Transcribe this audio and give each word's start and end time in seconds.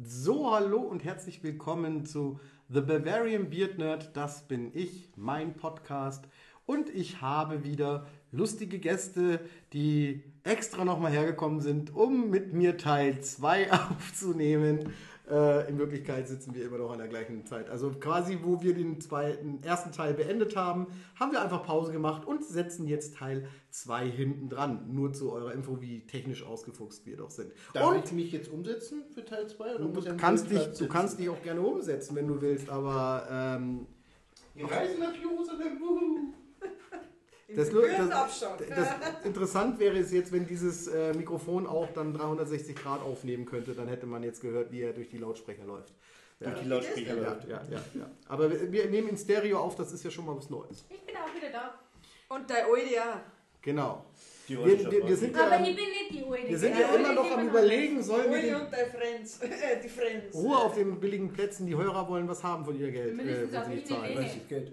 So, 0.00 0.50
hallo 0.50 0.78
und 0.78 1.04
herzlich 1.04 1.42
willkommen 1.42 2.06
zu 2.06 2.40
The 2.70 2.80
Bavarian 2.80 3.50
Beard 3.50 3.76
Nerd. 3.76 4.16
Das 4.16 4.48
bin 4.48 4.70
ich, 4.72 5.10
mein 5.16 5.52
Podcast. 5.52 6.24
Und 6.64 6.88
ich 6.88 7.20
habe 7.20 7.62
wieder 7.62 8.06
lustige 8.30 8.78
Gäste, 8.78 9.40
die 9.74 10.24
extra 10.44 10.86
nochmal 10.86 11.12
hergekommen 11.12 11.60
sind, 11.60 11.94
um 11.94 12.30
mit 12.30 12.54
mir 12.54 12.78
Teil 12.78 13.20
2 13.20 13.70
aufzunehmen. 13.90 14.94
Äh, 15.32 15.66
in 15.70 15.78
Wirklichkeit 15.78 16.28
sitzen 16.28 16.54
wir 16.54 16.66
immer 16.66 16.76
noch 16.76 16.90
an 16.90 16.98
der 16.98 17.08
gleichen 17.08 17.46
Zeit. 17.46 17.70
Also 17.70 17.90
quasi, 17.92 18.40
wo 18.42 18.60
wir 18.60 18.74
den 18.74 19.00
zweiten, 19.00 19.62
ersten 19.62 19.90
Teil 19.90 20.12
beendet 20.12 20.56
haben, 20.56 20.88
haben 21.18 21.32
wir 21.32 21.40
einfach 21.40 21.64
Pause 21.64 21.90
gemacht 21.90 22.26
und 22.26 22.44
setzen 22.44 22.86
jetzt 22.86 23.16
Teil 23.16 23.48
2 23.70 24.10
hinten 24.10 24.50
dran. 24.50 24.92
Nur 24.92 25.14
zu 25.14 25.32
eurer 25.32 25.54
Info, 25.54 25.80
wie 25.80 26.06
technisch 26.06 26.44
ausgefuchst 26.44 27.06
wir 27.06 27.16
doch 27.16 27.30
sind. 27.30 27.50
Darf 27.72 27.94
und 27.94 28.04
ich 28.04 28.12
mich 28.12 28.30
jetzt 28.30 28.52
umsetzen 28.52 29.04
für 29.14 29.24
Teil 29.24 29.46
2? 29.46 29.78
du, 29.78 30.16
kannst 30.18 30.50
dich, 30.50 30.66
du 30.78 30.86
kannst 30.86 31.18
dich 31.18 31.30
auch 31.30 31.40
gerne 31.42 31.62
umsetzen, 31.62 32.14
wenn 32.14 32.28
du 32.28 32.42
willst, 32.42 32.68
aber 32.68 33.26
ähm, 33.30 33.86
Wir 34.54 34.70
reisen 34.70 35.00
nach 35.00 35.14
Jerusalem. 35.14 35.78
Das, 37.56 37.70
das, 37.70 38.40
das, 38.68 38.88
interessant 39.24 39.78
wäre 39.78 39.98
es 39.98 40.12
jetzt, 40.12 40.32
wenn 40.32 40.46
dieses 40.46 40.88
äh, 40.88 41.12
Mikrofon 41.14 41.66
auch 41.66 41.88
dann 41.92 42.12
360 42.14 42.76
Grad 42.76 43.02
aufnehmen 43.02 43.44
könnte, 43.46 43.74
dann 43.74 43.88
hätte 43.88 44.06
man 44.06 44.22
jetzt 44.22 44.40
gehört, 44.40 44.72
wie 44.72 44.82
er 44.82 44.92
durch 44.92 45.08
die 45.08 45.18
Lautsprecher 45.18 45.64
läuft. 45.64 45.92
Durch 46.38 46.54
die 46.54 46.68
Ja. 46.68 46.74
Lautsprecher 46.74 47.16
Ja, 47.16 47.22
läuft. 47.22 47.48
ja, 47.48 47.62
ja, 47.70 47.80
ja. 47.94 48.10
Aber 48.28 48.50
wir, 48.50 48.70
wir 48.72 48.86
nehmen 48.90 49.08
in 49.08 49.16
Stereo 49.16 49.58
auf, 49.58 49.76
das 49.76 49.92
ist 49.92 50.04
ja 50.04 50.10
schon 50.10 50.26
mal 50.26 50.36
was 50.36 50.50
Neues. 50.50 50.84
Ich 50.88 51.00
bin 51.02 51.16
auch 51.16 51.34
wieder 51.34 51.50
da. 51.50 51.74
Und 52.34 52.48
der 52.48 52.66
ja. 52.92 53.22
Genau. 53.60 54.04
Die 54.48 54.58
Wir, 54.58 54.90
wir, 54.90 55.08
wir 55.08 55.16
sind 55.16 55.36
ja, 55.36 55.46
Aber 55.46 55.60
ich 55.60 55.76
bin 55.76 55.84
nicht 55.84 56.10
die 56.10 56.24
Uede. 56.24 56.48
wir 56.48 56.58
sind 56.58 56.76
ja 56.76 56.94
immer 56.94 57.12
noch 57.12 57.30
am 57.30 57.46
überlegen, 57.48 58.02
sollen 58.02 58.30
wir 58.30 58.38
Uli 58.38 58.46
den 58.48 58.54
und 58.56 58.72
der 58.72 58.86
Friends. 58.86 59.40
Äh, 59.42 59.80
die 59.82 59.88
Friends. 59.88 60.34
Ruhe 60.34 60.56
auf 60.56 60.74
den 60.74 60.98
billigen 60.98 61.32
Plätzen, 61.32 61.66
die 61.66 61.76
Hörer 61.76 62.08
wollen 62.08 62.28
was 62.28 62.42
haben 62.42 62.64
von 62.64 62.78
ihr 62.78 62.90
Geld. 62.90 63.18
Auf 63.54 63.64
sie 63.66 63.70
nicht 63.70 63.86
zahlen. 63.86 64.26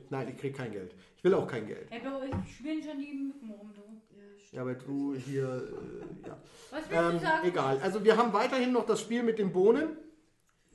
Nein, 0.09 0.27
ich 0.29 0.37
krieg 0.41 0.55
kein 0.57 0.71
Geld. 0.71 0.95
Ich 1.19 1.23
will 1.25 1.33
auch 1.33 1.45
kein 1.47 1.67
Geld. 1.67 1.85
Hey, 1.89 1.99
bei 2.01 2.15
euch 2.15 2.31
schwirren 2.57 2.81
schon 2.81 2.97
die 2.97 3.13
Mücken 3.13 3.51
rum, 3.51 3.73
du. 3.75 3.81
Ja. 4.15 4.23
Ja, 4.53 4.61
aber 4.61 4.73
du 4.75 5.13
hier, 5.15 5.43
äh, 5.43 6.27
ja. 6.27 6.37
Was 6.71 6.79
willst 6.89 6.93
Ähm, 6.93 7.11
du 7.11 7.19
sagen? 7.19 7.47
egal. 7.49 7.77
Also 7.83 8.03
wir 8.05 8.15
haben 8.15 8.31
weiterhin 8.31 8.71
noch 8.71 8.85
das 8.85 9.01
Spiel 9.01 9.21
mit 9.21 9.37
den 9.37 9.51
Bohnen. 9.51 9.97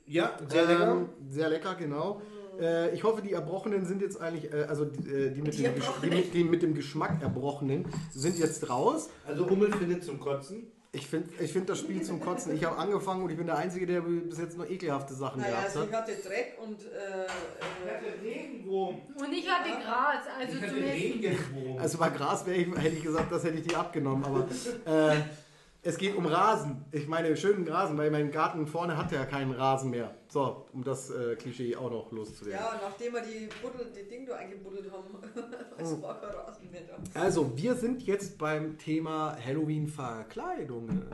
Ja, 0.05 0.37
sehr 0.47 0.65
lecker. 0.67 0.91
Ähm, 0.91 1.09
sehr 1.31 1.49
lecker, 1.49 1.73
genau. 1.73 2.21
Äh, 2.61 2.93
ich 2.93 3.03
hoffe, 3.03 3.23
die 3.23 3.31
Erbrochenen 3.33 3.85
sind 3.87 4.03
jetzt 4.03 4.21
eigentlich, 4.21 4.53
äh, 4.53 4.65
also 4.69 4.85
die, 4.85 5.09
äh, 5.09 5.31
die, 5.31 5.41
mit 5.41 5.55
Die 5.57 5.63
dem, 5.63 5.71
Gesch- 5.73 5.73
die, 5.73 5.81
Erbrochenen. 5.81 6.09
mit, 6.19 6.33
die 6.35 6.43
mit 6.43 6.61
dem 6.61 6.73
Geschmack 6.75 7.19
Erbrochenen 7.23 7.87
sind 8.13 8.37
jetzt 8.37 8.69
raus. 8.69 9.09
Also 9.25 9.49
Hummel 9.49 9.73
findet 9.73 10.03
zum 10.03 10.19
Kotzen. 10.19 10.67
Ich 10.95 11.07
finde 11.07 11.29
ich 11.43 11.51
find 11.51 11.67
das 11.67 11.79
Spiel 11.79 12.01
zum 12.01 12.21
Kotzen. 12.21 12.55
Ich 12.55 12.63
habe 12.63 12.77
angefangen 12.77 13.23
und 13.23 13.29
ich 13.29 13.37
bin 13.37 13.47
der 13.47 13.57
Einzige, 13.57 13.85
der 13.85 14.01
bis 14.01 14.39
jetzt 14.39 14.55
nur 14.57 14.69
ekelhafte 14.69 15.13
Sachen 15.13 15.41
Naja, 15.41 15.51
gehabt 15.55 15.67
also 15.67 15.79
hat. 15.81 15.87
ich 15.89 15.95
hatte 15.95 16.27
Dreck 16.29 16.57
und 16.63 16.79
äh, 16.81 17.25
äh, 17.25 18.23
Regenwurm. 18.23 18.95
Und 19.15 19.33
ich 19.33 19.49
hatte 19.49 19.69
Gras, 19.71 20.23
also 20.39 20.55
Ich 20.55 20.61
hatte. 20.61 20.75
Regenwurm. 20.75 21.77
Also 21.79 21.97
bei 21.97 22.09
Gras 22.09 22.45
wäre 22.45 22.57
ich, 22.57 22.67
hätte 22.75 22.95
ich 22.95 23.03
gesagt, 23.03 23.31
das 23.31 23.43
hätte 23.43 23.57
ich 23.57 23.67
die 23.67 23.75
abgenommen, 23.75 24.23
aber 24.23 24.47
äh, 24.85 25.17
es 25.85 25.97
geht 25.97 26.15
um 26.15 26.25
Rasen. 26.25 26.83
Ich 26.91 27.07
meine, 27.07 27.37
schönen 27.37 27.67
Rasen, 27.67 27.97
weil 27.97 28.09
mein 28.11 28.31
Garten 28.31 28.65
vorne 28.67 28.97
hat 28.97 29.11
ja 29.11 29.23
keinen 29.25 29.51
Rasen 29.51 29.91
mehr. 29.91 30.15
So, 30.27 30.65
um 30.73 30.83
das 30.83 31.11
äh, 31.11 31.35
Klischee 31.35 31.75
auch 31.75 31.89
noch 31.91 32.11
loszuwerden. 32.11 32.59
ja, 32.59 32.79
nachdem 32.81 33.13
wir 33.13 33.21
die 33.21 33.47
Buddel, 33.61 33.91
die 33.95 34.09
Ding 34.09 34.25
da 34.25 34.35
eingebuddelt 34.35 34.91
haben, 34.91 35.17
es 35.77 36.01
war 36.01 36.19
kein 36.19 36.29
Rasen 36.31 36.71
mehr 36.71 36.81
da. 36.81 37.19
Also, 37.21 37.55
wir 37.55 37.75
sind 37.75 38.01
jetzt 38.03 38.37
beim 38.37 38.77
Thema 38.77 39.37
Halloween-Verkleidungen. 39.45 41.05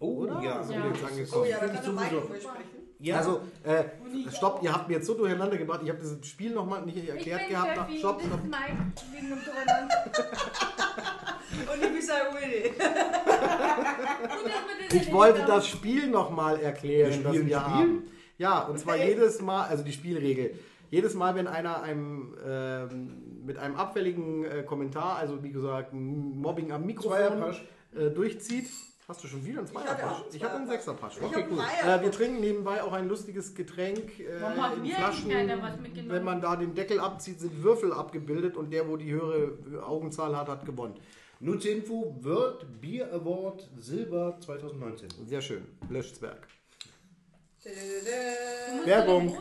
Oh, 0.00 0.22
oder? 0.24 0.42
ja. 0.42 0.62
Sind 0.62 0.76
Ja. 0.76 0.82
wir 0.84 0.90
jetzt 0.90 1.02
Oh 1.02 1.06
angekommen? 1.06 1.48
ja, 1.48 1.58
da 1.60 1.66
kann 1.66 1.74
ich 1.76 1.80
der 1.82 1.92
Michael 1.92 2.20
sprechen. 2.40 2.85
Ja. 2.98 3.18
Also, 3.18 3.40
äh, 3.62 3.84
stopp, 4.34 4.62
ihr 4.62 4.72
habt 4.72 4.88
mir 4.88 4.94
jetzt 4.94 5.06
so 5.06 5.14
durcheinander 5.14 5.56
gebracht. 5.58 5.80
Ich 5.84 5.90
habe 5.90 5.98
das 5.98 6.16
Spiel 6.26 6.52
nochmal 6.54 6.82
nicht 6.82 6.96
Ich 6.96 7.08
erklärt 7.08 7.42
bin 7.42 7.50
gehabt. 7.50 7.72
Steffi 7.72 7.98
Stopp, 7.98 8.22
stopp. 8.22 8.44
Mike 8.44 8.76
wegen 9.12 9.28
dem 9.28 9.38
Durcheinander. 9.44 9.94
Und 11.72 11.82
ich 11.82 11.88
bin 11.88 12.06
das 14.88 15.02
Ich 15.02 15.12
wollte 15.12 15.44
das 15.46 15.68
Spiel 15.68 16.08
nochmal 16.08 16.60
erklären, 16.60 17.12
Wir 17.12 17.22
das 17.22 17.32
wir 17.34 17.40
Spiel? 17.42 17.56
haben. 17.60 18.02
Ja, 18.38 18.60
und 18.60 18.78
zwar 18.78 18.94
Okay. 18.94 19.08
jedes 19.08 19.40
Mal, 19.42 19.66
also 19.66 19.82
die 19.82 19.92
Spielregel. 19.92 20.58
Jedes 20.90 21.14
Mal, 21.14 21.34
wenn 21.34 21.46
einer 21.48 21.82
einem, 21.82 22.34
ähm, 22.46 23.42
mit 23.44 23.58
einem 23.58 23.76
abfälligen 23.76 24.44
äh, 24.44 24.62
Kommentar, 24.62 25.16
also 25.16 25.42
wie 25.42 25.50
gesagt, 25.50 25.92
ein 25.92 26.38
Mobbing 26.38 26.70
am 26.72 26.86
Mikrofon 26.86 27.54
äh, 27.96 28.10
durchzieht, 28.10 28.68
hast 29.08 29.22
du 29.22 29.28
schon 29.28 29.44
wieder 29.44 29.58
einen 29.58 29.68
Zweierpasch? 29.68 30.22
Ich 30.32 30.42
hatte 30.42 30.56
einen. 30.56 30.66
Sechserpasch. 30.66 31.16
Ich 31.16 31.22
Okay, 31.22 31.44
Dreier. 31.48 31.98
Äh, 31.98 32.02
wir 32.02 32.10
trinken 32.10 32.40
nebenbei 32.40 32.82
auch 32.82 32.92
ein 32.92 33.08
lustiges 33.08 33.54
Getränk 33.54 34.18
äh, 34.18 34.40
Warum 34.40 34.62
hat 34.62 34.76
in 34.76 34.82
mir 34.82 34.94
Flaschen. 34.94 35.30
eigentlich 35.30 35.48
keiner 35.48 35.62
was 35.62 35.80
mitgenommen? 35.80 36.12
Wenn 36.12 36.24
man 36.24 36.40
da 36.40 36.56
den 36.56 36.74
Deckel 36.74 37.00
abzieht, 37.00 37.40
sind 37.40 37.62
Würfel 37.62 37.92
abgebildet 37.92 38.56
und 38.56 38.70
der, 38.72 38.88
wo 38.88 38.96
die 38.96 39.12
höhere 39.12 39.84
Augenzahl 39.84 40.36
hat, 40.36 40.48
hat 40.48 40.64
gewonnen. 40.66 40.94
Nur 41.38 41.60
zur 41.60 41.70
Info, 41.70 42.16
World 42.20 42.80
Beer 42.80 43.12
Award 43.12 43.68
Silber 43.76 44.38
2019. 44.40 45.08
Sehr 45.26 45.42
schön. 45.42 45.66
Löschzwerg. 45.88 46.48
Werbung. 48.84 49.36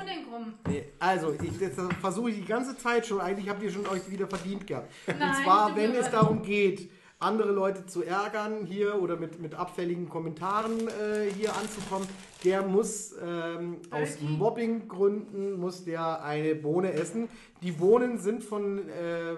Nee, 0.67 0.83
also, 0.99 1.33
ich, 1.33 1.59
das 1.59 1.73
versuche 2.01 2.31
ich 2.31 2.37
die 2.37 2.45
ganze 2.45 2.75
Zeit 2.77 3.05
schon. 3.05 3.21
Eigentlich 3.21 3.47
habt 3.47 3.61
ihr 3.61 3.71
schon 3.71 3.87
euch 3.87 4.09
wieder 4.09 4.27
verdient 4.27 4.65
gehabt. 4.65 4.91
Und 5.07 5.19
Nein, 5.19 5.43
zwar, 5.43 5.69
stimmt 5.71 5.93
wenn 5.93 5.95
es 6.01 6.09
darum 6.09 6.41
geht, 6.41 6.89
andere 7.25 7.51
Leute 7.51 7.85
zu 7.85 8.03
ärgern 8.03 8.65
hier 8.65 9.01
oder 9.01 9.17
mit, 9.17 9.41
mit 9.41 9.55
abfälligen 9.55 10.07
Kommentaren 10.09 10.87
äh, 10.87 11.31
hier 11.37 11.55
anzukommen, 11.55 12.07
der 12.43 12.61
muss 12.61 13.15
ähm, 13.21 13.77
aus. 13.91 14.19
Mobbinggründen 14.21 15.59
muss 15.59 15.83
der 15.83 16.23
eine 16.23 16.55
Bohne 16.55 16.93
essen. 16.93 17.27
Die 17.61 17.71
Bohnen 17.71 18.19
sind 18.19 18.43
von 18.43 18.87
äh, 18.89 19.35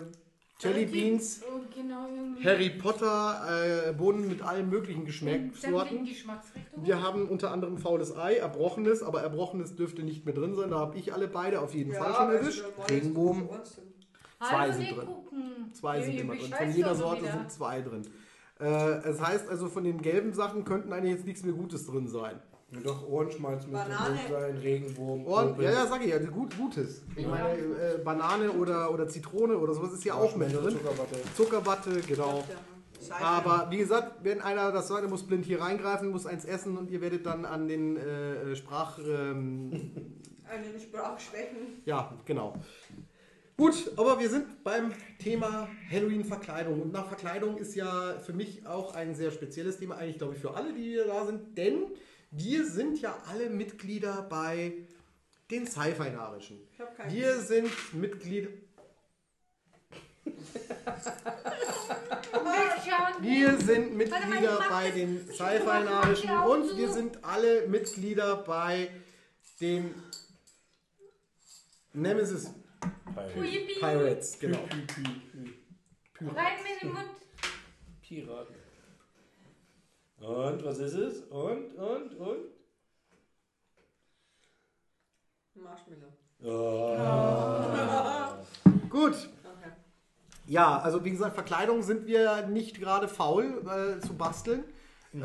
Jelly 0.59 0.85
Beans, 0.87 1.41
Oh, 1.43 1.59
genau. 1.73 2.07
Harry 2.43 2.71
Potter, 2.71 3.89
äh, 3.89 3.93
Bohnen 3.93 4.27
mit 4.27 4.41
allen 4.41 4.69
möglichen 4.69 5.01
In 5.01 5.05
Geschmackssorten. 5.05 6.07
Wir 6.77 7.01
haben 7.03 7.29
unter 7.29 7.51
anderem 7.51 7.77
faules 7.77 8.17
Ei, 8.17 8.37
erbrochenes, 8.37 9.03
aber 9.03 9.21
erbrochenes 9.21 9.75
dürfte 9.75 10.01
nicht 10.01 10.25
mehr 10.25 10.33
drin 10.33 10.55
sein. 10.55 10.71
Da 10.71 10.79
habe 10.79 10.97
ich 10.97 11.13
alle 11.13 11.27
beide 11.27 11.61
auf 11.61 11.75
jeden 11.75 11.93
Fall 11.93 12.13
schon 12.13 12.31
erwischt. 12.31 12.63
Regenbogen, 12.89 13.49
zwei 14.39 14.71
sind 14.71 14.97
drin. 14.97 15.07
gucken. 15.07 15.71
zwei 15.73 16.01
sind 16.01 16.19
immer 16.19 16.35
drin. 16.35 16.51
Von 16.51 16.71
jeder 16.71 16.95
Sorte 16.95 17.21
wieder. 17.23 17.31
sind 17.33 17.51
zwei 17.51 17.81
drin. 17.81 18.07
Äh, 18.59 18.65
es 19.09 19.21
heißt 19.21 19.49
also, 19.49 19.67
von 19.69 19.83
den 19.83 20.01
gelben 20.01 20.33
Sachen 20.33 20.65
könnten 20.65 20.91
eigentlich 20.91 21.13
jetzt 21.13 21.25
nichts 21.25 21.43
mehr 21.43 21.53
Gutes 21.53 21.85
drin 21.85 22.07
sein. 22.07 22.39
Ja, 22.71 22.79
Doch, 22.81 23.07
Ohrenschmalz 23.07 23.65
müsste 23.65 23.87
drin 23.89 24.19
sein, 24.29 24.57
Regenwurm. 24.57 25.23
Popel. 25.23 25.63
ja, 25.63 25.71
ja, 25.71 25.87
sag 25.87 26.03
ich 26.03 26.09
ja, 26.09 26.19
gut, 26.19 26.57
Gutes. 26.57 27.03
Ich 27.15 27.25
meine, 27.25 27.53
äh, 27.53 27.97
Banane 28.03 28.51
oder, 28.51 28.91
oder 28.91 29.07
Zitrone 29.07 29.57
oder 29.57 29.73
sowas 29.73 29.93
ist 29.93 30.03
ja 30.03 30.15
auch 30.15 30.35
Marshmallow, 30.35 30.61
drin. 30.61 30.77
Zuckerwatte. 30.77 31.15
Zuckerwatte, 31.35 32.01
genau. 32.01 32.43
Aber 33.21 33.67
wie 33.69 33.77
gesagt, 33.77 34.23
wenn 34.23 34.41
einer 34.41 34.71
das 34.71 34.89
sagt, 34.89 35.03
er 35.03 35.09
muss 35.09 35.25
blind 35.25 35.45
hier 35.45 35.61
reingreifen, 35.61 36.09
muss 36.09 36.25
eins 36.25 36.43
essen 36.43 36.77
und 36.77 36.89
ihr 36.89 36.99
werdet 36.99 37.25
dann 37.25 37.45
an 37.45 37.67
den 37.67 37.95
äh, 37.95 38.55
Sprach... 38.55 38.99
Ähm, 38.99 39.71
Einen 40.49 40.79
Sprachschwächen. 40.79 41.81
Ja, 41.85 42.13
genau. 42.25 42.53
Gut, 43.59 43.91
aber 43.97 44.19
wir 44.19 44.29
sind 44.29 44.63
beim 44.63 44.93
Thema 45.17 45.67
Halloween-Verkleidung. 45.89 46.79
Und 46.79 46.93
nach 46.93 47.07
Verkleidung 47.07 47.57
ist 47.57 47.73
ja 47.73 48.19
für 48.19 48.33
mich 48.33 48.67
auch 48.67 48.93
ein 48.93 49.15
sehr 49.15 49.31
spezielles 49.31 49.79
Thema, 49.79 49.95
eigentlich 49.97 50.19
glaube 50.19 50.35
ich 50.35 50.41
für 50.41 50.53
alle, 50.53 50.73
die 50.73 50.83
hier 50.83 51.07
da 51.07 51.25
sind, 51.25 51.57
denn 51.57 51.87
wir 52.29 52.67
sind 52.67 53.01
ja 53.01 53.17
alle 53.27 53.49
Mitglieder 53.49 54.27
bei 54.29 54.73
den 55.49 55.65
Sci-Fi-Narischen. 55.65 56.59
Wir 57.09 57.39
sind 57.39 57.71
Mitglieder. 57.93 58.49
Wir 63.21 63.57
sind 63.57 63.97
Mitglieder 63.97 64.65
bei 64.69 64.91
den 64.91 65.27
Sci-Fi-Narischen 65.31 66.29
und 66.29 66.77
wir 66.77 66.93
sind 66.93 67.23
alle 67.23 67.67
Mitglieder 67.67 68.35
bei 68.35 68.91
den 69.59 69.95
Nemesis 71.93 72.51
Yippie. 73.43 73.79
Pirates, 73.79 74.39
genau. 74.39 74.59
Rein 76.21 76.57
mit 76.63 76.81
dem 76.81 76.93
Mund. 76.93 77.09
Piraten. 78.01 78.55
Und 80.19 80.65
was 80.65 80.79
ist 80.79 80.93
es? 80.93 81.21
Und, 81.23 81.75
und, 81.75 82.13
und? 82.15 82.57
Marshmallow. 85.55 86.13
Oh. 86.43 86.99
Gut. 88.89 89.13
Okay. 89.13 89.71
Ja, 90.47 90.79
also 90.79 91.03
wie 91.03 91.11
gesagt, 91.11 91.35
Verkleidung 91.35 91.83
sind 91.83 92.07
wir 92.07 92.47
nicht 92.47 92.79
gerade 92.79 93.07
faul 93.07 93.63
äh, 93.67 93.99
zu 93.99 94.15
basteln. 94.15 94.63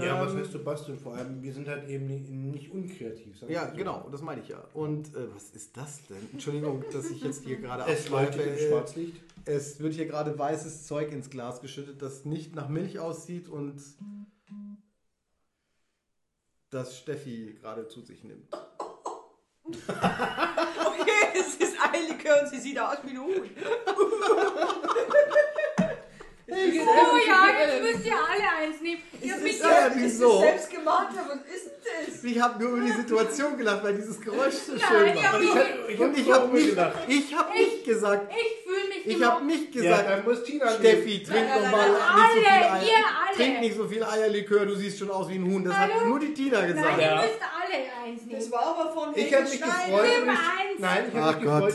Ja, 0.01 0.21
was 0.21 0.33
Ähm, 0.33 0.39
heißt 0.39 0.55
du 0.55 0.59
basteln? 0.65 0.99
Vor 0.99 1.15
allem, 1.15 1.43
wir 1.43 1.53
sind 1.53 1.69
halt 1.69 1.89
eben 1.89 2.07
nicht, 2.07 2.29
nicht 2.31 2.71
unkreativ. 2.73 3.39
sagen 3.39 3.53
Ja, 3.53 3.71
so. 3.71 3.77
genau, 3.77 4.09
das 4.11 4.23
meine 4.23 4.41
ich 4.41 4.49
ja. 4.49 4.63
Und 4.75 5.09
äh, 5.15 5.35
was 5.35 5.51
ist 5.51 5.77
das 5.77 6.01
denn? 6.09 6.29
Entschuldigung, 6.33 6.85
dass 6.93 7.11
ich 7.11 7.23
jetzt 7.23 7.45
hier 7.45 7.57
gerade 7.57 7.85
Es 7.93 8.09
leuchtet 8.09 8.47
im 8.47 8.69
Schwarzlicht. 8.69 9.21
Es 9.45 9.81
wird 9.81 9.95
hier 9.95 10.07
gerade 10.07 10.39
weißes 10.39 10.87
Zeug 10.87 11.11
ins 11.13 11.29
Glas 11.31 11.61
geschüttet, 11.61 12.01
das 12.03 12.25
nicht 12.25 12.55
nach 12.55 12.69
Milch 12.69 12.99
aussieht 12.99 13.49
und 13.49 13.81
das 16.71 16.97
Steffi 16.99 17.59
gerade 17.61 17.87
zu 17.89 18.01
sich 18.03 18.25
nimmt. 18.25 18.49
Okay, 19.65 21.39
es 21.39 21.55
ist 21.57 21.77
Eierlikör 21.81 22.43
und 22.43 22.49
sie 22.51 22.59
sieht 22.59 22.79
aus 22.79 22.99
wie 23.05 23.11
ein 23.11 23.19
Huhn. 23.21 23.33
Oh 26.53 27.17
ja, 27.27 27.67
jetzt 27.67 27.83
müsst 27.83 28.07
ihr 28.07 28.13
alle 28.17 28.67
eins 28.69 28.81
nehmen. 28.83 29.03
Ich 29.21 29.31
hab 29.31 29.39
Es 29.39 29.45
mich 29.45 29.59
ja 29.61 29.89
Das 29.89 29.93
wieso? 29.97 30.41
selbst 30.41 30.71
gemacht, 30.71 31.09
was 31.15 31.55
ist 31.55 31.65
denn 31.67 32.15
das? 32.15 32.25
Ich 32.25 32.41
habe 32.41 32.63
nur 32.63 32.77
über 32.77 32.87
die 32.87 32.93
Situation 32.93 33.57
gelacht, 33.57 33.83
weil 33.85 33.95
dieses 33.95 34.21
Geräusch 34.21 34.55
so 34.55 34.73
Nein, 34.73 34.83
schön 34.89 35.09
ich 35.17 35.23
war. 35.25 35.33
hab 35.33 35.41
Ich 35.41 35.95
ich 35.95 36.01
Und 36.01 36.19
ich 36.19 36.31
hab 36.33 36.41
habe 36.43 36.53
nicht, 36.55 36.77
ich 37.09 37.37
hab 37.37 37.55
nicht 37.55 37.85
gesagt, 37.85 38.33
ich 38.33 38.65
fühle 38.65 38.89
mich 38.89 39.07
ich 39.17 39.25
habe 39.25 39.45
nicht 39.45 39.75
Ja, 39.75 39.83
gesagt, 39.83 40.11
dann 40.11 40.25
muss 40.25 40.43
Tina 40.45 40.71
Steffi, 40.71 41.23
trink 41.23 41.49
Nein, 41.49 41.63
nein, 41.63 41.71
mal 41.71 41.91
nein, 41.91 41.99
nicht 41.99 42.35
so 42.35 42.41
viel 42.41 42.47
Eier. 42.47 42.83
ihr 42.83 43.05
alle. 43.05 43.37
Trink 43.37 43.61
nicht 43.61 43.77
so 43.77 43.89
viel 43.89 44.05
Eierlikör, 44.05 44.67
du 44.67 44.75
siehst 44.77 44.99
schon 44.99 45.11
aus 45.11 45.29
wie 45.29 45.37
ein 45.37 45.45
Huhn. 45.51 45.65
Das 45.65 45.75
hat 45.77 45.91
nur 46.07 46.19
die 46.21 46.35
Tina 46.35 46.59
Nein, 46.61 46.75
gesagt. 46.75 46.99
ihr 46.99 47.05
Ja. 47.05 47.17
müsst 47.17 47.41
alle 47.41 48.05
eins 48.05 48.21
Das 48.31 48.39
nehmen. 48.41 48.53
war 48.53 48.67
aber 48.79 48.93
von 48.93 49.17
Ich 49.17 49.35
habe 49.35 49.43
mich 49.45 49.61
gefreut. 49.63 50.05
Nimm 50.19 50.29
und 50.29 50.35
ich- 50.35 50.41
eins. 50.41 50.79
Nein, 50.79 51.05
ich 51.09 51.19
habe 51.19 51.35
mich 51.37 51.75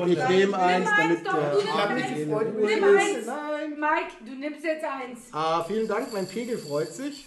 und 0.00 0.08
ich 0.08 0.18
ich 0.18 0.28
nehme 0.28 0.52
ich 0.52 0.54
eins, 0.56 0.90
damit 0.96 1.22
nimmst 1.24 1.64
Ich 1.64 1.72
habe 1.72 1.94
mich 1.94 2.14
gefreut. 2.14 2.46
und 2.46 2.56
Nimm 2.56 2.68
ich- 2.68 2.84
eins. 2.84 3.26
Mike, 3.78 4.12
du 4.24 4.32
nimmst 4.34 4.64
jetzt 4.64 4.84
eins. 4.84 5.20
Ah, 5.32 5.62
vielen 5.64 5.86
Dank, 5.88 6.12
mein 6.12 6.26
Pegel 6.28 6.58
freut 6.58 6.92
sich. 6.92 7.26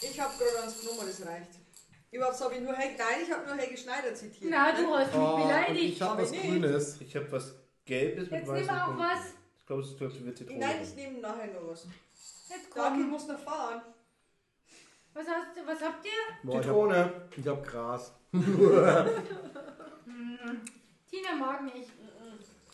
Ich 0.00 0.20
habe 0.20 0.32
gerade 0.38 0.62
eins 0.64 0.80
genommen, 0.80 1.00
das 1.06 1.26
reicht. 1.26 1.50
Überhaupt 2.10 2.40
habe 2.40 2.54
ich 2.54 2.60
nur 2.60 2.74
Helge, 2.74 2.94
nein, 2.98 3.20
ich 3.24 3.30
habe 3.32 3.46
nur 3.46 3.56
Helge 3.56 3.76
Schneider 3.76 4.14
zitiert. 4.14 4.50
Na, 4.50 4.70
du 4.72 4.86
hast 4.94 5.12
mich 5.12 5.16
Oh, 5.22 5.34
und 5.34 5.42
beleidigt. 5.42 5.94
ich 5.94 6.02
habe 6.02 6.22
was 6.22 6.30
nicht. 6.30 6.42
Grünes. 6.44 7.00
Ich 7.00 7.16
habe 7.16 7.32
was 7.32 7.54
Gelbes 7.84 8.30
mit 8.30 8.40
Jetzt 8.40 8.48
weißen 8.48 8.66
nimm 8.66 8.74
auch 8.74 8.84
Punkten. 8.86 9.02
was. 9.04 9.20
Ich 9.58 9.66
glaube, 9.66 9.82
es 9.82 9.88
ist 9.88 10.00
ich 10.00 10.36
Zitrone. 10.36 10.58
Nein, 10.60 10.76
ich 10.82 10.94
nehme 10.94 11.18
nachher 11.20 11.46
noch 11.48 11.66
was. 11.68 11.86
Jetzt 12.48 12.76
Dagi 12.76 13.00
komm. 13.00 13.10
muss 13.10 13.26
noch 13.26 13.38
fahren. 13.40 13.82
Was, 15.14 15.26
hast, 15.26 15.56
du- 15.56 15.66
was 15.66 15.80
habt 15.80 16.04
ihr? 16.04 16.10
Boah, 16.42 16.56
ich 16.60 16.66
Zitrone. 16.66 16.98
hab, 16.98 17.38
ich 17.38 17.46
hab 17.48 17.66
Gras. 17.66 18.12
Tina 21.10 21.34
mag 21.38 21.62
nicht. 21.64 21.88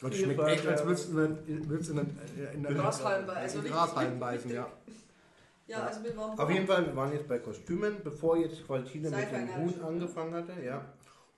Das 0.01 0.17
schmeckt 0.17 0.41
echt, 0.49 0.67
als 0.67 0.81
ja. 0.81 0.87
würdest 0.87 1.13
du 1.13 1.19
in, 1.19 1.37
der- 1.47 1.69
würdest 1.69 1.91
du 1.91 1.99
in, 1.99 2.17
in 2.55 2.63
Grashalm 2.63 3.27
beißen, 3.27 3.73
also 3.73 4.19
beißen, 4.19 4.51
ja. 4.51 4.67
Ja, 5.67 5.83
also 5.85 6.03
wir 6.03 6.17
waren 6.17 6.39
Auf 6.39 6.51
jeden 6.51 6.67
Fall, 6.67 6.87
wir 6.87 6.97
waren 6.97 7.13
jetzt 7.13 7.29
bei 7.29 7.39
Kostümen, 7.39 7.97
bevor 8.03 8.37
jetzt 8.39 8.67
quasi 8.67 8.85
Tina 8.91 9.11
mit 9.11 9.31
dem 9.31 9.57
Huhn 9.57 9.75
angefangen 9.87 10.35
hatte, 10.35 10.53
ja. 10.65 10.85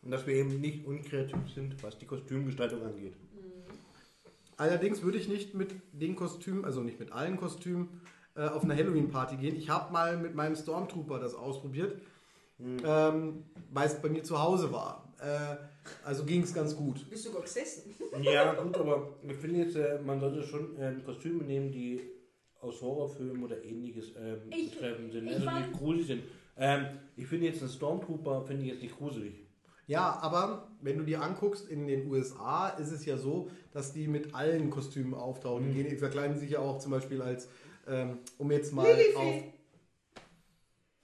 Und 0.02 0.10
dass 0.10 0.26
wir 0.26 0.34
eben 0.34 0.60
nicht 0.60 0.86
unkreativ 0.86 1.36
sind, 1.54 1.80
was 1.82 1.98
die 1.98 2.06
Kostümgestaltung 2.06 2.82
angeht. 2.82 3.14
Allerdings 4.56 5.02
würde 5.02 5.18
ich 5.18 5.28
nicht 5.28 5.54
mit 5.54 5.74
den 5.92 6.16
Kostümen, 6.16 6.64
also 6.64 6.82
nicht 6.82 6.98
mit 6.98 7.12
allen 7.12 7.36
Kostümen, 7.36 8.00
äh, 8.34 8.46
auf 8.46 8.62
eine 8.64 8.74
Halloween-Party 8.74 9.36
gehen. 9.36 9.56
Ich 9.56 9.68
habe 9.68 9.92
mal 9.92 10.16
mit 10.16 10.34
meinem 10.34 10.56
Stormtrooper 10.56 11.18
das 11.18 11.34
ausprobiert, 11.34 12.00
ähm, 12.58 13.44
weil 13.70 13.86
es 13.86 14.00
bei 14.00 14.08
mir 14.08 14.22
zu 14.22 14.40
Hause 14.40 14.72
war. 14.72 15.12
Äh, 15.20 15.56
also 16.04 16.24
ging 16.24 16.42
es 16.42 16.52
ganz 16.54 16.76
gut. 16.76 17.08
Bist 17.10 17.24
du 17.24 17.28
sogar 17.28 17.42
gesessen? 17.42 17.94
Ja, 18.22 18.52
gut, 18.54 18.76
aber 18.76 19.14
ich 19.22 19.36
finde 19.36 19.60
jetzt, 19.60 19.76
äh, 19.76 19.98
man 20.04 20.20
sollte 20.20 20.42
schon 20.42 20.76
ähm, 20.78 21.02
Kostüme 21.04 21.44
nehmen, 21.44 21.72
die 21.72 22.00
aus 22.60 22.80
Horrorfilmen 22.82 23.42
oder 23.42 23.62
ähnliches 23.64 24.12
ähm, 24.16 24.42
Ich- 24.50 24.70
betreffen 24.72 25.10
sind, 25.10 25.26
ich 25.26 25.34
also 25.34 25.48
die 25.66 25.72
gruselig 25.78 26.06
sind. 26.06 26.22
Ähm, 26.56 26.86
ich 27.16 27.26
finde 27.26 27.46
jetzt 27.46 27.60
einen 27.62 27.70
Stormtrooper, 27.70 28.42
finde 28.44 28.64
ich 28.64 28.72
jetzt 28.72 28.82
nicht 28.82 28.96
gruselig. 28.96 29.34
Ja, 29.86 30.18
aber 30.20 30.68
wenn 30.80 30.98
du 30.98 31.04
dir 31.04 31.22
anguckst, 31.22 31.68
in 31.68 31.86
den 31.86 32.08
USA 32.10 32.68
ist 32.68 32.92
es 32.92 33.04
ja 33.04 33.16
so, 33.16 33.50
dass 33.72 33.92
die 33.92 34.06
mit 34.06 34.34
allen 34.34 34.70
Kostümen 34.70 35.12
auftauchen. 35.14 35.66
Die, 35.68 35.74
gehen, 35.74 35.88
die 35.90 35.96
verkleiden 35.96 36.36
sich 36.38 36.50
ja 36.50 36.60
auch 36.60 36.78
zum 36.78 36.92
Beispiel 36.92 37.20
als, 37.20 37.48
ähm, 37.88 38.18
um 38.38 38.50
jetzt 38.52 38.72
mal 38.72 38.86
auf, 39.16 39.42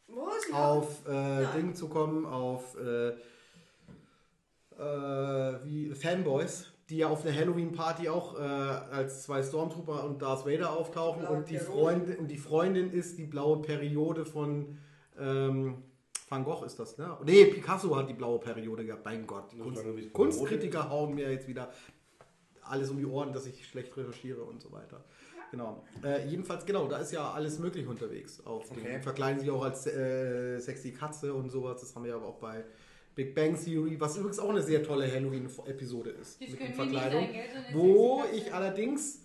Was? 0.06 0.48
Ja. 0.50 0.70
auf 0.70 1.08
äh. 1.08 1.46
Ding 1.56 1.74
zu 1.74 1.88
kommen, 1.88 2.24
auf 2.24 2.76
äh, 2.78 3.12
äh, 4.78 5.64
wie 5.64 5.94
Fanboys, 5.94 6.66
die 6.88 6.98
ja 6.98 7.08
auf 7.08 7.24
einer 7.24 7.34
Halloween-Party 7.34 8.08
auch 8.08 8.38
äh, 8.38 8.42
als 8.42 9.24
zwei 9.24 9.42
Stormtrooper 9.42 10.04
und 10.04 10.22
Darth 10.22 10.46
Vader 10.46 10.72
auftauchen 10.72 11.22
Blaue 11.22 11.36
und 11.38 11.50
die. 11.50 11.58
Freundin, 11.58 12.16
und 12.16 12.28
die 12.28 12.38
Freundin 12.38 12.90
ist 12.90 13.18
die 13.18 13.24
blaue 13.24 13.60
Periode 13.60 14.24
von 14.24 14.78
ähm, 15.18 15.82
Van 16.28 16.44
Gogh 16.44 16.64
ist 16.64 16.78
das, 16.78 16.98
ne? 16.98 17.16
Nee, 17.24 17.46
Picasso 17.46 17.96
hat 17.96 18.08
die 18.08 18.14
blaue 18.14 18.38
Periode 18.38 18.84
gehabt, 18.84 19.04
mein 19.04 19.26
Gott. 19.26 19.50
Kunst, 19.58 19.82
Kunstkritiker 20.12 20.90
hauen 20.90 21.14
mir 21.14 21.30
jetzt 21.32 21.48
wieder 21.48 21.70
alles 22.62 22.90
um 22.90 22.98
die 22.98 23.06
Ohren, 23.06 23.32
dass 23.32 23.46
ich 23.46 23.66
schlecht 23.66 23.96
recherchiere 23.96 24.42
und 24.42 24.60
so 24.60 24.70
weiter. 24.72 25.04
Genau. 25.50 25.82
Äh, 26.04 26.28
jedenfalls, 26.28 26.66
genau, 26.66 26.86
da 26.86 26.98
ist 26.98 27.12
ja 27.12 27.32
alles 27.32 27.58
möglich 27.58 27.86
unterwegs. 27.86 28.44
Auf 28.44 28.68
den, 28.68 28.80
Okay. 28.80 29.00
Verkleiden 29.00 29.40
sich 29.40 29.50
auch 29.50 29.62
als 29.62 29.86
äh, 29.86 30.58
sexy 30.58 30.92
Katze 30.92 31.32
und 31.32 31.48
sowas. 31.50 31.80
Das 31.80 31.94
haben 31.96 32.04
wir 32.04 32.14
aber 32.14 32.26
auch 32.26 32.38
bei 32.38 32.64
Big 33.18 33.34
Bang 33.34 33.60
Theory, 33.60 33.98
was 33.98 34.16
übrigens 34.16 34.38
auch 34.38 34.50
eine 34.50 34.62
sehr 34.62 34.80
tolle 34.80 35.12
Halloween-Episode 35.12 36.10
ist. 36.10 36.40
Mit 36.40 36.60
den 36.60 36.72
Verkleidungen. 36.72 37.28
Wo 37.72 38.22
ich 38.32 38.54
allerdings 38.54 39.22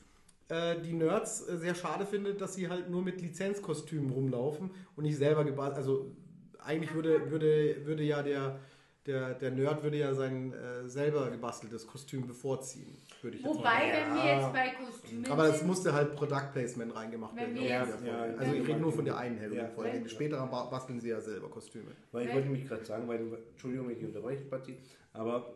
äh, 0.50 0.82
die 0.82 0.94
Nerds 0.94 1.48
äh, 1.48 1.58
sehr 1.60 1.76
schade 1.76 2.08
finde, 2.08 2.34
dass 2.34 2.56
sie 2.56 2.70
halt 2.70 2.90
nur 2.90 3.04
mit 3.04 3.22
Lizenzkostümen 3.22 4.10
rumlaufen 4.10 4.72
und 4.96 5.04
nicht 5.04 5.18
selber 5.18 5.46
gebastelt. 5.46 5.78
Also 5.78 6.12
eigentlich 6.58 6.92
würde, 6.96 7.30
würde, 7.30 7.86
würde 7.86 8.02
ja 8.02 8.24
der, 8.24 8.60
der, 9.06 9.36
der 9.36 9.52
Nerd 9.52 9.84
würde 9.84 9.98
ja 9.98 10.16
sein 10.16 10.54
äh, 10.54 10.90
selber 10.90 11.30
gebasteltes 11.30 11.86
Kostüm 11.86 12.26
bevorziehen, 12.26 12.98
würde 13.24 13.38
ich 13.38 13.44
jetzt 13.44 13.54
mal 13.54 13.60
Wobei, 13.60 13.70
sagen. 13.92 13.92
wenn 13.94 14.16
wir 14.16 14.36
jetzt 14.36 14.54
bei 14.54 14.70
Kostümen 14.86 15.32
Aber 15.32 15.46
es 15.50 15.64
musste 15.64 15.94
halt 15.94 16.16
Product 16.16 16.52
Placement 16.52 16.96
reingemacht 16.96 17.36
werden. 17.36 17.56
wir 17.56 17.62
in 17.62 17.68
jetzt- 17.68 17.88
der 17.88 17.98
Folge. 17.98 18.08
Ja, 18.08 18.26
ja, 18.28 18.36
also 18.38 18.54
ich 18.54 18.68
rede 18.68 18.80
nur 18.80 18.92
von 18.92 19.06
der 19.06 19.18
einen 19.18 19.40
Halloween-Folge. 19.40 20.30
Ja. 20.30 20.46
Ba- 20.46 20.66
basteln 20.66 21.00
sie 21.00 21.10
ja 21.10 21.22
selber 21.22 21.50
Kostüme. 21.50 21.92
Weil 22.12 22.28
ich 22.28 22.34
wollte 22.34 22.50
mich 22.50 22.68
gerade 22.68 22.84
sagen, 22.86 23.08
weil 23.08 23.18
du, 23.20 23.36
Entschuldigung, 23.52 23.88
wenn 23.90 23.98
ich 23.98 24.04
unterbreche, 24.06 24.44
Patti, 24.46 24.78
aber 25.14 25.56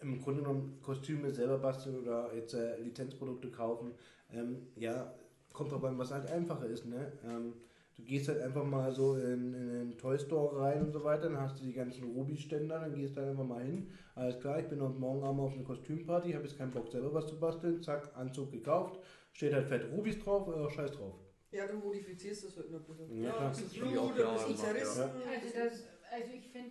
im 0.00 0.20
Grunde 0.22 0.42
genommen 0.42 0.78
Kostüme 0.82 1.30
selber 1.30 1.58
basteln 1.58 1.98
oder 2.00 2.32
jetzt 2.34 2.54
äh, 2.54 2.76
Lizenzprodukte 2.80 3.50
kaufen, 3.50 3.92
ähm, 4.32 4.68
ja, 4.76 5.12
kommt 5.52 5.72
drauf 5.72 5.82
an, 5.84 5.98
was 5.98 6.12
halt 6.12 6.30
einfacher 6.30 6.66
ist, 6.66 6.86
ne? 6.86 7.12
Ähm, 7.24 7.54
du 7.98 8.04
gehst 8.04 8.28
halt 8.28 8.40
einfach 8.40 8.64
mal 8.64 8.92
so 8.92 9.16
in, 9.16 9.52
in 9.52 9.68
den 9.90 9.98
Toy 9.98 10.18
Store 10.18 10.60
rein 10.60 10.82
und 10.82 10.92
so 10.92 11.02
weiter, 11.04 11.24
dann 11.24 11.40
hast 11.40 11.60
du 11.60 11.64
die 11.64 11.72
ganzen 11.72 12.04
Ruby-Ständer, 12.04 12.80
dann 12.80 12.94
gehst 12.94 13.16
du 13.16 13.20
da 13.20 13.30
einfach 13.30 13.44
mal 13.44 13.62
hin. 13.62 13.90
Alles 14.14 14.38
klar, 14.40 14.60
ich 14.60 14.68
bin 14.68 14.80
heute 14.80 14.98
Morgen 14.98 15.22
Abend 15.24 15.40
auf 15.40 15.52
eine 15.52 15.64
Kostümparty, 15.64 16.32
habe 16.32 16.44
jetzt 16.44 16.56
keinen 16.56 16.70
Bock 16.70 16.88
selber 16.88 17.12
was 17.12 17.26
zu 17.26 17.38
basteln, 17.38 17.82
zack, 17.82 18.16
Anzug 18.16 18.52
gekauft, 18.52 19.00
steht 19.32 19.52
halt 19.52 19.66
fett 19.66 19.90
Rubis 19.92 20.18
drauf, 20.20 20.48
äh, 20.48 20.70
scheiß 20.70 20.92
drauf. 20.92 21.14
Ja, 21.50 21.66
du 21.66 21.78
modifizierst 21.78 22.44
das 22.44 22.56
halt 22.56 22.70
noch 22.70 22.80
ein 22.80 22.96
bisschen. 22.96 23.22
Ja, 23.22 23.30
klar. 23.30 23.48
das 23.48 23.60
ist 23.62 23.76
Ja, 23.76 23.82
Blut, 23.82 24.18
ja, 24.18 24.32
bisschen 24.32 24.46
gemacht, 24.46 24.58
zerrissen. 24.58 25.02
Also, 25.02 25.58
das, 25.58 25.88
also 26.12 26.32
ich 26.34 26.48
finde, 26.48 26.70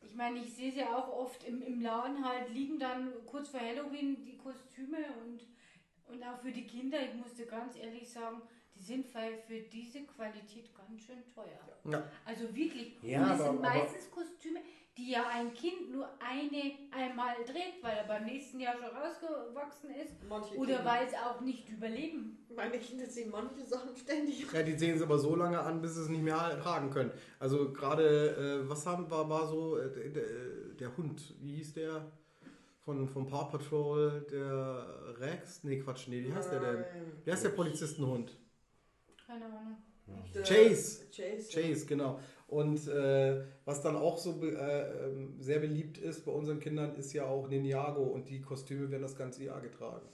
ich 0.00 0.14
meine, 0.14 0.38
ich 0.38 0.54
sehe 0.54 0.70
es 0.70 0.76
ja 0.76 0.96
auch 0.96 1.08
oft 1.12 1.46
im, 1.46 1.60
im 1.62 1.80
Laden 1.80 2.24
halt, 2.24 2.48
liegen 2.54 2.78
dann 2.78 3.12
kurz 3.26 3.48
vor 3.48 3.60
Halloween 3.60 4.24
die 4.24 4.36
Kostüme 4.36 4.98
und, 5.24 5.46
und 6.08 6.22
auch 6.22 6.38
für 6.38 6.52
die 6.52 6.66
Kinder, 6.66 6.98
ich 7.02 7.14
musste 7.14 7.44
ganz 7.44 7.76
ehrlich 7.76 8.08
sagen, 8.08 8.40
die 8.74 8.82
sind 8.82 9.06
für, 9.06 9.18
für 9.46 9.60
diese 9.60 10.02
Qualität 10.04 10.74
ganz 10.76 11.02
schön 11.02 11.22
teuer. 11.34 11.60
Ja. 11.90 12.02
Also 12.24 12.44
wirklich. 12.54 12.96
Ja, 13.02 13.22
und 13.22 13.32
es 13.32 13.40
aber- 13.40 13.52
sind 13.52 13.64
aber- 13.64 13.78
meistens 13.78 14.10
Kostüme, 14.10 14.60
die 14.96 15.10
ja 15.10 15.26
ein 15.28 15.52
Kind 15.52 15.90
nur 15.90 16.08
eine 16.20 16.72
einmal 16.92 17.34
trägt, 17.44 17.82
weil 17.82 17.96
er 17.96 18.04
beim 18.04 18.24
nächsten 18.26 18.60
Jahr 18.60 18.74
schon 18.74 18.84
rausgewachsen 18.96 19.90
ist 19.90 20.14
Manche 20.28 20.54
oder 20.56 20.76
Kinder. 20.76 20.84
weil 20.84 21.06
es 21.06 21.14
auch 21.14 21.40
nicht 21.40 21.68
überleben. 21.68 22.38
Meine 22.54 22.78
Kinder 22.78 23.04
sehen 23.06 23.30
manche 23.30 23.64
Sachen 23.66 23.96
ständig. 23.96 24.46
Ja, 24.52 24.62
die 24.62 24.78
sehen 24.78 24.94
es 24.96 25.02
aber 25.02 25.18
so 25.18 25.34
lange 25.34 25.58
an, 25.58 25.82
bis 25.82 25.96
sie 25.96 26.02
es 26.02 26.08
nicht 26.08 26.22
mehr 26.22 26.36
tragen 26.62 26.90
können. 26.90 27.10
Also 27.40 27.72
gerade, 27.72 28.62
äh, 28.64 28.68
was 28.68 28.86
haben, 28.86 29.10
war, 29.10 29.28
war 29.28 29.46
so 29.48 29.76
äh, 29.78 29.90
der, 29.92 30.10
der, 30.10 30.24
der 30.78 30.96
Hund, 30.96 31.34
wie 31.40 31.56
hieß 31.56 31.74
der? 31.74 32.12
Von, 32.84 33.08
von 33.08 33.26
Paw 33.26 33.46
Patrol, 33.50 34.26
der 34.30 35.18
Rex? 35.18 35.64
Nee, 35.64 35.80
Quatsch, 35.80 36.06
nee, 36.06 36.22
wie 36.22 36.32
heißt 36.32 36.52
der 36.52 36.60
denn? 36.60 36.84
Wie 37.24 37.32
heißt 37.32 37.42
der 37.44 37.48
Polizistenhund? 37.48 38.36
Keine 39.26 39.44
Ahnung. 39.46 39.76
Der 40.34 40.42
Chase. 40.42 41.06
Chase. 41.10 41.48
Chase, 41.50 41.86
genau. 41.86 42.20
Und 42.48 42.86
äh, 42.88 43.42
was 43.64 43.80
dann 43.80 43.96
auch 43.96 44.18
so 44.18 44.34
be- 44.38 44.52
äh, 44.52 45.06
ähm, 45.06 45.36
sehr 45.40 45.60
beliebt 45.60 45.96
ist 45.98 46.24
bei 46.26 46.32
unseren 46.32 46.60
Kindern, 46.60 46.94
ist 46.96 47.12
ja 47.14 47.24
auch 47.24 47.48
Ninjago 47.48 48.02
und 48.02 48.28
die 48.28 48.42
Kostüme 48.42 48.90
werden 48.90 49.02
das 49.02 49.16
ganze 49.16 49.44
Jahr 49.44 49.60
getragen. 49.62 50.06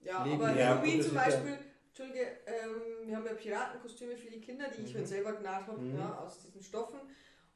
Ja, 0.00 0.24
Leben. 0.24 0.42
aber 0.42 0.58
Ja, 0.58 0.76
Halloween 0.78 1.00
zum 1.00 1.14
ja- 1.14 1.24
Beispiel, 1.24 1.58
Entschuldige, 1.88 2.26
ähm, 2.46 3.08
wir 3.08 3.16
haben 3.16 3.24
ja 3.26 3.34
Piratenkostüme 3.34 4.16
für 4.16 4.30
die 4.30 4.40
Kinder, 4.40 4.66
die 4.76 4.82
ich 4.82 4.92
Mhm. 4.92 4.98
halt 4.98 5.08
selber 5.08 5.32
genäht 5.32 5.48
habe, 5.48 5.80
Mhm. 5.80 5.96
ja, 5.96 6.18
aus 6.18 6.40
diesen 6.40 6.62
Stoffen. 6.62 6.98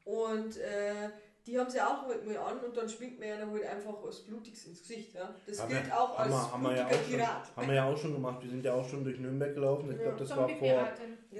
Und 0.05 0.57
äh, 0.57 1.09
die 1.47 1.57
haben 1.57 1.69
sie 1.69 1.81
auch 1.81 2.05
halt 2.07 2.25
mal 2.25 2.37
an 2.37 2.59
und 2.59 2.75
dann 2.77 2.87
schminkt 2.87 3.19
man 3.19 3.29
ja 3.29 3.37
dann 3.37 3.51
halt 3.51 3.65
einfach 3.65 3.93
was 4.03 4.21
Blutiges 4.21 4.67
ins 4.67 4.81
Gesicht. 4.81 5.13
Ja. 5.15 5.33
Das 5.47 5.61
Haben 5.61 5.69
gilt 5.69 5.87
wir- 5.87 5.99
auch 5.99 6.17
haben 6.17 6.31
als 6.31 6.43
wir, 6.45 6.51
haben 6.51 6.63
wir 6.63 6.75
ja 6.75 6.83
blutiger 6.83 6.95
auch 6.99 7.03
schon, 7.03 7.17
Pirat. 7.17 7.55
haben 7.55 7.67
wir 7.67 7.75
ja 7.75 7.85
auch 7.89 7.97
schon 7.97 8.13
gemacht. 8.13 8.43
Wir 8.43 8.49
sind 8.49 8.65
ja 8.65 8.73
auch 8.73 8.87
schon 8.89 9.03
durch 9.03 9.19
Nürnberg 9.19 9.53
gelaufen. 9.55 9.91
Ich 9.91 9.97
Ja. 9.97 10.03
glaube, 10.03 10.19
das 10.19 10.29
war 10.37 10.49
vor. 10.49 10.67
Ja, 10.67 10.87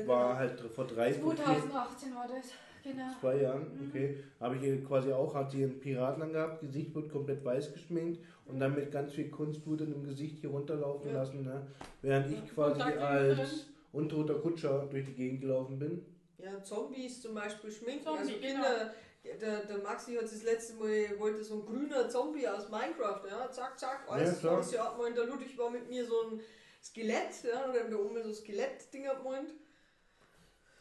war 0.08 0.27
genau. 0.27 0.36
halt 0.36 0.60
vor 0.74 0.88
drei, 0.88 1.13
vor 1.13 1.31
vier, 1.36 1.43
2018 1.46 2.15
war 2.15 2.27
das. 2.27 2.51
Genau. 2.84 3.03
zwei 3.20 3.36
Jahren. 3.36 3.67
Okay, 3.89 4.17
habe 4.39 4.55
ich 4.55 4.63
ihr 4.63 4.84
quasi 4.84 5.12
auch, 5.13 5.36
hat 5.36 5.51
sie 5.51 5.63
einen 5.65 5.79
Piraten 5.79 6.24
angehabt, 6.24 6.62
Gesicht 6.62 6.96
wird 6.96 7.12
komplett 7.12 7.46
weiß 7.46 7.74
geschminkt 7.74 8.24
und 8.48 8.60
dann 8.60 8.74
mit 8.74 8.91
ganz 8.91 9.13
viel 9.13 9.29
Kunstblut 9.29 9.81
in 9.81 9.91
dem 9.91 10.03
Gesicht 10.03 10.39
hier 10.39 10.50
runterlaufen 10.50 11.12
Ja. 11.12 11.17
lassen. 11.17 11.43
Ne? 11.43 11.62
Während 12.01 12.31
ich 12.31 12.55
quasi 12.55 12.81
als 12.81 13.67
untoter 13.93 14.34
Kutscher 14.39 14.88
durch 14.89 15.05
die 15.05 15.13
Gegend 15.13 15.41
gelaufen 15.41 15.77
bin. 15.77 16.03
Ja, 16.43 16.63
Zombies 16.63 17.21
zum 17.21 17.33
Beispiel 17.36 17.71
schminken. 17.71 18.03
Zombie, 18.03 18.19
also 18.21 18.33
Kinder, 18.39 18.93
der, 19.24 19.65
der 19.65 19.77
Maxi 19.79 20.15
hat 20.15 20.24
das 20.24 20.43
letzte 20.43 20.74
Mal, 20.75 21.19
wollte 21.19 21.43
so 21.43 21.55
ein 21.55 21.65
grüner 21.65 22.10
Zombie 22.10 22.48
aus 22.48 22.69
Minecraft, 22.69 23.21
ja, 23.29 23.51
zack, 23.51 23.79
zack, 23.79 24.05
alles, 24.07 24.41
Ja, 24.41 24.60
ja 24.60 24.83
abgemalt. 24.86 25.17
Der 25.17 25.25
Ludwig 25.25 25.57
war 25.57 25.69
mit 25.69 25.88
mir 25.89 26.05
so 26.05 26.15
ein 26.24 26.41
Skelett, 26.83 27.43
ja, 27.43 27.69
oder 27.69 27.83
da 27.83 27.95
oben 27.95 28.24
so 28.24 28.33
Skelett-Ding 28.33 29.07
abgemalt. 29.07 29.53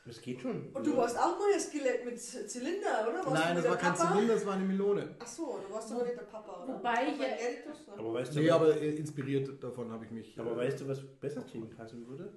Das 0.07 0.21
geht 0.23 0.41
schon. 0.41 0.73
Und 0.73 0.87
du 0.87 0.97
warst 0.97 1.17
auch 1.19 1.39
mal 1.39 1.53
ein 1.53 1.61
Skelett 1.61 2.05
mit 2.07 2.19
Zylinder, 2.19 3.07
oder? 3.09 3.19
Warst 3.19 3.45
Nein, 3.45 3.57
das 3.57 3.69
war 3.69 3.77
kein 3.77 3.95
Papa? 3.95 4.13
Zylinder, 4.13 4.35
das 4.35 4.47
war 4.47 4.55
eine 4.55 4.65
Melone. 4.65 5.15
Ach 5.19 5.27
so, 5.27 5.61
du 5.67 5.73
warst 5.75 5.93
aber 5.93 6.05
nicht 6.05 6.17
der 6.17 6.23
Papa, 6.23 6.65
oder? 6.65 6.75
Wobei 6.75 7.09
ich 7.09 7.19
ne? 7.19 7.27
Aber 7.99 8.15
weißt 8.15 8.35
du, 8.35 8.41
Nee, 8.41 8.51
aber 8.51 8.81
äh, 8.81 8.97
inspiriert 8.97 9.63
davon 9.63 9.93
habe 9.93 10.07
ich 10.07 10.11
mich. 10.11 10.39
aber 10.41 10.53
äh, 10.53 10.57
weißt 10.57 10.81
du, 10.81 10.89
was 10.89 11.03
besser 11.21 11.47
zu 11.47 11.59
ihm 11.59 11.69
passen 11.69 12.07
würde? 12.09 12.33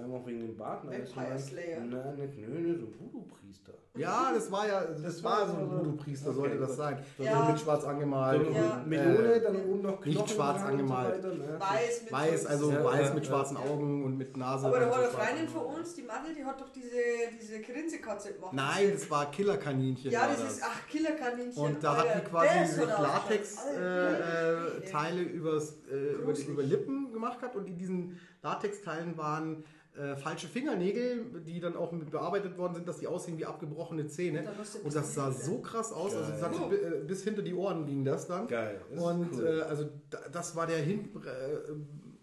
Vor 0.00 0.14
allem 0.14 0.22
auch 0.22 0.26
wegen 0.26 0.40
dem 0.40 0.56
Bart. 0.56 0.84
Das 0.84 1.14
Vampire 1.14 1.38
Slayer. 1.38 1.80
Nein, 1.80 2.16
nicht, 2.16 2.38
nö, 2.38 2.58
nö, 2.58 2.78
so 2.78 2.86
ein 2.86 2.94
Voodoo-Priester. 2.98 3.72
Ja, 3.96 4.32
das 4.32 4.50
war 4.50 4.66
ja, 4.66 4.84
das 4.84 5.22
war 5.22 5.46
so 5.46 5.56
ein 5.56 5.70
Voodoo-Priester, 5.70 6.32
sollte 6.32 6.52
Okay, 6.52 6.60
das 6.60 6.68
gut. 6.70 6.76
sein. 6.78 6.98
So 7.18 7.24
Ja. 7.24 7.48
mit 7.50 7.60
schwarz 7.60 7.84
angemalt. 7.84 8.46
So 8.46 8.52
Ja. 8.52 8.82
Melone, 8.86 9.32
äh, 9.34 9.40
dann 9.42 9.56
oben 9.56 9.82
noch 9.82 10.04
nicht 10.04 10.16
Knochen 10.16 10.34
schwarz 10.34 10.62
dran 10.62 10.70
angemalt. 10.70 11.22
So 11.22 11.28
weiter, 11.28 11.36
ne? 11.36 11.60
Weiß 11.60 12.02
mit 12.02 12.12
Weiß, 12.12 12.42
so 12.42 12.48
also 12.48 12.72
Ja, 12.72 12.84
weiß 12.84 13.08
ja, 13.08 13.14
mit 13.14 13.24
ja. 13.24 13.30
schwarzen 13.30 13.56
Augen 13.58 14.04
und 14.04 14.16
mit 14.16 14.36
Nase. 14.36 14.66
Aber 14.68 14.80
da 14.80 14.90
war 14.90 14.98
eine 15.00 15.10
schwarz 15.10 15.26
Freundin 15.26 15.48
von 15.48 15.66
uns, 15.66 15.94
die 15.94 16.02
Madel, 16.02 16.34
die 16.34 16.44
hat 16.44 16.60
doch 16.60 16.68
diese, 16.70 16.96
diese 17.38 17.60
Grinsekatze 17.60 18.32
gemacht. 18.34 18.52
Nein, 18.54 18.90
das 18.94 19.10
war 19.10 19.30
Killerkaninchen. 19.30 20.10
Ja, 20.10 20.20
war 20.20 20.28
das 20.28 20.52
ist, 20.52 20.62
ach, 20.64 20.88
Killerkaninchen. 20.88 21.62
Und 21.62 21.84
da 21.84 21.96
hat 21.96 22.06
Alter, 22.06 22.20
die 22.20 22.26
quasi 22.30 22.78
das 22.78 22.88
hat 22.88 23.02
Latex-Teile 23.02 24.80
äh, 24.82 24.90
Teile 24.90 25.22
übers, 25.22 25.76
äh, 25.90 26.12
über, 26.48 26.62
Lippen 26.62 27.12
gemacht 27.12 27.38
gehabt 27.40 27.56
und 27.56 27.66
in 27.68 27.76
diesen 27.76 28.20
Latex-Teilen 28.42 29.18
waren 29.18 29.64
äh, 29.96 30.16
falsche 30.16 30.46
Fingernägel, 30.46 31.42
die 31.46 31.58
dann 31.60 31.76
auch 31.76 31.90
mit 31.92 32.10
bearbeitet 32.10 32.56
worden 32.56 32.74
sind, 32.74 32.86
dass 32.88 32.98
die 32.98 33.06
aussehen 33.08 33.36
wie 33.38 33.44
abgebrochene 33.44 34.06
Zähne. 34.06 34.40
Ein 34.40 34.46
Und 34.84 34.94
das 34.94 35.14
sah 35.14 35.32
so 35.32 35.58
krass 35.58 35.92
aus, 35.92 36.14
also 36.14 36.30
das 36.30 36.40
Geil. 36.40 36.50
bi- 36.70 36.76
äh, 36.76 37.00
bis 37.06 37.24
hinter 37.24 37.42
die 37.42 37.54
Ohren 37.54 37.84
ging 37.86 38.04
das 38.04 38.26
dann. 38.28 38.46
Geil. 38.46 38.80
Das 38.94 39.02
Und 39.02 39.28
cool. 39.34 39.46
äh, 39.46 39.62
also 39.62 39.88
da, 40.10 40.18
das 40.30 40.54
war 40.54 40.66
der 40.66 40.78
Hin, 40.78 41.08
äh, 41.24 41.72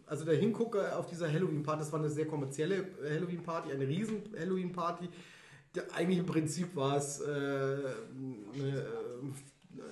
also 0.05 0.23
der 0.23 0.35
Hingucker 0.35 0.97
auf 0.97 1.07
dieser 1.07 1.27
Halloween-Party. 1.31 1.79
Das 1.79 1.91
war 1.91 1.99
eine 1.99 2.09
sehr 2.09 2.25
kommerzielle 2.25 2.85
Halloween-Party, 3.03 3.71
eine 3.73 3.85
riesen 3.87 4.23
Halloween-Party. 4.39 5.09
Der- 5.75 5.93
Eigentlich 5.93 6.19
im 6.19 6.25
Prinzip 6.25 6.73
war 6.75 6.95
es 6.97 7.19
äh, 7.19 7.25
eine, 7.25 7.83
äh, 8.55 8.83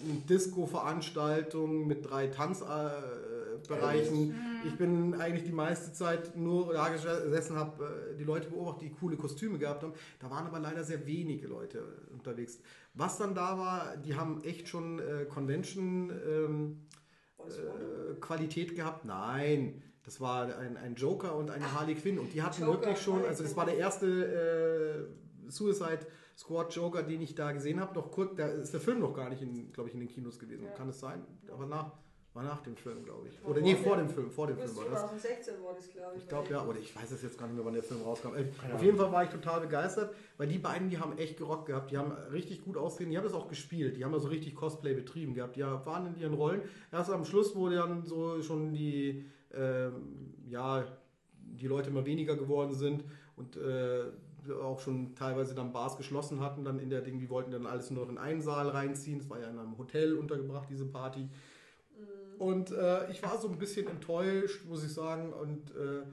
eine 0.02 0.20
Disco-Veranstaltung 0.30 1.86
mit 1.88 2.10
drei 2.10 2.28
Tanzbereichen. 2.28 4.34
Ich 4.66 4.78
bin 4.78 5.14
eigentlich 5.16 5.44
die 5.44 5.52
meiste 5.52 5.94
Zeit 5.94 6.36
nur 6.36 6.74
da 6.74 6.90
gesessen, 6.90 7.56
habe 7.56 8.14
äh, 8.14 8.18
die 8.18 8.24
Leute 8.24 8.50
beobachtet, 8.50 8.84
die 8.84 8.92
coole 8.92 9.18
Kostüme 9.18 9.58
gehabt 9.58 9.84
haben. 9.84 9.94
Da 10.20 10.30
waren 10.30 10.46
aber 10.48 10.60
leider 10.60 10.84
sehr 10.84 11.06
wenige 11.06 11.48
Leute 11.48 11.84
unterwegs. 12.12 12.60
Was 12.94 13.18
dann 13.18 13.36
da 13.36 13.58
war, 13.58 13.98
die 13.98 14.16
haben 14.16 14.44
echt 14.44 14.68
schon 14.68 15.00
äh, 15.00 15.26
Convention 15.26 16.12
ähm, 16.28 16.88
äh, 17.40 18.16
Qualität 18.20 18.76
gehabt. 18.76 19.06
Nein, 19.06 19.82
das 20.04 20.22
war 20.22 20.56
ein, 20.58 20.78
ein 20.78 20.96
Joker 20.96 21.36
und 21.36 21.50
eine 21.50 21.74
Harley 21.74 21.96
Quinn 21.96 22.20
und 22.20 22.34
die 22.34 22.42
hatten 22.42 22.62
Joker, 22.62 22.80
wirklich 22.80 23.02
schon, 23.02 23.26
also 23.26 23.44
das 23.44 23.56
war 23.56 23.66
der 23.66 23.78
erste 23.78 25.08
äh, 25.48 25.52
Suicide 25.52 26.06
Squad 26.38 26.74
Joker, 26.76 27.04
den 27.04 27.22
ich 27.22 27.34
da 27.36 27.52
gesehen 27.52 27.80
habe. 27.80 27.96
Noch 27.96 28.12
kurz, 28.12 28.36
da 28.36 28.48
ist 28.48 28.74
der 28.74 28.82
Film 28.82 29.00
noch 29.00 29.14
gar 29.14 29.30
nicht, 29.30 29.42
in, 29.42 29.72
glaube 29.72 29.90
ich, 29.90 29.96
in 29.96 30.02
den 30.02 30.10
Kinos 30.10 30.38
gewesen. 30.38 30.66
Ja. 30.66 30.72
Kann 30.72 30.90
es 30.90 31.00
sein? 31.00 31.24
Aber 31.52 31.66
nach, 31.66 31.94
war 32.36 32.44
nach 32.44 32.62
dem 32.62 32.76
Film, 32.76 33.04
glaube 33.06 33.30
ich. 33.30 33.44
Oder 33.46 33.62
nee, 33.62 33.76
vor 33.76 33.96
dem 33.96 34.10
Film, 34.10 34.30
vor 34.30 34.48
dem 34.48 34.58
Film 34.58 34.76
war 34.76 34.84
das. 34.84 35.00
2016 35.00 35.54
war 35.64 35.74
das, 35.74 35.90
glaube 35.90 36.12
ich. 36.18 36.24
Ich 36.24 36.28
glaube 36.28 36.50
ja, 36.50 36.66
oder 36.66 36.80
ich 36.80 36.94
weiß 36.94 37.12
es 37.12 37.24
jetzt 37.24 37.38
gar 37.38 37.48
nicht 37.48 37.56
mehr, 37.56 37.66
wann 37.66 37.74
der 37.74 37.84
Film 37.84 38.02
rauskam. 38.02 38.36
Äh, 38.36 38.46
Auf 38.74 38.84
jeden 38.84 38.98
Fall 38.98 39.10
war 39.12 39.24
ich 39.24 39.30
total 39.30 39.62
begeistert, 39.62 40.14
weil 40.38 40.50
die 40.50 40.58
beiden, 40.58 40.90
die 40.90 41.00
haben 41.00 41.18
echt 41.18 41.38
gerockt 41.38 41.68
gehabt, 41.68 41.92
die 41.92 41.98
haben 41.98 42.12
richtig 42.34 42.66
gut 42.66 42.76
ausgesehen, 42.76 43.12
die 43.12 43.18
haben 43.18 43.24
das 43.24 43.34
auch 43.34 43.48
gespielt, 43.48 43.96
die 43.96 44.04
haben 44.04 44.14
also 44.14 44.28
richtig 44.28 44.54
Cosplay 44.54 44.94
betrieben 44.94 45.34
gehabt, 45.34 45.56
die 45.56 45.64
waren 45.64 46.08
in 46.08 46.20
ihren 46.20 46.34
Rollen. 46.34 46.62
Erst 46.92 47.10
am 47.10 47.24
Schluss, 47.24 47.56
wo 47.56 47.70
dann 47.70 48.06
so 48.06 48.42
schon 48.42 48.74
die, 48.74 49.26
ähm, 49.54 50.34
ja, 50.50 50.84
die 51.38 51.68
Leute 51.68 51.90
immer 51.90 52.06
weniger 52.06 52.36
geworden 52.36 52.74
sind 52.74 53.06
und 53.38 53.56
äh, 53.56 54.04
auch 54.62 54.82
schon 54.82 55.16
teilweise 55.16 55.56
dann 55.56 55.72
Bars 55.72 55.96
geschlossen 55.96 56.42
hatten, 56.42 56.66
dann 56.66 56.80
in 56.80 56.90
der 56.90 57.02
Ding, 57.02 57.18
die 57.18 57.30
wollten 57.30 57.52
dann 57.52 57.66
alles 57.66 57.90
nur 57.92 58.04
noch 58.04 58.12
in 58.12 58.18
einen 58.18 58.42
Saal 58.42 58.68
reinziehen. 58.68 59.20
Es 59.20 59.30
war 59.30 59.40
ja 59.40 59.48
in 59.48 59.58
einem 59.58 59.78
Hotel 59.78 60.16
untergebracht, 60.16 60.68
diese 60.70 60.86
Party. 60.86 61.30
Und 62.38 62.72
äh, 62.72 63.12
ich 63.12 63.22
war 63.24 63.38
so 63.40 63.48
ein 63.50 63.58
bisschen 63.58 63.88
enttäuscht, 63.88 64.66
muss 64.66 64.84
ich 64.84 64.94
sagen. 64.94 65.34
Und 65.34 65.72
äh, 65.72 66.04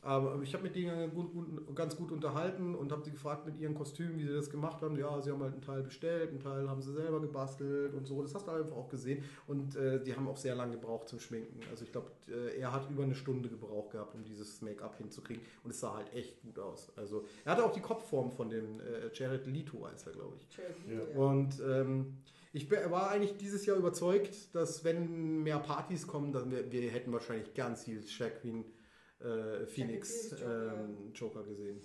aber 0.00 0.40
ich 0.42 0.54
habe 0.54 0.62
mit 0.62 0.76
denen 0.76 1.12
gut, 1.12 1.32
gut, 1.32 1.74
ganz 1.74 1.96
gut 1.96 2.12
unterhalten 2.12 2.76
und 2.76 2.92
habe 2.92 3.02
sie 3.02 3.10
gefragt 3.10 3.44
mit 3.46 3.58
ihren 3.58 3.74
Kostümen, 3.74 4.16
wie 4.16 4.24
sie 4.24 4.32
das 4.32 4.48
gemacht 4.48 4.80
haben. 4.80 4.96
Ja, 4.96 5.20
sie 5.20 5.32
haben 5.32 5.42
halt 5.42 5.54
einen 5.54 5.62
Teil 5.62 5.82
bestellt, 5.82 6.30
einen 6.30 6.38
Teil 6.38 6.68
haben 6.68 6.80
sie 6.80 6.92
selber 6.92 7.20
gebastelt 7.20 7.94
und 7.94 8.06
so. 8.06 8.22
Das 8.22 8.32
hast 8.34 8.46
du 8.46 8.52
einfach 8.52 8.76
auch 8.76 8.88
gesehen. 8.88 9.24
Und 9.48 9.74
äh, 9.74 10.00
die 10.02 10.14
haben 10.14 10.28
auch 10.28 10.36
sehr 10.36 10.54
lange 10.54 10.76
gebraucht 10.76 11.08
zum 11.08 11.18
Schminken. 11.18 11.60
Also 11.70 11.84
ich 11.84 11.90
glaube, 11.90 12.12
äh, 12.28 12.60
er 12.60 12.72
hat 12.72 12.88
über 12.88 13.02
eine 13.02 13.16
Stunde 13.16 13.48
gebraucht 13.48 13.90
gehabt, 13.90 14.14
um 14.14 14.22
dieses 14.22 14.62
Make-up 14.62 14.96
hinzukriegen. 14.98 15.42
Und 15.64 15.72
es 15.72 15.80
sah 15.80 15.96
halt 15.96 16.14
echt 16.14 16.40
gut 16.42 16.60
aus. 16.60 16.92
Also 16.96 17.24
er 17.44 17.52
hatte 17.52 17.64
auch 17.64 17.72
die 17.72 17.80
Kopfform 17.80 18.30
von 18.30 18.50
dem 18.50 18.80
äh, 18.80 19.10
Jared 19.12 19.46
Leto, 19.48 19.84
als 19.84 20.06
er, 20.06 20.12
glaube 20.12 20.36
ich. 20.38 20.56
Ja. 20.56 21.20
Und 21.20 21.60
ähm, 21.60 22.18
ich 22.52 22.70
war 22.70 23.10
eigentlich 23.10 23.36
dieses 23.36 23.66
Jahr 23.66 23.76
überzeugt, 23.76 24.54
dass 24.54 24.84
wenn 24.84 25.42
mehr 25.42 25.58
Partys 25.58 26.06
kommen, 26.06 26.32
dann 26.32 26.50
wir, 26.50 26.70
wir 26.72 26.90
hätten 26.90 27.12
wahrscheinlich 27.12 27.54
ganz 27.54 27.84
viel 27.84 28.02
Shaq 28.06 28.40
Queen 28.40 28.64
äh, 29.20 29.66
Phoenix 29.66 30.32
ähm, 30.42 31.12
Joker 31.14 31.42
gesehen. 31.44 31.80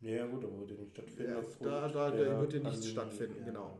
Ja, 0.00 0.26
gut, 0.26 0.44
aber 0.44 0.58
würde 0.60 0.74
nicht 0.74 0.90
stattfinden. 0.92 1.32
Ja, 1.60 1.88
da- 1.88 1.88
da- 1.88 2.40
wird 2.40 2.52
ja 2.54 2.58
nichts 2.60 2.62
Pandemie. 2.62 2.86
stattfinden, 2.86 3.38
Ja. 3.40 3.44
genau. 3.44 3.78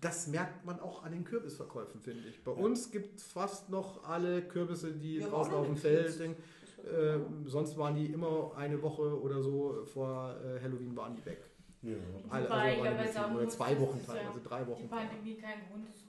Das 0.00 0.28
merkt 0.28 0.64
man 0.64 0.78
auch 0.78 1.02
an 1.02 1.10
den 1.12 1.24
Kürbisverkäufen, 1.24 2.00
finde 2.00 2.28
ich. 2.28 2.44
Bei 2.44 2.52
uns 2.52 2.90
gibt 2.92 3.20
fast 3.20 3.70
noch 3.70 4.04
alle 4.04 4.42
Kürbisse, 4.42 4.92
die 4.92 5.16
Ja, 5.18 5.28
draußen 5.28 5.52
auf 5.52 5.66
dem 5.66 5.76
Feld 5.76 6.12
sind. 6.12 6.36
Äh, 6.84 7.18
sonst 7.44 7.76
waren 7.76 7.94
die 7.96 8.06
immer 8.06 8.52
eine 8.56 8.80
Woche 8.82 9.20
oder 9.20 9.42
so 9.42 9.84
vor 9.84 10.36
äh, 10.44 10.60
Halloween 10.62 10.96
waren 10.96 11.14
die 11.16 11.24
weg. 11.26 11.42
Ja. 11.82 11.94
Die 11.94 13.08
sagen 13.12 13.32
oder 13.34 13.44
muss, 13.44 13.54
zwei 13.54 13.80
Wochen 13.80 14.00
ja 14.06 14.14
teilweise, 14.14 14.40
drei 14.40 14.60
Die 14.64 14.70
Wochen. 14.70 14.88
Pandemie 14.88 15.34
kein 15.36 15.66
Grund 15.68 15.88
ist, 15.88 16.04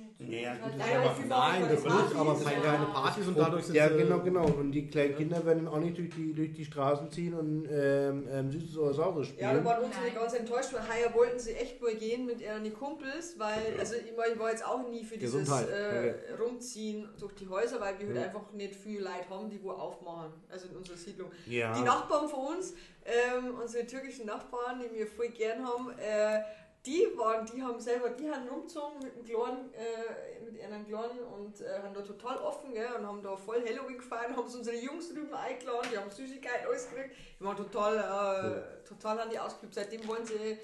kein 0.00 0.16
Kürbis 0.16 0.16
zu 0.16 0.24
schnitzen. 0.24 0.32
Ja, 0.32 0.54
Das 0.54 0.60
gut, 0.62 0.80
das 0.80 0.88
Ja, 0.90 1.00
einfach- 1.00 1.10
aber 1.10 1.28
Nein, 1.28 1.62
das 1.62 1.84
nicht, 1.84 2.16
aber 2.20 2.34
keine 2.44 2.62
keine 2.62 2.86
Partys 2.86 3.26
und 3.28 3.38
dadurch 3.38 3.64
sind 3.64 3.74
ja, 3.74 3.88
sie- 3.88 3.96
genau, 3.98 4.18
genau. 4.20 4.44
Und 4.46 4.72
die 4.72 4.86
kleinen 4.88 5.16
Kinder 5.16 5.44
werden 5.44 5.68
auch 5.68 5.78
nicht 5.78 5.98
durch 5.98 6.10
die, 6.10 6.32
durch 6.34 6.52
die 6.52 6.64
Straßen 6.64 7.10
ziehen 7.10 7.34
und 7.34 7.66
ähm, 7.70 8.28
ähm, 8.30 8.50
Süßes 8.50 8.76
oder 8.78 8.94
Saures 8.94 9.26
spielen. 9.28 9.42
Ja, 9.48 9.54
da 9.54 9.64
waren 9.64 9.84
unsere 9.84 10.04
Nein. 10.04 10.14
ganz 10.14 10.34
enttäuscht, 10.34 10.72
weil 10.72 10.82
heuer 10.82 11.14
wollten 11.14 11.38
sie 11.38 11.52
echt 11.54 11.80
wohl 11.82 11.94
gehen 11.94 12.26
mit 12.26 12.40
ihren 12.40 12.72
Kumpels, 12.74 13.38
weil, 13.38 13.78
also 13.78 13.94
ich, 13.96 14.16
war- 14.16 14.28
ich 14.28 14.38
war 14.38 14.50
jetzt 14.50 14.66
auch 14.66 14.88
nie 14.88 15.04
für 15.04 15.16
dieses 15.18 15.48
äh, 15.50 16.14
Rumziehen 16.40 17.08
durch 17.18 17.34
die 17.34 17.48
Häuser, 17.48 17.80
weil 17.80 17.98
wir 17.98 18.06
halt 18.08 18.16
Ja. 18.16 18.22
einfach 18.24 18.52
nicht 18.52 18.74
viel 18.74 19.00
Leute 19.00 19.28
haben, 19.30 19.50
die 19.50 19.62
wo 19.62 19.70
aufmachen, 19.72 20.32
also 20.50 20.68
in 20.68 20.76
unserer 20.76 20.96
Siedlung. 20.96 21.30
ja. 21.46 21.72
Die 21.74 21.82
Nachbarn 21.82 22.28
von 22.28 22.56
uns, 22.56 22.74
ähm, 23.04 23.54
unsere 23.60 23.86
türkischen 23.86 24.26
Nachbarn, 24.26 24.80
die 24.80 24.94
wir 24.96 25.06
voll 25.06 25.28
gern 25.28 25.64
haben, 25.66 25.90
äh, 25.98 26.40
die 26.86 27.06
waren, 27.16 27.44
die 27.44 27.62
haben 27.62 27.78
selber, 27.78 28.08
die 28.10 28.30
haben 28.30 28.48
rumgezogen 28.48 29.00
mit 29.02 29.12
einem 29.14 29.24
kleinen, 29.24 29.74
äh, 29.74 30.44
mit 30.44 30.56
ihren 30.56 30.86
Kleinen 30.86 31.20
und 31.20 31.60
äh, 31.60 31.78
haben 31.82 31.92
da 31.92 32.00
total 32.00 32.38
offen, 32.38 32.72
gell, 32.72 32.88
und 32.98 33.06
haben 33.06 33.22
da 33.22 33.36
voll 33.36 33.62
Halloween 33.62 33.98
gefeiert, 33.98 34.34
haben 34.34 34.48
sie 34.48 34.58
unsere 34.58 34.76
Jungs 34.76 35.12
drüben 35.12 35.34
eingeladen, 35.34 35.88
die 35.92 35.98
haben 35.98 36.10
Süßigkeiten 36.10 36.66
alles 36.66 36.88
gekriegt, 36.88 37.14
die 37.38 37.44
waren 37.44 37.56
total, 37.56 37.96
äh, 37.98 38.88
total 38.88 39.20
an 39.20 39.30
die 39.30 39.38
ausgeübt. 39.38 39.74
Seitdem 39.74 40.06
wollen 40.08 40.24
sie 40.24 40.56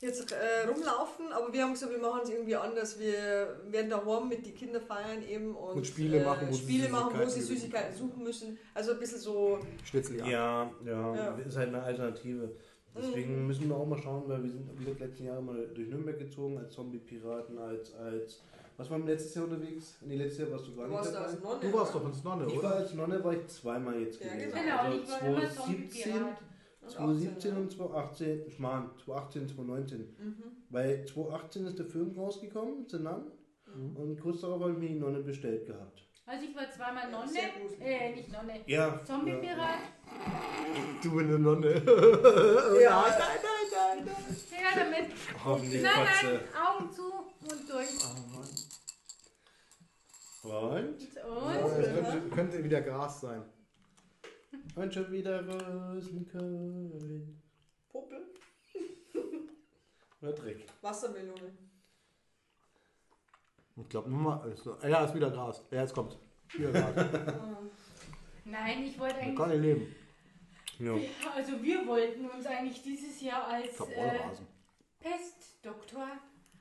jetzt 0.00 0.32
äh, 0.32 0.66
rumlaufen, 0.68 1.32
aber 1.32 1.52
wir 1.52 1.62
haben 1.62 1.72
gesagt, 1.72 1.92
wir 1.92 1.98
machen 1.98 2.20
es 2.24 2.30
irgendwie 2.30 2.56
anders. 2.56 2.98
Wir 2.98 3.60
werden 3.68 3.90
daheim 3.90 4.28
mit 4.28 4.44
den 4.44 4.54
Kindern 4.54 4.82
feiern 4.82 5.22
eben 5.22 5.54
und, 5.54 5.76
Und 5.76 5.86
Spiele 5.86 6.18
äh, 6.18 6.24
machen, 6.24 6.48
wo 6.48 6.52
sie 6.52 6.62
Spiele 6.62 6.88
machen, 6.88 7.20
wo 7.20 7.24
sie 7.26 7.40
Süßigkeiten 7.40 7.92
Süßigkeiten 7.92 7.96
suchen 7.96 8.22
müssen. 8.24 8.58
Also 8.74 8.92
ein 8.92 8.98
bisschen 8.98 9.20
so 9.20 9.60
Schnitzeljagd. 9.84 10.28
Ja, 10.30 10.70
ja, 10.84 11.14
Ja. 11.14 11.36
ist 11.36 11.56
halt 11.56 11.68
eine 11.68 11.82
Alternative. 11.82 12.50
Deswegen 12.96 13.40
Mhm. 13.40 13.46
müssen 13.48 13.68
wir 13.68 13.76
auch 13.76 13.86
mal 13.86 13.98
schauen, 13.98 14.22
weil 14.28 14.42
wir 14.42 14.50
sind 14.50 14.70
wie 14.78 14.84
gesagt 14.84 15.00
letzten 15.00 15.24
Jahre 15.24 15.42
mal 15.42 15.66
durch 15.74 15.88
Nürnberg 15.88 16.18
gezogen 16.18 16.58
als 16.58 16.72
Zombie-Piraten, 16.74 17.58
als, 17.58 17.92
als. 17.94 18.40
Was 18.76 18.90
waren 18.90 19.04
wir 19.06 19.12
letztes 19.14 19.34
Jahr 19.34 19.44
unterwegs? 19.44 19.96
Nee, 20.00 20.16
letztes 20.16 20.38
Jahr 20.40 20.50
warst 20.52 20.66
du 20.68 20.74
gar 20.76 20.86
Du 20.88 20.92
nicht 20.92 21.06
dabei. 21.06 21.18
als 21.26 21.40
Nonne. 21.42 21.60
Du 21.60 21.72
warst 21.72 21.94
oder? 21.94 22.04
doch 22.04 22.10
ins 22.10 22.24
Nonne, 22.24 22.46
Ich 22.46 22.52
war 22.54 22.58
oder? 22.58 22.76
als 22.76 22.94
Nonne 22.94 23.24
war 23.24 23.32
ich 23.32 23.46
zweimal 23.48 24.00
jetzt 24.00 24.20
Ja, 24.20 24.32
gewesen. 24.32 24.50
genau. 24.52 24.62
Genau, 24.62 24.78
Also 24.78 24.98
ich 25.02 25.10
war 25.10 25.20
immer 25.28 25.40
2017, 25.40 26.12
Zombie-Pirat. 26.12 26.38
2017 26.86 27.52
ja. 27.52 27.58
und 27.60 27.72
2018, 27.72 28.42
ich 28.46 28.58
meine 28.58 28.90
2018, 29.04 29.48
2019. 29.48 29.98
Mhm. 30.00 30.34
Weil 30.70 31.04
2018 31.06 31.66
ist 31.66 31.78
der 31.78 31.86
Film 31.86 32.12
rausgekommen, 32.16 32.86
The 32.88 32.98
Nun, 32.98 33.22
Mhm. 33.74 33.96
und 33.96 34.20
kurz 34.20 34.40
darauf 34.42 34.60
habe 34.60 34.72
ich 34.72 34.78
mir 34.78 34.88
die 34.88 34.94
Nonne 35.00 35.20
bestellt 35.20 35.66
gehabt. 35.66 36.03
Also 36.26 36.46
ich 36.46 36.56
war 36.56 36.70
zweimal 36.70 37.10
Ja, 37.10 37.18
Nonne, 37.18 37.40
äh, 37.80 38.14
nicht 38.14 38.32
Nonne, 38.32 38.60
Ja. 38.66 39.04
Zombie-Pirat. 39.04 39.78
Du 41.02 41.18
eine 41.18 41.38
Nonne. 41.38 41.74
Ja. 42.80 43.02
Nein, 43.02 43.18
nein, 43.18 43.38
nein, 43.72 44.04
nein. 44.06 44.36
Ja, 44.50 44.70
damit. 44.78 45.10
Hoffentlich 45.44 45.82
Nein, 45.82 46.06
nein, 46.22 46.40
Augen 46.66 46.90
zu 46.92 47.12
und 47.12 47.70
durch. 47.70 47.88
Und? 50.42 50.84
Und? 50.84 51.16
Das 51.16 52.10
könnte, 52.10 52.28
könnte 52.34 52.64
wieder 52.64 52.80
Gras 52.82 53.20
sein. 53.20 53.42
Und 54.76 54.92
schon 54.94 55.10
wieder 55.12 55.42
Rosenkohl. 55.46 57.28
Popel, 57.90 58.26
Oder 60.20 60.32
Dreck. 60.32 60.66
Wassermelone. 60.80 61.56
Ich 63.76 63.88
glaube, 63.88 64.08
Nummer. 64.10 64.44
Ist, 64.52 64.66
ja, 64.86 65.04
ist 65.04 65.14
wieder 65.14 65.30
Gras. 65.30 65.64
Ja, 65.70 65.80
jetzt 65.82 65.94
kommt. 65.94 66.16
Wieder 66.52 66.70
Gras. 66.72 66.92
Ah. 66.96 67.58
Nein, 68.44 68.84
ich 68.84 68.98
wollte 68.98 69.14
Man 69.16 69.22
eigentlich. 69.24 69.36
kann 69.38 69.48
nicht 69.50 69.60
leben. 69.62 69.94
Ja. 70.78 70.92
Also 71.34 71.62
wir 71.62 71.86
wollten 71.86 72.28
uns 72.28 72.46
eigentlich 72.46 72.82
dieses 72.82 73.20
Jahr 73.20 73.46
als 73.46 73.66
Ich 73.72 73.80
hab 73.80 73.90
äh, 73.90 74.00
Rollrasen. 74.10 74.46
Pestdoktor. 75.00 76.06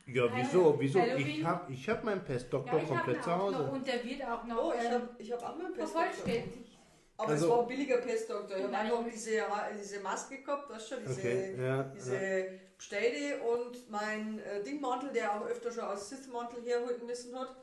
Ja, 0.05 0.24
wieso? 0.36 0.75
Wieso? 0.79 1.00
Ich 1.00 1.05
Halloween. 1.12 1.48
hab, 1.48 1.70
ich 1.70 1.89
hab 1.89 2.03
meinen 2.03 2.24
Pestdoktor 2.24 2.74
habe 2.82 2.86
komplett 2.88 3.24
zu 3.24 3.32
auch 3.32 3.39
Hause. 3.39 3.58
noch 3.60 3.72
und 3.72 3.88
der 3.88 4.03
wird 4.03 4.24
auch 4.25 4.43
noch 4.46 4.58
Oh, 4.58 4.74
ich 4.77 4.86
ähm, 4.86 4.91
habe 4.93 5.10
ich 5.17 5.32
hab 5.32 5.43
auch 5.43 5.55
mal 5.58 5.65
einen 5.65 5.74
Pestdoktor. 5.74 6.03
vervollständigt. 6.12 6.73
Aber 7.17 7.29
Also- 7.29 7.46
es 7.46 7.51
war 7.51 7.62
ein 7.62 7.67
billiger 7.67 7.98
Pestdoktor. 7.98 8.58
Ich 8.58 8.63
habe 8.63 8.75
einfach 8.75 9.03
diese, 9.12 9.32
diese 9.79 10.00
Maske 10.00 10.41
gehabt, 10.41 10.70
weißt 10.70 10.91
du 10.91 10.96
schon, 10.96 11.03
diese, 11.05 11.20
Okay, 11.20 11.55
ja. 11.62 11.84
diese 11.84 12.15
ja. 12.15 12.46
Städe 12.77 13.41
und 13.43 13.89
mein 13.89 14.39
äh, 14.39 14.63
Dingmantel, 14.63 15.12
der 15.13 15.34
auch 15.36 15.46
öfter 15.46 15.72
schon 15.72 15.84
als 15.84 16.10
Sitzmantel 16.10 16.62
herhalten 16.63 17.05
müssen 17.05 17.38
hat. 17.38 17.55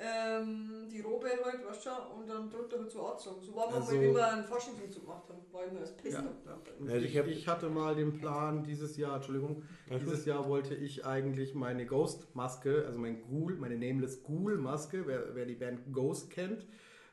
Ähm, 0.00 0.88
die 0.92 1.00
Robe 1.00 1.26
halt, 1.28 1.66
weißt 1.66 1.84
du 1.84 1.90
schon, 1.90 2.20
und 2.20 2.28
dann 2.28 2.48
drunter 2.48 2.78
halt 2.78 2.90
so 2.90 3.04
angezogen. 3.04 3.42
So 3.42 3.54
war 3.56 3.66
man 3.66 3.80
Also- 3.82 3.94
mal, 3.96 4.00
wie 4.00 4.14
wir 4.14 4.26
einen 4.32 4.44
Faschingsumzug 4.44 5.02
gemacht 5.02 5.24
haben. 5.28 5.38
War 5.52 5.66
ich 5.66 5.72
nur 5.72 5.80
als 5.80 5.96
Pestdoktor. 5.96 6.58
Und 6.78 6.88
Also 6.88 7.04
ich, 7.04 7.10
ich 7.12 7.18
hab- 7.18 7.26
ich 7.26 7.48
hatte 7.48 7.68
mal 7.68 7.94
den 7.96 8.16
Plan, 8.16 8.62
dieses 8.62 8.96
Jahr, 8.96 9.16
Entschuldigung, 9.16 9.64
dieses 9.90 10.24
Jahr 10.24 10.48
wollte 10.48 10.74
ich 10.76 11.04
eigentlich 11.04 11.54
meine 11.56 11.84
Ghost-Maske, 11.84 12.84
also 12.86 12.98
mein 13.00 13.20
Ghoul, 13.22 13.56
meine 13.56 13.76
Nameless 13.76 14.22
Ghoul-Maske, 14.22 15.04
wer, 15.06 15.34
wer 15.34 15.46
die 15.46 15.56
Band 15.56 15.92
Ghost 15.92 16.30
kennt, 16.30 16.64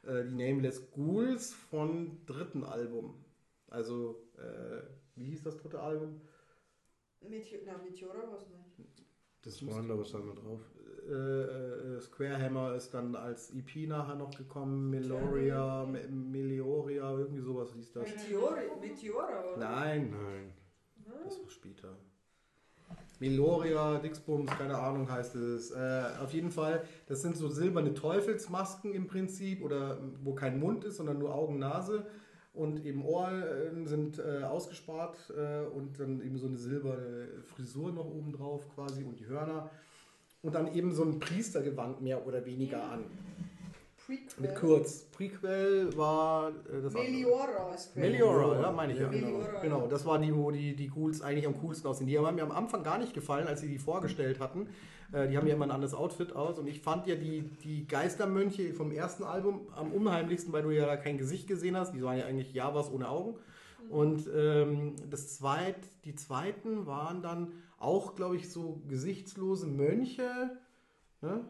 äh, 0.06 0.24
die 0.26 0.36
Nameless 0.36 0.92
Ghouls 0.92 1.54
von 1.54 2.26
dritten 2.26 2.64
Album. 2.64 3.24
Also, 3.68 4.22
äh, 4.38 4.82
wie 5.16 5.26
hieß 5.26 5.44
das 5.44 5.58
dritte 5.58 5.80
Album? 5.80 6.22
Meteor, 7.22 7.62
na, 7.66 7.78
Meteora 7.78 8.28
war 8.30 8.38
es 8.38 8.48
nicht. 8.50 9.04
Das 9.42 9.66
Was 9.66 9.74
war 9.76 9.82
denn 9.82 9.90
da 9.90 9.96
noch 9.96 10.36
drauf? 10.36 10.62
äh, 11.08 11.12
äh, 11.14 12.02
Square 12.02 12.42
Hammer 12.42 12.76
ist 12.76 12.92
dann 12.94 13.16
als 13.16 13.52
EP 13.54 13.88
nachher 13.88 14.16
noch 14.16 14.36
gekommen, 14.36 14.90
Meloria, 14.90 15.86
Me- 15.86 16.08
Melioria, 16.08 17.12
irgendwie 17.18 17.42
sowas 17.42 17.72
hieß 17.74 17.92
das. 17.94 18.10
Meteori, 18.10 18.62
Meteora, 18.82 19.44
oder? 19.54 19.58
Nein, 19.58 20.10
Nein. 20.12 20.54
Das 21.24 21.40
war 21.42 21.50
später. 21.50 21.96
Meloria, 23.20 23.98
Dixbums, 24.00 24.52
keine 24.58 24.78
Ahnung 24.78 25.10
heißt 25.10 25.36
es. 25.36 25.72
Äh, 25.72 26.04
auf 26.24 26.34
jeden 26.34 26.52
Fall, 26.52 26.84
das 27.08 27.22
sind 27.22 27.38
so 27.38 27.48
silberne 27.48 27.94
Teufelsmasken 27.94 28.94
im 28.94 29.08
Prinzip 29.08 29.64
oder 29.64 29.98
wo 30.24 30.34
kein 30.34 30.60
Mund 30.60 30.84
ist, 30.84 30.98
sondern 30.98 31.20
nur 31.20 31.34
Augen, 31.34 31.60
Nase 31.60 32.06
und 32.54 32.86
eben 32.86 33.04
Ohren 33.04 33.86
sind 33.86 34.20
äh, 34.20 34.44
ausgespart 34.44 35.34
äh, 35.36 35.66
und 35.68 36.00
dann 36.00 36.22
eben 36.22 36.38
so 36.38 36.48
eine 36.48 36.58
silberne 36.58 37.28
Frisur 37.44 37.92
noch 37.92 38.06
oben 38.06 38.32
drauf 38.32 38.64
quasi 38.74 39.04
und 39.04 39.20
die 39.20 39.28
Hörner 39.28 39.70
und 40.42 40.56
dann 40.56 40.74
eben 40.74 40.94
so 40.94 41.04
ein 41.04 41.20
Priestergewand 41.20 42.02
mehr 42.02 42.26
oder 42.26 42.46
weniger 42.46 42.84
an. 42.84 43.06
Prequel. 44.06 44.42
Mit 44.42 44.56
kurz. 44.56 45.06
Prequel 45.12 45.96
war 45.98 46.50
äh, 46.50 46.82
das. 46.84 46.94
Meliora 46.94 47.74
ist 47.74 47.94
Quelle. 47.94 48.12
Meliora, 48.12 48.62
ja, 48.62 48.72
meine 48.72 48.94
ich 48.94 49.00
ja. 49.00 49.06
Ja, 49.06 49.12
Genau. 49.12 49.28
Meliora. 49.38 49.62
genau, 49.62 49.88
das 49.88 50.06
war 50.06 50.20
die, 50.20 50.36
wo 50.36 50.52
die, 50.52 50.76
die 50.76 50.90
Ghouls 50.90 51.22
eigentlich 51.22 51.48
am 51.48 51.60
coolsten 51.60 51.88
aussehen. 51.88 52.08
Die 52.08 52.18
haben 52.18 52.36
mir 52.36 52.44
am 52.44 52.52
Anfang 52.52 52.84
gar 52.84 52.98
nicht 52.98 53.14
gefallen, 53.14 53.48
als 53.48 53.62
sie 53.62 53.68
die 53.68 53.80
vorgestellt 53.80 54.40
hatten. 54.40 54.68
Äh, 55.12 55.28
die 55.28 55.38
haben 55.38 55.48
ja 55.48 55.56
immer 55.56 55.66
ein 55.66 55.72
anderes 55.72 55.94
Outfit 55.94 56.36
aus 56.36 56.60
und 56.60 56.68
ich 56.68 56.82
fand 56.82 57.08
ja 57.08 57.16
die, 57.16 57.42
die 57.64 57.88
Geistermönche 57.88 58.74
vom 58.74 58.92
ersten 58.92 59.24
Album 59.24 59.68
am 59.76 59.92
unheimlichsten, 59.92 60.54
weil 60.54 60.64
du 60.64 60.72
ja 60.72 60.86
da 60.86 60.98
kein 60.98 61.18
Gesicht 61.18 61.48
gesehen 61.48 61.78
hast. 61.78 61.94
Die 61.94 62.04
waren 62.04 62.18
ja 62.18 62.26
eigentlich 62.26 62.54
Javas 62.54 62.92
ohne 62.92 63.10
Augen. 63.10 63.36
Und 63.90 64.28
ähm, 64.36 64.96
das 65.10 65.36
zweit, 65.38 65.78
die 66.06 66.16
zweiten 66.16 66.86
waren 66.88 67.22
dann 67.22 67.52
auch, 67.78 68.16
glaube 68.16 68.36
ich, 68.36 68.52
so 68.52 68.82
gesichtslose 68.88 69.68
Mönche. 69.68 70.58
Ne? 71.22 71.42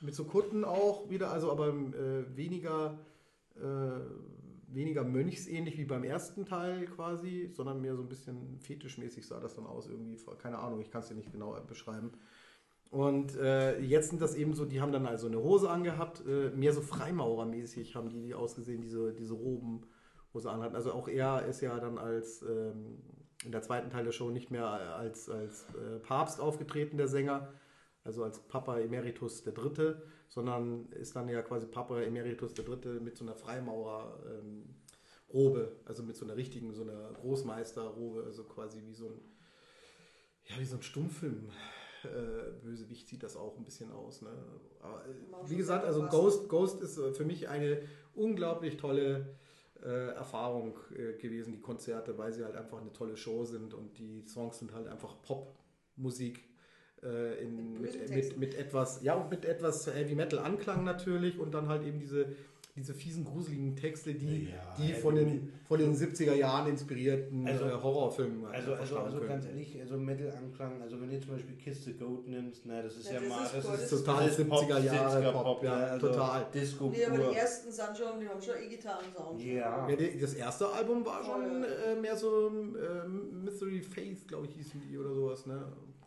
Mit 0.00 0.14
so 0.14 0.24
Kutten 0.24 0.64
auch 0.64 1.08
wieder, 1.08 1.30
also 1.30 1.50
aber 1.50 1.68
äh, 1.68 2.36
weniger, 2.36 2.98
äh, 3.56 4.00
weniger 4.68 5.04
mönchsähnlich 5.04 5.78
wie 5.78 5.84
beim 5.84 6.04
ersten 6.04 6.44
Teil 6.44 6.86
quasi, 6.86 7.48
sondern 7.52 7.80
mehr 7.80 7.96
so 7.96 8.02
ein 8.02 8.08
bisschen 8.08 8.58
fetischmäßig 8.60 9.26
sah 9.26 9.40
das 9.40 9.54
dann 9.54 9.66
aus 9.66 9.88
irgendwie. 9.88 10.18
Keine 10.38 10.58
Ahnung, 10.58 10.80
ich 10.80 10.90
kann 10.90 11.02
es 11.02 11.08
dir 11.08 11.14
nicht 11.14 11.32
genau 11.32 11.56
beschreiben. 11.66 12.12
Und 12.90 13.36
äh, 13.36 13.80
jetzt 13.80 14.10
sind 14.10 14.22
das 14.22 14.34
eben 14.34 14.54
so, 14.54 14.64
die 14.64 14.80
haben 14.80 14.92
dann 14.92 15.06
also 15.06 15.26
eine 15.26 15.42
Hose 15.42 15.68
angehabt, 15.68 16.24
äh, 16.26 16.50
mehr 16.50 16.72
so 16.72 16.80
Freimaurermäßig 16.80 17.96
haben 17.96 18.10
die, 18.10 18.22
die 18.22 18.34
ausgesehen, 18.34 18.80
diese, 18.80 19.12
diese 19.12 19.34
Roben, 19.34 19.82
wo 20.32 20.38
sie 20.38 20.50
anhatten. 20.50 20.76
Also 20.76 20.92
auch 20.92 21.08
er 21.08 21.46
ist 21.46 21.60
ja 21.60 21.78
dann 21.80 21.98
als 21.98 22.42
ähm, 22.42 23.02
in 23.44 23.52
der 23.52 23.62
zweiten 23.62 23.90
Teil 23.90 24.04
der 24.04 24.12
Show 24.12 24.30
nicht 24.30 24.50
mehr 24.50 24.66
als, 24.66 25.28
als 25.28 25.66
äh, 25.74 25.98
Papst 25.98 26.40
aufgetreten, 26.40 26.96
der 26.96 27.08
Sänger, 27.08 27.48
also 28.06 28.24
als 28.24 28.38
Papa 28.38 28.78
Emeritus 28.78 29.42
der 29.42 29.52
Dritte, 29.52 30.02
sondern 30.28 30.86
ist 30.92 31.14
dann 31.16 31.28
ja 31.28 31.42
quasi 31.42 31.66
Papa 31.66 32.00
Emeritus 32.00 32.54
der 32.54 32.64
Dritte 32.64 33.00
mit 33.00 33.16
so 33.16 33.24
einer 33.24 33.34
Freimaurer 33.34 34.18
ähm, 34.26 34.64
Robe, 35.32 35.76
also 35.84 36.02
mit 36.02 36.16
so 36.16 36.24
einer 36.24 36.36
richtigen, 36.36 36.72
so 36.72 36.82
einer 36.82 37.12
Großmeisterrobe, 37.14 38.24
also 38.24 38.44
quasi 38.44 38.82
wie 38.86 38.94
so 38.94 39.06
ein, 39.06 39.20
ja, 40.44 40.58
wie 40.58 40.64
so 40.64 40.76
ein 40.76 40.82
Stummfilm. 40.82 41.50
Äh, 42.04 42.52
Bösewicht 42.62 43.08
sieht 43.08 43.22
das 43.24 43.36
auch 43.36 43.56
ein 43.56 43.64
bisschen 43.64 43.90
aus. 43.90 44.22
Ne? 44.22 44.30
Aber, 44.80 45.04
äh, 45.04 45.50
wie 45.50 45.56
gesagt, 45.56 45.84
also 45.84 46.06
Ghost, 46.06 46.48
Ghost 46.48 46.80
ist 46.80 46.98
äh, 46.98 47.12
für 47.12 47.24
mich 47.24 47.48
eine 47.48 47.82
unglaublich 48.14 48.76
tolle 48.76 49.36
äh, 49.82 50.14
Erfahrung 50.14 50.78
gewesen, 51.20 51.52
die 51.52 51.60
Konzerte, 51.60 52.16
weil 52.16 52.32
sie 52.32 52.44
halt 52.44 52.56
einfach 52.56 52.80
eine 52.80 52.92
tolle 52.92 53.16
Show 53.16 53.44
sind 53.44 53.74
und 53.74 53.98
die 53.98 54.22
Songs 54.22 54.58
sind 54.58 54.72
halt 54.72 54.86
einfach 54.86 55.16
Popmusik 55.22 56.44
äh, 57.02 57.42
in, 57.42 57.80
Mit 57.80 57.92
bösen 57.92 58.14
mit, 58.14 58.38
mit, 58.38 58.54
etwas, 58.54 59.00
ja, 59.02 59.14
und 59.14 59.30
mit 59.30 59.44
etwas 59.44 59.86
Heavy 59.86 60.14
Metal 60.14 60.38
Anklang 60.38 60.84
natürlich 60.84 61.38
und 61.38 61.52
dann 61.52 61.68
halt 61.68 61.84
eben 61.86 61.98
diese, 62.00 62.26
diese 62.74 62.92
fiesen, 62.94 63.24
gruseligen 63.24 63.74
Texte, 63.76 64.12
die, 64.14 64.48
Ja, 64.50 64.74
die 64.78 64.92
von 64.92 65.14
den, 65.14 65.52
von 65.66 65.78
den 65.78 65.94
70er 65.94 66.34
Jahren 66.34 66.68
inspirierten 66.68 67.46
Also- 67.46 67.64
äh, 67.64 67.70
Horrorfilmen 67.72 68.44
Also, 68.46 68.74
also, 68.74 68.98
also 68.98 69.16
können. 69.18 69.28
ganz 69.28 69.46
ehrlich, 69.46 69.78
also 69.80 69.96
Metal-Anklang, 69.96 70.82
also 70.82 71.00
wenn 71.00 71.10
du 71.10 71.20
zum 71.20 71.32
Beispiel 71.32 71.54
Kiss 71.56 71.84
the 71.84 71.92
Goat 71.94 72.26
nimmst, 72.28 72.66
ne, 72.66 72.82
das 72.82 72.96
ist 72.96 73.06
Ja, 73.10 73.14
ja, 73.14 73.20
das 73.20 73.28
mal, 73.28 73.44
ist 73.44 73.54
das 73.54 73.64
ist 73.82 73.92
das 73.92 74.04
Total 74.04 74.26
das 74.28 74.38
ist 74.38 74.48
Pop, 74.48 74.64
70er 74.64 74.78
Jahre 74.84 75.22
70er 75.26 75.32
Pop, 75.32 75.62
ja, 75.64 75.76
ne, 75.76 75.86
also 75.90 76.08
total. 76.08 76.46
Disco 76.52 76.90
Nee, 76.90 77.04
aber 77.04 77.18
die 77.30 77.36
ersten 77.36 77.72
sind 77.72 77.96
schon, 77.96 78.20
die 78.20 78.28
haben 78.28 78.42
schon 78.42 78.54
E-Gitarren-Sound. 78.62 79.42
Ja. 79.42 79.88
Ja, 79.88 79.96
das 80.20 80.34
erste 80.34 80.68
Album 80.68 81.04
war 81.06 81.22
schon 81.24 81.62
äh, 81.64 81.94
mehr 82.00 82.16
so 82.16 82.48
ähm, 82.48 83.42
Mystery 83.44 83.80
Faith, 83.80 84.26
glaube 84.28 84.46
ich, 84.46 84.54
hießen 84.54 84.82
die 84.90 84.98
oder 84.98 85.14
sowas. 85.14 85.46
Ne? 85.46 85.62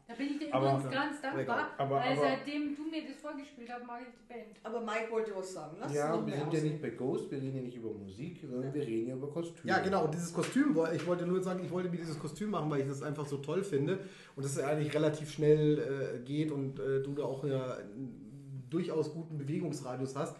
Da 0.09 0.15
bin 0.15 0.25
ich 0.25 0.39
dir 0.39 0.51
Aber- 0.55 0.71
übrigens 0.73 0.91
ganz 0.91 1.21
dankbar, 1.21 1.69
Aber- 1.77 1.97
weil 1.97 2.13
aber- 2.13 2.21
seitdem 2.21 2.75
du 2.75 2.81
mir 2.89 3.03
das 3.07 3.17
vorgespielt 3.21 3.69
hast, 3.69 3.85
mag 3.85 4.01
ich 4.01 4.07
die 4.19 4.33
Band. 4.33 4.57
Aber 4.63 4.81
Mike 4.81 5.11
wollte 5.11 5.35
was 5.35 5.53
sagen. 5.53 5.77
Lass 5.79 5.93
Ja, 5.93 6.13
wir 6.25 6.33
sind 6.33 6.41
ja 6.41 6.47
aussehen. 6.47 6.63
nicht 6.63 6.81
bei 6.81 6.89
Ghost, 6.89 7.29
wir 7.29 7.37
reden 7.39 7.55
ja 7.57 7.61
nicht 7.61 7.77
über 7.77 7.91
Musik, 7.93 8.39
sondern 8.41 8.73
wir 8.73 8.81
reden 8.81 9.07
ja 9.09 9.15
über 9.15 9.29
Kostüme. 9.29 9.69
Ja, 9.69 9.77
genau. 9.77 10.05
Und 10.05 10.13
dieses 10.15 10.33
Kostüm, 10.33 10.75
ich 10.95 11.05
wollte 11.05 11.27
nur 11.27 11.43
sagen, 11.43 11.63
ich 11.63 11.69
wollte 11.69 11.89
mir 11.89 11.97
dieses 11.97 12.17
Kostüm 12.17 12.49
machen, 12.49 12.71
weil 12.71 12.81
ich 12.81 12.87
das 12.87 13.03
einfach 13.03 13.27
so 13.27 13.37
toll 13.37 13.63
finde 13.63 13.99
und 14.35 14.43
das 14.43 14.57
eigentlich 14.57 14.91
relativ 14.95 15.29
schnell 15.29 15.77
äh, 15.77 16.25
geht 16.25 16.51
und 16.51 16.79
äh, 16.79 17.03
du 17.03 17.13
da 17.13 17.23
auch 17.25 17.43
ja, 17.45 17.75
einen 17.75 18.65
durchaus 18.67 19.13
guten 19.13 19.37
Bewegungsradius 19.37 20.15
hast. 20.15 20.35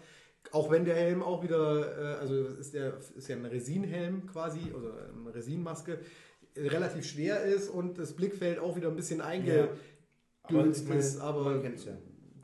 Auch 0.51 0.71
wenn 0.71 0.83
der 0.83 0.95
Helm 0.95 1.21
auch 1.21 1.43
wieder, 1.43 2.15
äh, 2.15 2.19
also 2.19 2.43
das 2.43 2.55
ist, 2.55 2.73
der, 2.73 2.97
ist 2.97 3.27
ja 3.27 3.35
ein 3.35 3.45
Resinhelm 3.45 4.25
quasi, 4.25 4.71
oder 4.73 5.09
eine 5.15 5.35
Resinmaske, 5.35 5.93
äh, 5.93 5.97
relativ 6.55 7.05
schwer 7.05 7.43
ist 7.43 7.69
und 7.69 7.97
das 7.97 8.13
Blickfeld 8.13 8.59
auch 8.59 8.75
wieder 8.75 8.89
ein 8.89 8.95
bisschen 8.95 9.19
Ja. 9.19 9.25
einge 9.25 9.69
aber 10.43 10.63
gelöst 10.63 10.83
ich 10.83 10.87
meine, 10.89 10.99
ist, 10.99 11.19
aber 11.19 11.63
ja. 11.63 11.97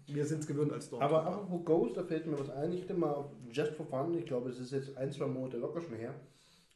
wir 0.08 0.26
sind 0.26 0.40
es 0.42 0.48
gewöhnt 0.48 0.72
als 0.72 0.86
Storm. 0.86 1.02
Aber 1.02 1.24
apropos 1.26 1.66
Ghost, 1.66 1.98
da 1.98 2.04
fällt 2.04 2.28
mir 2.28 2.38
was 2.40 2.50
ein. 2.50 2.72
Ich 2.74 2.84
hatte 2.84 2.94
mal 2.94 3.30
just 3.52 3.74
for 3.74 3.86
fun, 3.86 4.16
ich 4.18 4.26
glaube, 4.26 4.50
es 4.50 4.60
ist 4.60 4.72
jetzt 4.72 4.96
ein, 4.98 5.12
zwei 5.12 5.28
Monate 5.28 5.58
locker 5.58 5.82
schon 5.82 5.96
her, 5.96 6.14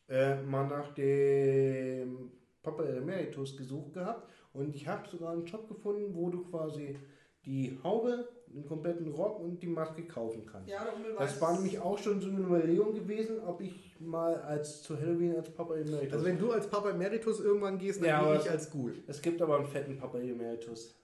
äh, 0.08 0.42
mal 0.42 0.68
nach 0.68 0.94
dem 0.96 2.32
Papa 2.64 2.84
Emeritus 2.84 3.56
gesucht 3.56 3.94
gehabt 3.94 4.28
und 4.54 4.76
ich 4.76 4.88
habe 4.88 5.08
sogar 5.08 5.32
einen 5.34 5.48
Shop 5.48 5.68
gefunden, 5.68 6.14
wo 6.16 6.30
du 6.30 6.44
quasi 6.44 6.98
die 7.46 7.78
Haube, 7.84 8.28
den 8.54 8.66
kompletten 8.66 9.12
Rock 9.14 9.40
und 9.40 9.62
die 9.62 9.68
Maske 9.68 10.04
kaufen 10.06 10.46
kannst. 10.46 10.70
Ja, 10.70 10.86
Das 11.18 11.40
war 11.42 11.54
nämlich 11.54 11.80
auch 11.80 11.98
schon 11.98 12.20
so 12.20 12.30
eine 12.30 12.40
Überlegung 12.40 12.94
gewesen, 12.94 13.40
ob 13.46 13.62
ich 13.62 13.96
mal 14.00 14.36
als 14.42 14.82
zu 14.82 15.00
Halloween 15.00 15.36
als 15.36 15.50
Papa 15.52 15.76
Emeritus. 15.76 16.14
Also 16.14 16.26
wenn 16.26 16.40
du 16.40 16.52
als 16.52 16.68
Papa 16.68 16.90
Emeritus 16.90 17.40
irgendwann 17.40 17.78
gehst, 17.78 18.02
dann 18.02 18.10
Ja, 18.10 18.36
ich 18.36 18.50
als 18.50 18.72
Ghoul. 18.72 18.96
es 19.08 19.22
gibt 19.22 19.42
aber 19.42 19.58
einen 19.58 19.68
fetten 19.68 19.98
Papa 19.98 20.18
Emeritus. 20.20 20.96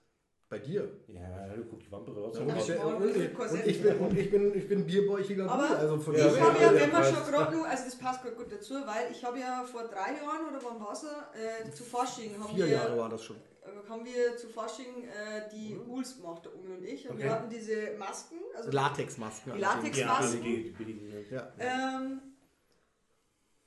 Bei 0.48 0.60
dir. 0.60 0.88
Ja, 1.08 1.48
du 1.56 1.64
guck 1.64 1.80
die 1.80 1.90
Vampire 1.90 2.20
raus. 2.22 2.38
Und 2.38 2.48
ich, 2.56 2.70
und, 2.78 3.66
ich, 3.66 3.82
bin, 3.82 3.96
und 3.96 4.16
ich 4.16 4.30
bin, 4.30 4.54
ich 4.54 4.68
bin 4.68 4.86
bierbäuchiger 4.86 5.50
Aber 5.50 5.66
Ghoul, 5.66 5.76
also 5.76 5.98
von 5.98 6.14
Ich 6.14 6.22
habe 6.22 6.62
ja, 6.62 6.72
wenn 6.72 6.90
passt. 6.92 7.14
schon 7.16 7.32
gerade 7.32 7.56
nur, 7.56 7.66
also 7.66 7.84
das 7.84 7.98
passt 7.98 8.22
gerade 8.22 8.36
gut 8.36 8.52
dazu, 8.52 8.74
weil 8.74 9.10
ich 9.10 9.24
habe 9.24 9.40
ja 9.40 9.64
vor 9.64 9.82
drei 9.82 10.14
Jahren 10.14 10.46
oder 10.48 10.64
wann 10.64 10.78
war 10.80 10.92
es, 10.92 11.02
äh, 11.02 11.68
zu 11.72 11.82
Fasching 11.82 12.30
haben 12.38 12.54
Vier 12.54 12.68
Jahre 12.68 12.96
war 12.96 13.08
das 13.08 13.24
schon. 13.24 13.36
Haben 13.88 14.04
wir 14.04 14.36
zu 14.36 14.48
Fasching 14.48 15.04
äh, 15.04 15.48
die 15.52 15.74
Ghouls 15.74 16.16
gemacht, 16.16 16.44
der 16.44 16.54
Ummel 16.54 16.76
und 16.78 16.84
ich. 16.84 17.08
Und 17.08 17.14
Okay. 17.16 17.24
wir 17.24 17.30
hatten 17.32 17.50
diese 17.50 17.96
Masken, 17.98 18.36
also 18.56 18.70
Latexmasken. 18.70 19.54
Die 19.56 19.64
allerdings. 19.64 19.98
Latex- 19.98 21.30
Ja. 21.30 21.52
Ja. 21.58 21.98
ähm, 22.00 22.20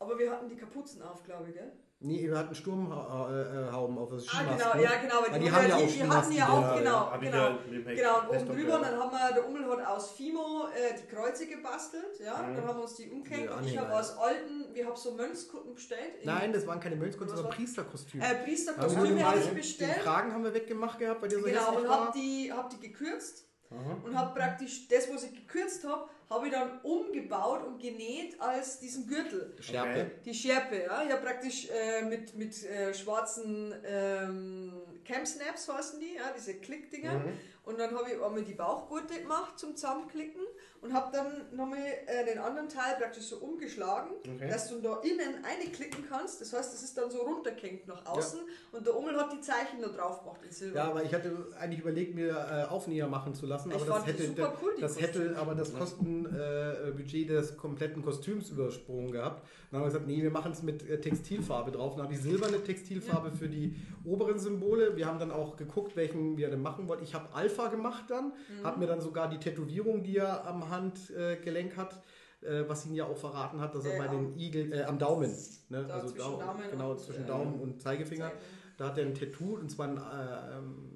Aber 0.01 0.17
wir 0.17 0.31
hatten 0.31 0.47
die 0.47 0.55
Kapuzen 0.55 1.01
auf, 1.01 1.23
glaube 1.23 1.49
ich, 1.49 1.55
gell? 1.55 1.71
Nee, 2.01 2.25
wir 2.29 2.37
hatten 2.37 2.55
Sturmhauben 2.55 3.97
auf 3.97 4.09
das 4.11 4.25
Ah, 4.29 4.43
genau, 4.43 4.81
ja, 4.81 5.01
genau. 5.01 5.15
weil 5.21 5.31
Weil 5.33 5.39
die 5.41 5.51
haben 5.51 5.67
ja 5.67 5.75
auch 5.75 5.79
die, 5.81 5.87
die 5.93 6.03
hatten 6.09 6.31
ja 6.31 6.47
auch, 6.47 6.61
ja, 6.61 6.77
genau, 6.77 7.11
genau. 7.19 7.37
ja 7.37 7.57
Genau, 7.93 8.19
und 8.21 8.29
oben 8.29 8.47
drüber, 8.55 8.69
ja. 8.69 8.79
dann 8.79 8.99
haben 9.01 9.11
wir, 9.11 9.33
der 9.33 9.45
Ummel 9.45 9.69
hat 9.69 9.85
aus 9.85 10.11
Fimo 10.11 10.67
äh, 10.73 10.95
die 10.97 11.13
Kreuze 11.13 11.47
gebastelt, 11.47 12.17
ja, 12.23 12.37
Mhm. 12.41 12.55
dann 12.55 12.67
haben 12.67 12.77
wir 12.77 12.83
uns 12.83 12.95
die 12.95 13.09
umgehängt 13.09 13.49
Die 13.49 13.53
und 13.53 13.65
ich 13.67 13.77
habe 13.77 13.93
aus 13.93 14.17
alten, 14.17 14.73
wir 14.73 14.85
haben 14.87 14.95
so 14.95 15.11
Mönchskutten 15.11 15.75
bestellt. 15.75 16.15
in- 16.21 16.27
Nein, 16.27 16.53
das 16.53 16.65
waren 16.65 16.79
keine 16.79 16.95
Mönchskostüme, 16.95 17.31
Was 17.33 17.39
sondern 17.41 17.57
Priesterkostüme. 17.57 18.23
Äh, 18.25 18.43
Priesterkostüme 18.45 19.25
habe 19.27 19.39
ich 19.39 19.45
den 19.47 19.55
bestellt. 19.55 19.99
Kragen 20.01 20.31
haben 20.31 20.43
wir 20.45 20.53
weggemacht 20.53 20.97
gehabt, 20.99 21.21
weil 21.21 21.27
der 21.27 21.39
so 21.39 21.45
Genau, 21.45 21.77
und 21.79 21.89
habe 21.89 22.11
die, 22.15 22.53
hab 22.53 22.69
die 22.69 22.79
gekürzt 22.79 23.45
Aha. 23.71 23.97
und 24.05 24.17
habe 24.17 24.39
praktisch 24.39 24.87
das, 24.87 25.13
was 25.13 25.23
ich 25.25 25.35
gekürzt 25.35 25.85
habe, 25.85 26.07
habe 26.29 26.47
ich 26.47 26.53
dann 26.53 26.79
umgebaut 26.81 27.65
und 27.65 27.79
genäht 27.79 28.39
als 28.39 28.79
diesen 28.79 29.07
Gürtel. 29.07 29.55
Schärpe. 29.59 29.89
Okay. 29.89 30.11
Die 30.25 30.33
Schärpe, 30.33 30.83
ja. 30.83 31.03
Ich 31.03 31.11
habe 31.11 31.23
praktisch 31.23 31.67
äh, 31.69 32.03
mit, 32.03 32.35
mit 32.35 32.63
äh, 32.65 32.93
schwarzen 32.93 33.73
ähm, 33.83 34.73
Cam 35.05 35.25
Snaps 35.25 35.67
heißen 35.67 35.99
die, 35.99 36.15
ja, 36.15 36.31
diese 36.35 36.53
Klickdinger. 36.55 37.19
Mhm. 37.19 37.33
Und 37.65 37.77
dann 37.79 37.93
habe 37.95 38.09
ich 38.09 38.21
einmal 38.23 38.41
die 38.43 38.53
Bauchgurte 38.53 39.21
gemacht 39.21 39.59
zum 39.59 39.75
Zusammenklicken 39.75 40.41
und 40.81 40.93
habe 40.93 41.11
dann 41.11 41.55
nochmal 41.55 41.77
äh, 42.07 42.25
den 42.25 42.39
anderen 42.39 42.69
Teil 42.69 42.95
praktisch 42.99 43.25
so 43.25 43.35
umgeschlagen, 43.37 44.11
Okay. 44.35 44.49
dass 44.49 44.69
du 44.69 44.79
da 44.79 44.99
innen 45.01 45.43
einklicken 45.43 46.05
kannst. 46.09 46.39
Das 46.41 46.53
heißt, 46.53 46.73
es 46.73 46.83
ist 46.83 46.97
dann 46.97 47.11
so 47.11 47.19
runtergehängt 47.21 47.85
nach 47.87 48.05
außen 48.05 48.39
und 48.71 48.87
der 48.87 48.95
Ummel 48.95 49.15
hat 49.17 49.33
die 49.33 49.41
Zeichen 49.41 49.81
da 49.81 49.89
drauf 49.89 50.21
gemacht 50.23 50.39
in 50.43 50.51
Silber. 50.51 50.77
Ja, 50.77 50.83
aber 50.85 51.03
ich 51.03 51.13
hatte 51.13 51.47
eigentlich 51.59 51.81
überlegt, 51.81 52.15
mir 52.15 52.29
äh, 52.29 52.71
Aufnäher 52.71 53.07
machen 53.07 53.35
zu 53.35 53.45
lassen, 53.45 53.69
Ich 53.69 53.75
aber 53.75 53.85
das 53.85 54.05
hätte, 54.07 54.23
super 54.27 54.53
cool, 54.63 54.73
die 54.77 54.81
das 54.81 54.99
hätte 55.01 55.35
aber 55.37 55.53
das 55.53 55.73
Kostenbudget 55.73 56.87
äh, 56.87 56.91
Budget 56.95 57.29
des 57.29 57.57
kompletten 57.57 58.01
Kostüms 58.03 58.49
übersprungen 58.49 59.11
gehabt. 59.11 59.45
Dann 59.69 59.79
haben 59.81 59.85
wir 59.85 59.91
gesagt, 59.91 60.07
nee, 60.07 60.23
wir 60.23 60.31
machen 60.31 60.51
es 60.53 60.63
mit 60.63 60.89
äh, 60.89 60.99
Textilfarbe 60.99 61.71
drauf. 61.71 61.95
Dann 61.95 62.05
habe 62.05 62.13
ich 62.13 62.21
silberne 62.21 62.63
Textilfarbe 62.63 63.31
für 63.31 63.47
die 63.49 63.75
oberen 64.05 64.39
Symbole. 64.39 64.95
Wir 64.95 65.05
haben 65.05 65.19
dann 65.19 65.31
auch 65.31 65.57
geguckt, 65.57 65.95
welchen 65.95 66.37
wir 66.37 66.49
denn 66.49 66.61
machen 66.61 66.87
wollten. 66.87 67.03
Ich 67.03 67.13
habe 67.13 67.27
Alpha 67.49 67.67
gemacht 67.67 68.05
dann, 68.09 68.33
Mhm. 68.59 68.63
habe 68.63 68.79
mir 68.79 68.87
dann 68.87 69.01
sogar 69.01 69.29
die 69.29 69.37
Tätowierung, 69.39 70.03
die 70.03 70.17
er 70.17 70.45
am 70.47 70.69
Handgelenk 70.69 71.75
hat, 71.77 72.01
äh, 72.41 72.63
was 72.67 72.85
ihn 72.85 72.95
ja 72.95 73.05
auch 73.05 73.17
verraten 73.17 73.59
hat, 73.59 73.75
dass 73.75 73.85
er 73.85 73.95
Äh, 73.95 73.97
bei 73.97 74.07
am- 74.09 74.31
den 74.31 74.39
Igel, 74.39 74.71
äh, 74.73 74.83
am 74.83 74.97
Daumen, 74.99 75.31
ne? 75.69 75.85
Da 75.87 75.95
also 75.95 76.07
zwischen 76.09 76.17
Dau- 76.31 76.39
Daumen 76.39 76.63
genau 76.71 76.95
zwischen 76.95 77.23
äh, 77.23 77.27
Daumen 77.27 77.59
und 77.59 77.81
Zeigefinger. 77.81 78.27
Zeigen. 78.29 78.39
Da 78.77 78.85
hat 78.87 78.97
er 78.97 79.05
ein 79.05 79.13
Tattoo, 79.13 79.55
und 79.57 79.69
zwar 79.69 79.87
ein 79.89 79.97
äh, 79.97 80.57
ähm, 80.57 80.91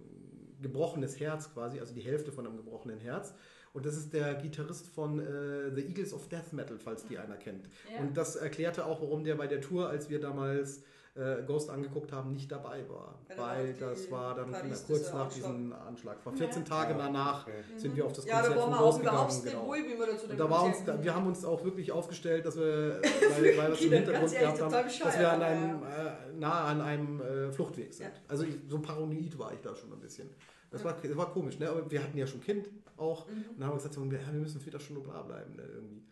gebrochenes 0.61 1.19
Herz 1.19 1.53
quasi, 1.53 1.79
also 1.79 1.93
die 1.93 2.01
Hälfte 2.01 2.31
von 2.31 2.47
einem 2.47 2.55
gebrochenen 2.55 2.99
Herz. 2.99 3.33
Und 3.73 3.85
das 3.85 3.97
ist 3.97 4.13
der 4.13 4.35
Gitarrist 4.35 4.87
von 4.87 5.19
äh, 5.19 5.73
The 5.75 5.81
Eagles 5.81 6.13
of 6.13 6.29
Death 6.29 6.53
Metal, 6.53 6.77
falls 6.77 7.05
die 7.07 7.17
einer 7.17 7.35
kennt. 7.35 7.67
Ja. 7.91 7.99
Und 8.01 8.15
das 8.15 8.35
erklärte 8.37 8.85
auch, 8.85 9.01
warum 9.01 9.23
der 9.25 9.35
bei 9.35 9.47
der 9.47 9.59
Tour, 9.61 9.89
als 9.89 10.09
wir 10.09 10.21
damals 10.21 10.83
äh, 11.15 11.43
Ghost 11.45 11.69
angeguckt 11.69 12.11
haben, 12.11 12.31
nicht 12.33 12.51
dabei 12.51 12.83
war. 12.89 13.19
Ja, 13.29 13.37
Weil 13.37 13.73
das 13.75 14.09
war 14.09 14.33
dann 14.33 14.51
Paris, 14.51 14.83
kurz 14.87 15.13
nach 15.13 15.25
Anschlag. 15.25 15.33
diesem 15.33 15.73
Anschlag. 15.73 16.17
Ja. 16.25 16.31
14 16.31 16.65
Tage 16.65 16.91
Ja, 16.93 16.97
danach 16.97 17.47
okay. 17.47 17.63
sind 17.77 17.95
wir 17.95 18.05
auf 18.05 18.13
das 18.13 18.25
Ja, 18.25 18.41
da 18.41 18.47
Konzert 18.47 18.63
von 18.63 18.73
Ghost 18.77 18.99
gegangen. 18.99 19.29
Genau. 19.43 19.73
wir 19.73 20.35
da 20.37 20.49
war 20.49 20.63
uns, 20.63 20.77
Konzert 20.77 20.99
da, 20.99 21.03
wir 21.03 21.15
haben 21.15 21.27
uns 21.27 21.45
auch 21.45 21.63
wirklich 21.63 21.91
aufgestellt, 21.91 22.45
dass 22.45 22.57
wir, 22.57 22.99
weil, 23.01 23.57
weil 23.57 23.67
wir 23.67 23.69
es 23.73 23.81
im 23.81 23.91
Hintergrund 23.91 24.31
gehabt 24.31 24.61
haben, 24.61 24.71
dass 24.71 25.19
wir 25.19 25.31
an 25.31 25.41
einem, 25.43 25.83
äh, 25.83 26.39
nahe 26.39 26.61
an 26.63 26.81
einem 26.81 27.21
äh, 27.21 27.51
Fluchtweg 27.51 27.93
sind. 27.93 28.05
Ja. 28.07 28.21
Also 28.27 28.45
ich, 28.45 28.55
so 28.67 28.79
paranoid 28.79 29.37
war 29.37 29.53
ich 29.53 29.61
da 29.61 29.75
schon 29.75 29.93
ein 29.93 29.99
bisschen. 29.99 30.29
Das 30.71 30.83
war, 30.83 30.93
das 30.93 31.15
war 31.15 31.31
komisch, 31.31 31.59
ne? 31.59 31.69
aber 31.69 31.89
wir 31.91 32.01
hatten 32.03 32.17
ja 32.17 32.25
schon 32.25 32.41
Kind 32.41 32.67
auch 32.97 33.27
Mhm. 33.27 33.31
und 33.33 33.59
dann 33.59 33.67
haben 33.67 33.73
wir 33.73 33.83
gesagt, 33.87 33.95
wir, 33.97 34.11
wir 34.33 34.39
müssen 34.39 34.65
wieder 34.65 34.79
schon 34.79 35.03
da 35.03 35.21
bleiben 35.21 35.55
ne? 35.55 35.63
irgendwie. 35.63 36.03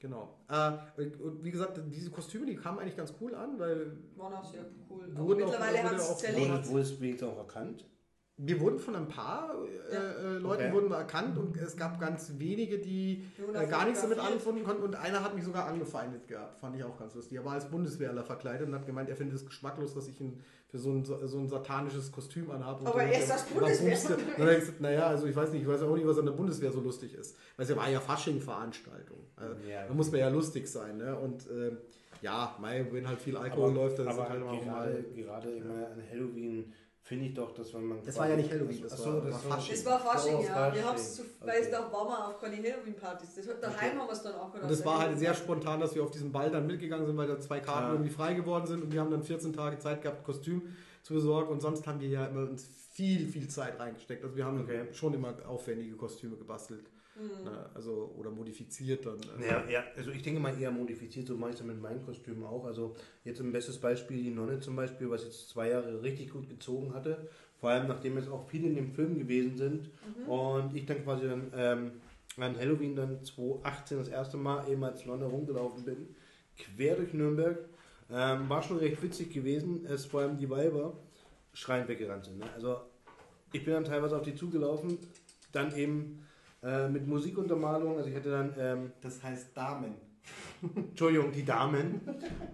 Genau. 0.00 0.38
Äh, 0.48 0.72
und- 1.20 1.42
wie 1.44 1.50
gesagt, 1.50 1.80
diese 1.90 2.10
Kostüme, 2.10 2.44
die 2.46 2.56
kamen 2.56 2.78
eigentlich 2.78 2.96
ganz 2.96 3.14
cool 3.20 3.34
an, 3.34 3.58
weil 3.58 3.96
Waren 4.16 4.34
auch 4.34 4.44
sehr 4.44 4.64
cool. 4.90 5.04
Aber 5.14 5.24
Wurden 5.24 5.42
auch- 5.44 5.46
mittlerweile 5.46 5.78
wurde 5.78 5.88
hat 5.88 5.96
es 5.96 6.10
auch- 6.10 6.18
zerlegt. 6.18 6.50
Wurde, 6.50 6.68
wurde 6.68 6.82
es 6.82 7.00
wenigstens 7.00 7.28
auch 7.28 7.38
erkannt? 7.38 7.86
Wir 8.36 8.60
wurden 8.60 8.80
von 8.80 8.96
ein 8.96 9.06
paar 9.06 9.54
äh, 9.90 9.94
äh, 9.94 10.38
Leuten 10.38 10.64
Okay. 10.64 10.72
wurden 10.72 10.90
wir 10.90 10.96
erkannt 10.96 11.38
und 11.38 11.56
es 11.56 11.76
gab 11.76 12.00
ganz 12.00 12.32
wenige, 12.36 12.78
die 12.78 13.24
äh, 13.38 13.66
gar 13.66 13.84
nichts 13.84 14.02
damit 14.02 14.18
anfangen 14.18 14.64
konnten 14.64 14.82
und 14.82 14.96
einer 14.96 15.22
hat 15.22 15.36
mich 15.36 15.44
sogar 15.44 15.66
angefeindet 15.66 16.26
gehabt, 16.26 16.58
fand 16.58 16.74
ich 16.76 16.82
auch 16.82 16.98
ganz 16.98 17.14
lustig. 17.14 17.38
Er 17.38 17.44
war 17.44 17.52
als 17.52 17.70
Bundeswehrler 17.70 18.24
verkleidet 18.24 18.66
und 18.66 18.74
hat 18.74 18.86
gemeint, 18.86 19.08
er 19.08 19.14
findet 19.16 19.36
es 19.36 19.46
geschmacklos, 19.46 19.94
dass 19.94 20.08
ich 20.08 20.20
ihn 20.20 20.40
für 20.66 20.78
so 20.78 20.90
ein, 20.90 21.04
so 21.04 21.38
ein 21.38 21.48
satanisches 21.48 22.10
Kostüm 22.10 22.50
anhabe. 22.50 22.80
Und 22.80 22.86
Aber 22.88 23.04
er 23.04 23.20
ist 23.20 23.30
das 23.30 23.44
Bundeswehr. 23.44 23.96
Und 24.16 24.46
dann 24.46 24.58
gesagt, 24.58 24.80
naja, 24.80 25.06
also 25.06 25.26
ich 25.26 25.36
weiß 25.36 25.52
nicht, 25.52 25.62
ich 25.62 25.68
weiß 25.68 25.82
auch 25.82 25.94
nicht, 25.94 26.04
was 26.06 26.18
an 26.18 26.26
der 26.26 26.32
Bundeswehr 26.32 26.72
so 26.72 26.80
lustig 26.80 27.14
ist. 27.14 27.36
Weil 27.56 27.62
es 27.64 27.70
ja 27.70 27.76
war 27.76 27.88
ja 27.88 28.00
Fasching-Veranstaltung. 28.00 29.18
Also, 29.36 29.54
Ja. 29.70 29.86
Da 29.86 29.94
muss 29.94 30.10
man 30.10 30.18
ja 30.18 30.28
lustig 30.28 30.66
sein. 30.66 30.96
Ne? 30.96 31.16
Und 31.16 31.48
ähm, 31.48 31.78
ja, 32.22 32.56
mei, 32.60 32.84
wenn 32.90 33.06
halt 33.06 33.20
viel 33.20 33.36
Alkohol 33.36 33.72
läuft, 33.74 34.00
dann 34.00 34.08
ist 34.08 34.14
aber 34.14 34.24
es 34.24 34.28
halt 34.30 34.40
immer 34.40 34.50
auch 34.50 34.66
mal... 34.66 35.04
gerade 35.14 35.50
immer 35.52 35.86
an 35.86 36.02
Halloween 36.10 36.72
finde 37.06 37.26
ich 37.26 37.34
doch, 37.34 37.52
dass 37.52 37.72
wenn 37.74 37.84
man. 37.84 37.98
Das 38.04 38.16
war 38.18 38.28
ja 38.28 38.34
nicht 38.36 38.50
Halloween, 38.50 38.80
das 38.82 38.92
Achso, 38.94 39.12
war- 39.14 39.20
das 39.20 39.32
war 39.32 39.56
Fasching. 39.58 39.74
Es 39.74 39.84
war 39.86 40.00
Fasching, 40.00 40.40
ja. 40.42 40.52
Fasching. 40.54 40.74
Wir 40.74 40.84
haben 40.88 40.96
es 40.96 41.14
zu, 41.16 41.22
weil 41.40 41.60
es 41.60 41.66
Okay. 41.68 41.70
da 41.72 41.92
war 41.92 42.04
man 42.06 42.22
auch 42.22 42.40
keine 42.40 42.56
Halloween-Partys. 42.56 43.34
Das- 43.36 43.46
Daheim 43.60 43.74
Okay. 43.76 43.98
haben 43.98 44.06
wir 44.08 44.12
es 44.12 44.22
dann 44.22 44.34
auch 44.34 44.54
Und 44.54 44.70
es 44.70 44.84
war 44.84 44.98
halt 45.00 45.18
sehr 45.18 45.34
spontan, 45.34 45.80
dass 45.80 45.94
wir 45.94 46.02
auf 46.02 46.10
diesen 46.10 46.32
Ball 46.32 46.50
dann 46.50 46.66
mitgegangen 46.66 47.06
sind, 47.06 47.16
weil 47.16 47.28
da 47.28 47.38
zwei 47.38 47.60
Karten 47.60 47.86
Ja. 47.88 47.92
irgendwie 47.92 48.10
frei 48.10 48.34
geworden 48.34 48.66
sind 48.66 48.82
und 48.82 48.92
wir 48.92 49.00
haben 49.00 49.10
dann 49.10 49.22
14 49.22 49.52
Tage 49.52 49.78
Zeit 49.78 50.00
gehabt, 50.02 50.24
Kostüm 50.24 50.62
zu 51.02 51.12
besorgen 51.14 51.52
und 51.52 51.60
sonst 51.60 51.86
haben 51.86 52.00
wir 52.00 52.08
ja 52.08 52.26
immer 52.26 52.48
uns 52.48 52.66
viel, 52.92 53.28
viel 53.28 53.48
Zeit 53.48 53.78
reingesteckt. 53.78 54.24
Also 54.24 54.34
wir 54.36 54.44
haben 54.46 54.62
Okay. 54.62 54.86
schon 54.92 55.12
immer 55.12 55.34
aufwendige 55.46 55.96
Kostüme 55.96 56.36
gebastelt. 56.36 56.86
Mhm. 57.16 57.44
Ne? 57.44 57.70
Also, 57.74 58.12
oder 58.16 58.30
modifiziert 58.30 59.06
dann. 59.06 59.18
Also, 59.36 59.44
Ja, 59.44 59.64
ja, 59.68 59.84
also 59.96 60.10
ich 60.10 60.22
denke 60.22 60.40
mal 60.40 60.60
eher 60.60 60.70
modifiziert, 60.70 61.26
so 61.26 61.36
mache 61.36 61.50
ich 61.50 61.60
es 61.60 61.64
mit 61.64 61.80
meinen 61.80 62.04
Kostümen 62.04 62.44
auch. 62.44 62.64
Also 62.64 62.96
jetzt 63.24 63.40
ein 63.40 63.52
bestes 63.52 63.78
Beispiel 63.78 64.22
die 64.22 64.30
Nonne 64.30 64.60
zum 64.60 64.76
Beispiel, 64.76 65.10
was 65.10 65.24
jetzt 65.24 65.48
zwei 65.48 65.70
Jahre 65.70 66.02
richtig 66.02 66.30
gut 66.30 66.48
gezogen 66.48 66.92
hatte. 66.94 67.28
Vor 67.60 67.70
allem 67.70 67.86
nachdem 67.88 68.16
es 68.18 68.28
auch 68.28 68.46
viele 68.48 68.68
in 68.68 68.74
dem 68.74 68.92
Film 68.92 69.18
gewesen 69.18 69.56
sind. 69.56 69.90
Und 70.26 70.74
ich 70.74 70.86
dann 70.86 71.02
quasi 71.04 71.28
dann 71.28 71.52
ähm, 71.56 71.92
an 72.36 72.58
Halloween 72.58 72.96
dann 72.96 73.24
2018 73.24 73.98
das 73.98 74.08
erste 74.08 74.36
Mal 74.36 74.68
eben 74.68 74.82
als 74.84 75.06
Nonne 75.06 75.26
rumgelaufen 75.26 75.84
bin. 75.84 76.14
Quer 76.56 76.96
durch 76.96 77.12
Nürnberg. 77.12 77.58
Ähm, 78.10 78.48
war 78.48 78.62
schon 78.62 78.78
recht 78.78 79.02
witzig 79.02 79.32
gewesen, 79.32 79.86
es 79.86 80.04
vor 80.04 80.20
allem 80.20 80.36
die 80.36 80.50
Weiber 80.50 80.92
schreiend 81.54 81.88
weggerannt 81.88 82.26
sind. 82.26 82.38
Ne? 82.38 82.44
Also 82.54 82.76
ich 83.52 83.64
bin 83.64 83.72
dann 83.72 83.84
teilweise 83.84 84.16
auf 84.16 84.22
die 84.22 84.34
zugelaufen, 84.34 84.98
dann 85.52 85.74
eben 85.74 86.23
äh, 86.64 86.88
mit 86.88 87.06
Musikuntermalung, 87.06 87.96
also 87.98 88.08
ich 88.08 88.16
hatte 88.16 88.30
dann 88.30 88.54
ähm, 88.58 88.92
Das 89.00 89.22
heißt 89.22 89.56
Damen. 89.56 89.94
Entschuldigung, 90.76 91.30
die 91.32 91.44
Damen, 91.44 92.00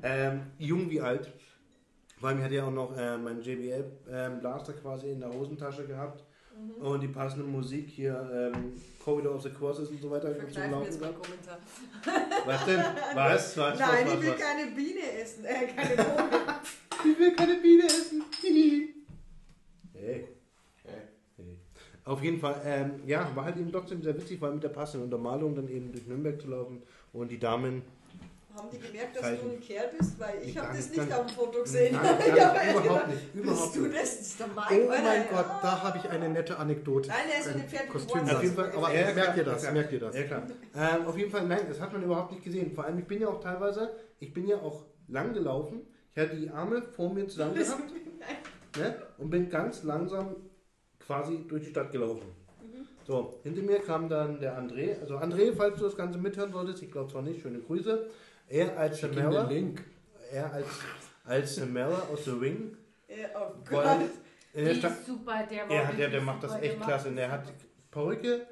ähm, 0.03 0.43
jung 0.59 0.91
wie 0.91 1.01
alt. 1.01 1.33
Vor 2.19 2.29
allem 2.29 2.39
ich 2.39 2.45
hatte 2.45 2.55
ja 2.57 2.67
auch 2.67 2.73
noch 2.73 2.97
äh, 2.97 3.17
meinen 3.17 3.41
JBL 3.41 3.85
ähm, 4.11 4.41
Blaster 4.41 4.73
quasi 4.75 5.11
in 5.11 5.21
der 5.21 5.33
Hosentasche 5.33 5.87
gehabt 5.87 6.25
Mhm. 6.61 6.83
und 6.85 7.01
die 7.01 7.09
passende 7.09 7.45
Musik 7.47 7.89
hier, 7.89 8.53
ähm, 8.55 8.73
Corridor 9.03 9.37
of 9.37 9.43
the 9.43 9.51
Crosses 9.51 9.89
und 9.89 10.01
so 10.01 10.11
weiter. 10.11 10.29
zum 10.37 10.41
Verkneifen 10.51 10.63
wir 10.63 10.77
Laufen 10.77 10.85
jetzt 10.85 11.01
gehabt. 11.01 11.23
Kommentar. 11.23 11.59
Was 12.45 12.65
denn? 12.67 12.81
Was? 13.15 13.57
Was? 13.57 13.79
Nein, 13.79 13.89
was, 14.07 14.15
ich 14.15 14.21
will 14.23 14.31
was, 14.33 14.41
keine 14.41 14.71
Biene 14.73 15.13
essen. 15.23 15.45
Äh, 15.45 15.67
keine 15.69 15.97
was? 15.99 16.61
Ich 17.13 17.19
will 17.19 17.33
keine 17.35 17.55
Biene 17.55 17.85
essen. 17.85 18.23
hey. 19.95 20.29
Auf 22.05 22.23
jeden 22.23 22.41
Fall, 22.41 22.61
ähm, 22.65 22.93
ja, 23.07 23.31
war 23.35 23.45
halt 23.45 23.57
eben 23.57 23.71
trotzdem 23.71 24.03
sehr 24.03 24.17
witzig, 24.17 24.41
weil 24.41 24.53
mit 24.53 24.63
der 24.63 24.71
passenden 24.71 25.05
Untermalung 25.05 25.55
dann 25.55 25.69
eben 25.69 25.93
durch 25.93 26.07
Nürnberg 26.07 26.41
zu 26.41 26.49
laufen 26.49 26.83
und 27.13 27.31
die 27.31 27.39
Damen 27.39 27.83
Haben 28.57 28.69
die 28.73 28.79
gemerkt, 28.79 29.15
dass 29.17 29.23
Zeichen. 29.23 29.49
du 29.49 29.55
ein 29.55 29.61
Kerl 29.61 29.91
bist? 29.99 30.19
Weil 30.19 30.35
ich 30.43 30.57
habe 30.59 30.77
das 30.77 30.91
nicht, 30.91 31.13
auf 31.13 31.27
dem 31.27 31.35
Foto 31.37 31.63
gesehen. 31.63 31.95
Nein, 32.03 32.17
ich 32.35 32.41
habe 32.43 32.59
überhaupt 32.71 32.83
gedacht, 32.83 33.09
nicht, 33.09 33.35
überhaupt 33.35 33.61
bist 33.63 33.77
du 33.77 33.81
nicht. 33.83 33.95
das? 33.95 34.17
Das 34.19 34.27
ist 34.27 34.41
der 34.41 34.47
Mike. 34.49 34.59
Oh 34.87 34.91
Alter. 34.91 35.03
mein 35.05 35.23
Gott, 35.31 35.47
Ja. 35.47 35.59
da 35.63 35.83
habe 35.83 35.99
ich 35.99 36.09
eine 36.11 36.29
nette 36.31 36.59
Anekdote. 36.59 37.09
Nein, 37.09 37.19
der 37.31 37.39
ist 37.41 37.47
mit 37.47 37.55
Ein 37.57 37.61
dem 37.63 37.69
Pferd 37.69 37.89
Kostüm. 37.91 38.21
Auf 38.23 38.43
jeden 38.43 38.55
Fall, 38.57 38.73
aber 38.73 38.95
Ja, 38.95 39.15
merkt 39.15 39.37
ihr 39.37 39.45
das? 39.45 39.61
klar. 39.63 39.73
Merkt 39.73 39.93
ihr 39.93 40.01
das? 40.01 40.17
Ja, 40.17 40.23
klar. 40.25 40.43
Ähm, 40.75 41.07
auf 41.07 41.17
jeden 41.19 41.31
Fall, 41.31 41.47
nein, 41.47 41.61
das 41.69 41.81
hat 41.81 41.93
man 41.93 42.03
überhaupt 42.03 42.33
nicht 42.33 42.43
gesehen. 42.43 42.73
Vor 42.75 42.85
allem, 42.85 42.99
ich 42.99 43.07
bin 43.07 43.21
ja 43.21 43.29
auch 43.29 43.41
teilweise, 43.41 43.91
ich 44.19 44.33
bin 44.33 44.49
ja 44.49 44.57
auch 44.57 44.85
lang 45.09 45.33
gelaufen. 45.35 45.83
Ich 46.15 46.21
hatte 46.21 46.35
die 46.37 46.51
Arme 46.51 46.83
vor 46.97 47.13
mir 47.13 47.29
zusammen 47.29 47.55
gehabt 47.55 47.93
ne, 48.79 48.97
und 49.19 49.31
bin 49.31 49.49
ganz 49.49 49.85
langsam 49.85 50.35
quasi 51.11 51.45
durch 51.49 51.65
die 51.65 51.71
Stadt 51.71 51.91
gelaufen. 51.91 52.23
Mhm. 52.63 52.87
So, 53.05 53.41
hinter 53.43 53.63
mir 53.63 53.81
kam 53.81 54.09
dann 54.09 54.39
der 54.39 54.57
André. 54.57 55.01
Also 55.01 55.17
André, 55.17 55.53
falls 55.57 55.77
du 55.77 55.85
das 55.85 55.97
Ganze 55.97 56.19
mithören 56.21 56.53
solltest, 56.53 56.85
ich 56.85 56.93
glaube 56.93 57.11
zwar 57.11 57.23
nicht, 57.23 57.43
schöne 57.43 57.59
Grüße. 57.59 58.09
Er 58.49 58.79
als 58.79 59.01
Samara, 59.01 59.43
Link. 59.49 59.83
er 60.31 60.53
als, 60.53 60.67
als 61.25 61.57
Samara 61.57 62.01
aus 62.13 62.25
The 62.27 62.31
Ring. 62.31 62.77
Ja, 63.09 63.27
oh 63.35 63.55
Gott. 63.69 63.87
der 64.55 64.73
Die 64.73 64.79
Stadt, 64.79 64.93
ist 64.93 65.07
super, 65.07 65.43
der 65.51 65.69
war 65.69 65.75
Ja, 65.75 65.93
der, 65.93 66.11
der 66.11 66.21
macht 66.21 66.45
das 66.45 66.55
echt 66.55 66.79
der 66.79 66.87
klasse. 66.87 67.09
Und 67.09 67.17
der 67.17 67.33
hat 67.33 67.43
Perücke, 67.91 68.47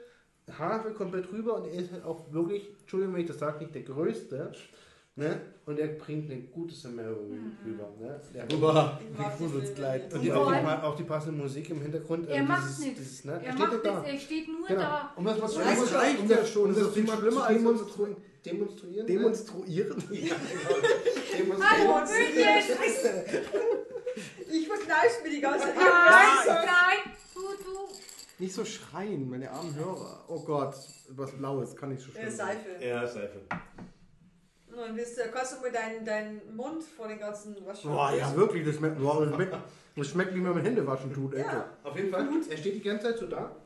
Haare 0.58 0.90
komplett 0.94 1.30
rüber 1.30 1.58
und 1.58 1.66
er 1.68 1.74
ist 1.74 1.92
halt 1.92 2.04
auch 2.04 2.32
wirklich, 2.32 2.68
Entschuldigung, 2.80 3.14
wenn 3.14 3.20
ich 3.20 3.28
das 3.28 3.38
sage, 3.38 3.58
nicht 3.60 3.74
der 3.74 3.82
Größte. 3.82 4.52
Ne? 5.18 5.40
Und 5.66 5.78
er 5.80 5.88
bringt 5.88 6.30
eine 6.30 6.40
gute 6.42 6.74
Samaro 6.74 7.26
rüber. 7.64 7.88
Ne? 8.00 8.20
Der 8.32 8.50
Rüber. 8.50 8.98
Ich 9.02 9.18
Wie 9.18 9.44
Gruselskleid. 9.44 10.06
das 10.06 10.14
und 10.14 10.22
die, 10.22 10.32
auch, 10.32 10.52
die, 10.52 10.66
auch 10.66 10.96
die 10.96 11.02
passende 11.02 11.42
Musik 11.42 11.68
im 11.70 11.82
Hintergrund. 11.82 12.28
Er 12.28 12.36
also 12.36 12.46
macht 12.48 12.62
dieses- 12.68 12.78
nichts. 12.78 13.00
dieses, 13.00 13.24
Ne? 13.24 13.32
Er 13.32 13.52
steht 13.52 13.58
macht 13.58 13.72
nichts, 13.84 14.00
er 14.06 14.18
steht 14.18 14.48
nur 14.48 14.66
Genau. 14.68 14.80
da. 14.80 15.12
Und 15.16 15.24
Das 15.24 15.34
um 15.36 15.42
ja 15.42 16.36
das- 16.36 16.50
schon. 16.50 16.62
um 16.62 16.68
Das 16.68 16.78
ist 16.78 16.86
das 16.86 16.94
viel 16.94 17.06
zu- 17.06 17.12
schlimmer, 17.16 17.32
zu 17.32 17.40
als 17.42 17.58
demonstrieren- 17.58 18.16
zu- 18.16 18.50
demonstrieren. 18.50 19.06
Demonstruieren? 19.06 20.04
Ja, 20.12 20.36
genau. 21.36 21.54
Hallo, 21.64 21.84
Demonstrieren. 21.84 23.24
Ich 24.50 24.68
verkneife 24.68 25.22
mir 25.24 25.30
die 25.30 25.40
ganze 25.40 25.66
Zeit. 25.66 25.74
Nein, 25.76 26.56
nein, 26.64 27.12
du, 27.34 27.40
du. 27.40 27.88
Nicht 28.38 28.54
so 28.54 28.64
schreien, 28.64 29.28
meine 29.28 29.50
armen 29.50 29.74
Hörer. 29.74 30.24
Oh 30.28 30.40
Gott, 30.40 30.74
was 31.10 31.32
Blaues 31.32 31.74
kann 31.76 31.88
nicht 31.90 32.02
so 32.02 32.10
sein. 32.12 32.30
Seife. 32.30 32.84
Ja, 32.84 33.06
Seife. 33.06 33.40
Und 34.78 34.86
dann 34.86 34.94
bist 34.96 35.18
du, 35.18 35.22
kannst 35.32 35.56
du 35.56 35.60
mal 35.60 35.72
deinen, 35.72 36.04
deinen 36.04 36.54
Mund 36.54 36.84
vor 36.84 37.08
den 37.08 37.18
ganzen 37.18 37.56
was 37.66 37.82
schon 37.82 37.90
Boah, 37.92 38.12
ja 38.12 38.34
wirklich, 38.36 38.64
das 38.64 38.76
schmeckt, 38.76 38.98
boah, 39.00 39.24
das 39.24 39.34
schmeckt, 39.34 39.56
das 39.96 40.06
schmeckt 40.08 40.32
wie 40.34 40.44
wenn 40.44 40.52
man 40.54 40.62
Hände 40.62 40.86
waschen 40.86 41.12
tut. 41.12 41.34
Ja. 41.36 41.68
Auf 41.82 41.96
jeden 41.96 42.10
Fall, 42.10 42.28
er 42.48 42.56
steht 42.56 42.76
die 42.76 42.80
ganze 42.82 43.06
Zeit 43.08 43.18
so 43.18 43.26
da. 43.26 43.56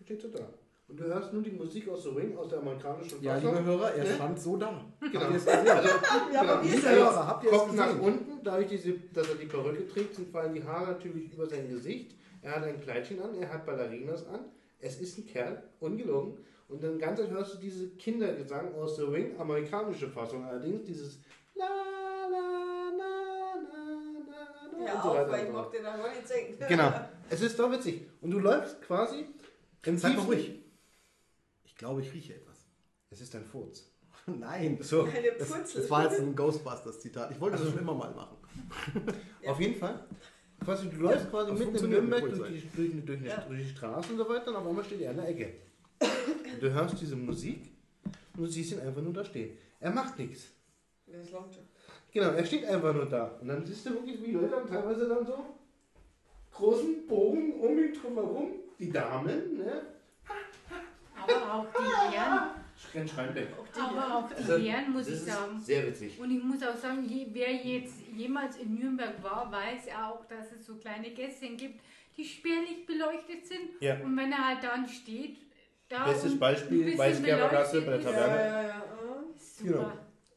Er 0.00 0.04
steht 0.04 0.20
so 0.22 0.28
da. 0.28 0.40
Und 0.88 0.98
du 0.98 1.04
hörst 1.04 1.32
nur 1.32 1.42
die 1.42 1.52
Musik 1.52 1.88
aus 1.88 2.02
The 2.02 2.08
Ring, 2.08 2.36
aus 2.36 2.48
der 2.48 2.58
amerikanischen 2.58 3.22
Ja, 3.22 3.36
liebe 3.36 3.62
Hörer, 3.62 3.94
er 3.94 4.02
Ne? 4.02 4.14
stand 4.16 4.40
so 4.40 4.56
da. 4.56 4.84
Genau. 5.00 5.20
Habt 5.20 5.30
ihr 5.30 5.36
es 5.36 5.44
gesehen? 5.44 5.66
Ja, 5.66 6.40
Genau. 6.40 6.54
Also, 6.54 6.88
Hörer, 6.88 7.26
habt 7.28 7.44
ihr 7.44 7.52
es 7.52 7.58
Kopf 7.58 7.72
nach 7.74 7.86
gesehen? 7.86 8.00
unten, 8.00 8.30
dadurch, 8.42 8.66
diese, 8.68 8.92
dass 9.14 9.28
er 9.28 9.34
die 9.36 9.46
Perücke 9.46 9.86
trägt, 9.86 10.16
sind 10.16 10.32
fallen 10.32 10.52
die 10.54 10.64
Haare 10.64 10.92
natürlich 10.92 11.32
über 11.32 11.46
sein 11.46 11.68
Gesicht. 11.68 12.16
Er 12.42 12.56
hat 12.56 12.64
ein 12.64 12.80
Kleidchen 12.80 13.22
an, 13.22 13.34
er 13.40 13.52
hat 13.52 13.64
Ballerinas 13.64 14.26
an. 14.26 14.40
Es 14.80 15.00
ist 15.00 15.18
ein 15.18 15.26
Kerl, 15.26 15.62
ungelogen. 15.78 16.38
Und 16.70 16.82
dann 16.82 16.98
ganz 16.98 17.20
hörst 17.20 17.54
du 17.54 17.58
diese 17.58 17.88
Kindergesang 17.96 18.74
aus 18.76 18.96
The 18.96 19.02
Ring, 19.02 19.38
amerikanische 19.38 20.08
Fassung 20.08 20.44
allerdings, 20.44 20.84
dieses 20.84 21.18
La 21.54 21.66
la 21.66 22.30
la 22.30 22.90
la 22.96 23.54
la 23.66 24.78
la 24.78 24.86
Ja, 24.86 24.94
und 24.94 25.02
so 25.02 25.08
auch, 25.10 25.14
weiter 25.16 25.30
weil 25.32 25.40
und 25.40 25.46
ich 25.46 25.52
fort. 25.52 25.74
den 25.74 25.86
auch 25.86 26.08
nicht 26.14 26.28
singen. 26.28 26.56
Genau. 26.68 26.92
Es 27.28 27.40
ist 27.40 27.58
doch 27.58 27.70
witzig. 27.72 28.06
Und 28.20 28.30
du 28.30 28.38
läufst 28.38 28.80
quasi 28.82 29.26
im 29.84 29.98
Sag 29.98 30.16
mal 30.16 30.22
ruhig. 30.26 30.60
Ich 31.64 31.74
glaube, 31.76 32.02
ich 32.02 32.12
rieche 32.12 32.34
etwas. 32.34 32.58
Es 33.10 33.20
ist 33.20 33.34
ein 33.34 33.44
Furz. 33.44 33.90
Nein. 34.26 34.78
So. 34.80 35.02
Eine 35.04 35.32
Das, 35.38 35.48
das 35.74 35.90
war 35.90 36.04
jetzt 36.04 36.20
ein 36.20 36.36
Ghostbusters-Zitat. 36.36 37.32
Ich 37.32 37.40
wollte 37.40 37.56
das 37.58 37.66
schon 37.68 37.78
immer 37.78 37.94
mal 37.94 38.10
machen. 38.12 38.36
Ja. 39.42 39.52
Auf 39.52 39.60
jeden 39.60 39.74
Fall. 39.76 40.04
Quasi, 40.62 40.88
du 40.90 40.96
läufst 40.96 41.30
quasi 41.30 41.50
das 41.50 41.58
mitten 41.58 41.76
in 41.76 41.90
Nürnberg 41.90 42.20
durch 42.28 42.48
die, 42.52 42.68
durch, 42.76 43.04
durch, 43.06 43.22
Ja. 43.22 43.40
durch 43.48 43.62
die 43.62 43.68
Straße 43.70 44.12
und 44.12 44.18
so 44.18 44.28
weiter 44.28 44.48
und 44.50 44.56
auf 44.56 44.66
einmal 44.66 44.84
steht 44.84 45.00
er 45.00 45.10
an 45.10 45.16
der 45.16 45.28
Ecke. 45.28 45.54
Und 46.00 46.62
du 46.62 46.70
hörst 46.72 47.00
diese 47.00 47.16
Musik 47.16 47.70
und 48.34 48.42
du 48.42 48.46
siehst 48.46 48.72
ihn 48.72 48.80
einfach 48.80 49.02
nur 49.02 49.12
da 49.12 49.24
stehen. 49.24 49.56
Er 49.78 49.90
macht 49.90 50.18
nichts. 50.18 50.48
Das 51.06 51.30
langt 51.30 51.52
schon. 51.54 51.64
Genau, 52.12 52.30
er 52.30 52.44
steht 52.44 52.64
einfach 52.64 52.94
nur 52.94 53.06
da. 53.06 53.24
Und 53.40 53.48
dann 53.48 53.64
siehst 53.64 53.86
du 53.86 53.90
wirklich, 53.94 54.22
wie 54.24 54.32
Leute 54.32 54.56
haben 54.56 54.68
teilweise 54.68 55.08
dann 55.08 55.24
so 55.26 55.44
großen 56.52 57.06
Bogen 57.06 57.54
um 57.60 57.78
ihn 57.78 57.92
drumherum. 57.94 58.50
Die 58.78 58.90
Damen, 58.90 59.58
ne? 59.58 59.82
Aber 61.22 61.54
auch 61.54 61.66
die 61.78 62.16
Herren, 62.16 62.50
Renn 62.94 63.06
schreien 63.08 63.34
weg. 63.34 63.48
Auch 63.58 63.66
die 63.68 63.80
aber 63.80 64.14
auch 64.16 64.28
die 64.28 64.34
Also, 64.36 64.56
Herren, 64.56 64.92
muss 64.92 65.06
Das 65.06 65.14
ich 65.14 65.20
ist 65.20 65.26
sagen. 65.26 65.60
sehr 65.60 65.86
witzig. 65.86 66.18
Und 66.18 66.30
ich 66.30 66.42
muss 66.42 66.62
auch 66.62 66.76
sagen, 66.76 67.04
je, 67.06 67.26
wer 67.32 67.52
jetzt 67.52 67.94
jemals 68.16 68.56
in 68.56 68.74
Nürnberg 68.74 69.22
war, 69.22 69.50
weiß 69.52 69.88
auch, 70.02 70.24
dass 70.26 70.50
es 70.52 70.66
so 70.66 70.76
kleine 70.76 71.10
Gässchen 71.10 71.56
gibt, 71.56 71.80
die 72.16 72.24
spärlich 72.24 72.86
beleuchtet 72.86 73.46
sind. 73.46 73.80
Ja. 73.80 74.00
Und 74.00 74.16
wenn 74.16 74.32
er 74.32 74.48
halt 74.48 74.64
dann 74.64 74.88
steht, 74.88 75.36
da 75.90 76.06
Bestes 76.06 76.38
Beispiel, 76.38 76.96
Weißgerbergasse 76.96 77.82
bei 77.82 77.98
der 77.98 78.00
Taverne. 78.00 78.36
Ja, 78.36 78.62
ja, 78.62 78.68
ja. 78.68 78.84
Super. 79.36 79.72
Genau. 79.72 79.92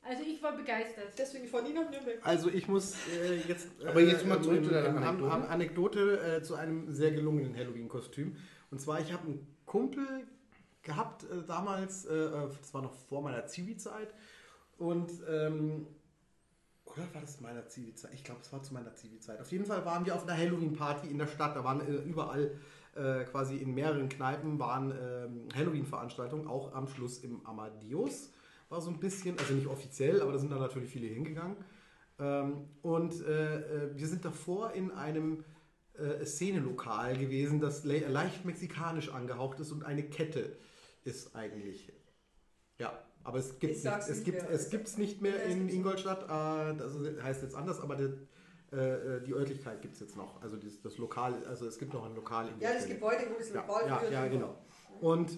Also 0.05 0.23
ich 0.23 0.43
war 0.43 0.57
begeistert. 0.57 1.13
Deswegen 1.17 1.47
fahren 1.47 1.65
die 1.65 1.73
nach 1.73 1.89
Nürnberg. 1.89 2.19
Also 2.23 2.49
ich 2.49 2.67
muss 2.67 2.95
äh, 3.07 3.37
jetzt... 3.47 3.67
Äh, 3.81 3.87
Aber 3.87 4.01
jetzt 4.01 4.25
mal 4.25 4.41
zurück 4.41 4.65
zu 4.65 4.71
deiner 4.71 4.89
ähm, 4.89 4.97
Anekdote. 4.97 5.31
An, 5.31 5.43
Anekdote 5.45 6.19
äh, 6.19 6.43
zu 6.43 6.55
einem 6.55 6.91
sehr 6.91 7.11
gelungenen 7.11 7.55
Halloween-Kostüm. 7.55 8.35
Und 8.69 8.81
zwar, 8.81 8.99
ich 8.99 9.13
habe 9.13 9.27
einen 9.27 9.47
Kumpel 9.65 10.27
gehabt 10.81 11.23
äh, 11.23 11.43
damals, 11.47 12.05
äh, 12.05 12.13
äh, 12.13 12.49
das 12.59 12.73
war 12.73 12.81
noch 12.81 12.93
vor 13.07 13.21
meiner 13.21 13.45
Zivi-Zeit. 13.45 14.13
Und, 14.77 15.11
ähm, 15.29 15.87
oder 16.85 17.03
war 17.13 17.21
das 17.21 17.39
meiner 17.39 17.67
Zivi-Zeit? 17.67 18.11
Ich 18.13 18.23
glaube, 18.23 18.41
es 18.41 18.51
war 18.51 18.61
zu 18.61 18.73
meiner 18.73 18.93
Zivi-Zeit. 18.95 19.39
Auf 19.39 19.51
jeden 19.51 19.65
Fall 19.65 19.85
waren 19.85 20.05
wir 20.05 20.15
auf 20.15 20.27
einer 20.27 20.37
Halloween-Party 20.37 21.07
in 21.07 21.17
der 21.19 21.27
Stadt. 21.27 21.55
Da 21.55 21.63
waren 21.63 21.79
äh, 21.79 22.01
überall 22.01 22.59
äh, 22.95 23.23
quasi 23.25 23.57
in 23.57 23.73
mehreren 23.73 24.09
Kneipen 24.09 24.59
waren 24.59 24.91
ähm, 24.91 25.47
Halloween-Veranstaltungen, 25.55 26.47
auch 26.47 26.73
am 26.73 26.87
Schluss 26.87 27.19
im 27.19 27.45
Amadeus. 27.45 28.31
War 28.69 28.81
so 28.81 28.89
ein 28.89 28.99
bisschen, 28.99 29.37
also 29.39 29.53
nicht 29.53 29.67
offiziell, 29.67 30.21
aber 30.21 30.31
da 30.31 30.39
sind 30.39 30.51
dann 30.51 30.59
natürlich 30.59 30.89
viele 30.89 31.07
hingegangen. 31.07 31.57
Ähm, 32.19 32.67
und 32.81 33.21
äh, 33.25 33.87
äh, 33.87 33.97
wir 33.97 34.07
sind 34.07 34.23
davor 34.25 34.71
in 34.73 34.91
einem 34.91 35.43
äh, 35.93 36.25
Szenelokal 36.25 37.17
gewesen, 37.17 37.59
das 37.59 37.83
le 37.83 37.99
leicht 38.07 38.45
mexikanisch 38.45 39.09
angehaucht 39.09 39.59
ist 39.59 39.71
und 39.71 39.83
eine 39.83 40.03
Kette 40.03 40.55
ist 41.03 41.35
eigentlich. 41.35 41.91
Ja, 42.79 42.97
aber 43.23 43.39
es 43.39 43.59
gibt 43.59 43.75
Ich 43.75 43.83
nicht, 43.83 43.97
es 43.97 44.09
nicht 44.09 44.25
gibt 44.25 44.41
mehr. 44.41 44.51
es 44.51 44.69
gibt's 44.69 44.97
nicht 44.97 45.21
mehr 45.21 45.43
es 45.45 45.51
in 45.53 45.69
Ingolstadt. 45.69 46.23
Äh, 46.23 46.77
das 46.77 46.93
heißt 47.21 47.43
jetzt 47.43 47.55
anders, 47.55 47.79
aber 47.79 47.95
der, 47.95 48.13
äh, 48.73 49.21
die 49.25 49.33
Örtlichkeit 49.33 49.81
gibt 49.81 49.93
es 49.95 49.99
jetzt 49.99 50.17
noch. 50.17 50.41
Also 50.41 50.57
dieses, 50.57 50.81
das 50.81 50.97
Lokal, 50.97 51.45
also 51.45 51.65
es 51.67 51.77
gibt 51.77 51.93
noch 51.93 52.05
ein 52.05 52.15
Lokal 52.15 52.47
in 52.49 52.59
der 52.59 52.69
Ja, 52.69 52.75
das 52.75 52.83
Stelle. 52.83 52.99
Gebäude, 52.99 53.25
wo 53.31 53.37
das 53.37 53.53
Ja, 53.53 53.61
Lokal 53.61 53.87
ja, 53.89 54.11
ja, 54.11 54.27
genau. 54.27 54.57
Und 54.99 55.31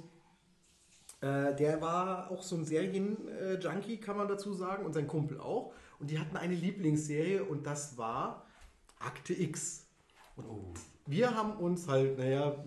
äh, 1.21 1.55
der 1.55 1.81
war 1.81 2.31
auch 2.31 2.43
so 2.43 2.55
ein 2.55 2.65
Serien-Junkie, 2.65 3.97
kann 3.97 4.17
man 4.17 4.27
dazu 4.27 4.53
sagen, 4.53 4.85
und 4.85 4.93
sein 4.93 5.07
Kumpel 5.07 5.39
auch. 5.39 5.73
Und 5.99 6.11
die 6.11 6.19
hatten 6.19 6.37
eine 6.37 6.55
Lieblingsserie 6.55 7.43
und 7.43 7.65
das 7.65 7.97
war 7.97 8.45
Akte 8.99 9.33
X. 9.33 9.87
Und 10.35 10.73
wir 11.05 11.35
haben 11.35 11.53
uns 11.57 11.87
halt, 11.87 12.17
naja, 12.17 12.63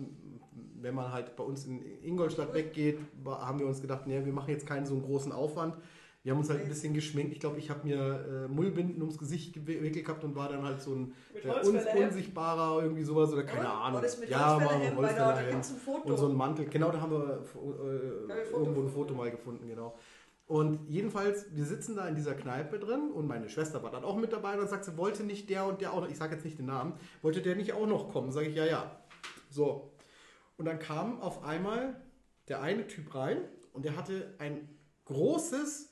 wenn 0.81 0.95
man 0.95 1.11
halt 1.11 1.35
bei 1.35 1.43
uns 1.43 1.65
in 1.65 1.81
Ingolstadt 2.03 2.53
weggeht, 2.53 2.99
haben 3.25 3.59
wir 3.59 3.67
uns 3.67 3.81
gedacht, 3.81 4.07
naja, 4.07 4.25
wir 4.25 4.33
machen 4.33 4.49
jetzt 4.49 4.65
keinen 4.65 4.85
so 4.85 4.93
einen 4.95 5.03
großen 5.03 5.31
Aufwand. 5.31 5.75
Wir 6.23 6.33
haben 6.33 6.39
uns 6.39 6.49
halt 6.49 6.61
ein 6.61 6.67
bisschen 6.67 6.93
geschminkt. 6.93 7.31
Ich 7.31 7.39
glaube, 7.39 7.59
ich 7.59 7.69
habe 7.69 7.87
mir 7.87 8.45
äh, 8.47 8.47
Mullbinden 8.47 9.01
ums 9.01 9.17
Gesicht 9.17 9.53
gewickelt 9.53 10.05
gehabt 10.05 10.23
und 10.23 10.35
war 10.35 10.49
dann 10.49 10.63
halt 10.63 10.81
so 10.81 10.93
ein 10.93 11.13
Mit 11.33 11.45
äh, 11.45 12.03
unsichtbarer 12.03 12.83
irgendwie 12.83 13.03
sowas 13.03 13.31
oder 13.31 13.43
keine 13.43 13.61
Oder? 13.61 13.73
Ahnung. 13.73 14.03
Ja, 14.27 14.61
war 14.61 14.71
ein 14.71 14.95
Holzfällerhemd? 14.97 15.65
Und 16.03 16.17
so 16.17 16.27
ein 16.27 16.35
Mantel, 16.35 16.65
genau, 16.65 16.91
da 16.91 16.99
haben 16.99 17.11
wir 17.11 17.39
äh, 17.55 18.27
wir 18.27 18.51
irgendwo 18.51 18.81
ein. 18.81 18.89
Foto 18.89 19.13
mal 19.13 19.31
gefunden, 19.31 19.67
genau. 19.67 19.95
Und 20.49 20.89
jedenfalls, 20.89 21.45
wir 21.55 21.63
sitzen 21.63 21.95
da 21.95 22.07
in 22.07 22.15
dieser 22.15 22.33
Kneipe 22.33 22.79
drin 22.79 23.11
und 23.11 23.27
meine 23.27 23.49
Schwester 23.49 23.83
war 23.83 23.91
dann 23.91 24.03
auch 24.03 24.17
mit 24.17 24.33
dabei 24.33 24.53
und 24.53 24.61
dann 24.61 24.67
sagt 24.67 24.83
sie, 24.83 24.97
wollte 24.97 25.23
nicht 25.23 25.47
der 25.49 25.67
und 25.67 25.79
der 25.79 25.93
auch 25.93 26.01
noch, 26.01 26.09
ich 26.09 26.17
sage 26.17 26.33
jetzt 26.33 26.43
nicht 26.43 26.57
den 26.57 26.65
Namen, 26.65 26.93
wollte 27.21 27.43
der 27.43 27.55
nicht 27.55 27.73
auch 27.73 27.85
noch 27.85 28.11
kommen? 28.11 28.31
Sage 28.31 28.47
ich, 28.47 28.55
ja, 28.55 28.65
ja. 28.65 28.99
So. 29.51 29.93
Und 30.57 30.65
dann 30.65 30.79
kam 30.79 31.21
auf 31.21 31.43
einmal 31.43 32.01
der 32.47 32.63
eine 32.63 32.87
Typ 32.87 33.13
rein 33.13 33.37
und 33.73 33.85
der 33.85 33.95
hatte 33.95 34.33
ein 34.39 34.67
großes, 35.05 35.88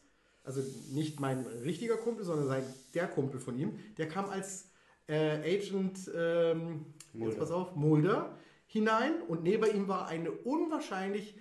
also 0.47 0.61
nicht 0.93 1.19
mein 1.19 1.45
richtiger 1.63 1.97
Kumpel, 1.97 2.25
sondern 2.25 2.47
sein, 2.47 2.63
der 2.93 3.07
Kumpel 3.07 3.39
von 3.39 3.59
ihm, 3.59 3.77
der 3.97 4.07
kam 4.07 4.29
als 4.29 4.71
äh, 5.07 5.57
Agent, 5.57 6.09
ähm, 6.15 6.85
jetzt 6.95 7.13
Mulder. 7.13 7.37
pass 7.37 7.51
auf, 7.51 7.75
Mulder 7.75 8.37
hinein 8.65 9.21
und 9.27 9.43
neben 9.43 9.69
ihm 9.75 9.87
war 9.87 10.07
eine 10.07 10.31
unwahrscheinlich 10.31 11.35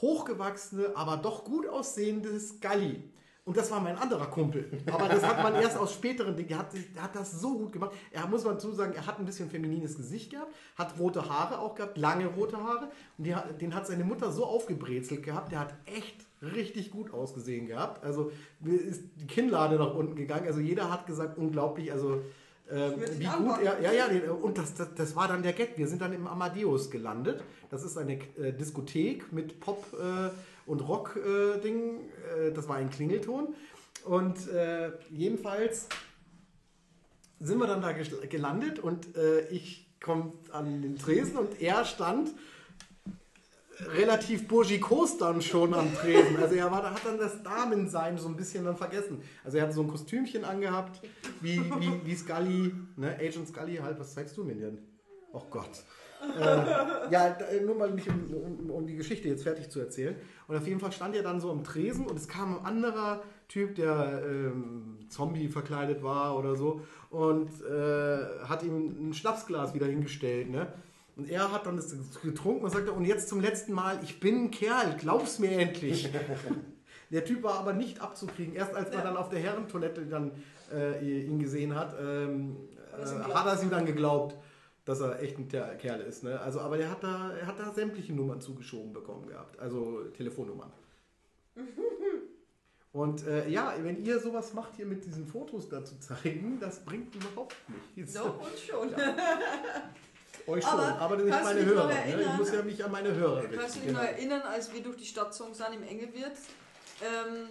hochgewachsene, 0.00 0.94
aber 0.94 1.16
doch 1.16 1.44
gut 1.44 1.66
aussehende 1.66 2.38
Scully. 2.38 3.02
Und 3.44 3.56
das 3.56 3.70
war 3.70 3.80
mein 3.80 3.96
anderer 3.96 4.26
Kumpel. 4.26 4.70
Aber 4.92 5.08
das 5.08 5.26
hat 5.26 5.42
man 5.42 5.54
erst 5.54 5.76
aus 5.76 5.94
späteren 5.94 6.36
Dingen. 6.36 6.50
Er 6.50 6.58
hat, 6.58 6.74
er 6.94 7.02
hat 7.02 7.16
das 7.16 7.32
so 7.40 7.58
gut 7.58 7.72
gemacht. 7.72 7.92
Er 8.12 8.26
muss 8.26 8.44
man 8.44 8.60
zu 8.60 8.70
sagen, 8.72 8.92
er 8.94 9.06
hat 9.06 9.18
ein 9.18 9.24
bisschen 9.24 9.50
feminines 9.50 9.96
Gesicht 9.96 10.30
gehabt, 10.30 10.54
hat 10.76 10.98
rote 10.98 11.28
Haare 11.28 11.58
auch 11.58 11.74
gehabt, 11.74 11.98
lange 11.98 12.26
rote 12.26 12.58
Haare. 12.58 12.90
Und 13.18 13.24
die, 13.24 13.34
den 13.60 13.74
hat 13.74 13.86
seine 13.86 14.04
Mutter 14.04 14.30
so 14.30 14.44
aufgebrezelt 14.44 15.22
gehabt. 15.22 15.52
Der 15.52 15.60
hat 15.60 15.74
echt 15.86 16.26
richtig 16.42 16.90
gut 16.90 17.12
ausgesehen 17.12 17.66
gehabt. 17.66 18.04
Also 18.04 18.32
ist 18.64 19.02
die 19.16 19.26
Kinnlade 19.26 19.76
nach 19.76 19.94
unten 19.94 20.16
gegangen. 20.16 20.46
Also 20.46 20.60
jeder 20.60 20.90
hat 20.90 21.06
gesagt, 21.06 21.38
unglaublich. 21.38 21.92
Also 21.92 22.22
ähm, 22.70 22.94
wie 23.18 23.24
gut 23.24 23.60
er, 23.62 23.80
ja, 23.80 23.92
ja, 23.92 24.32
und 24.32 24.56
das, 24.56 24.74
das, 24.74 24.94
das 24.94 25.16
war 25.16 25.28
dann 25.28 25.42
der 25.42 25.52
Gag. 25.52 25.76
Wir 25.76 25.88
sind 25.88 26.00
dann 26.00 26.12
im 26.12 26.26
Amadeus 26.26 26.90
gelandet. 26.90 27.42
Das 27.68 27.84
ist 27.84 27.96
eine 27.98 28.14
äh, 28.38 28.52
Diskothek 28.52 29.32
mit 29.32 29.60
Pop 29.60 29.86
äh, 29.92 30.30
und 30.66 30.80
Rock-Ding. 30.80 32.00
Äh, 32.36 32.48
äh, 32.48 32.52
das 32.52 32.68
war 32.68 32.76
ein 32.76 32.90
Klingelton. 32.90 33.54
Und 34.04 34.48
äh, 34.48 34.92
jedenfalls 35.10 35.88
sind 37.40 37.58
wir 37.58 37.66
dann 37.66 37.82
da 37.82 37.92
gelandet 37.92 38.78
und 38.78 39.16
äh, 39.16 39.48
ich 39.48 39.90
komme 40.00 40.32
an 40.52 40.82
den 40.82 40.98
Tresen 40.98 41.36
und 41.36 41.60
er 41.60 41.84
stand 41.84 42.30
relativ 43.88 44.46
burschikos 44.48 45.18
dann 45.18 45.40
schon 45.42 45.74
am 45.74 45.94
Tresen. 45.94 46.36
Also 46.36 46.54
er 46.54 46.70
war, 46.70 46.82
hat 46.82 47.04
dann 47.04 47.18
das 47.18 47.42
Damensein 47.42 48.18
so 48.18 48.28
ein 48.28 48.36
bisschen 48.36 48.64
dann 48.64 48.76
vergessen. 48.76 49.22
Also 49.44 49.58
er 49.58 49.64
hat 49.64 49.72
so 49.72 49.82
ein 49.82 49.88
Kostümchen 49.88 50.44
angehabt, 50.44 51.00
wie, 51.40 51.58
wie, 51.78 52.00
wie 52.04 52.14
Scully, 52.14 52.74
ne? 52.96 53.16
Agent 53.18 53.48
Scully 53.48 53.76
halt. 53.76 53.98
Was 53.98 54.14
zeigst 54.14 54.36
du 54.36 54.44
mir 54.44 54.54
denn? 54.54 54.78
Oh 55.32 55.42
Gott. 55.50 55.84
äh, 56.38 57.12
ja, 57.12 57.36
nur 57.64 57.76
mal 57.76 57.90
nicht, 57.90 58.08
um, 58.08 58.34
um, 58.34 58.70
um 58.70 58.86
die 58.86 58.96
Geschichte 58.96 59.28
jetzt 59.28 59.42
fertig 59.42 59.70
zu 59.70 59.80
erzählen. 59.80 60.16
Und 60.48 60.56
auf 60.56 60.66
jeden 60.66 60.80
Fall 60.80 60.92
stand 60.92 61.16
er 61.16 61.22
dann 61.22 61.40
so 61.40 61.50
am 61.50 61.64
Tresen 61.64 62.06
und 62.06 62.16
es 62.16 62.28
kam 62.28 62.58
ein 62.58 62.64
anderer 62.66 63.22
Typ, 63.48 63.74
der 63.74 64.22
ähm, 64.24 64.98
Zombie 65.08 65.48
verkleidet 65.48 66.02
war 66.02 66.38
oder 66.38 66.56
so 66.56 66.82
und 67.10 67.50
äh, 67.62 68.44
hat 68.44 68.62
ihm 68.62 69.08
ein 69.08 69.14
Schnapsglas 69.14 69.74
wieder 69.74 69.86
hingestellt. 69.86 70.50
Ne? 70.50 70.72
Und 71.20 71.28
er 71.28 71.52
hat 71.52 71.66
dann 71.66 71.76
das 71.76 71.94
getrunken 72.22 72.64
und 72.64 72.70
sagte, 72.70 72.92
und 72.92 73.04
jetzt 73.04 73.28
zum 73.28 73.40
letzten 73.40 73.74
Mal, 73.74 74.00
ich 74.02 74.20
bin 74.20 74.44
ein 74.44 74.50
Kerl, 74.50 74.96
glaub's 74.98 75.38
mir 75.38 75.50
endlich. 75.50 76.08
Der 77.10 77.26
Typ 77.26 77.42
war 77.42 77.58
aber 77.58 77.74
nicht 77.74 78.00
abzukriegen. 78.00 78.54
Erst 78.54 78.74
als 78.74 78.88
man 78.88 79.00
Ja. 79.00 79.04
dann 79.04 79.18
auf 79.18 79.28
der 79.28 79.38
Herrentoilette 79.40 80.06
dann 80.06 80.30
äh, 80.72 81.20
ihn 81.26 81.38
gesehen 81.38 81.74
hat, 81.74 81.94
ähm, 82.00 82.56
äh, 82.98 83.04
hat 83.04 83.44
er 83.46 83.52
es 83.52 83.62
ihm 83.62 83.68
dann 83.68 83.84
geglaubt, 83.84 84.34
dass 84.86 85.00
er 85.00 85.20
echt 85.20 85.36
ein 85.36 85.46
Kerl 85.48 86.00
ist. 86.00 86.24
Ne? 86.24 86.40
Also, 86.40 86.60
aber 86.60 86.78
der 86.78 86.90
hat 86.90 87.04
da, 87.04 87.32
er 87.32 87.46
hat 87.46 87.60
da 87.60 87.70
sämtliche 87.74 88.14
Nummern 88.14 88.40
zugeschoben 88.40 88.94
bekommen 88.94 89.26
gehabt. 89.26 89.58
Also 89.58 90.04
Telefonnummern. 90.16 90.72
Und 92.92 93.26
äh, 93.26 93.46
ja, 93.50 93.74
wenn 93.82 94.02
ihr 94.02 94.18
sowas 94.20 94.54
macht 94.54 94.76
hier 94.76 94.86
mit 94.86 95.04
diesen 95.04 95.26
Fotos 95.26 95.68
da 95.68 95.84
zu 95.84 96.00
zeigen, 96.00 96.58
das 96.60 96.82
bringt 96.82 97.14
überhaupt 97.14 97.54
nichts. 97.94 98.14
No, 98.14 98.24
uns 98.40 98.60
schon. 98.66 98.88
Euch 100.50 100.64
schon, 100.64 100.80
Aber 100.80 101.00
aber, 101.00 101.16
nicht 101.16 101.44
meine 101.44 101.64
Hörer. 101.64 101.86
Ne? 101.86 102.22
Ich 102.22 102.38
muss 102.38 102.52
ja 102.52 102.62
mich 102.62 102.84
an 102.84 102.90
meine 102.90 103.14
Hörer 103.14 103.42
richten. 103.42 103.56
Kannst 103.56 103.76
du 103.76 103.80
dich 103.80 103.88
genau. 103.88 104.00
noch 104.00 104.08
erinnern, 104.08 104.42
als 104.42 104.72
wir 104.72 104.82
durch 104.82 104.96
die 104.96 105.04
Stadt 105.04 105.30
gezogen 105.30 105.54
sind 105.54 105.74
im 105.74 105.82
Engelwirt? 105.84 106.32
Ähm, 107.02 107.48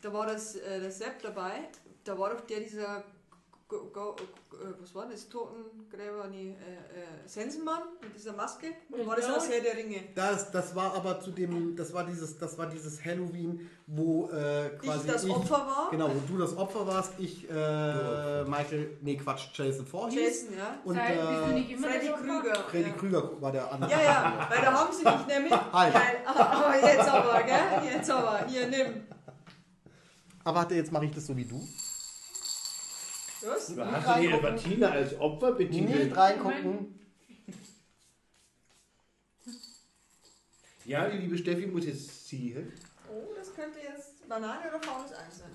da 0.00 0.12
war 0.12 0.26
das, 0.26 0.56
äh, 0.56 0.80
der 0.80 0.90
Sepp 0.90 1.20
dabei. 1.22 1.68
Da 2.04 2.18
war 2.18 2.30
doch 2.30 2.40
der, 2.40 2.60
dieser, 2.60 3.04
Go, 3.68 3.90
Go, 3.92 4.16
äh, 4.52 4.72
was 4.80 4.94
war 4.94 5.06
das, 5.10 5.28
Totengräber, 5.28 6.28
nee, 6.30 6.52
äh, 6.52 6.52
äh, 6.52 7.28
Sensenmann 7.28 7.82
mit 8.00 8.16
dieser 8.16 8.32
Maske? 8.32 8.68
Oder 8.90 9.06
war 9.06 9.16
das 9.16 9.26
aus 9.26 9.46
Herr 9.50 9.60
der 9.60 9.76
Ringe? 9.76 10.04
Das, 10.14 10.50
das 10.50 10.74
war 10.74 10.94
aber 10.94 11.20
zu 11.20 11.32
dem, 11.32 11.76
das 11.76 11.92
war 11.92 12.04
dieses, 12.04 12.38
das 12.38 12.56
war 12.56 12.64
dieses 12.64 13.04
Halloween, 13.04 13.68
wo 13.86 14.30
äh, 14.30 14.70
quasi 14.78 15.06
ich 15.06 15.12
das 15.12 15.28
Opfer 15.28 15.66
war? 15.66 15.88
genau, 15.90 16.08
wo 16.08 16.32
du 16.32 16.38
das 16.38 16.56
Opfer 16.56 16.86
warst, 16.86 17.12
ich 17.18 17.46
äh, 17.50 18.44
Michael, 18.44 18.96
nee 19.02 19.18
Quatsch, 19.18 19.48
Jason 19.52 19.84
Voorhees 19.84 20.44
Jason, 20.44 20.56
ja. 20.56 20.78
und 20.84 20.96
äh, 20.96 21.52
nicht 21.52 21.70
immer 21.70 21.88
Freddy? 21.88 22.06
Krüger. 22.06 22.54
Freddy 22.70 22.88
ja. 22.88 22.96
Krüger 22.96 23.42
war 23.42 23.52
der 23.52 23.70
andere. 23.70 23.90
Ja, 23.90 24.02
ja, 24.02 24.48
weil 24.48 24.60
da 24.62 24.72
haben 24.72 24.92
sie 24.94 25.04
mich 25.04 25.26
nämlich. 25.26 25.52
Halt. 25.72 25.92
Weil, 25.92 26.16
ah, 26.24 26.74
jetzt 26.82 27.08
aber, 27.08 27.42
gell? 27.42 27.92
Jetzt 27.92 28.10
aber. 28.10 28.46
Hier, 28.46 28.66
nimm. 28.68 29.02
Aber 30.42 30.60
warte, 30.60 30.74
jetzt 30.74 30.90
mache 30.90 31.04
ich 31.04 31.12
das 31.12 31.26
so 31.26 31.36
wie 31.36 31.44
du. 31.44 31.60
Was? 33.42 33.74
Du 33.74 33.84
hast 33.84 34.16
du 34.16 34.20
die 34.20 34.26
Elbertine 34.26 34.90
als 34.90 35.18
Opfer 35.20 35.52
betitelt? 35.52 36.04
Nicht 36.06 36.16
reingucken. 36.16 36.98
Ja, 40.84 41.08
die 41.08 41.18
liebe 41.18 41.36
Steffi 41.36 41.66
muss 41.66 41.84
jetzt 41.84 42.26
ziehen. 42.26 42.72
Oh, 43.10 43.34
das 43.36 43.54
könnte 43.54 43.78
jetzt 43.78 44.26
Banane 44.28 44.68
oder 44.68 44.80
faules 44.80 45.12
Eis 45.12 45.38
sein. 45.38 45.50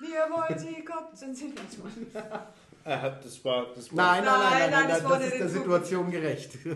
Wir 0.00 0.28
wollen 0.30 0.58
sie 0.58 0.84
kotzen, 0.84 1.34
sind 1.34 1.54
nicht 1.54 1.78
mal. 1.78 1.92
Das 2.84 3.44
war, 3.44 3.72
das 3.72 3.96
war 3.96 4.14
Nein, 4.14 4.24
nein, 4.24 4.40
nein, 4.40 4.50
nein, 4.50 4.50
Nein, 4.50 4.70
nein, 4.70 4.70
nein, 4.70 4.88
das 4.88 5.02
das, 5.02 5.22
ist 5.26 5.38
der. 5.38 5.48
Situation 5.48 6.10
gerecht. 6.10 6.58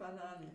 Banane. 0.00 0.49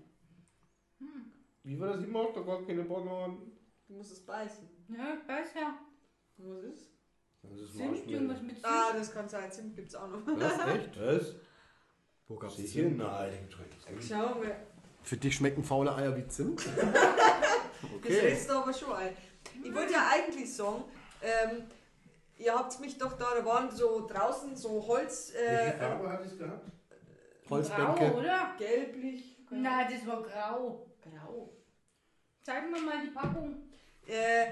Wie 1.65 1.80
war 1.80 1.93
das? 1.93 2.01
Ich 2.01 2.08
mag 2.08 2.34
doch 2.34 2.45
gar 2.45 2.63
keine 2.63 2.84
Bananen. 2.84 3.51
Du 3.88 3.93
musst 3.95 4.12
es 4.12 4.25
beißen. 4.25 4.67
Ja, 4.89 5.17
weiß 5.28 5.47
ja. 5.56 5.73
Was 6.38 6.63
ist? 6.63 6.91
Das 7.41 7.60
ist 7.60 7.75
Zimt, 7.78 8.08
irgendwas 8.10 8.41
mit 8.41 8.56
Zimt. 8.56 8.65
Ah, 8.65 8.93
das 8.95 9.12
kann 9.12 9.28
sein. 9.28 9.51
Zimt 9.51 9.75
gibt's 9.75 9.95
auch 9.95 10.08
noch. 10.08 10.19
Was? 10.25 10.67
Echt? 10.75 10.99
Was? 10.99 11.36
Wo 12.28 12.36
gab's 12.36 12.56
Sicher? 12.58 12.82
Zimt? 12.82 12.97
Nein. 12.97 13.49
Schauen 13.99 14.41
wir. 14.43 14.56
Für 15.04 15.17
dich 15.17 15.36
schmecken 15.36 15.63
faule 15.63 15.93
Eier 15.95 16.15
wie 16.15 16.28
Zimt? 16.28 16.63
Das 17.82 17.91
Okay. 17.97 18.19
redest 18.19 18.49
du 18.49 18.54
aber 18.54 18.73
schon 18.73 18.93
ein. 18.93 19.15
Ich 19.63 19.75
wollte 19.75 19.93
ja 19.93 20.10
eigentlich 20.12 20.51
sagen, 20.51 20.86
ähm, 21.21 21.63
ihr 22.38 22.56
habt 22.56 22.80
mich 22.80 22.97
doch 22.97 23.13
da, 23.13 23.36
da 23.38 23.45
waren 23.45 23.69
so 23.69 24.08
draußen 24.08 24.56
so 24.56 24.88
Holz, 24.88 25.34
Welche 25.36 25.73
äh, 25.75 25.78
Farbe 25.78 26.10
hat 26.10 26.25
es 26.25 26.36
gehabt? 26.38 26.71
Holzbänke. 27.47 28.10
Grau, 28.10 28.19
oder? 28.19 28.56
gelblich. 28.58 29.38
Nein, 29.51 29.88
das 29.91 30.08
war. 30.08 30.23
Grau. 30.23 30.88
Zeig 32.45 32.69
mir 32.69 32.79
mal 32.79 33.01
die 33.03 33.10
Packung. 33.10 33.55
Äh, 34.05 34.45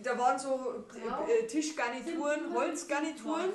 da 0.00 0.16
waren 0.16 0.38
so 0.38 0.84
äh, 1.26 1.44
Tischgarnituren, 1.48 2.54
Holzgarnituren. 2.54 3.50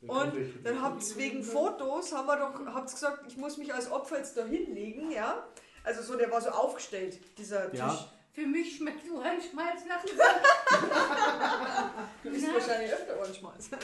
Und 0.00 0.32
dann 0.64 0.82
habt 0.82 1.08
ihr 1.08 1.16
wegen 1.16 1.44
Fotos, 1.44 2.12
haben 2.12 2.26
wir 2.26 2.36
doch, 2.36 2.66
habt 2.74 2.90
gesagt, 2.90 3.24
ich 3.28 3.36
muss 3.36 3.56
mich 3.56 3.72
als 3.72 3.92
Opfer 3.92 4.18
jetzt 4.18 4.36
da 4.36 4.44
hinlegen, 4.44 5.12
ja? 5.12 5.46
Also 5.84 6.02
so, 6.02 6.16
der 6.16 6.32
war 6.32 6.40
so 6.40 6.50
aufgestellt, 6.50 7.20
dieser 7.38 7.70
Tisch. 7.70 7.78
Ja. 7.78 8.12
Für 8.32 8.46
mich 8.46 8.76
schmeckt 8.76 9.08
Ohrenschmalz 9.08 9.84
nach 9.86 10.04
Du 12.22 12.28
isst 12.30 12.52
wahrscheinlich 12.52 12.92
öfter 12.92 13.20
Ohrenschmalz. 13.20 13.70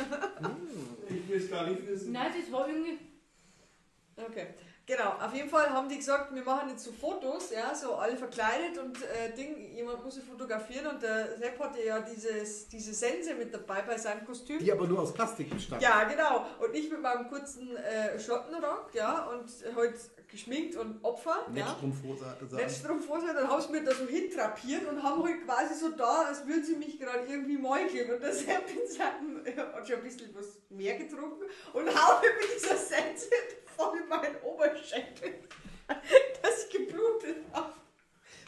Ich 1.09 1.29
will 1.29 1.37
es 1.37 1.51
gar 1.51 1.67
nicht 1.67 1.87
wissen. 1.87 2.13
Nein, 2.13 2.33
das 2.37 2.51
war 2.53 2.69
irgendwie. 2.69 2.99
Okay. 4.17 4.49
Genau, 4.87 5.15
auf 5.19 5.33
jeden 5.33 5.49
Fall 5.49 5.71
haben 5.71 5.89
die 5.89 5.97
gesagt, 5.97 6.35
wir 6.35 6.43
machen 6.43 6.69
jetzt 6.69 6.85
so 6.85 6.93
Fotos, 6.93 7.51
ja, 7.51 7.75
so 7.75 7.95
alle 7.95 8.17
verkleidet 8.19 8.77
und 8.77 9.03
äh, 9.03 9.35
Ding, 9.35 9.73
jemand 9.75 10.05
muss 10.05 10.17
sie 10.17 10.21
fotografieren 10.21 10.87
und 10.89 11.03
der 11.03 11.39
Sepp 11.39 11.59
hatte 11.59 11.83
ja 11.83 12.01
dieses, 12.01 12.69
diese 12.69 12.93
Sense 12.93 13.35
mit 13.35 13.55
dabei 13.55 13.81
bei 13.81 13.97
seinem 13.97 14.27
Kostüm. 14.27 14.59
Die 14.59 14.71
aber 14.71 14.87
nur 14.87 15.01
aus 15.01 15.15
Plastik 15.15 15.49
bestand. 15.49 15.81
Ja, 15.81 16.05
genau. 16.05 16.45
Und 16.61 16.75
ich 16.75 16.91
mit 16.91 17.01
meinem 17.01 17.31
kurzen 17.31 17.75
äh, 17.79 18.19
Schottenrock, 18.21 18.91
ja, 18.93 19.27
und 19.31 19.49
heute 19.75 19.99
geschminkt 20.29 20.77
und 20.77 21.03
Opfer. 21.03 21.47
Ja. 21.55 21.65
Netzstrumpfhose 21.65 22.27
hatte 22.27 22.47
sie 22.47 22.57
an. 22.57 22.63
Netzstrumpfhose, 22.63 23.27
dann 23.35 23.49
haben 23.49 23.63
sie 23.63 23.71
mir 23.71 23.85
da 23.85 23.95
so 23.95 24.07
hintrapiert 24.07 24.87
und 24.87 25.03
haben 25.03 25.23
halt 25.23 25.47
quasi 25.47 25.75
so 25.75 25.91
da, 25.91 26.25
als 26.29 26.47
würden 26.47 26.65
sie 26.65 26.77
mich 26.77 26.99
gerade 27.01 27.25
irgendwie 27.27 27.57
meucheln. 27.57 28.13
Und 28.13 28.23
der 28.23 28.35
Sepp 28.35 28.69
in 28.69 28.87
seinem, 28.87 29.47
er 29.47 29.73
hat 29.75 29.89
schon 29.89 29.97
ein 29.97 30.03
bisschen 30.03 30.35
was 30.35 30.59
mehr 30.69 30.99
getrunken 30.99 31.45
und 31.73 31.89
haut 31.89 32.23
mir 32.23 32.29
mit 32.39 32.55
dieser 32.55 32.77
Sense 32.77 33.29
voll 33.77 33.99
in 34.03 34.09
meinen 34.09 34.37
Oberschenkel, 34.43 35.35
dass 36.43 36.65
ich 36.65 36.71
geblutet 36.71 37.37
habe. 37.53 37.73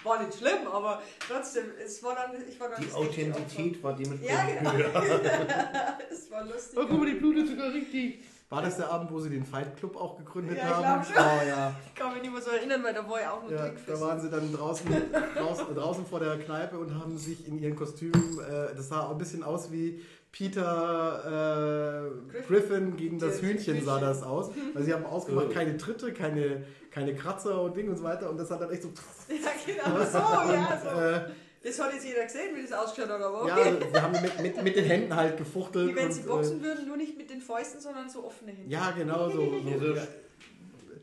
War 0.05 0.23
nicht 0.23 0.39
schlimm, 0.39 0.67
aber 0.73 1.03
trotzdem, 1.27 1.65
es 1.85 2.01
war 2.03 2.15
dann, 2.15 2.31
ich 2.49 2.61
war 2.61 2.69
dann 2.69 2.81
Die 2.81 2.93
Authentizität 2.93 3.83
war 3.83 3.93
dementsprechend 3.95 4.63
Ja, 4.63 4.71
genau. 4.71 4.73
höher. 4.73 5.99
Es 6.11 6.31
war 6.31 6.45
lustig. 6.45 6.79
Oh, 6.79 6.87
guck 6.89 6.99
mal, 6.99 7.07
die 7.07 7.15
blutet 7.19 7.49
sogar 7.49 7.73
richtig. 7.73 8.21
War 8.49 8.63
das 8.63 8.77
der 8.77 8.89
Abend, 8.93 9.11
wo 9.11 9.19
sie 9.19 9.31
den 9.31 9.45
Fight 9.45 9.77
Club 9.77 9.97
auch 9.97 10.17
gegründet 10.17 10.57
Ja, 10.59 10.79
ich 10.79 10.87
haben? 10.87 11.05
schon. 11.05 11.15
Oh 11.17 11.45
ja. 11.49 11.75
Ich 11.85 11.95
kann 11.97 12.13
mich 12.13 12.23
nicht 12.23 12.33
mehr 12.33 12.41
so 12.41 12.51
erinnern, 12.53 12.85
weil 12.85 12.95
da 12.95 13.09
war 13.11 13.21
ja 13.21 13.33
auch 13.33 13.43
nur 13.43 13.51
ja. 13.51 13.73
Da 13.85 14.01
waren 14.01 14.21
sie 14.21 14.31
dann 14.31 14.53
draußen, 14.55 14.89
draußen, 15.37 15.75
draußen 15.75 16.07
vor 16.07 16.21
der 16.21 16.39
Kneipe 16.39 16.79
und 16.79 16.95
haben 16.95 17.19
sich 17.19 17.45
in 17.49 17.59
ihren 17.59 17.75
Kostümen, 17.75 18.39
äh, 18.39 18.73
das 18.77 18.89
sah 18.89 19.11
ein 19.11 19.19
bisschen 19.19 19.43
aus 19.43 19.73
wie 19.73 20.01
Peter 20.37 22.11
äh, 22.29 22.31
Griffin. 22.31 22.47
Griffin 22.47 22.97
gegen 22.97 23.19
das 23.19 23.33
Das 23.35 23.43
Hühnchen 23.43 23.85
sah 23.85 23.95
Hühnchen. 23.97 24.09
das 24.09 24.23
aus. 24.23 24.51
Weil 24.75 24.83
sie 24.83 24.93
haben 24.93 25.05
ausgemacht, 25.07 25.47
Oh. 25.51 25.55
keine 25.55 25.77
Tritte, 25.77 26.13
keine, 26.13 26.65
keine 26.91 27.15
Kratzer 27.15 27.63
und 27.63 27.77
Ding 27.77 27.89
und 27.89 27.97
so 27.97 28.05
weiter. 28.05 28.29
Und 28.31 28.37
das 28.39 28.51
hat 28.51 28.61
dann 28.61 28.71
echt 28.71 28.83
so. 28.83 28.91
Ja, 29.29 29.51
genau 29.65 30.05
so, 30.05 30.19
ja, 30.53 30.81
so. 30.83 31.01
Äh, 31.01 31.21
Das 31.65 31.81
hat 31.81 31.93
jetzt 31.95 32.05
jeder 32.07 32.25
gesehen, 32.25 32.55
wie 32.55 32.63
das 32.63 32.73
ausgeschaut 32.73 33.11
hat, 33.11 33.21
aber 33.21 33.49
ja, 33.49 33.57
sie 33.93 34.01
haben 34.01 34.13
mit, 34.23 34.41
mit, 34.43 34.63
mit 34.63 34.77
den 34.77 34.85
Händen 34.85 35.17
halt 35.17 35.37
gefuchtelt. 35.37 35.89
Wie 35.91 35.97
wenn 35.97 36.13
sie 36.13 36.21
und, 36.21 36.29
boxen 36.29 36.63
würden, 36.63 36.87
nur 36.87 36.97
nicht 36.97 37.17
mit 37.17 37.29
den 37.31 37.41
Fäusten, 37.41 37.81
sondern 37.81 38.09
so 38.09 38.25
offene 38.25 38.53
Äh, 38.53 38.57
Hände. 38.57 38.73
ja, 38.73 38.91
genau 38.97 39.31
so. 39.31 39.41
so. 39.41 40.01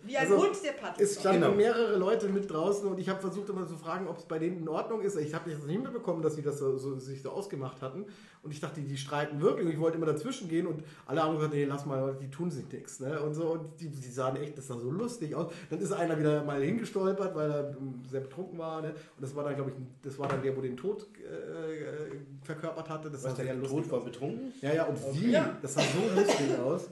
Wie 0.05 0.17
ein 0.17 0.23
Also, 0.29 0.43
Hund, 0.43 0.57
der 0.63 0.71
paddelt. 0.73 0.99
Es 1.01 1.19
standen 1.19 1.41
Genau. 1.43 1.55
mehrere 1.55 1.97
Leute 1.97 2.27
mit 2.29 2.51
draußen 2.51 2.87
und 2.87 2.99
ich 2.99 3.07
habe 3.09 3.21
versucht 3.21 3.49
immer 3.49 3.65
zu 3.65 3.77
fragen, 3.77 4.07
ob 4.07 4.17
es 4.17 4.25
bei 4.25 4.37
denen 4.39 4.57
in 4.57 4.67
Ordnung 4.67 5.01
ist. 5.01 5.15
Ich 5.17 5.33
habe 5.33 5.49
nicht 5.49 5.65
mitbekommen, 5.81 6.21
dass 6.21 6.35
sie 6.35 6.41
das 6.41 6.59
so, 6.59 6.77
so, 6.77 6.97
sich 6.99 7.21
so 7.21 7.29
ausgemacht 7.31 7.81
hatten. 7.81 8.05
Und 8.41 8.51
ich 8.51 8.59
dachte, 8.59 8.81
die 8.81 8.97
streiten 8.97 9.39
wirklich. 9.41 9.65
Und 9.65 9.71
ich 9.71 9.79
wollte 9.79 9.97
immer 9.97 10.05
dazwischen 10.05 10.49
gehen 10.49 10.67
und 10.67 10.83
alle 11.05 11.21
anderen 11.21 11.37
gesagt, 11.39 11.53
nee, 11.53 11.63
lass 11.63 11.85
mal, 11.85 12.17
die 12.21 12.29
tun 12.29 12.51
sich 12.51 12.69
nichts. 12.69 12.99
Ne? 12.99 13.21
Und 13.21 13.33
so, 13.33 13.51
und 13.53 13.69
die, 13.79 13.87
die 13.87 14.09
sahen 14.11 14.35
echt, 14.35 14.57
das 14.57 14.67
sah 14.67 14.77
so 14.77 14.91
lustig 14.91 15.33
aus. 15.35 15.51
Dann 15.69 15.79
ist 15.79 15.93
einer 15.93 16.19
wieder 16.19 16.43
mal 16.43 16.61
hingestolpert, 16.61 17.33
weil 17.35 17.49
er 17.49 17.69
ähm, 17.69 18.01
sehr 18.09 18.19
betrunken 18.19 18.59
war. 18.59 18.81
Ne? 18.81 18.89
Und 18.89 19.21
das 19.21 19.33
war 19.35 19.45
dann, 19.45 19.55
glaube 19.55 19.71
ich, 19.71 19.75
das 20.01 20.19
war 20.19 20.27
dann 20.27 20.41
der, 20.41 20.57
wo 20.57 20.61
den 20.61 20.75
Tod 20.75 21.07
äh, 21.17 21.73
äh, 21.73 22.19
verkörpert 22.43 22.89
hatte. 22.89 23.09
Das 23.09 23.23
was 23.23 23.35
der 23.35 23.53
lustig 23.55 23.83
Tod 23.83 23.91
war 23.91 24.01
betrunken? 24.03 24.51
Ja, 24.61 24.73
ja, 24.73 24.83
und 24.85 24.97
wie? 25.13 25.31
Ja. 25.31 25.57
Das 25.61 25.75
sah 25.75 25.81
so 25.81 26.19
lustig 26.19 26.59
aus. 26.61 26.89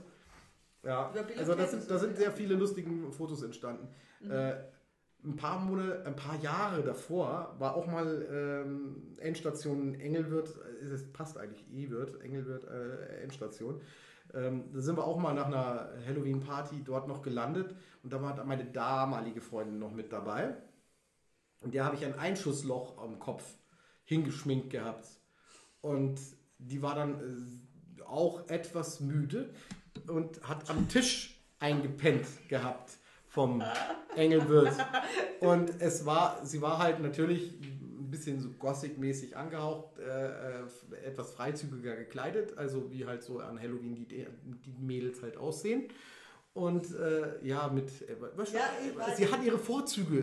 Ja, 0.84 1.12
also 1.38 1.54
kennen 1.54 1.70
sind, 1.70 1.90
da 1.90 1.98
sind 2.00 2.18
sehr 2.18 2.32
viele 2.32 2.56
lustige 2.56 3.12
Fotos 3.12 3.44
entstanden. 3.44 3.88
Äh, 4.28 4.56
ein 5.24 5.36
paar 5.36 5.60
Monate, 5.60 6.04
ein 6.06 6.16
paar 6.16 6.40
Jahre 6.42 6.82
davor 6.82 7.56
war 7.60 7.76
auch 7.76 7.86
mal 7.86 8.28
ähm, 8.32 9.16
Endstation 9.20 9.94
Engelwirt, 9.94 10.50
äh, 10.82 10.86
es 10.86 11.12
passt 11.12 11.38
eigentlich 11.38 11.64
E-Wirt, 11.72 12.22
Engelwirt 12.22 12.66
äh, 12.66 13.22
Endstation. 13.22 13.82
Ähm, 14.34 14.72
da 14.74 14.82
sind 14.82 14.98
wir 14.98 15.06
auch 15.06 15.20
mal 15.20 15.34
nach 15.34 15.48
einer 15.48 15.90
Halloween-Party 16.08 16.84
dort 16.84 17.08
noch 17.08 17.22
gelandet 17.22 17.76
und 18.04 18.14
da 18.14 18.22
war 18.22 18.44
meine 18.46 18.66
damalige 18.66 19.42
Freundin 19.42 19.78
noch 19.78 19.92
mit 19.92 20.12
dabei. 20.12 20.56
Und 21.60 21.76
der 21.76 21.86
habe 21.86 21.96
ich 21.96 22.06
ein 22.06 22.18
Einschussloch 22.18 22.98
am 22.98 23.20
Kopf 23.20 23.44
hingeschminkt 24.04 24.72
gehabt. 24.72 25.08
Und 25.82 26.20
die 26.58 26.82
war 26.82 26.96
dann 26.96 27.20
äh, 27.20 28.02
auch 28.04 28.48
etwas 28.50 29.00
müde 29.00 29.54
und 30.08 30.42
hat 30.48 30.70
am 30.70 30.88
Tisch 30.90 31.40
eingepennt 31.60 32.26
gehabt 32.50 32.92
vom 33.28 33.64
Engelwirt. 34.16 34.74
Und 35.40 35.72
es 35.80 36.06
war, 36.06 36.46
sie 36.46 36.62
war 36.62 36.78
halt 36.80 37.00
natürlich 37.00 37.54
ein 37.62 38.10
bisschen 38.12 38.42
so 38.42 38.50
Gothic-mäßig 38.50 39.38
angehaucht, 39.38 39.98
äh, 40.00 40.04
äh, 40.04 41.06
etwas 41.06 41.32
freizügiger 41.32 41.96
gekleidet, 41.96 42.58
also 42.58 42.92
wie 42.92 43.06
halt 43.06 43.24
so 43.24 43.40
an 43.40 43.58
Halloween 43.60 43.96
die, 44.10 44.26
die 44.66 44.74
Mädels 44.80 45.22
halt 45.22 45.38
aussehen. 45.38 45.86
Und 46.54 46.94
äh, 47.00 47.46
ja, 47.48 47.70
mit. 47.70 47.88
Äh, 48.02 48.16
was- 48.36 48.52
Ja, 48.52 48.60
sie 49.16 49.32
hat 49.32 49.42
ihre 49.46 49.58
Vorzüge 49.58 50.18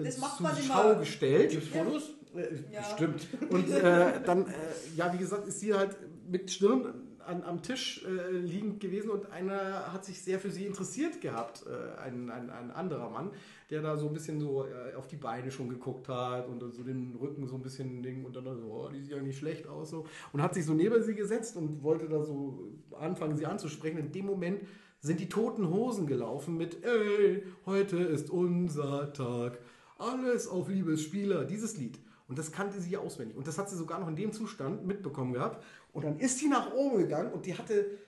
äh, 0.00 0.04
Das 0.04 0.18
macht 0.18 0.36
zur 0.38 0.50
Schau 0.64 0.90
immer. 0.90 0.94
gestellt. 1.00 1.50
Gibt's 1.50 1.68
Fotos? 1.68 2.10
Äh, 2.36 2.72
Ja. 2.72 2.80
Bestimmt. 2.82 3.26
Und 3.50 3.68
äh, 3.72 4.20
dann, 4.24 4.46
äh, 4.46 4.50
ja, 4.94 5.12
wie 5.12 5.18
gesagt, 5.18 5.48
ist 5.48 5.58
sie 5.58 5.74
halt 5.74 5.96
mit 6.28 6.48
Stirn 6.52 7.13
an, 7.26 7.42
am 7.42 7.62
Tisch 7.62 8.04
äh, 8.04 8.38
liegend 8.38 8.80
gewesen 8.80 9.10
und 9.10 9.30
einer 9.30 9.92
hat 9.92 10.04
sich 10.04 10.20
sehr 10.22 10.38
für 10.38 10.50
sie 10.50 10.66
interessiert 10.66 11.20
gehabt. 11.20 11.64
Äh, 11.66 12.00
ein, 12.00 12.30
ein, 12.30 12.50
ein 12.50 12.70
anderer 12.70 13.10
Mann, 13.10 13.30
der 13.70 13.82
da 13.82 13.96
so 13.96 14.08
ein 14.08 14.12
bisschen 14.12 14.40
so 14.40 14.66
äh, 14.66 14.94
auf 14.94 15.06
die 15.06 15.16
Beine 15.16 15.50
schon 15.50 15.68
geguckt 15.68 16.08
hat 16.08 16.48
und 16.48 16.60
so 16.72 16.82
den 16.82 17.16
Rücken 17.20 17.46
so 17.46 17.56
ein 17.56 17.62
bisschen 17.62 18.02
Ding 18.02 18.24
und 18.24 18.36
dann 18.36 18.44
so, 18.44 18.66
oh, 18.66 18.88
die 18.92 19.00
sieht 19.00 19.12
ja 19.12 19.22
nicht 19.22 19.38
schlecht 19.38 19.66
aus 19.66 19.90
so. 19.90 20.06
Und 20.32 20.42
hat 20.42 20.54
sich 20.54 20.64
so 20.64 20.74
neben 20.74 21.02
sie 21.02 21.14
gesetzt 21.14 21.56
und 21.56 21.82
wollte 21.82 22.08
da 22.08 22.22
so 22.22 22.72
anfangen, 22.98 23.36
sie 23.36 23.46
anzusprechen. 23.46 23.98
In 23.98 24.12
dem 24.12 24.26
Moment 24.26 24.60
sind 25.00 25.20
die 25.20 25.28
toten 25.28 25.68
Hosen 25.68 26.06
gelaufen 26.06 26.56
mit 26.56 26.82
Ey, 26.84 27.42
heute 27.66 27.98
ist 27.98 28.30
unser 28.30 29.12
Tag. 29.12 29.58
Alles 29.98 30.48
auf 30.48 30.68
Liebesspieler, 30.68 31.44
dieses 31.44 31.76
Lied. 31.76 31.98
Und 32.26 32.38
das 32.38 32.52
kannte 32.52 32.80
sie 32.80 32.96
auswendig. 32.96 33.36
Und 33.36 33.46
das 33.46 33.58
hat 33.58 33.68
sie 33.68 33.76
sogar 33.76 34.00
noch 34.00 34.08
in 34.08 34.16
dem 34.16 34.32
Zustand 34.32 34.86
mitbekommen 34.86 35.34
gehabt. 35.34 35.62
Und 35.94 36.04
dann 36.04 36.18
ist 36.18 36.40
sie 36.40 36.48
nach 36.48 36.74
oben 36.74 36.98
gegangen 36.98 37.32
und 37.32 37.46
die 37.46 37.56
hatte 37.56 37.98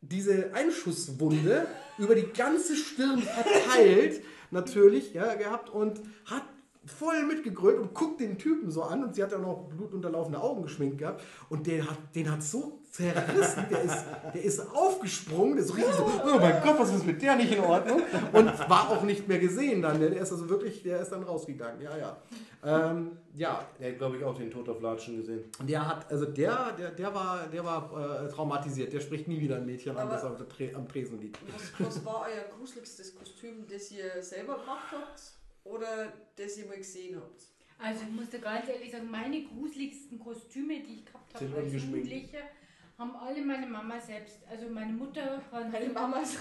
diese 0.00 0.54
Einschusswunde 0.54 1.66
über 1.98 2.14
die 2.14 2.32
ganze 2.32 2.76
Stirn 2.76 3.20
verteilt, 3.20 4.22
natürlich, 4.50 5.12
ja, 5.12 5.34
gehabt 5.34 5.68
und 5.68 6.00
hat 6.24 6.44
voll 6.86 7.24
mitgegrölt 7.24 7.78
und 7.78 7.94
guckt 7.94 8.20
den 8.20 8.38
Typen 8.38 8.70
so 8.70 8.82
an 8.82 9.04
und 9.04 9.14
sie 9.14 9.22
hat 9.22 9.32
ja 9.32 9.38
noch 9.38 9.68
blutunterlaufene 9.68 10.40
Augen 10.40 10.62
geschminkt 10.62 10.98
gehabt 10.98 11.22
und 11.48 11.66
der 11.66 11.88
hat, 11.88 11.98
den 12.14 12.30
hat 12.30 12.42
so 12.42 12.80
zerrissen, 12.90 13.66
der 13.70 13.82
ist, 13.82 14.04
der 14.34 14.44
ist 14.44 14.60
aufgesprungen, 14.74 15.56
der 15.56 15.64
ist 15.64 15.68
so 15.68 15.74
richtig 15.74 15.94
so, 15.94 16.04
oh 16.04 16.38
mein 16.38 16.62
Gott, 16.62 16.78
was 16.78 16.94
ist 16.94 17.06
mit 17.06 17.20
der 17.20 17.36
nicht 17.36 17.52
in 17.52 17.60
Ordnung 17.60 18.02
und 18.32 18.46
war 18.68 18.90
auch 18.90 19.02
nicht 19.02 19.26
mehr 19.26 19.38
gesehen 19.38 19.82
dann, 19.82 19.98
der 19.98 20.12
ist 20.12 20.30
also 20.30 20.48
wirklich, 20.48 20.82
der 20.82 21.00
ist 21.00 21.10
dann 21.10 21.22
rausgegangen, 21.22 21.80
ja, 21.80 21.96
ja. 21.96 22.16
Ähm, 22.64 23.18
ja, 23.34 23.66
Er 23.78 23.90
hat, 23.90 23.98
glaube 23.98 24.16
ich, 24.16 24.24
auch 24.24 24.34
den 24.34 24.50
Tod 24.50 24.68
auf 24.68 24.80
Latschen 24.80 25.16
gesehen. 25.16 25.44
der 25.62 25.86
hat, 25.86 26.10
also 26.10 26.24
der, 26.24 26.72
der, 26.78 26.92
der 26.92 27.14
war, 27.14 27.46
der 27.48 27.64
war 27.64 28.24
äh, 28.24 28.28
traumatisiert. 28.28 28.92
Der 28.92 29.00
spricht 29.00 29.28
nie 29.28 29.38
wieder 29.40 29.56
ein 29.56 29.66
Mädchen 29.66 29.96
an, 29.96 30.08
das 30.08 30.24
auf 30.24 30.36
der 30.36 30.48
Tre 30.48 30.70
am 30.74 30.88
Tresen 30.88 31.20
liegt. 31.20 31.38
Was, 31.52 31.86
was 31.86 32.04
war 32.06 32.26
euer 32.26 32.56
gruseligstes 32.56 33.16
Kostüm, 33.16 33.66
das 33.68 33.90
ihr 33.90 34.22
selber 34.22 34.54
gemacht 34.54 34.86
habt 34.92 35.20
oder 35.64 36.12
das 36.36 36.58
ihr 36.58 36.66
mal 36.66 36.76
gesehen 36.78 37.16
habt? 37.16 37.42
Also 37.78 38.04
ich 38.08 38.12
muss 38.14 38.30
dir 38.30 38.38
ganz 38.38 38.68
ehrlich 38.68 38.92
sagen, 38.92 39.10
meine 39.10 39.42
gruseligsten 39.42 40.18
Kostüme, 40.18 40.80
die 40.80 41.00
ich 41.00 41.04
gehabt 41.06 41.34
habe 41.34 41.44
Sind 41.44 41.56
als. 41.56 41.72
Jugendliche, 41.72 42.38
haben 42.96 43.16
alle 43.16 43.42
meine 43.42 43.66
Mama 43.66 43.98
selbst. 43.98 44.38
Also 44.48 44.68
meine 44.68 44.92
Mutter 44.92 45.42
kann 45.50 45.70
Meine 45.72 45.88
Mama 45.92 46.18
ist. 46.20 46.38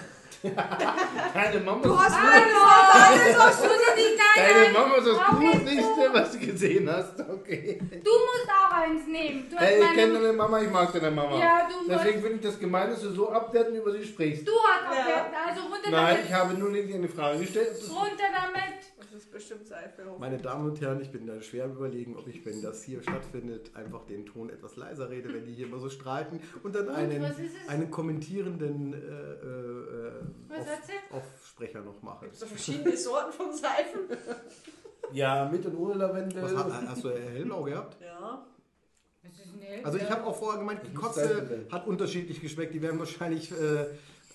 Deine 1.33 1.59
Mama 1.61 1.81
Du 1.81 1.93
ist 1.93 1.99
hast 1.99 2.21
Hallo! 2.21 2.59
alles 2.93 3.25
ich 3.27 4.03
nicht 4.03 4.19
Deine 4.35 4.63
deine 4.63 4.73
Mama 4.73 4.95
ist 4.97 5.07
das 5.07 5.17
Gruseligste, 5.19 6.09
was 6.13 6.31
du 6.31 6.39
gesehen 6.39 6.89
hast. 6.91 7.19
Okay. 7.19 7.79
Du 7.81 8.11
musst 8.11 8.49
auch 8.49 8.71
eins 8.71 9.07
nehmen. 9.07 9.47
Du 9.49 9.55
hast 9.55 9.65
Hey, 9.65 9.81
ich 9.83 9.93
kenne 9.93 10.13
deine 10.13 10.33
Mama, 10.33 10.61
ich 10.61 10.69
mag 10.69 10.91
deine 10.93 11.11
Mama. 11.11 11.39
Ja, 11.39 11.67
du 11.67 11.89
Deswegen 11.89 12.21
finde 12.21 12.35
ich 12.35 12.41
das 12.41 12.59
gemein, 12.59 12.89
dass 12.89 13.01
du 13.01 13.11
so 13.11 13.31
abwertend 13.31 13.77
über 13.77 13.91
sie 13.91 14.05
sprichst. 14.05 14.47
Du 14.47 14.51
hast 14.51 14.83
Ja. 14.95 15.01
abwerten, 15.01 15.33
also 15.47 15.61
runter 15.63 15.89
Nein, 15.91 16.15
damit. 16.15 16.25
ich 16.25 16.33
habe 16.33 16.53
nur 16.55 16.69
nicht 16.69 16.93
eine 16.93 17.09
Frage 17.09 17.39
gestellt. 17.39 17.69
Runter 17.89 18.29
damit. 18.33 18.73
Das 19.13 19.25
ist 19.25 19.31
bestimmt 19.31 19.67
Seife. 19.67 20.01
Meine 20.17 20.39
Damen 20.39 20.71
und 20.71 20.81
Herren, 20.81 20.99
ich 20.99 21.11
bin 21.11 21.27
da 21.27 21.39
schwer 21.39 21.65
am 21.65 21.73
überlegen, 21.73 22.17
ob 22.17 22.27
ich, 22.27 22.43
wenn 22.47 22.63
das 22.63 22.81
hier 22.81 23.03
stattfindet, 23.03 23.69
einfach 23.75 24.07
den 24.07 24.25
Ton 24.25 24.49
etwas 24.49 24.75
leiser 24.75 25.11
rede, 25.11 25.31
wenn 25.31 25.45
die 25.45 25.53
hier 25.53 25.67
immer 25.67 25.77
so 25.77 25.87
streiten 25.87 26.41
und 26.63 26.73
dann 26.73 26.87
Und, 26.87 26.95
einen, 26.95 27.23
einen 27.67 27.91
kommentierenden 27.91 28.93
äh, 28.93 30.55
äh, 30.55 30.61
auf? 31.11 31.21
Aufsprecher 31.21 31.81
noch 31.81 32.01
mache. 32.01 32.29
So 32.31 32.47
verschiedene 32.47 32.97
Sorten 32.97 33.31
von 33.31 33.53
Seifen. 33.53 34.01
Ja, 35.11 35.47
mit 35.51 35.63
und 35.67 35.75
ohne 35.75 35.93
Lavendel. 35.93 36.41
Was, 36.41 36.55
hast, 36.55 37.03
du 37.03 37.09
hellblau 37.11 37.63
gehabt? 37.63 38.01
Ja. 38.01 38.47
Also 39.83 39.99
ich 39.99 40.09
habe 40.09 40.25
auch 40.25 40.35
vorher 40.35 40.59
gemeint, 40.59 40.81
die 40.87 40.93
Kotze 40.93 41.67
hat 41.69 41.85
unterschiedlich 41.85 42.41
geschmeckt. 42.41 42.73
Die 42.73 42.81
werden 42.81 42.97
wahrscheinlich 42.97 43.51
äh, 43.51 43.85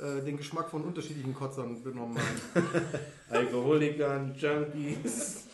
äh, 0.01 0.23
den 0.25 0.37
Geschmack 0.37 0.69
von 0.71 0.83
unterschiedlichen 0.85 1.35
Kotzern 1.35 1.83
benommen 1.83 2.19
haben. 2.19 2.65
Alkoholikern, 3.31 4.35
Junkies. 4.37 5.47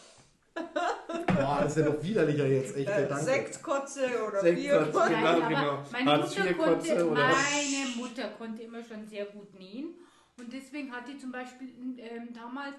Boah, 0.54 1.60
das 1.62 1.76
ist 1.76 1.84
ja 1.84 1.90
noch 1.92 2.02
widerlicher 2.02 2.46
jetzt. 2.46 2.76
Echt, 2.76 2.88
Äh. 2.88 3.14
Sektkotze 3.16 4.02
oder. 4.26 4.42
Bierkotze. 4.42 5.08
Genau, 5.08 5.48
genau. 5.48 5.82
Meine, 5.90 6.18
Mutter 6.22 6.54
konnte, 6.54 7.04
meine 7.04 7.96
Mutter 7.96 8.28
konnte 8.38 8.62
immer 8.62 8.82
schon 8.82 9.06
sehr 9.06 9.26
gut 9.26 9.58
nähen. 9.58 9.94
Und 10.38 10.52
deswegen 10.52 10.92
hat 10.92 11.08
die 11.08 11.18
zum 11.18 11.32
Beispiel 11.32 11.68
ähm, 11.98 12.28
damals 12.32 12.74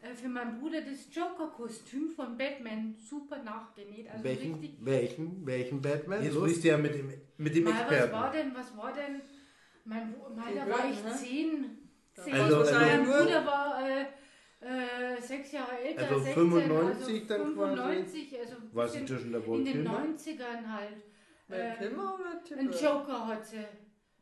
äh, 0.00 0.14
für 0.14 0.28
meinen 0.28 0.58
Bruder 0.60 0.80
das 0.80 1.06
Joker-Kostüm 1.14 2.10
von 2.10 2.36
Batman 2.36 2.94
super 2.98 3.42
nachgenäht. 3.42 4.08
Also 4.10 4.24
welchen, 4.24 4.54
richtig. 4.54 4.76
welchen, 4.80 5.46
welchen 5.46 5.80
Batman? 5.82 6.22
Jetzt 6.24 6.34
sprichst 6.34 6.64
du 6.64 6.68
ja 6.68 6.78
mit 6.78 6.94
dem, 6.94 7.12
mit 7.36 7.54
dem 7.54 7.64
Mal, 7.64 7.72
was 7.72 7.78
war 7.88 7.92
Experten. 7.92 8.36
denn, 8.36 8.54
was 8.54 8.76
war 8.76 8.92
denn? 8.92 9.20
Mein, 9.84 10.14
mein, 10.36 10.52
Die 10.54 10.70
war 10.70 10.90
ich 10.90 11.04
ne? 11.04 11.12
zehn. 11.16 11.78
zehn. 12.14 12.34
Also- 12.34 12.56
mein 12.74 13.00
also- 13.00 13.12
Bruder 13.12 13.46
war 13.46 13.88
äh, 13.88 14.02
äh, 14.60 15.20
sechs 15.20 15.52
Jahre 15.52 15.78
älter. 15.78 16.02
Also 16.02 16.18
16, 16.20 16.34
95 16.34 17.14
also 17.14 17.26
dann 17.28 17.54
quasi? 17.54 17.76
95, 17.76 18.38
also 18.40 18.54
ein 18.56 18.70
Was 18.72 18.92
bisschen 18.92 19.06
zwischen 19.06 19.32
der 19.32 19.40
in 19.40 19.64
den 19.64 19.86
Wohlfühl? 19.86 19.88
90ern 19.88 20.66
halt. 20.72 21.02
Äh, 21.48 21.76
Kilmer 21.78 22.14
oder 22.20 22.44
Tippe? 22.44 22.60
ein 22.60 22.70
Joker 22.70 23.26
hat 23.26 23.44
sie. 23.46 23.64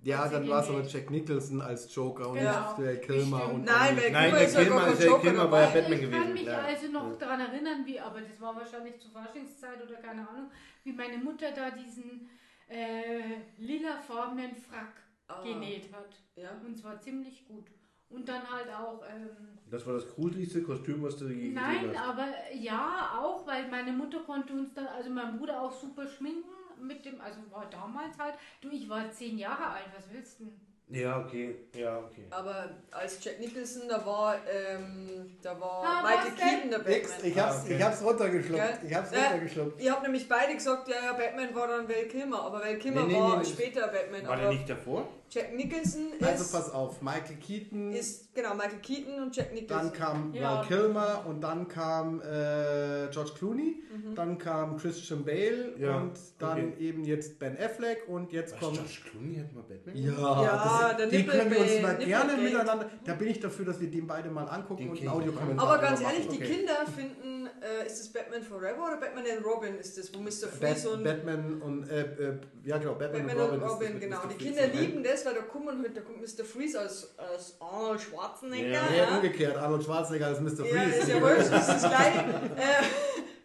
Ja, 0.00 0.18
Hat 0.18 0.28
sie 0.30 0.34
dann 0.36 0.48
war 0.48 0.62
es 0.62 0.68
aber. 0.68 0.82
Jack 0.82 1.10
Nicholson 1.10 1.60
als 1.60 1.92
Joker 1.94 2.28
und 2.30 2.38
Genau. 2.38 2.50
nicht 2.78 2.78
Val 2.78 2.96
Kilmer. 3.00 3.52
Und 3.52 3.64
Nein, 3.64 3.96
Val 3.96 4.10
Nein, 4.12 4.22
Kilmer 4.22 4.38
der 4.38 4.46
ist 4.46 4.54
ja 4.54 4.62
Kilmer, 4.62 4.86
ist 4.88 5.00
der 5.00 5.06
Joker 5.08 5.22
Kilmer 5.22 5.50
war 5.50 5.60
ja. 5.62 5.66
Batman 5.70 5.92
ich 5.92 6.00
gewesen. 6.00 6.22
kann 6.22 6.32
mich 6.32 6.42
ja. 6.44 6.58
also 6.62 6.86
noch 6.92 7.10
Ja. 7.10 7.16
daran 7.16 7.40
erinnern, 7.40 7.82
wie, 7.84 8.00
aber 8.00 8.20
das 8.20 8.40
war 8.40 8.54
wahrscheinlich 8.56 8.98
zur 9.00 9.10
Faschingszeit 9.10 9.82
oder 9.82 9.96
keine 9.96 10.26
Ahnung, 10.28 10.50
wie 10.84 10.92
meine 10.92 11.18
Mutter 11.18 11.50
da 11.50 11.70
diesen 11.72 12.30
äh, 12.68 13.40
lilafarbenen 13.58 14.54
Frack 14.54 14.92
Ah, 15.28 15.42
genäht 15.42 15.92
hat. 15.92 16.08
Ja. 16.36 16.50
Und 16.64 16.76
zwar 16.76 17.00
ziemlich 17.00 17.46
gut. 17.46 17.66
Und 18.10 18.26
dann 18.28 18.42
halt 18.50 18.68
auch, 18.70 19.02
ähm, 19.06 19.28
Das 19.70 19.86
war 19.86 19.92
das 19.94 20.08
gruseligste 20.08 20.62
Kostüm, 20.62 21.02
was 21.02 21.16
du 21.18 21.26
je 21.28 21.52
nein, 21.52 21.82
gesehen 21.82 21.98
hast. 21.98 22.08
aber 22.08 22.26
ja, 22.54 23.18
auch, 23.20 23.46
weil 23.46 23.68
meine 23.68 23.92
Mutter 23.92 24.20
konnte 24.20 24.54
uns 24.54 24.72
dann, 24.74 24.86
also 24.86 25.10
mein 25.10 25.36
Bruder 25.38 25.60
auch 25.60 25.72
super 25.72 26.06
schminken 26.08 26.48
mit 26.80 27.04
dem, 27.04 27.20
also 27.20 27.40
war 27.50 27.68
damals 27.70 28.16
halt, 28.18 28.34
du, 28.62 28.70
ich 28.70 28.88
war 28.88 29.10
zehn 29.10 29.36
Jahre 29.36 29.66
alt, 29.66 29.84
was 29.94 30.04
willst 30.10 30.40
du 30.40 30.44
denn? 30.44 30.60
Ja, 30.90 31.18
okay. 31.20 31.54
Ja, 31.74 31.98
okay. 31.98 32.24
Aber 32.30 32.70
als 32.92 33.22
Jack 33.22 33.38
Nicholson, 33.40 33.82
da 33.90 34.06
war, 34.06 34.36
ähm, 34.50 35.36
da 35.42 35.60
war 35.60 35.84
Ah, 35.84 36.02
Michael? 36.02 36.32
Keaton 36.32 36.70
der 36.70 36.78
Nix, 36.78 37.10
Batman. 37.12 37.30
ich 37.30 37.38
hab's, 37.38 37.56
Ah, 37.56 37.62
okay. 37.64 37.76
ich 37.76 37.82
hab's 37.82 38.02
runtergeschluckt. 38.02 38.62
Gell? 38.62 38.78
Ich 38.88 38.94
hab's 38.96 39.12
Äh, 39.12 39.18
runtergeschluckt. 39.20 39.82
Ihr 39.82 39.92
habt 39.92 40.02
nämlich 40.04 40.26
beide 40.26 40.54
gesagt, 40.54 40.88
ja, 40.88 40.94
ja, 41.04 41.12
Batman 41.12 41.54
war 41.54 41.68
dann 41.68 41.86
Val 41.86 42.04
Kilmer, 42.06 42.40
aber 42.40 42.60
Val 42.60 42.78
Kilmer 42.78 43.02
Nee, 43.02 43.12
nee, 43.12 43.20
war 43.20 43.36
nee, 43.36 43.44
später 43.44 43.88
Batman. 43.88 44.26
War 44.26 44.36
der 44.38 44.48
nicht 44.50 44.70
davor? 44.70 45.06
Jack 45.30 45.54
Nicholson 45.54 46.12
Also 46.20 46.42
ist, 46.44 46.52
pass 46.52 46.70
auf, 46.72 47.02
Michael 47.02 47.36
Keaton, 47.36 47.92
ist, 47.92 48.34
genau, 48.34 48.54
Michael 48.54 48.78
Keaton 48.80 49.22
und 49.22 49.36
Jack 49.36 49.52
Nicholson. 49.52 49.90
dann 49.90 49.92
kam 49.92 50.34
Ja. 50.34 50.58
Val 50.58 50.66
Kilmer 50.66 51.24
und 51.26 51.40
dann 51.40 51.68
kam 51.68 52.20
äh, 52.20 53.08
George 53.10 53.32
Clooney, 53.36 53.82
dann 54.14 54.38
kam 54.38 54.76
Christian 54.78 55.24
Bale 55.24 55.74
Ja, 55.78 55.96
und 55.98 56.12
dann 56.38 56.72
okay. 56.72 56.74
eben 56.88 57.04
jetzt 57.04 57.38
Ben 57.38 57.56
Affleck 57.58 58.08
und 58.08 58.32
jetzt 58.32 58.54
Was, 58.54 58.60
kommt... 58.60 58.74
George 58.76 58.98
Clooney 59.10 59.36
hat 59.36 59.52
mal 59.52 59.62
Batman 59.62 59.96
Ja, 59.96 60.42
Ja, 60.42 60.92
der 60.94 61.06
das, 61.06 61.10
die 61.14 61.26
können 61.26 61.50
wir 61.50 61.58
uns 61.60 61.82
mal 61.82 61.96
gerne 61.96 62.32
Nippelgate. 62.32 62.42
miteinander. 62.58 62.90
Da 63.04 63.14
bin 63.14 63.28
ich 63.28 63.40
dafür, 63.40 63.64
dass 63.66 63.80
wir 63.80 63.90
den 63.90 64.06
beide 64.06 64.30
mal 64.30 64.44
angucken 64.46 64.82
Den 64.82 64.88
und 64.90 64.94
ich 64.96 65.02
nicht. 65.02 65.10
Audiokommentar. 65.10 65.68
aber 65.68 65.78
ganz 65.82 66.00
ehrlich, 66.00 66.26
machen. 66.26 66.38
die 66.40 66.44
Kinder 66.44 66.76
finden, 66.94 67.37
äh, 67.62 67.86
ist 67.86 68.00
es 68.00 68.12
Batman 68.12 68.42
Forever 68.42 68.86
oder 68.86 68.96
Batman 68.98 69.24
and 69.36 69.44
Robin 69.44 69.78
ist 69.78 69.96
das, 69.98 70.12
wo 70.14 70.18
Mr. 70.18 70.48
Freeze 70.48 70.88
Bat, 70.88 70.92
und 70.98 71.04
Batman 71.04 71.62
und 71.62 71.90
äh, 71.90 72.00
äh, 72.02 72.38
ja 72.64 72.78
genau 72.78 72.94
Batman, 72.94 73.26
Batman 73.26 73.36
und 73.36 73.50
und 73.54 73.62
Robin, 73.62 73.68
Robin, 73.68 73.94
ist- 73.94 74.00
genau. 74.00 74.16
ist 74.16 74.24
Die 74.24 74.34
Mr. 74.34 74.38
Kinder 74.38 74.62
Freeze, 74.62 74.80
lieben 74.82 75.02
das, 75.04 75.26
weil 75.26 75.34
da 75.34 75.40
kommt, 75.42 75.96
da 75.96 76.00
kommt 76.00 76.20
Mr. 76.20 76.44
Freeze 76.44 76.78
als, 76.80 77.14
als 77.18 77.56
Arnold 77.60 78.00
Schwarzenegger. 78.00 78.68
Ja. 78.70 78.94
Ja, 78.96 79.16
umgekehrt, 79.16 79.56
Arnold 79.56 79.84
Schwarzenegger 79.84 80.26
als 80.28 80.40
Mr. 80.40 80.64
ja 80.64 80.74
Freeze. 80.82 80.98
ist 80.98 81.08
ja 81.08 81.20
wurscht, 81.22 81.52
das 81.52 81.68
ist 81.68 81.68
das 81.68 81.80
Gleiche. 81.90 82.18
äh, 82.56 82.84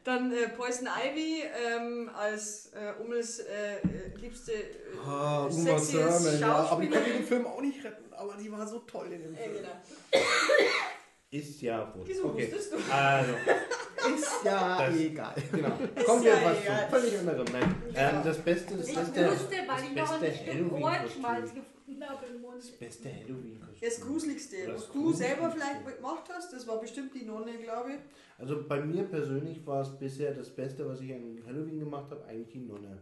dann 0.03 0.33
äh, 0.33 0.49
Poison 0.49 0.85
Ivy 0.87 1.43
ähm, 1.65 2.09
als 2.13 2.71
äh, 2.73 3.01
Umels 3.01 3.39
äh, 3.39 3.77
liebste 4.17 4.51
äh, 4.51 4.65
Ah, 5.07 5.47
sexiest 5.49 5.91
Thurman, 5.93 6.39
ja, 6.39 6.47
aber 6.55 6.81
die 6.81 6.87
Schauspielerin. 6.87 6.91
konnte 6.91 7.09
den 7.19 7.23
Film 7.25 7.47
auch 7.47 7.61
nicht 7.61 7.83
retten, 7.85 8.13
aber 8.13 8.35
die 8.35 8.51
war 8.51 8.67
so 8.67 8.79
toll 8.79 9.07
in 9.13 9.23
dem 9.23 9.35
Film. 9.35 9.53
genau. 9.53 10.23
Ist 11.33 11.61
ja 11.61 11.91
wohl. 11.95 12.03
Wieso 12.05 12.25
okay. 12.25 12.43
wusstest 12.51 12.73
du? 12.73 12.77
Also, 12.93 13.33
Ist 14.15 14.43
ja 14.43 14.85
Das- 14.87 14.99
egal. 14.99 15.33
genau. 15.51 15.69
Kommen 16.05 16.23
wir 16.23 16.31
ja 16.33 16.37
etwas 16.51 16.61
egal. 16.63 16.89
zu 16.89 16.95
völlig 16.95 17.19
anderem. 17.19 17.45
Nein. 17.53 17.75
Ähm, 17.95 18.15
das 18.23 18.37
beste, 18.39 18.75
das 18.75 18.87
Ich 18.89 18.95
beste, 18.95 19.29
wusste, 19.31 19.55
weil 19.55 19.67
das 19.67 19.83
ich 19.83 19.95
noch 19.95 20.11
ein 20.13 20.19
beste 20.19 20.43
Stück 20.51 20.71
Ohrenschmalz 20.73 21.23
Halloween-Kostüm. 21.23 21.63
gefunden 21.63 22.03
habe 22.09 22.25
im 22.27 22.41
Mund. 22.41 22.57
Das 22.57 22.71
beste 22.71 23.09
Halloween-Kostüm. 23.09 23.79
Das 23.89 24.01
Gruseligste, 24.01 24.55
Oder 24.65 24.73
was 24.75 24.83
das 24.83 24.91
du 24.93 25.13
selber 25.13 25.51
vielleicht 25.51 25.95
gemacht 25.97 26.23
hast, 26.33 26.53
das 26.53 26.67
war 26.67 26.79
bestimmt 26.81 27.13
die 27.15 27.25
Nonne, 27.25 27.53
glaube 27.63 27.91
ich. 27.93 27.99
Also 28.37 28.63
bei 28.67 28.81
mir 28.81 29.03
persönlich 29.03 29.65
war 29.65 29.81
es 29.81 29.89
bisher 29.97 30.33
das 30.33 30.49
Beste, 30.49 30.87
was 30.87 30.99
ich 30.99 31.13
an 31.13 31.41
Halloween 31.47 31.79
gemacht 31.79 32.11
habe, 32.11 32.25
eigentlich 32.25 32.49
die 32.49 32.59
Nonne. 32.59 33.01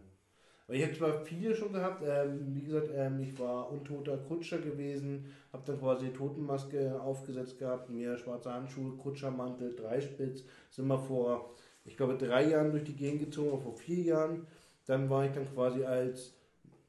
Weil 0.72 0.78
ich 0.78 0.84
habe 0.86 0.96
zwar 0.96 1.20
viele 1.26 1.54
schon 1.54 1.70
gehabt, 1.70 2.02
ähm, 2.02 2.46
wie 2.54 2.62
gesagt, 2.62 2.88
ähm, 2.96 3.20
ich 3.20 3.38
war 3.38 3.70
untoter 3.70 4.16
Kutscher 4.16 4.56
gewesen, 4.56 5.30
habe 5.52 5.62
dann 5.66 5.78
quasi 5.78 6.08
Totenmaske 6.08 6.98
aufgesetzt 6.98 7.58
gehabt, 7.58 7.90
mir 7.90 8.16
schwarze 8.16 8.54
Handschuhe, 8.54 8.96
Kutschermantel, 8.96 9.76
Dreispitz, 9.76 10.44
sind 10.70 10.86
wir 10.86 10.98
vor, 10.98 11.50
ich 11.84 11.94
glaube, 11.94 12.16
drei 12.16 12.44
Jahren 12.44 12.70
durch 12.70 12.84
die 12.84 12.96
Gegend 12.96 13.20
gezogen, 13.20 13.50
oder 13.50 13.60
vor 13.64 13.74
vier 13.74 14.02
Jahren. 14.02 14.46
Dann 14.86 15.10
war 15.10 15.26
ich 15.26 15.32
dann 15.32 15.46
quasi 15.52 15.84
als 15.84 16.32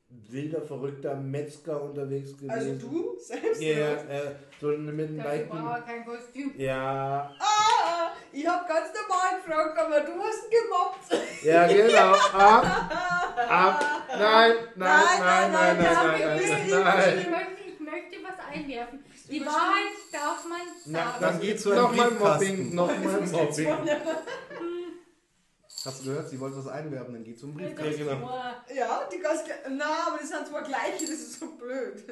wilder, 0.08 0.62
verrückter 0.62 1.16
Metzger 1.16 1.84
unterwegs 1.84 2.38
gewesen. 2.38 2.52
Also 2.52 2.76
du 2.76 3.18
selbst? 3.20 3.62
Ja, 3.62 3.76
oder? 3.76 4.10
äh, 4.10 4.36
so 4.62 4.68
mit 4.68 5.10
einem 5.10 5.18
leichten... 5.18 5.50
braucht 5.50 5.76
er 5.76 5.82
kein 5.82 6.06
Kostüm. 6.06 6.54
Ja, 6.58 7.36
Ah, 7.38 8.12
ich 8.32 8.48
hab 8.48 8.66
ganz 8.66 8.88
normal 8.94 9.42
gefragt, 9.42 9.78
aber 9.78 10.00
du 10.00 10.14
hast 10.22 10.50
gemobbt. 10.50 11.44
ja, 11.44 11.68
genau. 11.68 12.14
Ab, 12.32 13.10
ab. 13.50 13.84
Nein, 14.10 14.20
nein, 14.20 14.56
nein, 14.76 14.76
nein, 14.76 15.20
nein, 15.20 15.52
nein, 15.52 15.52
nein, 15.52 15.78
nein, 15.78 16.40
nein, 16.40 16.70
nein, 16.70 16.84
nein. 16.84 17.20
Ich 17.20 17.30
möchte, 17.30 17.62
ich 17.74 17.80
möchte 17.80 18.18
was 18.24 18.38
einwerfen. 18.54 19.00
Die. 19.30 19.46
Wahrheit 19.46 19.94
darf 20.12 20.46
man 20.48 20.60
Na, 20.86 21.00
sagen. 21.06 21.18
Dann 21.22 21.40
geht's 21.42 21.64
zu 21.64 21.72
einem 21.72 21.82
Nochmal 21.84 22.08
Briefkasten. 22.12 22.46
Mobbing, 22.76 22.76
nochmal 22.76 23.22
Mobbing. 23.22 23.78
Hast 25.86 26.00
du 26.00 26.04
gehört? 26.06 26.30
Sie 26.30 26.40
wollte 26.40 26.58
was 26.58 26.68
einwerben, 26.68 27.14
dann 27.14 27.24
geht 27.24 27.40
zum 27.40 27.58
Das 27.58 27.66
Briefkasten. 27.68 27.92
ist 27.92 27.98
genau. 27.98 28.40
Ja, 28.74 29.10
die 29.12 29.20
ganz 29.20 29.44
ge- 29.44 29.54
Na, 29.70 30.08
aber 30.08 30.18
das 30.20 30.30
sind 30.30 30.48
zwar 30.48 30.62
gleiche, 30.64 31.02
das 31.02 31.10
ist 31.10 31.40
so 31.40 31.48
blöd. 31.58 32.04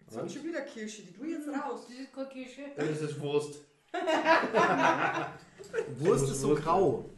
Jetzt 0.00 0.12
sind 0.12 0.32
schon 0.32 0.44
wieder 0.44 0.60
Kirsche, 0.62 1.02
die 1.02 1.12
tu 1.14 1.24
jetzt 1.24 1.48
raus. 1.48 1.86
Das 1.88 1.98
ist 1.98 2.12
keine 2.14 2.28
Kirsche. 2.28 2.62
Das 2.76 3.00
ist 3.00 3.20
Wurst. 3.20 3.60
Wurst 5.98 6.24
ist 6.30 6.40
so 6.40 6.48
Wurst. 6.50 6.62
grau. 6.62 7.10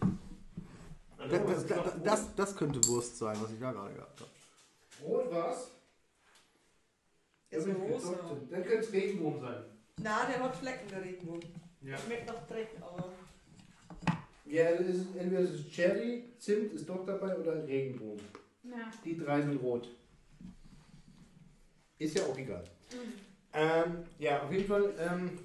Das, 1.30 1.66
das, 1.66 2.02
das, 2.02 2.34
das 2.34 2.56
könnte 2.56 2.86
Wurst 2.88 3.18
sein, 3.18 3.36
was 3.40 3.50
ich 3.50 3.58
da 3.58 3.72
gerade 3.72 3.94
gehabt 3.94 4.20
habe. 4.20 4.30
Rot 5.02 5.30
was? 5.30 5.70
Ja, 7.50 7.60
so 7.60 7.70
rosa. 7.72 8.14
Dann 8.50 8.64
könnte 8.64 8.84
es 8.84 8.92
Regenbogen 8.92 9.40
sein. 9.40 9.64
Na, 9.98 10.26
der 10.26 10.42
hat 10.42 10.56
Flecken, 10.56 10.88
der 10.88 11.02
Regenbogen. 11.02 11.48
Ja. 11.82 11.96
Schmeckt 11.96 12.26
nach 12.26 12.46
Dreck, 12.46 12.70
aber. 12.80 13.12
Ja, 14.44 14.72
das 14.72 14.86
ist, 14.86 15.16
entweder 15.16 15.40
ist 15.40 15.50
es 15.50 15.70
Cherry, 15.70 16.24
Zimt 16.38 16.72
ist 16.72 16.88
doch 16.88 17.04
dabei 17.04 17.36
oder 17.36 17.66
Regenbogen. 17.66 18.24
Ja. 18.62 18.90
Die 19.04 19.16
drei 19.16 19.42
sind 19.42 19.60
rot. 19.62 19.88
Ist 21.98 22.16
ja 22.16 22.24
auch 22.24 22.36
egal. 22.36 22.64
Ähm, 23.52 24.04
ja, 24.18 24.42
auf 24.42 24.52
jeden 24.52 24.66
Fall, 24.66 24.92
ähm, 24.98 25.38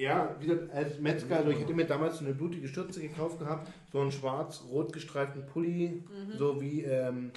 ja, 0.00 0.34
wie 0.40 0.46
gesagt, 0.46 0.72
als 0.72 0.98
Metzger, 0.98 1.36
also 1.36 1.50
ich 1.50 1.60
hätte 1.60 1.74
mir 1.74 1.84
damals 1.84 2.20
eine 2.20 2.32
blutige 2.32 2.66
Schürze 2.68 3.00
gekauft 3.00 3.38
gehabt, 3.38 3.70
so 3.92 4.00
einen 4.00 4.10
schwarz-rot 4.10 4.92
gestreiften 4.92 5.44
Pulli, 5.46 6.02
so 6.38 6.60
wie 6.60 6.82
ähm, 6.82 7.32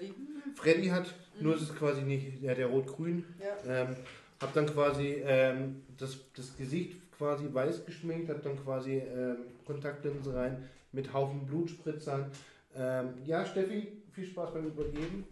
die. 0.00 0.12
Freddy 0.54 0.86
hat, 0.86 1.12
nur 1.40 1.56
ist 1.56 1.62
es 1.62 1.74
quasi 1.74 2.02
nicht, 2.02 2.40
ja, 2.40 2.54
der 2.54 2.66
rot-grün. 2.66 3.24
Ja. 3.40 3.82
Ähm, 3.82 3.96
hab 4.40 4.52
dann 4.54 4.66
quasi 4.66 5.22
ähm, 5.24 5.82
das, 5.98 6.18
das 6.36 6.56
Gesicht 6.56 7.00
quasi 7.16 7.46
weiß 7.52 7.84
geschminkt, 7.84 8.30
hab 8.30 8.42
dann 8.42 8.62
quasi 8.62 8.98
ähm, 8.98 9.38
Kontaktlinsen 9.66 10.34
rein 10.34 10.68
mit 10.92 11.12
Haufen 11.12 11.46
Blutspritzern. 11.46 12.30
Ähm, 12.76 13.14
ja, 13.24 13.44
Steffi, 13.44 14.02
viel 14.12 14.26
Spaß 14.26 14.52
beim 14.52 14.66
Übergeben. 14.66 15.26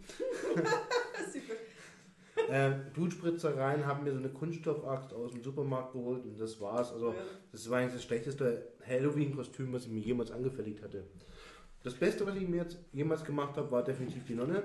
ähm, 0.55 1.64
Blutspritzer 2.93 3.57
rein, 3.57 3.85
haben 3.85 4.03
mir 4.03 4.11
so 4.11 4.19
eine 4.19 4.29
Kunststoffaxt 4.29 5.13
aus 5.13 5.31
dem 5.31 5.43
Supermarkt 5.43 5.93
geholt 5.93 6.25
und 6.25 6.39
das 6.39 6.59
war's. 6.61 6.91
Also 6.91 7.09
Ja. 7.09 7.15
das 7.51 7.69
war 7.69 7.79
eigentlich 7.79 7.93
das 7.93 8.03
schlechteste 8.03 8.73
Halloween-Kostüm, 8.85 9.73
was 9.73 9.85
ich 9.85 9.91
mir 9.91 10.01
jemals 10.01 10.31
angefertigt 10.31 10.83
hatte. 10.83 11.05
Das 11.83 11.93
Beste, 11.93 12.25
was 12.25 12.35
ich 12.35 12.47
mir 12.47 12.63
jetzt 12.63 12.77
jemals 12.91 13.23
gemacht 13.23 13.57
habe, 13.57 13.71
war 13.71 13.83
definitiv 13.83 14.25
die 14.25 14.35
Nonne. 14.35 14.63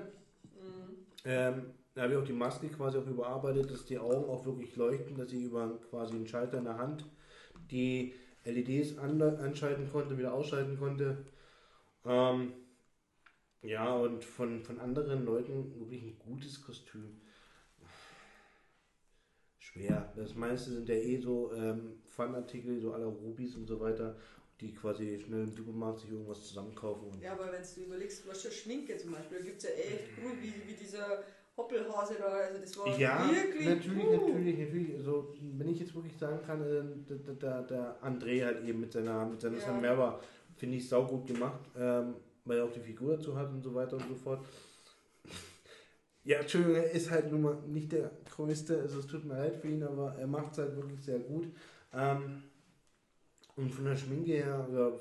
Ähm, 1.23 1.73
da 1.93 2.03
habe 2.03 2.13
ich 2.13 2.19
auch 2.19 2.25
die 2.25 2.33
Maske 2.33 2.67
quasi 2.69 2.97
auch 2.97 3.05
überarbeitet, 3.05 3.69
dass 3.69 3.85
die 3.85 3.99
Augen 3.99 4.29
auch 4.29 4.45
wirklich 4.45 4.75
leuchten, 4.75 5.17
dass 5.17 5.31
ich 5.31 5.43
über 5.43 5.79
quasi 5.89 6.15
einen 6.15 6.27
Schalter 6.27 6.57
in 6.57 6.63
der 6.63 6.77
Hand 6.77 7.05
die 7.69 8.13
LEDs 8.45 8.97
an, 8.97 9.21
anschalten 9.21 9.89
konnte, 9.91 10.17
wieder 10.17 10.33
ausschalten 10.33 10.79
konnte. 10.79 11.25
Ähm, 12.05 12.53
ja, 13.61 13.93
und 13.93 14.23
von, 14.23 14.63
von 14.63 14.79
anderen 14.79 15.25
Leuten 15.25 15.79
wirklich 15.79 16.01
ein 16.01 16.17
gutes 16.17 16.63
Kostüm. 16.63 17.21
Schwer. 19.73 20.11
Das 20.15 20.35
meiste 20.35 20.71
sind 20.71 20.89
ja 20.89 20.95
eh 20.95 21.17
so 21.17 21.51
ähm, 21.53 22.01
Fanartikel, 22.05 22.79
so 22.79 22.93
aller 22.93 23.05
Rubis 23.05 23.55
und 23.55 23.67
so 23.67 23.79
weiter, 23.79 24.15
die 24.59 24.73
quasi 24.73 25.19
schnell 25.19 25.43
im 25.43 25.53
Supermarkt 25.53 25.99
sich 25.99 26.11
irgendwas 26.11 26.43
zusammenkaufen. 26.43 27.09
Und 27.09 27.21
Ja, 27.21 27.33
aber 27.33 27.51
wenn 27.51 27.61
du 27.61 27.81
überlegst, 27.81 28.27
was 28.27 28.41
für 28.41 28.51
Schminke 28.51 28.97
zum 28.97 29.11
Beispiel, 29.11 29.39
da 29.39 29.43
gibt 29.43 29.57
es 29.57 29.63
ja 29.63 29.69
echt 29.69 30.15
gut, 30.21 30.33
wie, 30.41 30.73
dieser 30.73 31.23
Hoppelhase 31.55 32.15
da, 32.19 32.25
also 32.25 32.61
das 32.61 32.77
war 32.77 32.99
Ja, 32.99 33.29
wirklich 33.29 33.65
natürlich, 33.65 34.05
uh. 34.05 34.27
natürlich, 34.27 34.57
natürlich. 34.57 34.95
Also, 34.95 35.33
wenn 35.39 35.69
ich 35.69 35.79
jetzt 35.79 35.95
wirklich 35.95 36.17
sagen 36.17 36.39
kann, 36.45 36.61
äh, 36.61 36.83
der, 37.09 37.33
der, 37.35 37.61
der, 37.63 38.03
André 38.03 38.43
halt 38.43 38.65
eben 38.65 38.81
mit 38.81 38.91
seiner, 38.91 39.25
mit 39.25 39.41
seiner 39.41 39.57
Ja. 39.57 40.19
Finde 40.55 40.77
ich 40.77 40.87
saugut 40.87 41.25
gemacht, 41.25 41.61
ähm, 41.75 42.15
weil 42.45 42.59
er 42.59 42.65
auch 42.65 42.71
die 42.71 42.81
Figur 42.81 43.15
dazu 43.15 43.35
hat 43.35 43.49
und 43.49 43.63
so 43.63 43.73
weiter 43.73 43.95
und 43.95 44.07
so 44.07 44.15
fort. 44.15 44.45
Ja, 46.23 46.39
Entschuldigung, 46.39 46.75
er 46.75 46.91
ist 46.91 47.09
halt 47.09 47.31
nun 47.31 47.41
mal 47.41 47.57
nicht 47.67 47.91
der 47.91 48.11
größte, 48.29 48.79
also 48.79 48.99
es 48.99 49.07
tut 49.07 49.25
mir 49.25 49.37
leid 49.37 49.55
für 49.55 49.67
ihn, 49.67 49.81
aber 49.81 50.15
er 50.19 50.27
macht 50.27 50.51
es 50.53 50.59
halt 50.59 50.75
wirklich 50.75 51.01
sehr 51.01 51.19
gut. 51.19 51.47
Ähm, 51.93 52.43
und 53.55 53.73
von 53.73 53.85
der 53.85 53.95
Schminke 53.95 54.33
her, 54.33 54.67
ja, 54.71 54.91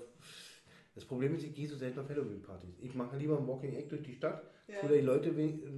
das 0.94 1.04
Problem 1.04 1.34
ist, 1.36 1.44
ich 1.44 1.54
gehe 1.54 1.68
so 1.68 1.76
selten 1.76 2.00
auf 2.00 2.08
Halloween-Partys. 2.08 2.70
Ich 2.80 2.94
mache 2.94 3.16
lieber 3.16 3.38
ein 3.38 3.46
Walking 3.46 3.74
Egg 3.74 3.88
durch 3.88 4.02
die 4.02 4.14
Stadt 4.14 4.42
Ja. 4.66 4.82
oder 4.82 4.94
die 4.94 5.02
Leute 5.02 5.30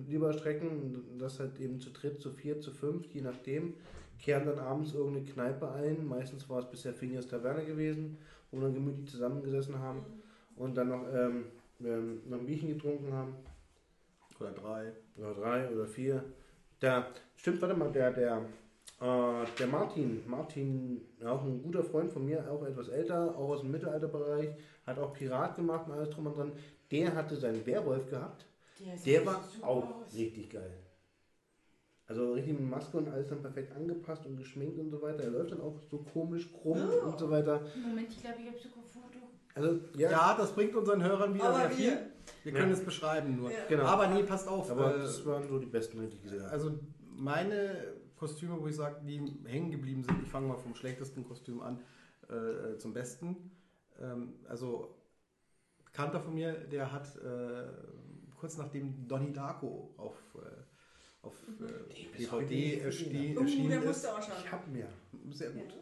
lieber 0.08 0.32
strecken, 0.32 1.18
das 1.18 1.38
halt 1.40 1.58
eben 1.60 1.80
zu 1.80 1.90
dritt, 1.90 2.20
zu 2.20 2.30
vier, 2.30 2.60
zu 2.60 2.70
fünf, 2.70 3.06
je 3.12 3.20
nachdem, 3.20 3.74
kehren 4.18 4.46
dann 4.46 4.58
abends 4.58 4.94
irgendeine 4.94 5.26
Kneipe 5.26 5.70
ein. 5.72 6.06
Meistens 6.06 6.48
war 6.48 6.60
es 6.60 6.70
bisher 6.70 6.94
Phineas 6.94 7.26
Taverne 7.26 7.64
gewesen, 7.64 8.16
wo 8.50 8.58
wir 8.58 8.64
dann 8.64 8.74
gemütlich 8.74 9.08
zusammengesessen 9.10 9.78
haben 9.78 10.04
und 10.56 10.76
dann 10.76 10.88
noch, 10.88 11.04
ähm, 11.12 11.46
ähm, 11.84 12.20
noch 12.28 12.38
ein 12.38 12.46
Bierchen 12.46 12.68
getrunken 12.68 13.12
haben. 13.12 13.34
Oder 14.40 14.50
drei. 14.52 14.92
Oder 15.16 15.34
drei 15.34 15.68
oder 15.70 15.86
vier. 15.86 16.24
Der, 16.80 17.06
stimmt, 17.36 17.60
warte 17.62 17.76
mal, 17.76 17.92
der, 17.92 18.10
der, 18.12 18.38
äh, 19.00 19.46
der 19.58 19.66
Martin, 19.68 20.22
Martin, 20.28 21.00
auch 21.24 21.42
ein 21.44 21.62
guter 21.62 21.84
Freund 21.84 22.10
von 22.12 22.24
mir, 22.24 22.50
auch 22.50 22.64
etwas 22.64 22.88
älter, 22.88 23.36
auch 23.36 23.50
aus 23.50 23.60
dem 23.60 23.70
Mittelalterbereich, 23.70 24.48
hat 24.86 24.98
auch 24.98 25.12
Pirat 25.12 25.56
gemacht 25.56 25.86
und 25.86 25.92
alles 25.94 26.10
drum 26.10 26.26
und 26.26 26.36
dran. 26.36 26.52
Der 26.90 27.14
hatte 27.14 27.36
seinen 27.36 27.64
Werwolf 27.66 28.08
gehabt. 28.10 28.46
sieht 28.96 29.06
Der 29.06 29.26
war 29.26 29.44
auch 29.62 30.00
aus. 30.02 30.14
richtig 30.16 30.50
geil. 30.50 30.72
Also 32.08 32.32
richtig 32.32 32.58
mit 32.58 32.68
Maske 32.68 32.98
und 32.98 33.08
alles 33.08 33.28
dann 33.28 33.40
perfekt 33.40 33.74
angepasst 33.74 34.26
und 34.26 34.36
geschminkt 34.36 34.78
und 34.78 34.90
so 34.90 35.00
weiter. 35.00 35.22
Er 35.22 35.30
läuft 35.30 35.52
dann 35.52 35.60
auch 35.60 35.78
so 35.90 35.98
komisch 35.98 36.52
krumm 36.52 36.78
Oh. 37.02 37.06
und 37.06 37.18
so 37.18 37.30
weiter. 37.30 37.62
Moment, 37.80 38.08
ich 38.10 38.20
glaube, 38.20 38.36
ich 38.42 38.48
habe 38.48 38.58
Foto. 38.58 39.11
Also 39.54 39.80
ja, 39.96 40.10
Ja, 40.10 40.34
das 40.36 40.52
bringt 40.54 40.74
unseren 40.74 41.02
Hörern 41.02 41.34
wieder 41.34 41.44
Aber 41.44 41.58
sehr 41.58 41.68
wir- 41.70 41.76
viel. 41.76 41.98
Wir 42.44 42.52
können 42.52 42.70
Ja. 42.70 42.76
es 42.76 42.84
beschreiben 42.84 43.36
nur. 43.36 43.50
Ja. 43.50 43.58
genau. 43.68 43.84
Aber 43.84 44.08
nee, 44.08 44.22
passt 44.22 44.46
auf. 44.48 44.70
Aber 44.70 44.94
äh, 44.94 44.98
das 45.00 45.24
waren 45.26 45.46
so 45.48 45.58
die 45.58 45.66
besten, 45.66 46.00
die 46.00 46.06
ich 46.06 46.22
gesehen 46.22 46.40
habe. 46.42 46.52
Also 46.52 46.78
meine 47.04 47.94
Kostüme, 48.16 48.60
wo 48.60 48.66
ich 48.68 48.76
sage, 48.76 49.00
die 49.04 49.18
hängen 49.44 49.70
geblieben 49.72 50.04
sind, 50.04 50.22
ich 50.22 50.28
fange 50.30 50.46
mal 50.48 50.56
vom 50.56 50.74
schlechtesten 50.74 51.24
Kostüm 51.24 51.60
an 51.60 51.80
äh, 52.28 52.78
zum 52.78 52.92
besten. 52.94 53.50
Ähm, 54.00 54.34
also 54.48 54.96
Bekannter 55.84 56.20
von 56.20 56.34
mir, 56.34 56.52
der 56.52 56.90
hat 56.92 57.16
äh, 57.16 57.64
kurz 58.38 58.56
nachdem 58.56 59.06
Donnie 59.08 59.32
Darko 59.32 59.92
auf, 59.98 60.16
äh, 60.36 61.26
auf 61.26 61.34
äh, 61.60 62.26
heute 62.30 62.46
DVD 62.46 62.54
nicht 62.56 62.84
gesehen 62.84 62.84
erschien, 62.86 63.36
Uh, 63.36 63.40
erschienen 63.42 63.68
der 63.70 63.78
ist. 63.80 63.86
musste 63.86 64.12
auch 64.14 64.22
schauen. 64.22 64.36
Ich 64.44 64.52
hab 64.52 64.68
mir. 64.68 64.88
Sehr 65.32 65.50
gut. 65.50 65.74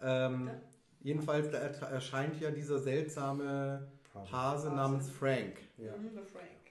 Ja. 0.00 0.26
Ähm, 0.26 0.50
jedenfalls 1.06 1.50
da 1.50 1.58
er- 1.58 1.88
erscheint 1.90 2.40
ja 2.40 2.50
dieser 2.50 2.78
seltsame 2.80 3.86
Hase 4.14 4.32
Hase. 4.32 4.68
namens 4.70 5.08
Frank. 5.10 5.56
Ja. 5.78 5.92
Mhm. 5.96 6.10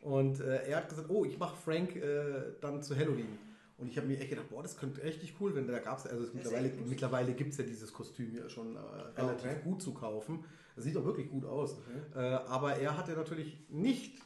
Und 0.01 0.39
äh, 0.39 0.67
er 0.67 0.77
hat 0.77 0.89
gesagt, 0.89 1.09
oh, 1.09 1.25
ich 1.25 1.37
mache 1.39 1.55
Frank 1.55 1.95
äh, 1.95 2.53
dann 2.61 2.81
zu 2.83 2.95
Halloween. 2.95 3.37
Und 3.77 3.87
ich 3.89 3.97
habe 3.97 4.07
mir 4.07 4.19
echt 4.19 4.29
gedacht, 4.29 4.49
boah, 4.49 4.61
das 4.63 4.77
könnte 4.77 5.03
richtig 5.03 5.35
cool, 5.39 5.53
wenn 5.55 5.67
da 5.67 5.79
gab 5.79 5.97
es, 5.97 6.07
also 6.07 6.21
es 6.23 6.29
ist 6.29 6.35
mittlerweile, 6.35 6.71
mittlerweile 6.87 7.33
gibt 7.33 7.51
es 7.51 7.57
ja 7.57 7.63
dieses 7.65 7.91
Kostüm 7.91 8.33
ja 8.35 8.47
schon 8.49 8.75
äh, 8.75 8.79
relativ 9.19 9.51
Okay. 9.51 9.59
gut 9.63 9.81
zu 9.81 9.93
kaufen. 9.93 10.43
Das 10.75 10.83
sieht 10.85 10.95
auch 10.97 11.05
wirklich 11.05 11.29
gut 11.29 11.45
aus. 11.45 11.77
Äh, 12.15 12.19
aber 12.19 12.75
er 12.75 12.97
hatte 12.97 13.13
natürlich 13.13 13.57
nicht 13.69 14.19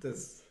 das 0.00 0.42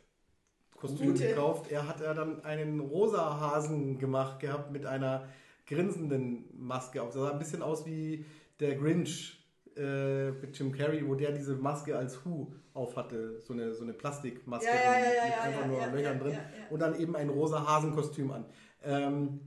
Kostüm 0.76 1.14
Gute. 1.14 1.28
gekauft. 1.28 1.72
Er 1.72 1.88
hat 1.88 2.00
ja 2.02 2.14
dann 2.14 2.44
einen 2.44 2.80
rosa 2.80 3.40
Hasen 3.40 3.98
gemacht 4.00 4.40
gehabt 4.40 4.72
mit 4.72 4.86
einer 4.86 5.28
grinsenden 5.66 6.46
Maske 6.58 7.02
auf. 7.02 7.10
Das 7.14 7.22
sah 7.22 7.32
ein 7.32 7.40
bisschen 7.40 7.62
aus 7.62 7.86
wie 7.86 8.26
der 8.60 8.76
Grinch 8.76 9.38
äh, 9.76 10.32
mit 10.32 10.58
Jim 10.58 10.72
Carrey, 10.72 11.08
wo 11.08 11.16
der 11.16 11.32
diese 11.32 11.56
Maske 11.56 11.98
als 11.98 12.24
Hu 12.26 12.52
auf 12.74 12.96
hatte. 12.96 13.40
So 13.42 13.54
eine, 13.54 13.74
so 13.74 13.84
eine 13.84 13.94
Plastikmaske 13.94 14.68
Ja, 14.68 14.74
ja, 14.74 15.00
ja, 15.00 15.24
mit 15.26 15.34
einfach 15.46 15.68
nur 15.68 15.88
Löchern 15.88 16.20
drin. 16.20 16.38
Und 16.70 16.82
dann 16.82 17.00
eben 17.00 17.16
ein 17.16 17.30
rosa 17.30 17.66
Hasenkostüm 17.66 18.32
an. 18.32 18.46
Ähm, 18.84 19.40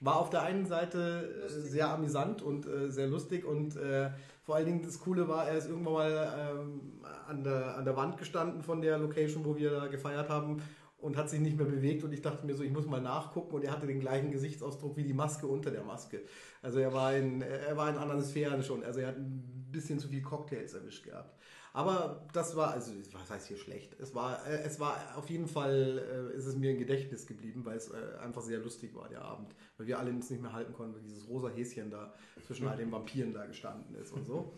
war 0.00 0.16
auf 0.16 0.30
der 0.30 0.42
einen 0.42 0.66
Seite 0.66 1.28
äh, 1.38 1.42
Lustig. 1.42 1.70
sehr 1.70 1.88
amüsant 1.90 2.42
und 2.42 2.66
äh, 2.66 2.90
sehr 2.90 3.06
lustig 3.06 3.44
und 3.44 3.76
äh, 3.76 4.10
vor 4.42 4.56
allen 4.56 4.66
Dingen 4.66 4.82
das 4.82 4.98
Coole 4.98 5.28
war, 5.28 5.46
er 5.46 5.58
ist 5.58 5.68
irgendwann 5.68 5.92
mal 5.92 6.54
ähm, 6.58 7.04
an, 7.28 7.44
der, 7.44 7.76
an 7.76 7.84
der 7.84 7.96
Wand 7.96 8.16
gestanden 8.16 8.62
von 8.62 8.80
der 8.80 8.96
Location, 8.98 9.44
wo 9.44 9.56
wir 9.56 9.70
da 9.70 9.86
gefeiert 9.88 10.30
haben 10.30 10.62
und 11.02 11.16
hat 11.16 11.30
sich 11.30 11.40
nicht 11.40 11.56
mehr 11.56 11.66
bewegt 11.66 12.04
und 12.04 12.12
ich 12.12 12.22
dachte 12.22 12.46
mir 12.46 12.54
so, 12.54 12.62
ich 12.62 12.72
muss 12.72 12.86
mal 12.86 13.00
nachgucken 13.00 13.54
und 13.54 13.64
er 13.64 13.72
hatte 13.72 13.86
den 13.86 14.00
gleichen 14.00 14.30
Gesichtsausdruck 14.30 14.96
wie 14.96 15.04
die 15.04 15.14
Maske 15.14 15.46
unter 15.46 15.70
der 15.70 15.84
Maske. 15.84 16.22
Also 16.62 16.78
er 16.78 16.92
war 16.92 17.14
in, 17.14 17.42
er 17.42 17.76
war 17.76 17.88
in 17.90 17.96
anderen 17.96 18.22
Sphären 18.22 18.62
schon, 18.62 18.84
also 18.84 19.00
er 19.00 19.08
hat 19.08 19.16
ein 19.16 19.68
bisschen 19.70 19.98
zu 19.98 20.08
viel 20.08 20.22
Cocktails 20.22 20.74
erwischt 20.74 21.04
gehabt. 21.04 21.36
Aber 21.72 22.26
das 22.32 22.56
war, 22.56 22.72
also 22.72 22.92
was 23.12 23.30
heißt 23.30 23.46
hier 23.46 23.56
schlecht? 23.56 23.94
Es 24.00 24.14
war, 24.14 24.44
äh, 24.46 24.62
es 24.62 24.80
war 24.80 24.96
auf 25.16 25.30
jeden 25.30 25.46
Fall, 25.46 26.32
äh, 26.34 26.36
ist 26.36 26.46
es 26.46 26.56
mir 26.56 26.72
im 26.72 26.78
Gedächtnis 26.78 27.26
geblieben, 27.26 27.64
weil 27.64 27.76
es 27.76 27.90
äh, 27.90 28.18
einfach 28.20 28.42
sehr 28.42 28.58
lustig 28.58 28.94
war, 28.94 29.08
der 29.08 29.22
Abend. 29.22 29.54
Weil 29.78 29.86
wir 29.86 29.98
alle 30.00 30.10
uns 30.10 30.28
nicht 30.30 30.42
mehr 30.42 30.52
halten 30.52 30.72
konnten, 30.72 30.94
weil 30.96 31.02
dieses 31.02 31.28
rosa 31.28 31.48
Häschen 31.48 31.90
da 31.90 32.12
zwischen 32.44 32.66
all 32.66 32.76
den 32.76 32.90
Vampiren 32.90 33.32
da 33.32 33.46
gestanden 33.46 33.94
ist 33.94 34.10
und 34.12 34.26
so. 34.26 34.52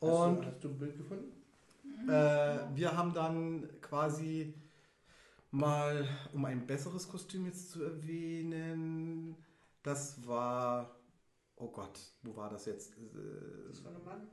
Hast, 0.00 0.08
Und 0.10 0.40
du, 0.40 0.46
hast 0.46 0.64
du 0.64 0.68
ein 0.70 0.78
Bild 0.78 0.96
gefunden? 0.96 1.32
äh, 2.08 2.58
wir 2.74 2.96
haben 2.96 3.12
dann 3.14 3.68
quasi 3.80 4.54
mal, 5.50 6.06
um 6.32 6.44
ein 6.44 6.66
besseres 6.66 7.08
Kostüm 7.08 7.46
jetzt 7.46 7.70
zu 7.70 7.82
erwähnen, 7.82 9.36
das 9.82 10.26
war, 10.26 10.96
oh 11.56 11.68
Gott, 11.68 11.98
wo 12.22 12.36
war 12.36 12.50
das 12.50 12.66
jetzt? 12.66 12.92
Äh, 12.98 13.68
Das 13.68 13.84
war 13.84 13.92
ein 13.94 14.04
Mann. 14.04 14.28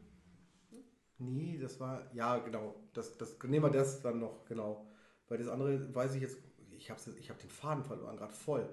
Nee, 1.19 1.57
das 1.57 1.79
war, 1.79 2.13
ja, 2.13 2.37
genau. 2.37 2.75
Das, 2.93 3.17
das, 3.17 3.37
nehmen 3.43 3.65
wir 3.65 3.71
das 3.71 4.01
dann 4.01 4.19
noch, 4.19 4.45
genau. 4.45 4.87
Weil 5.27 5.39
das 5.39 5.47
andere 5.47 5.93
weiß 5.93 6.13
ich 6.15 6.21
jetzt, 6.21 6.37
ich 6.77 6.91
habe 6.91 6.99
ich 7.19 7.29
hab 7.29 7.39
den 7.39 7.49
Faden 7.49 7.83
verloren, 7.83 8.17
gerade 8.17 8.33
voll. 8.33 8.69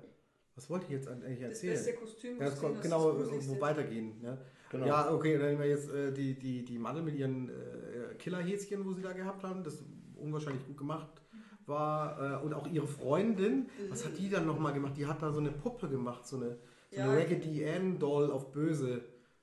Was 0.55 0.69
wollte 0.69 0.85
ich 0.85 0.91
jetzt 0.93 1.09
eigentlich 1.09 1.41
Das 1.41 1.49
erzählen? 1.51 1.73
beste 1.75 1.95
Kostüm, 1.95 2.39
Ja, 2.39 2.45
das 2.51 2.61
gesehen 2.61 2.81
genau, 2.83 3.13
das 3.13 3.23
gruseligste. 3.23 3.57
wo 3.57 3.61
weitergehen. 3.61 4.21
Ne? 4.21 4.39
Genau. 4.71 4.87
Ja, 4.87 5.13
okay, 5.13 5.39
dann 5.39 5.49
nehmen 5.49 5.61
wir 5.61 5.69
jetzt 5.69 5.89
äh, 5.91 6.13
die, 6.13 6.39
die, 6.39 6.65
die 6.65 6.79
Madel 6.79 7.03
mit 7.03 7.15
ihren 7.17 7.49
äh, 7.49 8.15
Killerhäschen, 8.19 8.85
wo 8.85 8.93
sie 8.93 9.03
da 9.03 9.13
gehabt 9.13 9.43
haben, 9.43 9.65
das 9.65 9.83
unwahrscheinlich 10.17 10.65
gut 10.67 10.77
gemacht 10.77 11.23
war. 11.69 12.41
Äh, 12.41 12.45
und 12.45 12.55
auch 12.55 12.67
ihre 12.67 12.87
Freundin, 12.87 13.69
was 13.89 14.05
hat 14.05 14.19
die 14.19 14.29
dann 14.29 14.47
nochmal 14.47 14.73
gemacht? 14.73 14.95
Die 14.97 15.07
hat 15.07 15.23
da 15.23 15.33
so 15.33 15.41
eine 15.41 15.51
Puppe 15.51 15.89
gemacht, 15.89 16.27
so 16.27 16.37
eine, 16.37 16.57
so 16.91 16.99
Ja. 16.99 17.05
eine 17.11 17.19
Raggedy 17.19 17.67
Ann 17.69 17.99
Doll 17.99 18.31
auf 18.31 18.53
böse. 18.53 19.03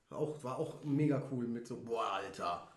Auch, 0.09 0.43
war 0.43 0.57
auch 0.59 0.83
mega 0.83 1.21
cool 1.31 1.47
mit 1.47 1.65
so, 1.65 1.77
boah, 1.77 2.13
Alter. 2.13 2.67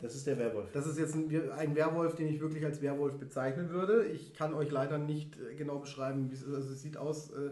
Das 0.00 0.14
ist 0.14 0.26
der 0.26 0.38
Werwolf. 0.38 0.70
Das 0.72 0.86
ist 0.86 0.98
jetzt 0.98 1.14
ein, 1.14 1.50
ein 1.52 1.74
Werwolf, 1.74 2.14
den 2.14 2.28
ich 2.28 2.40
wirklich 2.40 2.64
als 2.64 2.80
Werwolf 2.80 3.18
bezeichnen 3.18 3.70
würde. 3.70 4.06
Ich 4.06 4.32
kann 4.34 4.54
euch 4.54 4.70
leider 4.70 4.98
nicht 4.98 5.38
äh, 5.38 5.54
genau 5.54 5.78
beschreiben, 5.78 6.30
wie 6.30 6.34
es 6.34 6.42
ist. 6.42 6.54
Also 6.54 6.72
es 6.72 6.82
sieht 6.82 6.96
aus, 6.96 7.30
äh, 7.30 7.50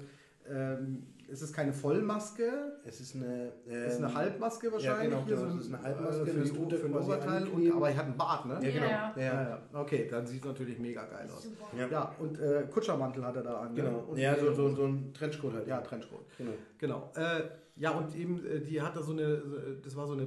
ähm, 0.48 1.06
es 1.30 1.42
ist 1.42 1.52
keine 1.52 1.72
Vollmaske, 1.72 2.78
Es 2.84 3.00
ist 3.00 3.14
eine, 3.16 3.52
es 3.66 3.94
ist 3.94 3.98
eine 3.98 4.06
ähm, 4.08 4.14
Halbmaske 4.14 4.72
wahrscheinlich. 4.72 5.10
genau, 5.10 5.24
hier 5.26 5.36
genau, 5.36 5.48
so 5.50 5.58
es 5.58 5.66
ist 5.66 5.74
eine 5.74 5.82
Halbmaske, 5.82 6.22
äh, 6.22 6.26
für, 6.26 6.38
das 6.40 6.52
die, 6.52 6.76
für 6.76 6.86
ein 6.86 6.94
Oberteil. 6.94 7.48
Und, 7.48 7.72
aber 7.72 7.90
er 7.90 7.96
hat 7.96 8.04
einen 8.06 8.16
Bart, 8.16 8.46
ne? 8.46 8.54
Ja, 8.54 8.60
Ja, 8.68 8.70
genau. 8.72 8.86
ja. 8.86 9.12
Ja, 9.16 9.22
Ja, 9.42 9.48
ja. 9.72 9.80
Okay, 9.80 10.08
dann 10.10 10.26
sieht 10.26 10.40
es 10.40 10.46
natürlich 10.46 10.78
mega 10.78 11.04
geil 11.04 11.28
aus. 11.30 11.42
Super. 11.42 11.64
Ja. 11.76 11.88
Ja, 11.88 12.14
und 12.18 12.38
äh, 12.40 12.66
Kutschermantel 12.70 13.24
hat 13.24 13.36
er 13.36 13.42
da 13.42 13.60
an. 13.60 13.74
ne? 13.74 13.82
Genau. 13.82 13.98
Und 14.00 14.18
ja, 14.18 14.36
so, 14.38 14.52
so, 14.54 14.74
so 14.74 14.84
ein 14.86 15.12
Trenchcoat 15.14 15.52
halt. 15.54 15.66
ja, 15.68 15.80
Trenchcoat. 15.80 16.24
Genau. 16.38 16.52
Genau. 16.78 17.12
Äh, 17.14 17.42
ja, 17.76 17.90
und 17.92 18.14
eben, 18.16 18.44
äh, 18.46 18.60
die 18.60 18.80
hat 18.80 18.96
da 18.96 19.02
so 19.02 19.12
eine, 19.12 19.40
so- 19.42 19.58
das 19.84 19.94
war 19.96 20.06
so 20.06 20.14
eine 20.14 20.26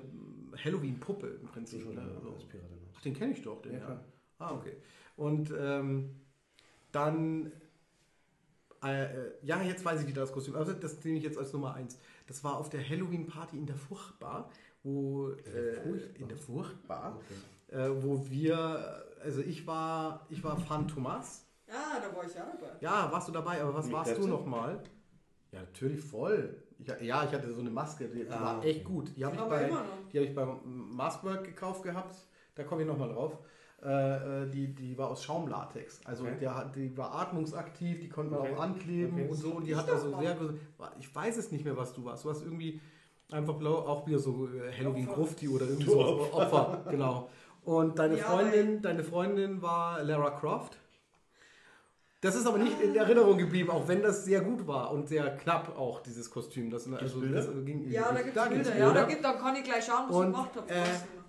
Halloween-Puppe 0.63 1.27
im 1.41 1.47
Prinzip. 1.47 1.81
Schon 1.81 1.95
Ne? 1.95 2.01
So. 2.21 2.29
Noch. 2.29 2.37
Ach, 2.95 3.01
den 3.01 3.13
kenne 3.13 3.33
ich 3.33 3.41
doch, 3.41 3.61
den 3.61 3.73
Ja, 3.73 3.79
ja. 3.79 3.99
Ah, 4.39 4.53
okay. 4.53 4.77
Und 5.17 5.51
ähm, 5.59 6.15
dann, 6.91 7.51
äh, 8.83 9.03
äh, 9.03 9.31
ja, 9.43 9.61
jetzt 9.61 9.83
weiß 9.85 10.01
ich 10.01 10.07
wieder 10.07 10.21
das 10.21 10.31
Kostüm. 10.31 10.55
Also 10.55 10.73
das 10.73 11.03
nehme 11.03 11.17
ich 11.17 11.23
jetzt 11.23 11.37
als 11.37 11.53
Nummer 11.53 11.73
eins. 11.75 11.97
Das 12.27 12.43
war 12.43 12.57
auf 12.57 12.69
der 12.69 12.87
Halloween-Party 12.87 13.57
in 13.57 13.65
der 13.65 13.75
Furchtbar, 13.75 14.49
wo 14.83 15.29
äh, 15.29 15.73
Furchtbar? 15.83 16.19
in 16.21 16.27
der 16.27 16.37
Furchtbar, 16.37 17.19
Okay. 17.69 17.79
äh, 17.81 18.03
wo 18.03 18.29
wir, 18.29 19.03
also 19.23 19.41
ich 19.41 19.65
war, 19.67 20.25
ich 20.29 20.43
war 20.43 20.57
Fan 20.57 20.87
Thomas. 20.87 21.45
Ah, 21.69 21.99
da 22.01 22.15
war 22.15 22.23
ich 22.25 22.31
auch 22.31 22.51
dabei. 22.59 22.71
Ja, 22.81 23.11
warst 23.11 23.27
du 23.27 23.31
dabei, 23.31 23.61
aber 23.61 23.73
was 23.75 23.85
Mit 23.85 23.93
warst 23.95 24.17
du 24.17 24.27
nochmal? 24.27 24.81
Ja, 25.51 25.59
natürlich 25.61 26.01
voll. 26.01 26.55
Ich, 26.79 26.87
ja, 26.87 27.23
ich 27.23 27.31
hatte 27.31 27.53
so 27.53 27.59
eine 27.61 27.69
Maske, 27.69 28.07
die, 28.07 28.27
Ah, 28.29 28.41
war 28.41 28.57
okay. 28.57 28.71
echt 28.71 28.83
gut. 28.85 29.15
Die 29.15 29.23
habe 29.23 29.35
ich 29.35 29.41
bei, 29.41 29.69
die 30.11 30.17
habe 30.17 30.27
ich 30.27 30.35
beim 30.35 30.59
Maskwork 30.95 31.43
gekauft 31.43 31.83
gehabt. 31.83 32.15
Da 32.55 32.63
komme 32.63 32.81
ich 32.81 32.87
nochmal 32.87 33.09
drauf. 33.09 33.37
Äh, 33.83 34.43
äh, 34.43 34.49
die, 34.49 34.67
die 34.75 34.95
war 34.97 35.09
aus 35.09 35.23
Schaumlatex. 35.23 36.01
Also 36.05 36.23
Okay. 36.25 36.35
der, 36.39 36.65
die 36.75 36.95
war 36.95 37.15
atmungsaktiv, 37.15 37.99
die 37.99 38.09
konnte 38.09 38.31
man 38.31 38.41
Okay. 38.41 38.53
auch 38.55 38.59
ankleben 38.61 39.13
Okay. 39.13 39.27
und 39.29 39.35
so. 39.37 39.51
Und 39.53 39.65
die 39.65 39.71
Ich 39.71 39.77
hat 39.77 39.87
da 39.87 39.93
doch 39.93 40.01
so 40.01 40.11
mal. 40.11 40.21
sehr. 40.21 40.37
Ich 40.99 41.15
weiß 41.15 41.37
es 41.37 41.51
nicht 41.51 41.65
mehr, 41.65 41.75
was 41.75 41.91
du 41.93 42.05
warst. 42.05 42.23
Du 42.23 42.29
warst 42.29 42.43
irgendwie 42.43 42.79
einfach 43.31 43.55
blau, 43.55 43.79
auch 43.79 44.05
wieder 44.05 44.19
so 44.19 44.47
äh, 44.49 44.71
Halloween. 44.77 45.07
Grufti 45.07 45.47
oder 45.49 45.65
irgendwie 45.65 45.89
so 45.89 45.99
Opfer. 46.31 46.83
genau. 46.89 47.29
Und 47.63 47.97
deine 47.97 48.17
Ja, 48.17 48.25
Freundin, 48.25 48.81
deine 48.83 49.03
Freundin 49.03 49.61
war 49.61 50.03
Lara 50.03 50.29
Croft. 50.31 50.77
Das 52.21 52.35
ist 52.35 52.45
aber 52.45 52.59
nicht 52.59 52.79
in 52.79 52.95
Erinnerung 52.95 53.35
geblieben, 53.37 53.71
auch 53.71 53.87
wenn 53.87 54.03
das 54.03 54.25
sehr 54.25 54.41
gut 54.41 54.67
war 54.67 54.91
und 54.91 55.07
sehr 55.09 55.35
knapp 55.37 55.75
auch, 55.75 56.01
dieses 56.01 56.29
Kostüm. 56.29 56.69
Das, 56.69 56.87
also, 56.93 57.19
Bilder? 57.19 57.37
das 57.37 57.47
ging, 57.65 57.89
Ja, 57.89 58.11
da 58.11 58.21
gibt 58.21 58.37
es 58.37 58.43
gibt's 58.49 58.69
Bilder. 58.69 58.77
Ja, 58.77 58.93
da 58.93 59.03
gibt, 59.05 59.23
dann 59.25 59.39
kann 59.39 59.55
ich 59.55 59.63
gleich 59.63 59.83
schauen, 59.83 60.03
was 60.07 60.11
ich 60.11 60.21
Und 60.21 60.25
gemacht 60.31 60.55
habe. 60.55 60.69
äh, 60.71 60.83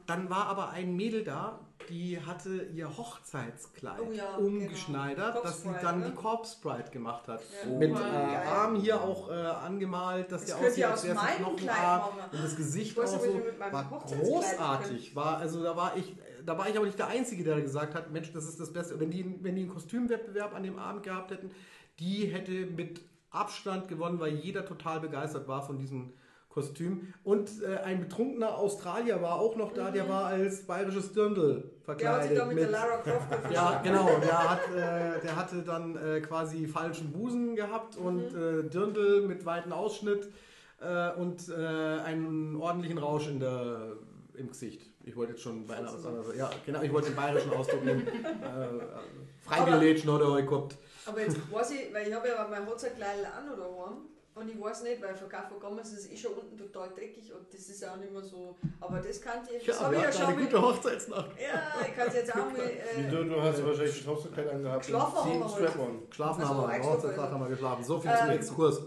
dann 0.07 0.29
war 0.29 0.47
aber 0.49 0.69
ein 0.71 0.95
Mädel 0.95 1.25
da, 1.25 1.59
die 1.89 2.21
hatte 2.21 2.69
ihr 2.75 2.97
Hochzeitskleid 2.97 4.01
Oh 4.01 4.13
ja, 4.13 4.37
umgeschneidert, 4.37 5.33
genau. 5.35 5.43
dass 5.45 5.63
sie 5.63 5.69
dann 5.83 6.01
Bride, 6.01 6.05
die 6.05 6.11
ne? 6.11 6.15
Corpse 6.15 6.57
Bride 6.63 6.91
gemacht 6.91 7.29
hat. 7.29 7.41
Ja. 7.65 7.79
Mit 7.79 7.91
Wow. 7.93 8.01
äh. 8.01 8.49
Arm 8.49 8.77
hier 8.77 9.01
auch 9.01 9.31
äh, 9.31 9.33
angemalt, 9.35 10.31
dass 10.33 10.45
Das 10.47 10.55
aussieht, 10.55 10.85
als 10.85 11.05
wäre 11.05 11.17
es 11.17 11.23
machen. 11.23 11.45
und 12.33 12.43
das 12.43 12.57
Gesicht 12.57 12.99
auch 12.99 13.07
so. 13.07 13.35
mit 13.35 13.59
War 13.61 14.03
großartig. 14.07 15.15
War, 15.17 15.39
also 15.39 15.63
da 15.63 15.77
war 15.77 15.97
ich, 15.97 16.15
da 16.45 16.57
war 16.59 16.69
ich 16.69 16.77
aber 16.77 16.87
nicht 16.87 16.99
der 16.99 17.09
Einzige, 17.09 17.45
der 17.45 17.61
gesagt 17.61 17.95
hat, 17.95 18.11
Mensch, 18.11 18.33
das 18.33 18.45
ist 18.45 18.61
das 18.61 18.73
Beste. 18.73 18.99
Wenn 19.01 19.11
die, 19.11 19.39
wenn 19.43 19.55
die 19.57 19.63
einen 19.63 19.71
Kostümwettbewerb 19.71 20.55
an 20.55 20.63
dem 20.63 20.79
Abend 20.79 21.03
gehabt 21.03 21.31
hätten, 21.31 21.51
die 21.99 22.27
hätte 22.27 22.53
mit 22.67 23.01
Abstand 23.31 23.89
gewonnen, 23.89 24.21
weil 24.21 24.35
jeder 24.35 24.67
total 24.67 25.01
begeistert 25.01 25.49
war 25.49 25.63
von 25.63 25.79
diesem 25.79 26.13
Kostüm. 26.53 27.15
Und 27.25 27.51
äh, 27.63 27.79
ein 27.79 28.01
betrunkener 28.01 28.59
Australier 28.59 29.23
war 29.23 29.41
auch 29.41 29.57
noch 29.57 29.73
da, 29.73 29.91
der 29.91 30.07
war 30.07 30.27
als 30.27 30.67
bayerisches 30.67 31.13
Dirndl 31.13 31.71
Der 31.89 32.13
hat 32.13 32.23
sich 32.25 32.33
verkleidet. 32.33 32.39
da 32.39 32.45
mit 32.45 32.59
der 32.59 32.71
Lara 32.71 32.97
Croft 32.99 33.27
Ja, 33.53 33.81
genau. 33.83 34.11
Der, 34.23 34.51
hat, 34.51 34.61
äh, 34.71 35.21
der 35.23 35.37
hatte 35.37 35.63
dann 35.63 35.97
äh, 35.97 36.21
quasi 36.21 36.67
falschen 36.67 37.11
Busen 37.11 37.57
gehabt 37.57 37.97
und 37.97 38.35
äh, 38.35 38.65
Dirndl 38.65 39.27
mit 39.27 39.47
weitem 39.47 39.73
Ausschnitt 39.73 40.31
äh, 40.81 41.13
und 41.13 41.49
äh, 41.49 41.55
einen 41.55 42.57
ordentlichen 42.57 42.99
Rausch 42.99 43.29
in 43.29 43.41
der, 43.41 43.97
im 44.35 44.49
Gesicht. 44.49 44.83
Ich 45.05 45.17
wollte 45.17 45.33
jetzt 45.33 45.43
schon 45.43 45.67
bei 45.67 45.77
einer 45.77 45.93
was 45.93 46.05
anderes. 46.05 46.37
Ja, 46.37 46.51
genau, 46.67 46.83
ich 46.83 46.93
wollte 46.93 47.09
den 47.09 47.17
bayerischen 47.17 47.53
Ausdruck 47.53 47.85
nehmen. 47.85 48.07
Äh, 48.43 49.49
Freigelätschen 49.49 50.09
oder 50.09 50.41
gehabt. 50.43 50.77
Aber 51.07 51.21
jetzt 51.21 51.37
weiß 51.51 51.71
ich, 51.73 51.93
weil 51.93 52.07
ich 52.07 52.15
habe 52.15 52.29
ja 52.29 52.47
mein 52.49 52.65
Hochzeitkleid 52.65 53.25
an 53.25 53.51
oder 53.53 53.65
daheim 53.65 54.12
und 54.35 54.49
ich 54.49 54.61
weiß 54.61 54.83
nicht, 54.85 55.03
weil 55.03 55.15
von 55.15 55.29
Gammers 55.61 55.93
ist 55.93 56.11
eh 56.11 56.17
schon 56.17 56.33
unten 56.35 56.57
total 56.57 56.89
dreckig 56.91 57.33
und 57.33 57.53
das 57.53 57.69
ist 57.69 57.87
auch 57.87 57.97
nicht 57.97 58.13
mehr 58.13 58.23
so. 58.23 58.57
Aber 58.81 58.99
das 59.01 59.21
kann 59.21 59.41
ich, 59.51 59.65
das 59.67 59.77
Ja, 59.79 59.85
habe 59.85 59.97
ich 59.97 60.03
ja 60.03 60.13
schon 60.13 60.27
eine 60.27 60.37
mit. 60.37 60.51
gute 60.51 60.63
Hochzeitsnacht. 60.63 61.31
Ja, 61.41 61.87
ich 61.87 61.95
kann 61.95 62.09
es 62.09 62.15
jetzt 62.15 62.33
auch 62.33 62.51
mal. 62.51 62.61
Äh, 62.61 63.11
Du, 63.11 63.25
du 63.25 63.43
hast 63.43 63.65
wahrscheinlich 63.65 64.01
ein 64.05 64.11
Hochzeitskleid 64.11 64.49
angehabt. 64.51 64.81
Geschlafen 64.87 65.17
haben 65.19 65.39
wir 65.39 65.45
heute. 65.53 66.07
Geschlafen 66.09 66.41
Also, 66.43 66.55
haben 66.55 66.71
wir, 66.73 66.83
Hochzeitsnacht 66.85 67.19
also. 67.19 67.35
haben 67.35 67.41
wir 67.45 67.49
geschlafen. 67.51 67.85
So 67.85 68.01
viel 68.01 68.11
Ähm, 68.11 68.17
zum 68.19 68.31
Exkurs. 68.31 68.83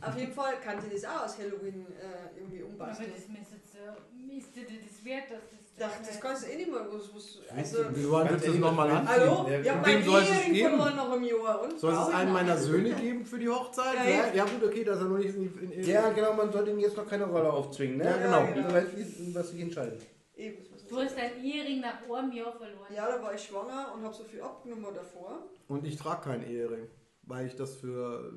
auf 0.00 0.16
jeden 0.16 0.32
Fall 0.32 0.54
kann 0.60 0.78
ich 0.78 0.92
das 1.02 1.04
auch 1.10 1.24
aus 1.24 1.38
Halloween 1.38 1.86
äh, 1.86 2.38
irgendwie 2.38 2.60
Aber 2.62 2.70
umbasteln. 2.70 3.10
das 3.12 3.20
ist 3.24 3.28
jetzt, 3.28 3.74
äh, 3.76 4.36
ist 4.38 4.56
dir 4.56 4.62
das 4.64 5.04
wert, 5.04 5.24
dass 5.30 5.42
das. 5.50 5.57
Ach, 5.80 6.06
das 6.06 6.20
kannst 6.20 6.44
du 6.44 6.50
eh 6.50 6.56
nicht 6.56 6.70
mehr. 6.70 6.86
Was, 6.90 7.14
was, 7.14 7.38
also, 7.56 7.96
Wie 7.96 8.08
wollen 8.10 8.26
Ganz 8.28 8.32
willst 8.42 8.46
du 8.48 8.52
das 8.52 8.60
nochmal 8.60 8.90
anziehen? 8.90 9.08
hallo? 9.20 9.46
Ja, 9.48 9.60
Ich 9.60 9.80
mein 9.82 10.04
soll 10.04 10.22
es 10.22 10.28
Ehering 10.30 10.52
geben? 10.54 10.76
noch 10.96 11.12
im 11.16 11.24
Jahr. 11.24 11.62
Und 11.62 11.78
Soll 11.78 11.92
es 11.94 12.08
ich 12.08 12.14
einen 12.14 12.32
meiner 12.32 12.56
Söhne 12.56 12.90
geben 12.94 13.24
für 13.24 13.38
die 13.38 13.48
Hochzeit? 13.48 13.94
Ja, 13.94 14.04
Ja, 14.10 14.34
ja 14.34 14.44
gut, 14.44 14.64
okay, 14.64 14.84
dass 14.84 14.98
er 14.98 15.04
noch 15.04 15.18
nicht 15.18 15.34
in, 15.36 15.70
in, 15.72 15.84
Ja, 15.84 16.10
genau, 16.10 16.32
man 16.34 16.50
sollte 16.52 16.70
ihm 16.70 16.78
jetzt 16.78 16.96
noch 16.96 17.06
keine 17.08 17.24
Rolle 17.26 17.52
aufzwingen, 17.52 17.98
ne? 17.98 18.04
Ja, 18.04 18.16
genau. 18.16 18.62
Du 18.68 18.72
weißt, 18.74 18.96
wie- 18.96 19.34
was 19.34 19.50
sich 19.50 19.60
entscheidet. 19.60 20.02
Eben, 20.36 20.56
Du 20.88 20.96
hast 20.98 21.18
deinen 21.18 21.44
Ehering 21.44 21.80
nach 21.80 22.02
einem 22.10 22.32
Jahr 22.32 22.50
verloren. 22.52 22.86
Ja, 22.94 23.06
da 23.14 23.22
war 23.22 23.34
ich 23.34 23.42
schwanger 23.42 23.92
und 23.94 24.02
habe 24.02 24.14
so 24.14 24.24
viel 24.24 24.40
abgenommen 24.40 24.86
davor. 24.94 25.42
Und 25.68 25.86
ich 25.86 25.96
trage 25.96 26.22
keinen 26.30 26.48
Ehering, 26.48 26.88
weil 27.24 27.46
ich 27.46 27.54
das 27.56 27.74
für. 27.76 28.32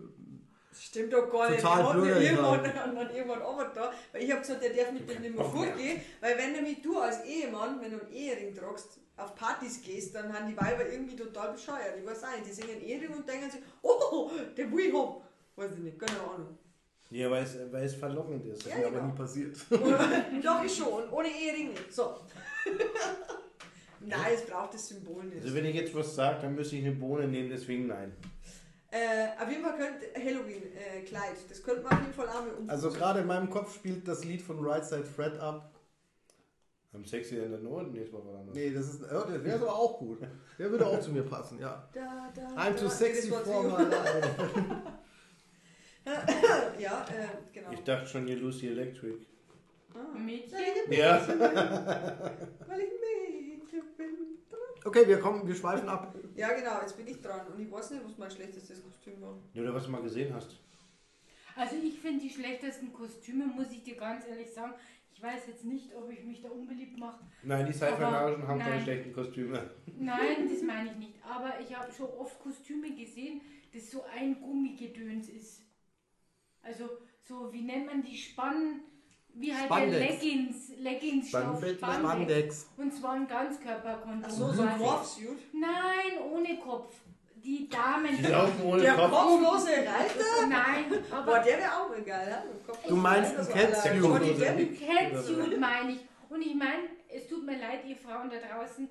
Das 0.72 0.84
stimmt 0.84 1.12
doch 1.12 1.30
gar 1.30 1.50
nicht. 1.50 1.62
Total 1.62 1.84
Der 1.84 1.94
bürgerlich 1.94 2.32
irgendwann, 2.32 2.60
und 2.60 2.96
dann 2.96 3.16
irgendwann 3.16 3.42
auch 3.42 3.62
da. 3.76 3.92
Weil 4.14 4.24
ich 4.24 4.32
habe 4.32 4.40
gesagt, 4.40 4.64
der 4.64 4.70
darf 4.74 4.92
mit 4.94 5.10
dem 5.10 5.22
nicht 5.22 5.36
mehr 5.36 5.44
vorgehen. 5.44 6.02
Weil 6.22 6.38
wenn 6.38 6.54
nämlich 6.54 6.82
du 6.82 6.98
als 6.98 7.26
Ehemann, 7.26 7.82
wenn 7.82 7.92
du 7.92 8.00
einen 8.00 8.14
Ehering 8.14 8.56
tragst, 8.56 9.00
auf 9.18 9.36
Partys 9.36 9.82
gehst, 9.82 10.16
dann 10.16 10.34
haben 10.34 10.48
die 10.48 10.58
Weiber 10.58 10.88
irgendwie 10.90 11.18
total 11.18 11.52
bescheuert. 11.52 11.98
Ich 12.00 12.06
weiß 12.06 12.24
auch 12.24 12.32
nicht. 12.32 12.48
Die 12.48 12.54
singen 12.54 12.72
einen 12.72 12.82
Ehering 12.82 13.14
und 13.14 13.28
denken 13.28 13.52
sich, 13.52 13.62
oh, 13.82 14.32
den 14.58 14.72
will 14.72 14.86
ich 14.86 14.94
haben. 14.94 15.22
Weiß 15.58 15.74
ich 15.74 15.80
nicht, 15.80 16.00
keine 16.00 16.20
Ahnung. 16.22 16.58
Ja, 17.10 17.30
weil 17.30 17.44
es, 17.44 17.58
weil 17.70 17.84
es 17.84 17.96
verlockend 17.96 18.46
ist. 18.46 18.66
Ja, 18.66 18.78
mir 18.78 18.88
aber 18.88 18.96
genau. 18.96 19.12
nie 19.12 19.18
passiert. 19.18 19.58
Doch, 19.70 20.64
ich 20.64 20.74
schon. 20.74 21.10
Ohne 21.12 21.28
Ehering 21.28 21.72
nicht. 21.72 21.94
So. 21.94 22.16
Nein, 24.00 24.34
es 24.34 24.46
braucht 24.46 24.74
das 24.74 24.88
Symbol 24.88 25.26
nicht. 25.26 25.44
Also 25.44 25.54
wenn 25.54 25.66
ich 25.66 25.76
jetzt 25.76 25.94
was 25.94 26.16
sage, 26.16 26.40
dann 26.42 26.56
müsste 26.56 26.78
ich 26.78 26.86
eine 26.86 26.96
Bohne 26.96 27.28
nehmen, 27.28 27.50
deswegen 27.50 27.88
nein. 27.88 28.14
Äh, 28.92 29.42
auf 29.42 29.50
jeden 29.50 29.64
Fall 29.64 29.78
könnte 29.78 30.06
Halloween-Kleid. 30.16 31.38
das 31.50 31.64
könnte 31.64 31.82
man 31.82 31.94
auf 31.94 32.02
jeden 32.02 32.14
Fall 32.14 32.28
auch 32.28 32.42
umsetzen. 32.46 32.70
Also 32.70 32.92
gerade 32.92 33.22
in 33.22 33.28
meinem 33.28 33.50
Kopf 33.50 33.74
spielt 33.74 34.06
das 34.06 34.26
Lied 34.26 34.42
von 34.42 34.64
Right 34.66 34.86
Side 34.86 35.06
Fred 35.06 35.40
ab. 35.40 35.72
Am 36.94 37.06
Sexy 37.06 37.38
in 37.38 37.52
der 37.52 37.62
Norden, 37.62 37.96
jetzt 37.96 38.12
mal 38.12 38.22
was 38.26 38.54
Nee, 38.54 38.70
das 38.72 38.90
ist, 38.90 39.04
oh, 39.04 39.24
der 39.26 39.42
wäre 39.46 39.62
aber 39.62 39.74
auch 39.74 39.98
gut. 39.98 40.20
Der 40.60 40.70
würde 40.70 40.86
auch 40.86 41.00
zu 41.00 41.12
mir 41.12 41.24
passen, 41.24 41.58
ja. 41.58 41.88
Da, 41.94 42.30
da, 42.36 42.42
I'm 42.62 42.76
too 42.76 42.84
da. 42.84 42.90
sexy 42.90 43.30
for 43.30 43.64
my 43.64 43.84
life. 43.84 44.82
Ja, 46.80 47.06
äh, 47.10 47.28
genau. 47.54 47.72
Ich 47.72 47.84
dachte 47.84 48.08
schon 48.08 48.26
hier 48.26 48.38
Lucy 48.38 48.68
Electric. 48.68 49.20
Ah. 49.94 50.18
Mädchen. 50.18 50.58
Ja. 50.90 51.28
Weil 52.68 52.80
ich 52.80 52.90
Mädchen 53.00 53.84
bin. 53.96 54.32
Okay, 54.84 55.08
wir 55.08 55.20
kommen, 55.20 55.48
wir 55.48 55.56
schweifen 55.56 55.88
ab. 55.88 56.16
Ja, 56.36 56.54
genau, 56.54 56.82
jetzt 56.82 56.98
bin 56.98 57.08
ich 57.08 57.22
dran 57.22 57.48
und 57.48 57.62
ich 57.62 57.72
weiß 57.72 57.92
nicht, 57.92 58.04
was 58.04 58.18
mein 58.18 58.32
schlechtestes 58.32 58.84
Kostüm 58.84 59.22
war. 59.22 59.38
Oder 59.56 59.74
was 59.74 59.86
du 59.86 59.92
mal 59.92 60.02
gesehen 60.02 60.34
hast. 60.34 60.58
Also 61.56 61.76
ich 61.76 62.00
finde 62.00 62.22
die 62.22 62.30
schlechtesten 62.30 62.92
Kostüme, 62.92 63.46
muss 63.46 63.72
ich 63.72 63.84
dir 63.84 63.96
ganz 63.96 64.26
ehrlich 64.26 64.52
sagen. 64.52 64.74
Ich 65.14 65.22
weiß 65.22 65.48
jetzt 65.48 65.66
nicht, 65.66 65.94
ob 65.94 66.10
ich 66.10 66.24
mich 66.24 66.42
da 66.42 66.50
unbeliebt 66.50 66.98
mache. 66.98 67.24
Nein, 67.44 67.68
die 67.68 67.74
Sci-Fi-Narischen 67.74 68.48
haben 68.48 68.60
keine 68.60 68.82
schlechten 68.82 69.14
Kostüme. 69.14 69.70
Nein, 70.00 70.50
das 70.50 70.64
meine 70.64 70.92
ich 70.92 70.98
nicht. 70.98 71.14
Aber 71.24 71.60
ich 71.60 71.78
habe 71.78 71.92
schon 71.92 72.10
oft 72.10 72.40
Kostüme 72.40 72.96
gesehen, 72.96 73.42
das 73.74 73.92
so 73.92 74.04
ein 74.04 74.42
Gummigedöns 74.42 75.30
ist. 75.30 75.62
Also 76.64 76.90
so, 77.20 77.54
wie 77.54 77.62
nennt 77.62 77.86
man 77.86 78.02
die 78.04 78.18
Spann... 78.18 78.82
Wie 79.34 79.54
halt 79.54 79.66
Spandex. 79.66 79.98
der 80.00 80.10
Leggings, 80.10 80.56
Leggings-Stoff, 80.78 81.42
Spandex. 81.60 81.78
Spandex. 81.80 82.68
Und 82.78 82.94
zwar 82.94 83.12
ein 83.14 83.28
Ganzkörperkondom. 83.28 84.24
Ach 84.26 84.30
so, 84.30 84.52
so 84.52 84.62
ein 84.64 84.78
Morphsuit. 84.78 85.54
Nein, 85.54 86.20
ohne 86.32 86.58
Kopf. 86.60 86.94
Die 87.44 87.68
Damen... 87.70 88.16
Die 88.18 88.24
laufen 88.28 88.62
ohne 88.64 88.82
Der 88.84 88.94
Kopf. 88.94 89.12
kopflose 89.12 89.72
Reiter? 89.72 90.48
Nein, 90.48 90.86
Boah, 91.10 91.18
aber 91.18 91.40
der 91.40 91.58
wäre 91.58 91.72
auch 91.76 91.90
geil, 92.06 92.28
ja? 92.30 92.44
Kopflose 92.68 92.90
Du 92.90 92.96
meinst 92.96 93.36
ein 93.36 93.48
Catsuit. 93.50 94.56
Nicht? 94.58 94.88
Catsuit 94.88 95.60
meine 95.60 95.92
ich. 95.94 96.00
Und 96.30 96.42
ich 96.44 96.54
meine, 96.56 96.84
es 97.10 97.28
tut 97.28 97.44
mir 97.46 97.58
leid, 97.60 97.84
ihr 97.88 97.96
Frauen 97.98 98.30
da 98.30 98.38
draußen. 98.38 98.88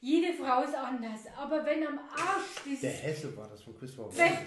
Jede 0.00 0.32
Frau 0.32 0.62
ist 0.62 0.74
anders. 0.74 1.20
Aber 1.36 1.62
wenn 1.66 1.86
am 1.86 1.98
Arsch 1.98 2.54
Der 2.64 2.72
dieses, 2.72 3.02
Hesse 3.02 3.36
war 3.36 3.46
das 3.48 3.62
von 3.62 3.78
Christopher 3.78 4.16
Wenn- 4.16 4.32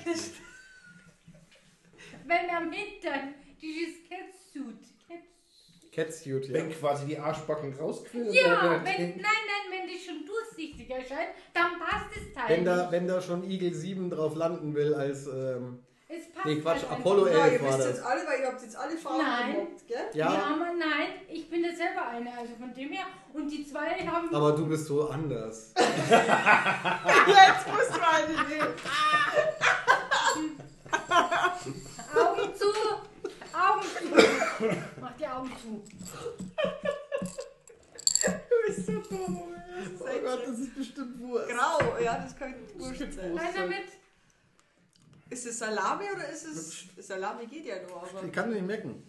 wenn 2.25 2.49
am 2.49 2.71
Hintern 2.71 3.35
dieses 3.61 3.97
Catsuit, 4.09 4.81
Cat- 4.81 4.92
Catsuit, 5.93 6.47
ja. 6.47 6.53
Wenn 6.53 6.71
quasi 6.71 7.05
die 7.05 7.17
Arschbacken 7.17 7.73
rausquillen. 7.73 8.33
ja, 8.33 8.81
wenn, 8.83 8.83
nein, 8.83 9.21
nein, 9.21 9.65
wenn 9.69 9.87
das 9.93 10.03
schon 10.05 10.25
durchsichtig 10.25 10.89
erscheint, 10.89 11.29
dann 11.53 11.79
passt 11.79 12.07
das 12.15 12.33
Teil 12.33 12.57
Wenn 12.57 12.65
da, 12.65 12.91
wenn 12.91 13.07
da 13.07 13.21
schon 13.21 13.43
Eagle 13.49 13.73
7 13.73 14.09
drauf 14.09 14.35
landen 14.35 14.73
will 14.75 14.93
als, 14.95 15.27
ähm, 15.27 15.79
Es 16.07 16.31
passt 16.31 16.45
nee, 16.45 16.55
Quatsch, 16.61 16.83
Apollo 16.89 17.25
nicht. 17.25 17.35
Ja, 17.35 17.45
11 17.45 17.53
ihr 17.53 17.61
war 17.61 17.67
wisst 17.69 17.79
das. 17.79 17.87
jetzt 17.97 18.05
alle, 18.05 18.27
weil 18.27 18.39
ihr 18.41 18.47
habt 18.47 18.61
jetzt 18.61 18.75
alle 18.75 18.97
Frauen 18.97 19.21
Nein. 19.21 19.53
gemobbt, 19.53 19.87
gell? 19.87 20.05
Ja, 20.13 20.33
Ja, 20.33 20.43
aber 20.55 20.73
nein, 20.77 21.09
ich 21.29 21.49
bin 21.49 21.61
da 21.63 21.69
selber 21.69 22.07
eine, 22.07 22.31
also 22.37 22.53
von 22.59 22.73
dem 22.73 22.89
her. 22.91 23.05
Und 23.33 23.49
die 23.51 23.65
zwei 23.65 23.89
haben. 24.05 24.33
aber 24.33 24.51
du 24.53 24.67
bist 24.67 24.85
so 24.85 25.09
anders. 25.09 25.73
Jetzt 25.77 27.67
musst 27.67 27.95
du 27.95 28.01
eine 28.07 28.49
nehmen. 28.49 28.73
Augen 32.15 32.55
zu! 32.55 32.65
Augen 33.83 34.59
zu! 34.59 35.01
Mach 35.01 35.11
die 35.17 35.27
Augen 35.27 35.51
zu. 35.61 35.83
Du 38.23 38.67
bist 38.67 38.85
so 38.85 38.91
dumm. 38.93 39.53
Das 39.99 40.01
Oh 40.01 40.19
Gott, 40.23 40.47
das 40.47 40.59
ist 40.59 40.75
bestimmt 40.75 41.19
Wurst. 41.19 41.49
Grau, 41.49 41.97
ja, 41.99 42.17
das 42.19 42.35
kann 42.37 42.51
nicht 42.51 42.79
wurscht 42.79 43.13
sein. 43.13 43.33
Nein, 43.33 43.53
damit. 43.55 43.83
Ist 45.29 45.45
es 45.47 45.59
Salami 45.59 46.05
oder 46.15 46.29
ist 46.29 46.45
es. 46.45 46.85
Salami 47.07 47.45
geht 47.47 47.65
ja 47.65 47.75
nur, 47.87 47.97
aber. 47.97 48.23
Ich 48.25 48.31
kann 48.31 48.51
nicht 48.51 48.65
mecken. 48.65 49.03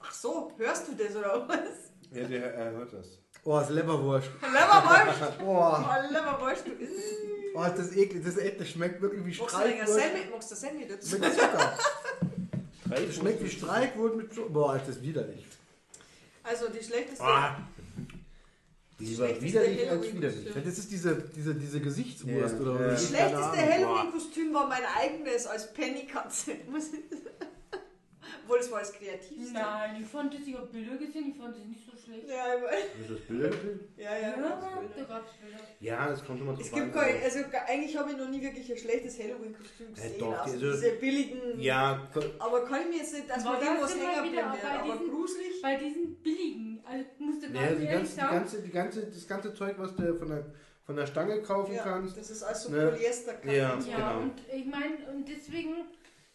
Ach 0.00 0.12
so, 0.12 0.52
hörst 0.56 0.88
du 0.88 0.94
das 0.94 1.14
oder 1.16 1.46
was? 1.48 1.90
Ja, 2.12 2.24
der 2.24 2.54
er 2.54 2.70
hört 2.72 2.92
das. 2.92 3.18
Oh, 3.44 3.58
das 3.58 3.68
ist 3.68 3.74
Leberwurst. 3.76 4.28
Leberwurst! 4.42 5.32
Oh, 5.40 5.44
Oh, 5.44 6.12
Leberwurst, 6.12 6.66
du 6.66 6.72
isst. 6.72 6.92
oh 7.54 7.62
ist 7.62 7.78
das 7.78 7.96
eklig. 7.96 8.24
Das 8.24 8.34
ist 8.34 8.42
echt, 8.42 8.60
das 8.60 8.68
schmeckt 8.68 9.00
wirklich 9.00 9.24
wie 9.24 9.34
Semmi? 9.34 10.26
Magst 10.30 10.50
du 10.50 10.54
Semmi 10.56 10.86
dazu? 10.88 11.18
mit 11.18 11.32
Zucker. 11.34 11.78
Drei 12.88 13.04
Das 13.04 13.14
schmeckt 13.16 13.42
wie 13.44 13.50
Streichwurst 13.50 14.16
mit 14.16 14.32
Zucker. 14.34 14.50
Boah, 14.50 14.76
ist 14.76 14.88
das 14.88 15.02
widerlich. 15.02 15.44
Also 16.42 16.68
die 16.68 16.82
schlechteste. 16.84 17.24
Ah, 17.24 17.56
Lieber 18.98 19.26
Schlechteste 19.26 19.44
widerlich 19.44 19.78
als 19.80 19.88
Halloween-Kostüm. 19.90 20.44
widerlich. 20.44 20.64
das 20.64 20.78
ist 20.78 20.90
diese, 20.90 21.16
diese, 21.36 21.54
diese 21.54 21.80
Gesichtswurst 21.80 22.54
Ja, 22.54 22.60
oder 22.60 22.80
ja. 22.80 22.86
Das 22.92 23.08
schlechteste. 23.08 23.56
Halloween-Kostüm 23.56 24.54
war 24.54 24.68
mein 24.68 24.82
eigenes 24.98 25.46
als 25.46 25.72
Pennykatze. 25.72 26.52
Ich- 28.46 28.50
Obwohl, 28.52 28.58
es 28.60 28.70
war 28.70 28.78
das 28.80 28.92
kreativste. 28.92 29.52
Nein, 29.52 29.96
ich 30.00 30.06
fand 30.06 30.32
das, 30.32 30.40
ich 30.46 30.54
habe 30.54 30.66
Bilder 30.66 30.96
gesehen, 30.96 31.30
ich 31.30 31.36
fand 31.36 31.56
das 31.56 31.64
nicht 31.64 31.84
so 31.84 31.96
schlecht. 31.96 32.28
Ja, 32.28 32.44
aber- 32.56 32.70
Ist 32.72 33.10
das 33.10 33.20
Bilder 33.20 33.48
gesehen? 33.48 33.80
ja, 33.96 34.16
ja. 34.16 34.30
Da 34.36 34.48
gab 35.04 35.26
es 35.26 35.32
Bilder. 35.42 35.58
Ja, 35.80 36.08
das 36.08 36.24
kommt 36.24 36.40
immer 36.40 36.52
drauf 36.52 36.60
Es 36.64 36.70
gibt 36.72 36.86
an. 36.86 36.92
kein, 36.92 37.22
also 37.22 37.38
eigentlich 37.66 37.96
habe 37.96 38.10
ich 38.12 38.16
noch 38.16 38.28
nie 38.28 38.40
wirklich 38.40 38.70
ein 38.70 38.78
schlechtes 38.78 39.18
Halloween-Kostüm 39.18 39.92
gesehen. 39.94 40.18
doch, 40.20 40.38
also 40.42 40.56
diese- 40.58 40.72
diese 40.72 40.90
billigen. 40.92 41.60
Ja, 41.60 42.08
ko- 42.14 42.20
Aber 42.38 42.64
kann 42.64 42.82
ich 42.82 42.88
mir 42.88 42.96
jetzt 42.98 43.14
nicht, 43.14 43.28
dass 43.28 43.44
War 43.44 43.52
man 43.52 43.60
das 43.60 43.68
irgendwas 43.68 43.92
denn 43.94 44.02
mal 44.02 44.14
hängen 44.14 44.32
wieder 44.32 44.42
blendet, 44.42 44.62
bei 44.62 44.78
aber 44.78 44.92
diesen- 44.92 45.10
gruselig. 45.10 45.62
Bei 45.62 45.76
diesen 45.76 46.16
billigen, 46.22 46.80
also 46.84 47.04
musst 47.18 47.42
du 47.42 47.46
ja, 47.48 47.52
ganz 47.52 47.66
die 47.78 47.84
ehrlich 47.84 47.90
ganze, 47.90 48.10
die 48.14 48.16
sagen, 48.20 48.36
ganze, 48.36 48.62
die 48.62 48.70
ganze, 48.70 49.06
das 49.06 49.26
ganze 49.28 49.54
Zeug, 49.54 49.74
was 49.78 49.96
du 49.96 50.14
von 50.14 50.28
der, 50.28 50.46
von 50.84 50.94
der 50.96 51.06
Stange 51.06 51.42
kaufen 51.42 51.74
Ja, 51.74 51.82
kannst. 51.82 52.16
das 52.16 52.30
ist 52.30 52.42
also 52.44 52.70
Ne? 52.70 52.90
Polyester. 52.92 53.32
Ja. 53.44 53.80
so. 53.80 53.90
ja, 53.90 53.96
genau. 53.96 54.20
und 54.20 54.34
ich 54.54 54.66
meine, 54.66 54.94
und 55.12 55.26
deswegen 55.28 55.74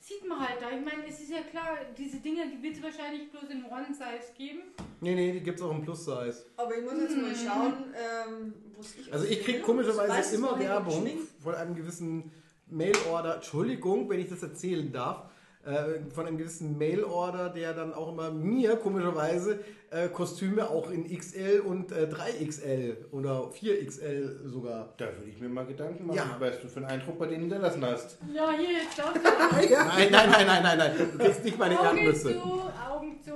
sieht 0.01 0.27
man 0.27 0.39
halt 0.39 0.59
da, 0.61 0.69
ich 0.71 0.83
meine, 0.83 1.07
es 1.07 1.21
ist 1.21 1.29
ja 1.31 1.41
klar, 1.41 1.77
diese 1.97 2.17
Dinger, 2.17 2.43
die 2.47 2.61
wird 2.61 2.75
es 2.75 2.83
wahrscheinlich 2.83 3.29
bloß 3.31 3.43
in 3.51 3.63
One-Size 3.65 4.33
geben. 4.35 4.61
Nee, 4.99 5.13
nee, 5.15 5.31
die 5.31 5.39
gibt's 5.41 5.61
auch 5.61 5.71
im 5.71 5.83
Plus-Size. 5.83 6.45
Aber 6.57 6.75
ich 6.77 6.83
muss 6.83 6.93
jetzt 6.99 7.15
mal 7.17 7.29
Hm. 7.29 7.35
schauen, 7.35 7.73
ähm, 7.95 8.53
ich 8.81 9.13
Also 9.13 9.25
ich 9.25 9.37
krieg 9.43 9.61
auswähle. 9.61 9.61
komischerweise 9.61 10.35
immer 10.35 10.59
Werbung 10.59 11.07
von 11.39 11.55
einem 11.55 11.75
gewissen 11.75 12.31
Mail-Order. 12.67 13.35
Entschuldigung, 13.35 14.09
wenn 14.09 14.19
ich 14.19 14.29
das 14.29 14.41
erzählen 14.43 14.91
darf. 14.91 15.29
Äh, 15.63 16.09
von 16.11 16.25
einem 16.25 16.39
gewissen 16.39 16.75
Mail-Order, 16.79 17.49
der 17.49 17.73
dann 17.75 17.93
auch 17.93 18.11
immer 18.13 18.31
mir 18.31 18.77
komischerweise 18.77 19.59
äh, 19.91 20.07
Kostüme 20.09 20.67
auch 20.67 20.89
in 20.89 21.05
XL 21.15 21.59
und 21.63 21.91
äh, 21.91 22.07
3XL 22.11 23.11
oder 23.11 23.43
4XL 23.51 24.47
sogar. 24.49 24.95
Da 24.97 25.05
würde 25.05 25.29
ich 25.29 25.39
mir 25.39 25.49
mal 25.49 25.67
Gedanken 25.67 26.07
machen, 26.07 26.17
Ja. 26.17 26.35
was 26.39 26.59
du 26.61 26.67
für 26.67 26.77
einen 26.77 26.87
Eindruck 26.87 27.19
bei 27.19 27.27
denen 27.27 27.41
hinterlassen 27.41 27.85
hast. 27.85 28.17
Ja, 28.33 28.49
hier, 28.57 28.71
jetzt 28.71 28.97
darfst 28.97 29.17
du 29.17 29.21
Nein, 29.21 29.67
nein, 30.11 30.29
nein, 30.31 30.47
nein, 30.47 30.63
nein, 30.63 30.77
nein. 30.79 31.09
Du 31.11 31.17
kriegst 31.19 31.43
nicht 31.43 31.59
meine 31.59 31.79
Augen 31.79 31.97
Erdnüsse. 31.97 32.33
zu, 32.33 32.39
Augen 32.41 33.21
zu. 33.23 33.33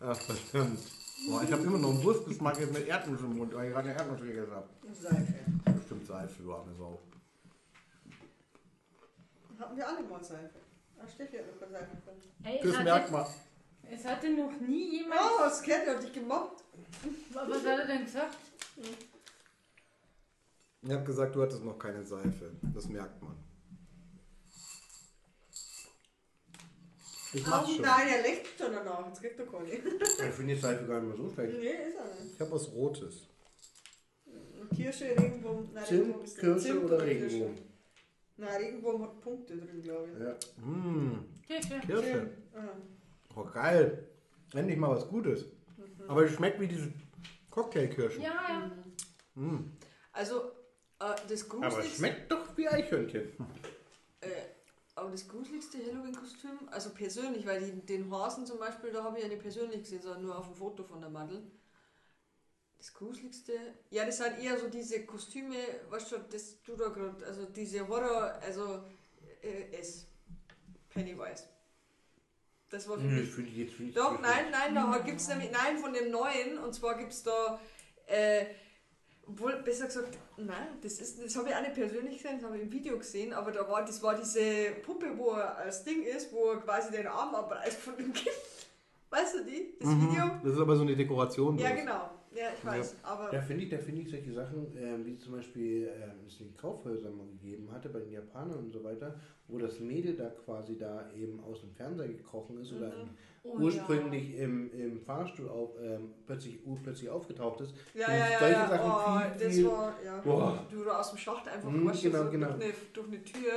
Ach, 0.00 0.16
verdammt. 0.20 0.78
Boah, 1.28 1.42
ich 1.42 1.52
habe 1.52 1.62
immer 1.64 1.78
noch 1.78 1.90
einen 1.90 2.02
jetzt 2.60 2.72
mit 2.72 2.86
Erdnuss 2.86 3.20
im 3.20 3.36
Mund, 3.36 3.52
weil 3.52 3.66
ich 3.66 3.72
gerade 3.74 3.88
eine 3.88 3.98
Erdnuss 3.98 4.20
gegessen 4.20 4.52
habe. 4.52 4.68
Seife. 4.92 5.34
Bestimmt 5.76 6.06
Seife, 6.06 6.40
du 6.40 6.52
arme 6.54 6.72
Sau. 6.78 7.00
Hatten 9.58 9.76
wir 9.76 9.88
alle 9.88 10.02
mal 10.02 10.22
Seife. 10.22 10.61
Steffi 11.08 11.36
hat 11.38 11.46
noch 11.46 11.58
keine 11.60 11.72
Seife 11.72 11.96
gefunden. 11.96 12.22
Ey, 12.44 12.58
es, 12.58 12.72
Das 12.74 12.84
merkt 12.84 13.10
man. 13.10 13.26
es 13.90 14.04
hatte 14.04 14.30
noch 14.30 14.52
nie 14.60 14.98
jemand. 14.98 15.20
Oh, 15.22 15.40
das 15.40 15.62
kennt 15.62 15.86
hat 15.86 16.02
dich 16.02 16.12
gemobbt. 16.12 16.62
Was 17.32 17.64
hat 17.64 17.78
er 17.80 17.86
denn 17.86 18.04
gesagt? 18.04 18.36
Ich 20.84 20.90
habe 20.90 21.04
gesagt, 21.04 21.34
du 21.36 21.42
hattest 21.42 21.62
noch 21.64 21.78
keine 21.78 22.04
Seife. 22.04 22.50
Das 22.74 22.86
merkt 22.88 23.22
man. 23.22 23.36
Ich 27.34 27.46
mach's 27.46 27.66
Oh, 27.68 27.72
schon. 27.72 27.82
nein, 27.82 28.08
er 28.08 28.22
lächelt 28.22 28.58
schon 28.58 28.72
danach. 28.72 29.06
Jetzt 29.06 29.20
kriegt 29.20 29.38
er 29.40 29.46
keine. 29.46 29.72
Ich 29.72 29.80
finde 30.34 30.54
die 30.54 30.60
Seife 30.60 30.84
gar 30.86 31.00
nicht 31.00 31.16
mehr 31.16 31.26
so 31.28 31.32
schlecht. 31.32 31.58
Nee, 31.58 31.68
ist 31.68 31.96
er 31.96 32.04
nicht. 32.22 32.34
Ich 32.34 32.40
habe 32.40 32.52
was 32.52 32.70
Rotes. 32.72 33.26
Kirsche, 34.74 35.04
Regenwurm. 35.18 35.68
Nein, 35.72 35.84
Zimt, 35.84 36.24
ist 36.24 36.38
Kirsche 36.38 36.60
Zimt 36.60 36.84
oder. 36.84 37.02
Regenwurm? 37.02 37.54
Nein, 38.36 38.56
Regenwurm 38.56 39.02
hat 39.02 39.20
Punkte 39.20 39.56
drin, 39.56 39.82
glaube 39.82 40.08
ich. 40.12 40.18
Ja. 40.18 40.34
Mmh, 40.64 41.24
Kirsche. 41.46 41.80
Kirsche. 41.86 42.30
Ah. 42.54 42.68
Oh, 43.36 43.44
geil. 43.44 44.08
Endlich 44.54 44.78
mal 44.78 44.90
was 44.90 45.08
Gutes. 45.08 45.46
Aber 46.08 46.24
es 46.24 46.32
schmeckt 46.32 46.60
wie 46.60 46.66
diese 46.66 46.92
Cocktailkirschen. 47.50 48.22
Ja, 48.22 48.32
ja. 48.48 48.70
Mmh. 49.34 49.64
Also, 50.12 50.40
äh, 50.40 50.44
das 50.98 51.14
Aber 51.22 51.30
es 51.30 51.48
gruseligste, 51.48 51.96
schmeckt 51.96 52.32
doch 52.32 52.56
wie 52.56 52.68
Eichhörnchen. 52.68 53.22
äh, 54.20 54.28
aber 54.94 55.10
das 55.10 55.26
gruseligste 55.26 55.78
Halloween-Kostüm, 55.78 56.68
also 56.70 56.90
persönlich, 56.90 57.46
weil 57.46 57.60
die, 57.62 57.86
den 57.86 58.10
Hasen 58.10 58.44
zum 58.44 58.58
Beispiel, 58.58 58.90
da 58.90 59.04
habe 59.04 59.16
ich 59.16 59.22
ja 59.22 59.28
nicht 59.28 59.40
persönlich 59.42 59.82
gesehen, 59.82 60.02
sondern 60.02 60.22
nur 60.22 60.38
auf 60.38 60.46
dem 60.46 60.54
Foto 60.54 60.82
von 60.84 61.00
der 61.00 61.10
Madel. 61.10 61.42
Das 62.82 62.92
gruseligste, 62.94 63.52
ja, 63.90 64.04
das 64.04 64.16
sind 64.16 64.40
eher 64.42 64.58
so 64.58 64.66
diese 64.68 65.06
Kostüme, 65.06 65.54
was 65.88 66.10
schon, 66.10 66.18
das 66.32 66.60
du 66.64 66.74
da 66.74 66.88
gerade, 66.88 67.24
also 67.24 67.44
diese 67.44 67.86
Horror, 67.86 68.32
also 68.44 68.82
äh, 69.40 69.72
S. 69.78 70.08
Pennywise. 70.90 71.44
Das 72.70 72.88
war 72.88 72.96
für 72.96 73.04
Hm, 73.04 73.14
mich 73.20 73.38
ich 73.38 73.56
jetzt 73.56 73.78
nicht 73.78 73.96
Doch, 73.96 74.20
nein, 74.20 74.46
nein, 74.50 74.74
da 74.74 74.98
gibt 74.98 75.20
es 75.20 75.28
nämlich, 75.28 75.52
nein, 75.52 75.78
von 75.78 75.92
dem 75.92 76.10
neuen, 76.10 76.58
und 76.58 76.74
zwar 76.74 76.98
gibt 76.98 77.12
es 77.12 77.22
da, 77.22 77.60
äh, 78.06 78.46
wohl 79.28 79.62
besser 79.62 79.86
gesagt, 79.86 80.18
nein, 80.36 80.66
das 80.82 80.98
ist, 80.98 81.22
das 81.24 81.36
habe 81.36 81.50
ich 81.50 81.54
auch 81.54 81.60
nicht 81.60 81.74
persönlich 81.74 82.16
gesehen, 82.20 82.38
das 82.40 82.44
habe 82.46 82.56
ich 82.56 82.64
im 82.64 82.72
Video 82.72 82.98
gesehen, 82.98 83.32
aber 83.32 83.52
da 83.52 83.68
war, 83.68 83.84
das 83.84 84.02
war 84.02 84.16
diese 84.16 84.72
Puppe, 84.84 85.16
wo 85.16 85.30
er 85.34 85.56
als 85.58 85.84
Ding 85.84 86.02
ist, 86.02 86.32
wo 86.32 86.50
er 86.50 86.56
quasi 86.60 86.90
den 86.90 87.06
Arm 87.06 87.32
abreißt 87.32 87.78
von 87.78 87.96
dem 87.96 88.12
Kind. 88.12 88.34
Weißt 89.08 89.36
du 89.36 89.44
die? 89.44 89.76
Das 89.78 89.88
Mhm. 89.88 90.10
Video? 90.10 90.30
Das 90.42 90.54
ist 90.54 90.58
aber 90.60 90.74
so 90.74 90.82
eine 90.82 90.96
Dekoration. 90.96 91.56
Ja, 91.58 91.70
genau. 91.70 92.10
Ja, 92.34 92.46
ich 92.56 92.64
weiß, 92.64 92.96
aber 93.02 93.28
Da 93.30 93.40
finde 93.42 93.64
ich, 93.64 93.70
da 93.70 93.78
finde 93.78 94.00
ich 94.02 94.10
solche 94.10 94.32
Sachen, 94.32 94.74
ähm, 94.76 95.04
wie 95.04 95.18
zum 95.18 95.32
Beispiel 95.34 95.88
ähm, 96.02 96.24
es 96.26 96.40
in 96.40 96.48
den 96.48 96.56
Kaufhäusern 96.56 97.16
mal 97.16 97.26
gegeben 97.26 97.70
hatte, 97.70 97.88
bei 97.90 98.00
den 98.00 98.12
Japanern 98.12 98.58
und 98.58 98.72
so 98.72 98.82
weiter, 98.82 99.14
wo 99.48 99.58
das 99.58 99.80
Mädel 99.80 100.16
da 100.16 100.30
quasi 100.30 100.78
da 100.78 101.10
eben 101.12 101.42
aus 101.44 101.60
dem 101.60 101.72
Fernseher 101.72 102.08
gekrochen 102.08 102.58
ist 102.60 102.72
oder 102.72 102.86
Mhm. 102.88 102.92
im, 103.02 103.08
Oh, 103.44 103.58
ursprünglich 103.58 104.36
im, 104.38 104.70
im 104.72 105.00
Fahrstuhl 105.00 105.48
auf, 105.48 105.70
ähm, 105.82 106.14
plötzlich, 106.26 106.64
urplötzlich 106.64 107.10
aufgetaucht 107.10 107.60
ist. 107.62 107.74
ja, 107.92 108.06
Und 108.06 108.12
ja, 108.12 108.30
ja, 108.30 108.38
solche 108.38 108.52
ja. 108.54 108.68
Sachen 108.68 108.90
oh, 108.92 109.18
viel, 109.36 109.46
das 109.46 109.54
viel, 109.56 109.66
war, 109.66 109.94
ja. 110.04 110.20
Boah. 110.20 110.66
Du 110.70 110.84
da 110.84 111.00
aus 111.00 111.10
dem 111.10 111.18
Schacht 111.18 111.48
einfach 111.48 111.68
Mhm, 111.68 111.90
du, 111.92 112.00
genau, 112.00 112.30
genau. 112.30 112.46
Durch, 112.52 112.62
eine, 112.62 112.72
durch 112.92 113.06
eine 113.08 113.24
Tür. 113.24 113.52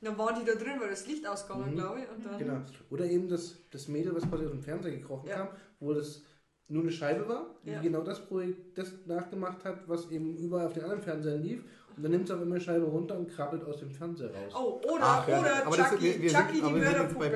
Und 0.00 0.08
dann 0.08 0.18
waren 0.18 0.38
die 0.38 0.44
da 0.46 0.54
drin, 0.54 0.78
weil 0.80 0.90
das 0.90 1.06
Licht 1.08 1.26
ausgegangen, 1.26 1.72
Mhm. 1.72 1.76
glaube 1.76 2.00
ich. 2.00 2.08
Und 2.08 2.24
dann, 2.24 2.38
Genau. 2.38 2.60
Oder 2.90 3.04
eben 3.06 3.28
das, 3.28 3.56
das 3.72 3.88
Mädel, 3.88 4.14
was 4.14 4.28
quasi 4.28 4.44
aus 4.44 4.52
dem 4.52 4.62
Fernseher 4.62 4.92
gekrochen 4.92 5.28
Ja. 5.28 5.36
kam, 5.38 5.48
wo 5.80 5.92
das 5.92 6.22
nur 6.68 6.82
eine 6.82 6.90
Scheibe 6.92 7.28
war, 7.28 7.46
die 7.64 7.70
Ja. 7.70 7.80
genau 7.80 8.00
das 8.02 8.24
Projekt 8.26 8.76
das 8.76 8.92
nachgemacht 9.06 9.64
hat, 9.64 9.88
was 9.88 10.10
eben 10.10 10.36
überall 10.36 10.66
auf 10.66 10.72
den 10.72 10.82
anderen 10.84 11.02
Fernsehern 11.02 11.42
lief. 11.42 11.62
Und 11.96 12.02
dann 12.02 12.10
nimmt 12.12 12.26
sie 12.26 12.34
auf 12.34 12.42
immer 12.42 12.60
Scheibe 12.60 12.84
runter 12.84 13.16
und 13.18 13.28
krabbelt 13.30 13.64
aus 13.64 13.78
dem 13.78 13.90
Fernseher 13.90 14.28
raus. 14.34 14.52
Oh, 14.54 14.80
oder, 14.92 15.02
Ach, 15.02 15.28
ja. 15.28 15.40
oder 15.40 15.66
Aber 15.66 15.76
das- 15.76 15.90
Chucky, 15.90 16.04
wir- 16.04 16.22
wir 16.22 16.30
Chucky 16.30 16.52
die 16.52 16.60
sind 16.60 16.72
bei 16.72 16.78
Mörderpuppe. 16.78 17.32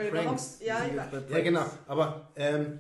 Ja, 0.63 0.79
Ja, 1.31 1.41
genau. 1.41 1.65
Aber 1.87 2.29
ähm, 2.37 2.79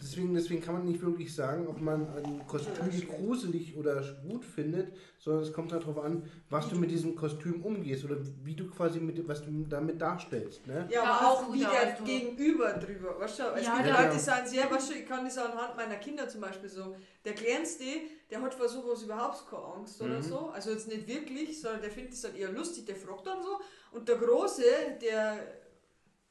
deswegen, 0.00 0.34
deswegen 0.34 0.62
kann 0.62 0.74
man 0.74 0.84
nicht 0.84 1.00
wirklich 1.02 1.34
sagen, 1.34 1.66
ob 1.66 1.80
man 1.80 2.06
ein 2.16 2.46
Kostüm 2.46 2.74
gruselig 3.08 3.76
oder 3.76 4.02
gut 4.28 4.44
findet, 4.44 4.92
sondern 5.18 5.42
es 5.42 5.52
kommt 5.52 5.72
darauf 5.72 5.98
an, 5.98 6.22
was 6.50 6.68
du 6.68 6.76
mit 6.76 6.90
diesem 6.90 7.14
Kostüm 7.16 7.62
umgehst 7.64 8.04
oder 8.04 8.16
wie 8.44 8.54
du 8.54 8.68
quasi 8.70 9.00
mit 9.00 9.26
was 9.28 9.44
du 9.44 9.50
damit 9.68 10.00
darstellst. 10.00 10.66
Ne? 10.66 10.88
Ja, 10.90 11.02
aber 11.04 11.28
auch 11.28 11.52
wie 11.52 11.60
der 11.60 11.92
also- 11.92 12.04
Gegenüber 12.04 12.72
drüber. 12.74 13.18
Weißt 13.18 13.38
du, 13.40 13.42
es 13.56 13.66
Ja, 13.66 13.76
gibt 13.78 13.88
da- 13.88 14.02
Leute, 14.02 14.14
die 14.14 14.20
sagen 14.20 14.46
sehr, 14.48 14.70
weißt 14.70 14.90
du, 14.90 14.94
ich 14.94 15.06
kann 15.06 15.24
das 15.24 15.38
anhand 15.38 15.76
meiner 15.76 15.96
Kinder 15.96 16.28
zum 16.28 16.40
Beispiel 16.40 16.68
so. 16.68 16.94
Der 17.24 17.34
Kleinste, 17.34 17.84
der 18.30 18.40
hat 18.40 18.54
vor 18.54 18.68
sowas 18.68 19.02
überhaupt 19.02 19.48
keine 19.50 19.62
Angst 19.64 20.00
oder 20.00 20.18
Mhm. 20.18 20.22
so. 20.22 20.38
Also 20.50 20.70
jetzt 20.70 20.88
nicht 20.88 21.06
wirklich, 21.08 21.60
sondern 21.60 21.82
der 21.82 21.90
findet 21.90 22.12
es 22.14 22.22
dann 22.22 22.34
eher 22.36 22.52
lustig, 22.52 22.86
der 22.86 22.96
fragt 22.96 23.26
dann 23.26 23.42
so. 23.42 23.58
Und 23.90 24.08
der 24.08 24.16
Große, 24.16 24.62
der, 25.02 25.38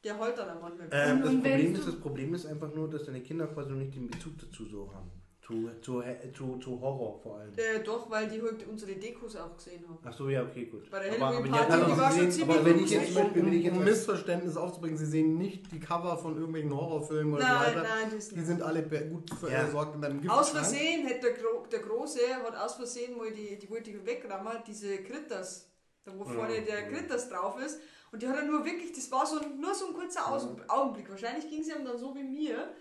der 0.03 0.19
heult 0.19 0.37
dann 0.37 0.49
am 0.49 0.61
Mann. 0.61 0.73
Ähm, 0.91 1.17
Und- 1.17 1.23
das, 1.23 1.31
Problem 1.33 1.73
ist, 1.75 1.87
das 1.87 1.95
Problem 1.99 2.33
ist 2.33 2.45
einfach 2.45 2.73
nur, 2.73 2.89
dass 2.89 3.05
deine 3.05 3.21
Kinder 3.21 3.47
quasi 3.47 3.71
noch 3.71 3.77
nicht 3.77 3.95
den 3.95 4.07
Bezug 4.07 4.33
dazu 4.39 4.65
so 4.65 4.91
haben. 4.93 5.11
Zu, 5.41 5.69
zu, 5.79 6.03
zu, 6.33 6.57
zu 6.57 6.81
Horror 6.81 7.21
vor 7.23 7.37
allem. 7.39 7.53
Äh, 7.55 7.79
doch, 7.81 8.09
weil 8.11 8.27
die 8.27 8.41
heute 8.41 8.65
unsere 8.67 8.91
Dekos 8.95 9.33
auch 9.37 9.55
gesehen 9.55 9.81
haben. 9.87 9.97
Ach 10.03 10.11
so, 10.11 10.27
ja, 10.27 10.43
okay, 10.43 10.65
gut. 10.65 10.89
Bei 10.91 10.99
der 11.01 11.13
Aber- 11.13 11.27
Halloween 11.27 11.53
aber 11.53 11.63
Party, 11.63 11.71
ja, 11.71 11.77
die 11.85 11.91
aber 11.93 12.01
war 12.01 12.11
schon 12.11 12.31
ziemlich 12.31 12.57
aber 12.57 12.65
wenn 12.65 12.79
ich 12.83 12.91
jetzt 12.91 13.13
zum 13.13 13.23
Beispiel, 13.23 13.45
wenn 13.45 13.53
ich 13.53 13.63
jetzt 13.63 13.77
um 13.77 13.83
Missverständnis 13.85 14.57
aufzubringen, 14.57 14.97
Sie 14.97 15.05
sehen 15.05 15.37
nicht 15.37 15.71
die 15.71 15.79
Cover 15.79 16.17
von 16.17 16.35
irgendwelchen 16.35 16.75
Horrorfilmen 16.75 17.33
oder 17.35 17.43
so 17.43 17.47
Nein, 17.47 17.61
weiter. 17.77 17.83
nein, 17.83 18.11
das 18.13 18.27
Die 18.27 18.35
nicht. 18.35 18.45
sind 18.45 18.61
alle 18.61 18.83
gut 18.83 19.29
Ja. 19.29 19.35
versorgt 19.37 19.95
in 19.95 20.03
einem 20.03 20.29
Aus 20.29 20.51
Giftschrank. 20.51 20.65
Versehen 20.65 21.07
hätte 21.07 21.27
der, 21.27 21.33
Gro 21.37 21.65
der 21.71 21.79
Große, 21.79 22.19
hat 22.43 22.55
aus 22.57 22.75
Versehen 22.75 23.17
mal 23.17 23.31
die, 23.31 23.57
die 23.57 23.69
wollte 23.69 23.91
ich 23.91 24.05
wegrammen, 24.05 24.51
diese 24.67 24.97
Critters, 24.97 25.71
da 26.03 26.11
wo 26.13 26.25
vorne 26.25 26.55
Ja, 26.57 26.61
der 26.61 26.79
ja. 26.81 26.87
Critters 26.89 27.29
drauf 27.29 27.57
ist. 27.65 27.79
Und 28.11 28.21
die 28.21 28.27
hat 28.27 28.37
er 28.37 28.45
nur 28.45 28.63
wirklich, 28.63 28.93
das 28.93 29.11
war 29.11 29.25
so 29.25 29.39
ein, 29.39 29.59
nur 29.59 29.73
so 29.73 29.87
ein 29.87 29.93
kurzer 29.93 30.27
Augenblick. 30.67 31.09
Wahrscheinlich 31.09 31.49
ging 31.49 31.61
es 31.61 31.67
ihm 31.67 31.83
dann 31.83 31.97
so 31.97 32.15
wie 32.15 32.23
mir. 32.23 32.73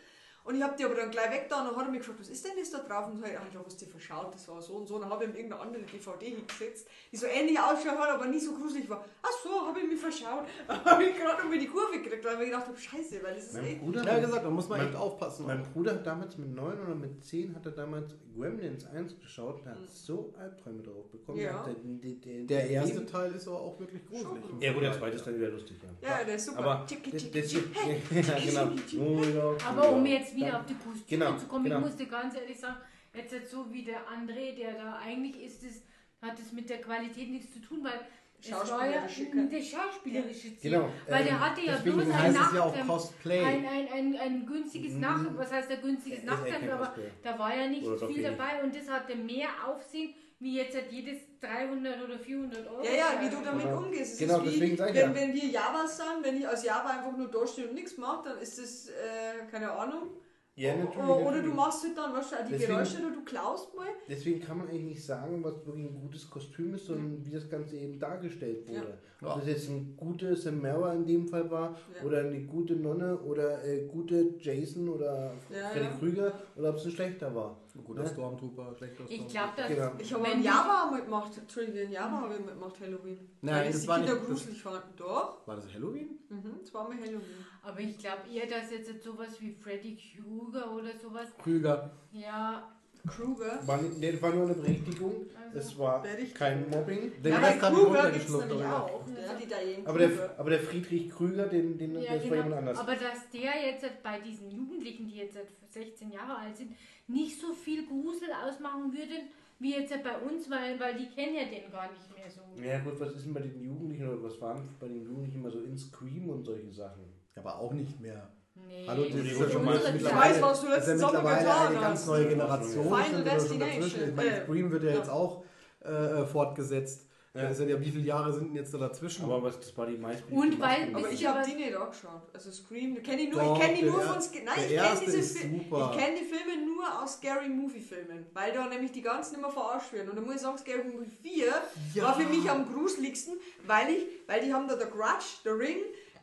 Und 0.46 0.54
ich 0.54 0.62
habe 0.62 0.76
die 0.78 0.84
aber 0.84 0.94
dann 0.94 1.10
gleich 1.10 1.30
weg 1.32 1.46
da 1.50 1.60
und 1.62 1.66
dann 1.68 1.76
hat 1.76 1.86
er 1.86 1.90
mich 1.90 2.00
gefragt, 2.00 2.20
was 2.20 2.28
ist 2.28 2.44
denn 2.44 2.52
das 2.58 2.70
da 2.70 2.78
drauf? 2.78 3.08
Und 3.08 3.18
so, 3.18 3.26
ja, 3.26 3.40
da 3.52 3.60
hast 3.64 3.82
du 3.82 3.86
verschaut, 3.86 4.32
das 4.32 4.46
war 4.48 4.62
so 4.62 4.74
und 4.74 4.86
so. 4.86 4.94
Und 4.94 5.00
dann 5.02 5.10
habe 5.10 5.24
ich 5.24 5.30
ihm 5.30 5.36
irgendeine 5.36 5.62
andere 5.62 5.82
DVD 5.82 6.26
hingesetzt, 6.26 6.86
die 7.10 7.16
so 7.16 7.26
ähnlich 7.26 7.58
ausschaut 7.58 7.98
hat, 7.98 8.10
aber 8.10 8.26
nie 8.26 8.38
so 8.38 8.52
gruselig 8.54 8.88
war. 8.88 9.04
Ach 9.22 9.30
so, 9.42 9.66
habe 9.66 9.80
ich 9.80 9.88
mich 9.88 10.00
verschaut. 10.00 10.46
habe 10.68 11.02
ich 11.04 11.16
gerade 11.16 11.42
um 11.42 11.50
die 11.50 11.66
Kurve 11.66 12.00
gekriegt, 12.00 12.24
weil 12.24 12.34
ich 12.34 12.38
mir 12.38 12.44
gedacht 12.46 12.66
habe, 12.68 12.76
scheiße, 12.78 13.22
weil 13.24 13.34
das 13.34 13.44
ist 13.46 13.54
Mein 13.54 13.64
echt... 13.66 13.80
Bruder, 13.80 14.04
Ja, 14.04 14.18
gesagt, 14.20 14.44
da 14.44 14.50
muss 14.50 14.68
man 14.68 14.78
Mein- 14.78 14.86
echt 14.88 14.96
aufpassen. 14.96 15.46
mein 15.46 15.62
Bruder 15.72 15.92
hat 15.94 16.06
damals 16.06 16.38
mit 16.38 16.54
9 16.54 16.80
oder 16.80 16.94
mit 16.94 17.24
10 17.24 17.54
hat 17.56 17.66
er 17.66 17.72
damals 17.72 18.14
Gremlins 18.38 18.86
1 18.86 19.18
geschaut 19.18 19.60
und 19.62 19.66
hat 19.68 19.80
Mhm. 19.80 19.86
so 19.88 20.32
Albträume 20.38 20.82
drauf 20.82 21.10
bekommen. 21.10 21.38
Ja. 21.40 21.64
Der, 21.64 21.74
der, 21.74 22.12
der, 22.12 22.44
Der 22.44 22.70
erste 22.70 23.04
Teil 23.06 23.32
ist 23.32 23.48
aber 23.48 23.60
auch 23.60 23.80
wirklich 23.80 24.06
gruselig. 24.06 24.44
Schon. 24.48 24.60
Ja 24.60 24.72
gut, 24.72 24.82
der 24.82 24.92
zweite 24.92 25.16
ist 25.16 25.26
dann 25.26 25.36
wieder 25.36 25.48
lustig, 25.48 25.76
ja. 26.02 26.08
Ja, 26.18 26.24
der 26.24 26.34
ist 26.36 26.46
super. 26.46 26.58
Aber 26.58 26.86
tschicki. 26.86 27.10
ja, 27.16 28.38
genau. 28.44 28.66
Oh, 28.98 29.54
Aber 29.66 29.90
um 29.90 30.04
jetzt 30.06 30.35
wieder 30.36 30.52
Dann- 30.52 30.60
auf 30.60 30.66
die 30.66 30.74
Kostüme 30.74 31.24
Genau, 31.24 31.36
zu 31.36 31.46
kommen, 31.46 31.64
genau. 31.64 31.78
ich 31.78 31.84
musste 31.86 32.06
ganz 32.06 32.34
ehrlich 32.36 32.58
sagen, 32.60 32.76
jetzt, 33.14 33.32
jetzt 33.32 33.50
so 33.50 33.72
wie 33.72 33.82
der 33.84 34.00
André, 34.08 34.54
der 34.54 34.74
da 34.74 34.98
eigentlich 35.04 35.42
ist, 35.42 35.62
es, 35.64 35.82
hat 36.22 36.38
es 36.38 36.52
mit 36.52 36.68
der 36.70 36.80
Qualität 36.80 37.28
nichts 37.30 37.52
zu 37.52 37.60
tun, 37.60 37.82
weil 37.82 38.00
es 38.40 38.50
war 38.52 38.86
ja 38.86 39.08
Schauspielerische 39.08 39.48
das 39.50 39.66
schauspielerische 39.68 40.56
Ziel. 40.58 40.70
Genau. 40.70 40.88
Weil 41.08 41.20
ähm, 41.22 41.26
der 41.26 41.40
hatte 41.40 41.60
ja 41.62 41.72
deswegen 41.76 41.96
bloß 41.96 42.06
ein, 42.08 42.18
heißt 42.22 42.36
es 42.36 42.40
Nach 42.42 42.54
ja 42.54 42.62
auch 42.62 42.86
Cosplay. 42.86 43.42
ein, 43.44 43.66
ein, 43.66 43.88
ein, 43.92 44.16
ein 44.16 44.46
günstiges 44.46 44.92
Mhm. 44.92 45.00
Nach... 45.00 45.20
Was 45.36 45.52
heißt 45.52 45.70
ein 45.70 45.80
günstiges 45.80 46.22
Nachthemd, 46.24 46.70
aber 46.70 46.86
Cosplayer. 46.86 47.10
da 47.22 47.38
war 47.38 47.56
ja 47.56 47.66
nicht 47.68 47.86
viel 48.06 48.22
dabei 48.22 48.62
und 48.62 48.76
das 48.76 48.88
hatte 48.88 49.16
mehr 49.16 49.48
Aufsehen 49.66 50.14
wie 50.38 50.56
jetzt 50.58 50.74
halt 50.76 50.92
jedes 50.92 51.16
300 51.40 52.02
oder 52.04 52.18
400 52.18 52.66
Euro. 52.68 52.84
Ja, 52.84 52.90
ja, 52.92 53.20
wie 53.22 53.30
du 53.30 53.42
damit 53.42 53.62
Genau. 53.64 53.78
umgehst. 53.78 54.12
Es 54.12 54.18
Genau, 54.18 54.36
ist 54.40 54.44
wie, 54.44 54.50
deswegen 54.50 54.76
sag 54.76 54.90
ich 54.90 54.96
wenn, 54.96 55.14
ja. 55.14 55.14
wenn 55.14 55.32
wir 55.34 55.44
Javas 55.46 55.96
sind, 55.96 56.06
wenn 56.22 56.36
ich 56.36 56.46
als 56.46 56.62
Java 56.62 56.90
einfach 56.90 57.16
nur 57.16 57.30
da 57.30 57.46
stehe 57.46 57.68
und 57.68 57.74
nichts 57.74 57.96
mache, 57.96 58.28
dann 58.28 58.38
ist 58.38 58.58
das, 58.58 58.88
äh, 58.88 59.46
keine 59.50 59.70
Ahnung. 59.72 60.10
Ja, 60.58 60.72
O- 60.72 60.78
natürlich. 60.78 60.96
Oder, 61.06 61.24
natürlich. 61.24 61.44
du 61.46 61.52
machst 61.54 61.84
halt 61.84 61.98
dann, 61.98 62.14
auch 62.16 62.20
die 62.46 62.52
Deswegen- 62.52 62.72
Geräusche 62.72 62.98
oder 62.98 63.10
du 63.14 63.24
klaust 63.24 63.76
mal. 63.76 63.86
Deswegen 64.08 64.40
kann 64.40 64.56
man 64.58 64.68
eigentlich 64.68 64.84
nicht 64.84 65.04
sagen, 65.04 65.44
was 65.44 65.54
wirklich 65.66 65.84
ein 65.86 66.00
gutes 66.00 66.30
Kostüm 66.30 66.72
ist, 66.74 66.86
sondern 66.86 67.24
wie 67.24 67.30
das 67.30 67.48
Ganze 67.50 67.76
eben 67.76 67.98
dargestellt 67.98 68.66
wurde. 68.66 68.96
Ja. 69.20 69.28
Ob 69.34 69.40
das 69.40 69.48
jetzt 69.48 69.68
ein 69.68 69.94
gute 69.96 70.34
Samara 70.34 70.94
in 70.94 71.04
dem 71.06 71.28
Fall 71.28 71.50
war, 71.50 71.76
Ja. 72.00 72.06
oder 72.06 72.20
eine 72.20 72.40
gute 72.44 72.74
Nonne, 72.74 73.18
oder 73.18 73.62
äh, 73.64 73.86
gute 73.86 74.34
Jason 74.40 74.88
oder 74.88 75.34
Ja, 75.50 75.68
Freddy 75.68 75.84
ja. 75.86 75.96
Krüger, 75.98 76.32
oder 76.56 76.70
ob 76.70 76.76
es 76.76 76.86
ein 76.86 76.90
schlechter 76.92 77.34
war. 77.34 77.58
Guter 77.84 78.02
Ne? 78.02 78.08
Stormtrooper, 78.08 78.74
schlechter 78.76 79.04
Ich 79.08 79.16
Stormtrooper. 79.16 79.32
glaube, 79.32 79.52
dass... 79.56 79.68
Genau. 79.68 79.92
Ich 79.98 80.12
habe 80.14 80.24
du- 80.36 80.40
Java 80.42 80.90
mitgemacht, 80.92 81.38
Entschuldigung, 81.38 81.80
ein 81.80 81.92
Java 81.92 82.20
habe 82.20 82.34
ich 82.34 82.40
mitgemacht, 82.40 82.80
Halloween. 82.80 83.28
Nein, 83.42 83.54
Weil 83.54 83.72
das 83.72 83.80
die 83.82 83.88
war 83.88 83.96
Kinder 83.98 84.12
nicht- 84.14 84.22
das- 84.24 84.30
gruselig 84.30 84.62
fanden. 84.62 84.88
Doch, 84.96 85.46
War 85.46 85.56
das 85.56 85.74
Halloween? 85.74 86.18
mhm, 86.28 86.56
das 86.60 86.74
war 86.74 86.88
mal 86.88 86.96
Halloween. 86.98 87.46
Aber 87.62 87.80
ich 87.80 87.98
glaube 87.98 88.22
eher, 88.32 88.46
dass 88.46 88.70
jetzt 88.70 89.02
sowas 89.02 89.40
wie 89.40 89.52
Freddy 89.52 89.96
Krueger 89.96 90.72
oder 90.72 90.98
sowas, 91.00 91.28
Krüger. 91.42 91.90
ja, 92.12 92.75
Kruger. 93.06 93.60
War, 93.66 93.80
nee, 93.82 94.18
war 94.20 94.32
nur 94.34 94.44
eine 94.44 94.54
Berichtigung, 94.54 95.26
Also, 95.52 95.58
es 95.58 95.78
war 95.78 96.04
kein 96.34 96.68
Mobbing. 96.68 97.12
Den 97.22 97.32
ja, 97.32 97.38
Rest 97.38 97.60
bei 97.60 97.66
hab 97.66 97.72
ich 97.72 97.78
Kruger 97.78 98.10
gibt 98.10 98.24
es 98.24 98.34
runtergeschluckt, 98.34 98.64
auch. 98.64 99.04
Die 99.06 99.70
jeden 99.70 99.86
Aber 99.86 99.98
der, 99.98 100.38
aber 100.38 100.50
der 100.50 100.60
Friedrich 100.60 101.10
Krüger, 101.10 101.46
den, 101.46 101.78
den, 101.78 101.94
Ja, 101.94 102.00
das 102.00 102.10
war 102.10 102.18
genau. 102.18 102.34
jemand 102.34 102.54
anders. 102.54 102.78
Aber 102.78 102.92
dass 102.92 103.30
der 103.32 103.66
jetzt 103.66 104.02
bei 104.02 104.20
diesen 104.20 104.50
Jugendlichen, 104.50 105.06
die 105.06 105.16
jetzt 105.16 105.34
seit 105.34 105.48
16 105.70 106.10
Jahre 106.10 106.36
alt 106.36 106.56
sind, 106.56 106.74
nicht 107.06 107.40
so 107.40 107.52
viel 107.52 107.86
Grusel 107.86 108.28
ausmachen 108.32 108.92
würde, 108.92 109.14
wie 109.58 109.74
jetzt 109.74 109.90
bei 110.02 110.18
uns, 110.18 110.50
weil, 110.50 110.78
weil 110.78 110.96
die 110.96 111.06
kennen 111.06 111.34
ja 111.34 111.44
den 111.44 111.70
gar 111.70 111.90
nicht 111.90 112.14
mehr 112.14 112.30
so. 112.30 112.40
Ja 112.62 112.78
gut, 112.80 113.00
was 113.00 113.14
ist 113.14 113.24
denn 113.24 113.34
bei 113.34 113.40
den 113.40 113.62
Jugendlichen 113.62 114.08
oder 114.08 114.22
was 114.22 114.40
waren 114.40 114.68
bei 114.78 114.88
den 114.88 115.02
Jugendlichen 115.02 115.40
immer 115.40 115.50
so 115.50 115.60
in 115.60 115.76
Scream 115.76 116.28
und 116.28 116.44
solche 116.44 116.70
Sachen? 116.72 117.04
Aber 117.34 117.58
auch 117.58 117.72
nicht 117.72 118.00
mehr. 118.00 118.30
Nee. 118.66 118.84
Hallo, 118.88 119.04
das 119.04 119.14
ist 119.20 119.40
ja 119.40 119.50
schon 119.50 119.64
mal 119.64 119.76
Ich 119.76 120.04
weiß, 120.04 120.42
was 120.42 120.60
du 120.62 120.68
letzten 120.68 120.98
Sommer 120.98 121.12
mittlerweile 121.22 121.44
getan 121.44 121.66
eine 121.68 121.80
ganz 121.80 122.00
hast. 122.00 122.06
neue 122.06 122.28
Generation. 122.28 122.84
Final 123.04 123.24
Destination. 123.24 124.08
Ich 124.08 124.14
meine, 124.16 124.30
Äh, 124.30 124.44
Scream 124.44 124.70
wird 124.70 124.82
ja, 124.84 124.90
jetzt 124.90 125.10
auch 125.10 125.44
äh, 125.84 126.24
fortgesetzt. 126.24 127.02
Ja. 127.34 127.52
Sind 127.52 127.68
ja, 127.68 127.78
wie 127.78 127.90
viele 127.90 128.04
Jahre 128.04 128.32
sind 128.32 128.46
denn 128.48 128.54
jetzt 128.54 128.72
da 128.72 128.78
dazwischen? 128.78 129.26
Aber 129.26 129.42
was, 129.42 129.60
das 129.60 129.76
war 129.76 129.84
die 129.86 129.98
meisten. 129.98 130.32
Und 130.32 130.58
weil- 130.58 130.90
Aber 130.94 131.10
ich 131.10 131.26
habe 131.26 131.46
die 131.46 131.54
nicht 131.54 131.76
angeschaut. 131.76 132.22
Also 132.32 132.50
Scream, 132.50 133.02
kenne 133.02 133.20
ich 133.24 133.30
nur, 133.30 133.42
Doch, 133.42 133.56
ich 133.56 133.60
kenne 133.60 133.74
die 133.74 133.82
der 133.82 133.90
nur 133.92 134.00
von 134.00 134.16
Nein, 134.16 134.54
ich 134.56 134.74
kenne 134.74 135.00
diese 135.04 135.16
ist 135.18 135.36
Fi- 135.38 135.50
super. 135.50 135.90
Ich 135.92 135.98
kenne 136.02 136.16
die 136.18 136.24
Filme 136.24 136.64
nur 136.64 137.02
aus 137.02 137.16
Scary 137.16 137.50
Movie 137.50 137.82
Filmen, 137.82 138.24
weil 138.32 138.52
da 138.54 138.66
nämlich 138.68 138.92
die 138.92 139.02
ganzen 139.02 139.34
immer 139.34 139.50
verarscht 139.50 139.92
werden. 139.92 140.08
Und 140.08 140.16
da 140.16 140.22
muss 140.22 140.36
ich 140.36 140.40
sagen, 140.40 140.56
Scary 140.56 140.84
Movie 140.84 141.10
4 141.22 141.52
Ja. 141.92 142.04
war 142.04 142.14
für 142.18 142.26
mich 142.26 142.48
am 142.50 142.72
gruseligsten, 142.72 143.34
weil 143.66 143.90
ich, 143.90 144.06
weil 144.26 144.40
die 144.42 144.54
haben 144.54 144.66
da 144.66 144.74
der 144.76 144.86
Grudge, 144.86 145.26
der 145.44 145.58
Ring, 145.58 145.76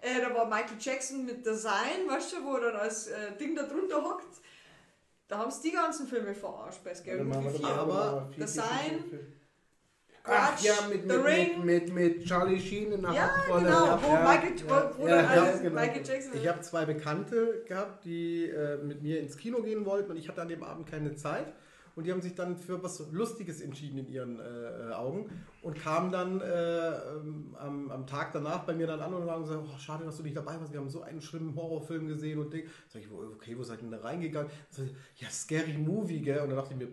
äh, 0.04 0.22
da 0.22 0.34
war 0.36 0.46
Michael 0.46 0.78
Jackson 0.80 1.26
mit 1.26 1.46
der 1.46 1.56
Sign, 1.56 2.08
weißt 2.08 2.34
du, 2.34 2.46
wo 2.46 2.56
er 2.56 2.72
dann 2.72 2.76
als 2.82 3.08
äh, 3.08 3.36
Ding 3.40 3.56
da 3.56 3.64
drunter 3.64 4.04
hockt. 4.04 4.42
Da 5.28 5.38
haben 5.40 5.50
sie 5.52 5.70
die 5.70 5.76
ganzen 5.76 6.08
Filme 6.08 6.36
verarscht 6.36 6.84
bei 6.84 6.94
Scary 6.94 7.24
Movie 7.24 7.46
warte 7.46 7.58
4. 7.58 7.68
mal, 7.68 7.80
Aber 7.80 8.30
Sein- 8.46 8.66
vier, 9.10 9.10
vier. 9.10 9.20
Ach 10.26 10.58
ja, 10.62 10.74
mit, 10.90 11.02
The 11.02 11.18
mit, 11.18 11.26
Ring. 11.26 11.66
mit, 11.66 11.94
mit, 11.94 11.94
mit 11.94 12.26
Charlie 12.26 12.60
Sheen 12.60 12.94
in 12.94 13.02
der 13.02 13.12
Ja, 13.12 13.36
Hauptrolle. 13.38 13.66
genau, 13.66 13.86
Ja, 13.88 14.02
wo 14.04 14.12
Michael, 14.12 14.56
ja, 14.56 14.94
wo, 14.98 15.04
wo 15.04 15.08
ja, 15.08 15.18
als 15.28 15.62
genau. 15.62 15.82
Michael 15.82 16.06
Jackson. 16.06 16.32
Ich 16.36 16.48
habe 16.48 16.62
zwei 16.62 16.86
Bekannte 16.86 17.64
gehabt, 17.68 18.06
die 18.06 18.46
äh, 18.50 18.78
mit 18.78 19.02
mir 19.02 19.20
ins 19.20 19.36
Kino 19.38 19.62
gehen 19.62 19.86
wollten 19.86 20.12
und 20.12 20.18
ich 20.18 20.30
hatte 20.30 20.42
an 20.42 20.48
dem 20.48 20.64
Abend 20.64 20.90
keine 20.90 21.16
Zeit. 21.16 21.48
Und 21.96 22.06
die 22.06 22.12
haben 22.12 22.22
sich 22.22 22.34
dann 22.34 22.58
für 22.58 22.82
was 22.82 23.12
Lustiges 23.12 23.62
entschieden 23.62 24.00
in 24.00 24.08
ihren 24.10 24.40
äh, 24.40 24.90
äh, 24.90 24.94
Augen 24.94 25.30
und 25.62 25.78
kamen 25.80 26.12
dann 26.12 26.42
äh, 26.42 26.90
ähm, 26.90 27.56
am, 27.60 27.92
am 27.92 28.08
Tag 28.08 28.32
danach 28.34 28.64
bei 28.66 28.74
mir 28.74 28.88
dann 28.88 29.00
an 29.00 29.14
und 29.14 29.30
haben 29.30 29.44
gesagt, 29.44 29.62
oh, 29.64 29.78
schade, 29.78 30.04
dass 30.04 30.18
du 30.18 30.24
nicht 30.24 30.36
dabei 30.36 30.60
warst, 30.60 30.74
wir 30.74 30.80
haben 30.80 30.90
so 30.90 31.02
einen 31.04 31.22
schlimmen 31.22 31.56
Horrorfilm 31.56 32.08
gesehen 32.08 32.40
und 32.40 32.52
Ding. 32.52 32.66
Sag 32.88 33.02
ich, 33.04 33.12
wo- 33.12 33.22
okay, 33.36 33.56
wo 33.58 33.62
seid 33.64 33.80
ihr 33.80 33.90
denn 33.90 33.92
da 33.92 34.00
reingegangen? 34.00 34.50
Sag 34.72 34.86
ich, 34.86 35.22
ja, 35.22 35.30
Scary 35.30 35.78
Movie, 35.78 36.22
gell? 36.22 36.40
Und 36.42 36.50
dann 36.50 36.58
dachte 36.58 36.74
ich 36.74 36.80
mir, 36.80 36.88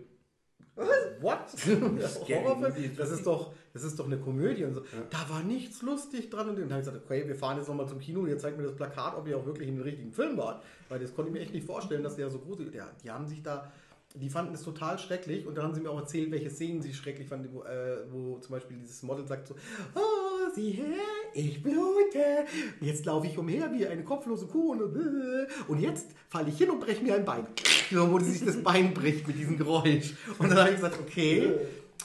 what? 1.19 1.49
Scary 1.49 2.43
Horrorfilm? 2.43 2.91
Ist 2.91 2.99
Das 2.99 3.11
ist 3.11 3.25
doch, 3.25 3.53
das 3.73 3.83
ist 3.83 3.99
doch 3.99 4.05
eine 4.05 4.17
Komödie. 4.19 4.65
Und 4.65 4.75
so. 4.75 4.81
Da 5.09 5.27
war 5.29 5.43
nichts 5.43 5.81
lustig 5.81 6.29
dran. 6.29 6.49
Und 6.49 6.57
dann 6.59 6.69
habe 6.71 6.79
ich 6.81 6.85
gesagt, 6.85 7.03
okay, 7.05 7.27
wir 7.27 7.35
fahren 7.35 7.57
jetzt 7.57 7.67
nochmal 7.67 7.87
zum 7.87 7.99
Kino 7.99 8.21
und 8.21 8.27
ihr 8.27 8.37
zeigt 8.37 8.57
mir 8.57 8.63
das 8.63 8.75
Plakat, 8.75 9.15
ob 9.17 9.27
ihr 9.27 9.37
auch 9.37 9.45
wirklich 9.45 9.67
in 9.67 9.75
dem 9.77 9.83
richtigen 9.83 10.11
Film 10.11 10.37
wart. 10.37 10.63
Weil 10.89 10.99
das 10.99 11.13
konnte 11.13 11.29
ich 11.29 11.33
mir 11.33 11.41
echt 11.41 11.53
nicht 11.53 11.65
vorstellen, 11.65 12.03
dass 12.03 12.15
der 12.15 12.29
so 12.29 12.39
gruselig 12.39 12.73
ja, 12.75 12.87
Die 13.03 13.09
haben 13.11 13.27
sich 13.27 13.41
da 13.43 13.71
die 14.15 14.29
fanden 14.29 14.53
es 14.53 14.63
total 14.63 14.99
schrecklich 14.99 15.45
und 15.45 15.55
dann 15.55 15.65
haben 15.65 15.73
sie 15.73 15.81
mir 15.81 15.89
auch 15.89 15.99
erzählt, 15.99 16.31
welche 16.31 16.49
Szenen 16.49 16.81
sie 16.81 16.93
schrecklich 16.93 17.27
fanden, 17.27 17.49
wo, 17.53 17.63
äh, 17.63 18.03
wo 18.11 18.37
zum 18.39 18.53
Beispiel 18.53 18.77
dieses 18.77 19.03
Model 19.03 19.25
sagt 19.25 19.47
so, 19.47 19.55
oh, 19.95 20.51
sieh 20.53 20.71
her, 20.71 20.85
ich 21.33 21.63
blute, 21.63 22.45
jetzt 22.81 23.05
laufe 23.05 23.27
ich 23.27 23.37
umher 23.37 23.71
wie 23.73 23.87
eine 23.87 24.03
kopflose 24.03 24.47
Kuh 24.47 24.71
und, 24.71 24.81
äh, 24.81 25.47
und 25.67 25.79
jetzt 25.79 26.11
falle 26.29 26.49
ich 26.49 26.57
hin 26.57 26.69
und 26.69 26.79
breche 26.79 27.03
mir 27.03 27.15
ein 27.15 27.25
Bein. 27.25 27.47
So, 27.91 28.11
wo 28.11 28.19
sich 28.19 28.43
das 28.43 28.61
Bein 28.63 28.93
bricht 28.93 29.27
mit 29.27 29.37
diesem 29.37 29.57
Geräusch. 29.57 30.15
Und 30.39 30.49
dann 30.49 30.59
habe 30.59 30.69
ich 30.69 30.75
gesagt, 30.75 30.97
okay, 30.99 31.51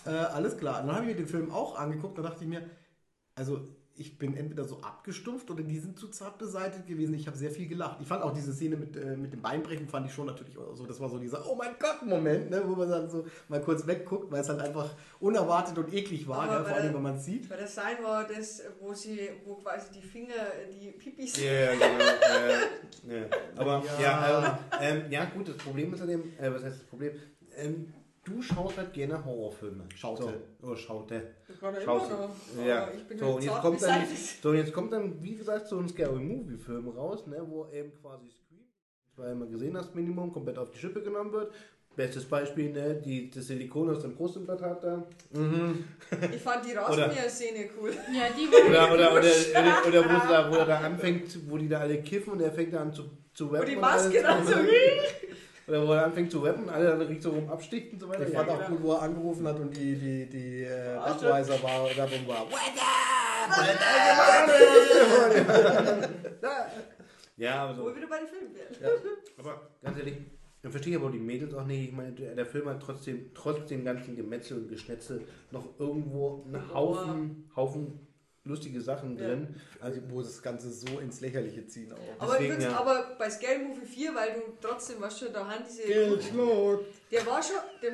äh, 0.04 0.10
alles 0.10 0.56
klar. 0.56 0.80
Und 0.80 0.88
dann 0.88 0.96
habe 0.96 1.06
ich 1.06 1.12
mir 1.12 1.22
den 1.22 1.28
Film 1.28 1.50
auch 1.50 1.78
angeguckt 1.78 2.18
und 2.18 2.24
dachte 2.24 2.42
ich 2.42 2.48
mir, 2.48 2.68
also 3.34 3.60
ich 3.98 4.18
bin 4.18 4.36
entweder 4.36 4.64
so 4.64 4.80
abgestumpft 4.82 5.50
oder 5.50 5.62
die 5.62 5.78
sind 5.78 5.98
zu 5.98 6.08
zart 6.08 6.38
beseitigt 6.38 6.86
gewesen. 6.86 7.14
Ich 7.14 7.26
habe 7.26 7.36
sehr 7.36 7.50
viel 7.50 7.66
gelacht. 7.66 7.98
Ich 8.00 8.06
fand 8.06 8.22
auch 8.22 8.32
diese 8.32 8.52
Szene 8.52 8.76
mit, 8.76 8.96
äh, 8.96 9.16
mit 9.16 9.32
dem 9.32 9.40
Beinbrechen, 9.40 9.88
fand 9.88 10.06
ich 10.06 10.12
schon 10.12 10.26
natürlich 10.26 10.56
auch 10.58 10.74
so, 10.74 10.86
das 10.86 11.00
war 11.00 11.08
so 11.08 11.18
dieser 11.18 11.46
Oh 11.48 11.54
mein 11.54 11.74
Gott-Moment, 11.78 12.50
ne, 12.50 12.62
wo 12.66 12.74
man 12.74 12.90
dann 12.90 13.08
so 13.08 13.26
mal 13.48 13.60
kurz 13.60 13.86
wegguckt, 13.86 14.30
weil 14.30 14.42
es 14.42 14.48
halt 14.48 14.60
einfach 14.60 14.94
unerwartet 15.20 15.78
und 15.78 15.92
eklig 15.92 16.28
war, 16.28 16.46
ja, 16.46 16.58
bei 16.58 16.68
vor 16.68 16.76
allem, 16.76 16.94
wenn 16.94 17.02
man 17.02 17.16
es 17.16 17.24
sieht. 17.24 17.48
Weil 17.48 17.58
das 17.58 17.74
sein 17.74 17.96
war 18.02 18.26
das, 18.26 18.62
wo 18.80 18.92
sie, 18.92 19.30
wo 19.44 19.54
quasi 19.54 19.92
die 19.92 20.02
Finger, 20.06 20.34
die 20.70 20.90
Pipis. 20.92 21.42
Ja, 21.42 21.52
ja, 21.52 21.72
genau. 21.72 21.86
ja, 23.08 23.16
ja. 23.16 23.26
Aber 23.56 23.82
Ja. 23.98 24.02
ja, 24.02 24.58
ähm, 24.80 25.02
ähm, 25.04 25.10
ja, 25.10 25.24
gut, 25.26 25.48
das 25.48 25.56
Problem 25.56 25.94
ist 25.94 26.02
an 26.02 26.08
dem, 26.08 26.22
äh, 26.38 26.52
was 26.52 26.62
heißt 26.62 26.80
das 26.80 26.84
Problem? 26.84 27.12
Ähm, 27.56 27.92
du 28.26 28.42
schaust 28.42 28.76
halt 28.76 28.92
gerne 28.92 29.24
Horrorfilme. 29.24 29.84
Schaute. 29.94 30.22
So, 30.60 30.68
oh, 30.68 30.76
schaute. 30.76 31.14
Er 31.48 31.68
immer 31.68 31.72
du. 31.82 31.86
noch. 31.86 32.66
Ja. 32.66 32.88
Ich 32.94 33.04
bin 33.06 33.18
So, 33.18 33.26
halt 33.26 33.34
und 33.36 33.42
jetzt 33.44 33.60
kommt 33.60 33.82
dann, 33.82 34.02
so, 34.42 34.48
und 34.50 34.56
jetzt 34.56 34.72
kommt 34.72 34.92
dann, 34.92 35.22
wie 35.22 35.36
gesagt, 35.36 35.68
so 35.68 35.78
ein 35.78 35.88
Scary 35.88 36.18
Movie 36.20 36.58
Film 36.58 36.88
raus, 36.88 37.26
ne, 37.26 37.42
wo 37.46 37.66
eben 37.72 37.92
quasi 38.00 38.28
Scream, 38.30 38.64
zweimal 39.14 39.48
gesehen 39.48 39.76
hast, 39.76 39.94
Minimum, 39.94 40.32
komplett 40.32 40.58
auf 40.58 40.70
die 40.70 40.78
Schippe 40.78 41.02
genommen 41.02 41.32
wird. 41.32 41.52
Bestes 41.94 42.26
Beispiel, 42.26 42.72
ne, 42.72 43.00
die, 43.02 43.30
das 43.30 43.46
Silikon 43.46 43.88
aus 43.88 44.02
dem 44.02 44.14
Brustimplantat 44.14 44.84
da. 44.84 45.02
Ich 46.34 46.42
fand 46.42 46.66
die 46.66 46.72
Rasenmäher-Szene 46.72 47.70
cool. 47.80 47.90
Ja, 48.14 48.26
die 48.36 48.52
war 48.52 48.92
Oder, 48.92 48.92
oder, 48.92 49.12
oder, 49.12 49.22
oder, 49.22 49.88
oder 49.88 50.04
wo, 50.04 50.28
da, 50.28 50.50
wo 50.52 50.56
er 50.56 50.66
da 50.66 50.78
anfängt, 50.80 51.38
wo 51.50 51.56
die 51.56 51.68
da 51.68 51.78
alle 51.80 52.02
kiffen 52.02 52.34
und 52.34 52.42
er 52.42 52.52
fängt 52.52 52.74
da 52.74 52.80
an 52.82 52.92
zu, 52.92 53.04
zu 53.32 53.46
rappen. 53.46 53.60
Und 53.60 53.68
die 53.70 53.74
und 53.76 53.80
Maske 53.80 54.28
alles- 54.28 54.46
dann 54.50 54.64
so. 54.64 54.70
Oder 55.68 55.86
wo 55.86 55.92
er 55.92 56.04
anfängt 56.04 56.30
zu 56.30 56.38
rappen, 56.40 56.68
alle 56.68 56.86
dann 56.86 57.02
ringsherum 57.02 57.48
absticht 57.50 57.92
und 57.92 58.00
so 58.00 58.08
weiter. 58.08 58.26
Ich 58.26 58.32
Ja, 58.32 58.44
fand 58.44 58.50
auch 58.50 58.68
gut, 58.68 58.82
wo 58.82 58.92
er 58.92 59.02
angerufen 59.02 59.46
hat 59.48 59.58
und 59.58 59.76
die, 59.76 59.96
die, 59.96 60.26
die 60.26 60.62
äh. 60.62 60.96
Budweiser 60.96 61.60
war, 61.62 61.88
Werbung 61.96 62.28
war. 62.28 62.46
ja 67.36 67.64
aber, 67.64 67.76
Wo 67.76 67.82
so. 67.82 67.86
wir 67.88 67.96
wieder 67.96 68.06
bei 68.08 68.18
den 68.18 68.28
Filmen 68.28 68.54
wären. 68.54 68.92
aber 69.38 69.68
ganz 69.82 69.98
ehrlich, 69.98 70.16
dann 70.62 70.70
verstehe 70.70 70.92
ich 70.92 70.98
aber 70.98 71.08
auch 71.08 71.12
die 71.12 71.18
Mädels 71.18 71.54
auch 71.54 71.66
nicht. 71.66 71.90
Ich 71.90 71.96
meine, 71.96 72.12
der 72.12 72.34
der 72.34 72.46
Film 72.46 72.68
hat 72.68 72.80
trotzdem, 72.80 73.30
trotz 73.34 73.66
dem 73.68 73.84
ganzen 73.84 74.16
Gemetzel 74.16 74.58
und 74.58 74.68
Geschnetzel 74.68 75.22
noch 75.50 75.78
irgendwo 75.78 76.44
einen 76.46 76.72
Haufen, 76.74 77.50
Haufen 77.54 78.05
lustige 78.46 78.80
Sachen 78.80 79.16
Ja. 79.18 79.26
drin. 79.26 79.54
Also, 79.80 80.00
wo 80.08 80.22
das 80.22 80.40
Ganze 80.42 80.70
so 80.70 80.98
ins 81.00 81.20
Lächerliche 81.20 81.66
ziehen 81.66 81.92
auch. 81.92 82.22
Aber, 82.22 82.32
Deswegen, 82.32 82.52
übrigens, 82.54 82.72
ja. 82.72 82.80
aber 82.80 83.16
bei 83.18 83.28
Scary 83.28 83.58
Movie 83.58 83.86
4, 83.86 84.14
weil 84.14 84.32
du 84.34 84.40
trotzdem, 84.60 85.00
weißt 85.00 85.22
du, 85.22 85.28
da 85.30 85.46
haben 85.48 85.64
diese. 85.68 85.82
Der 87.10 87.26
war 87.26 87.42
schon. 87.42 87.56
Der, 87.82 87.90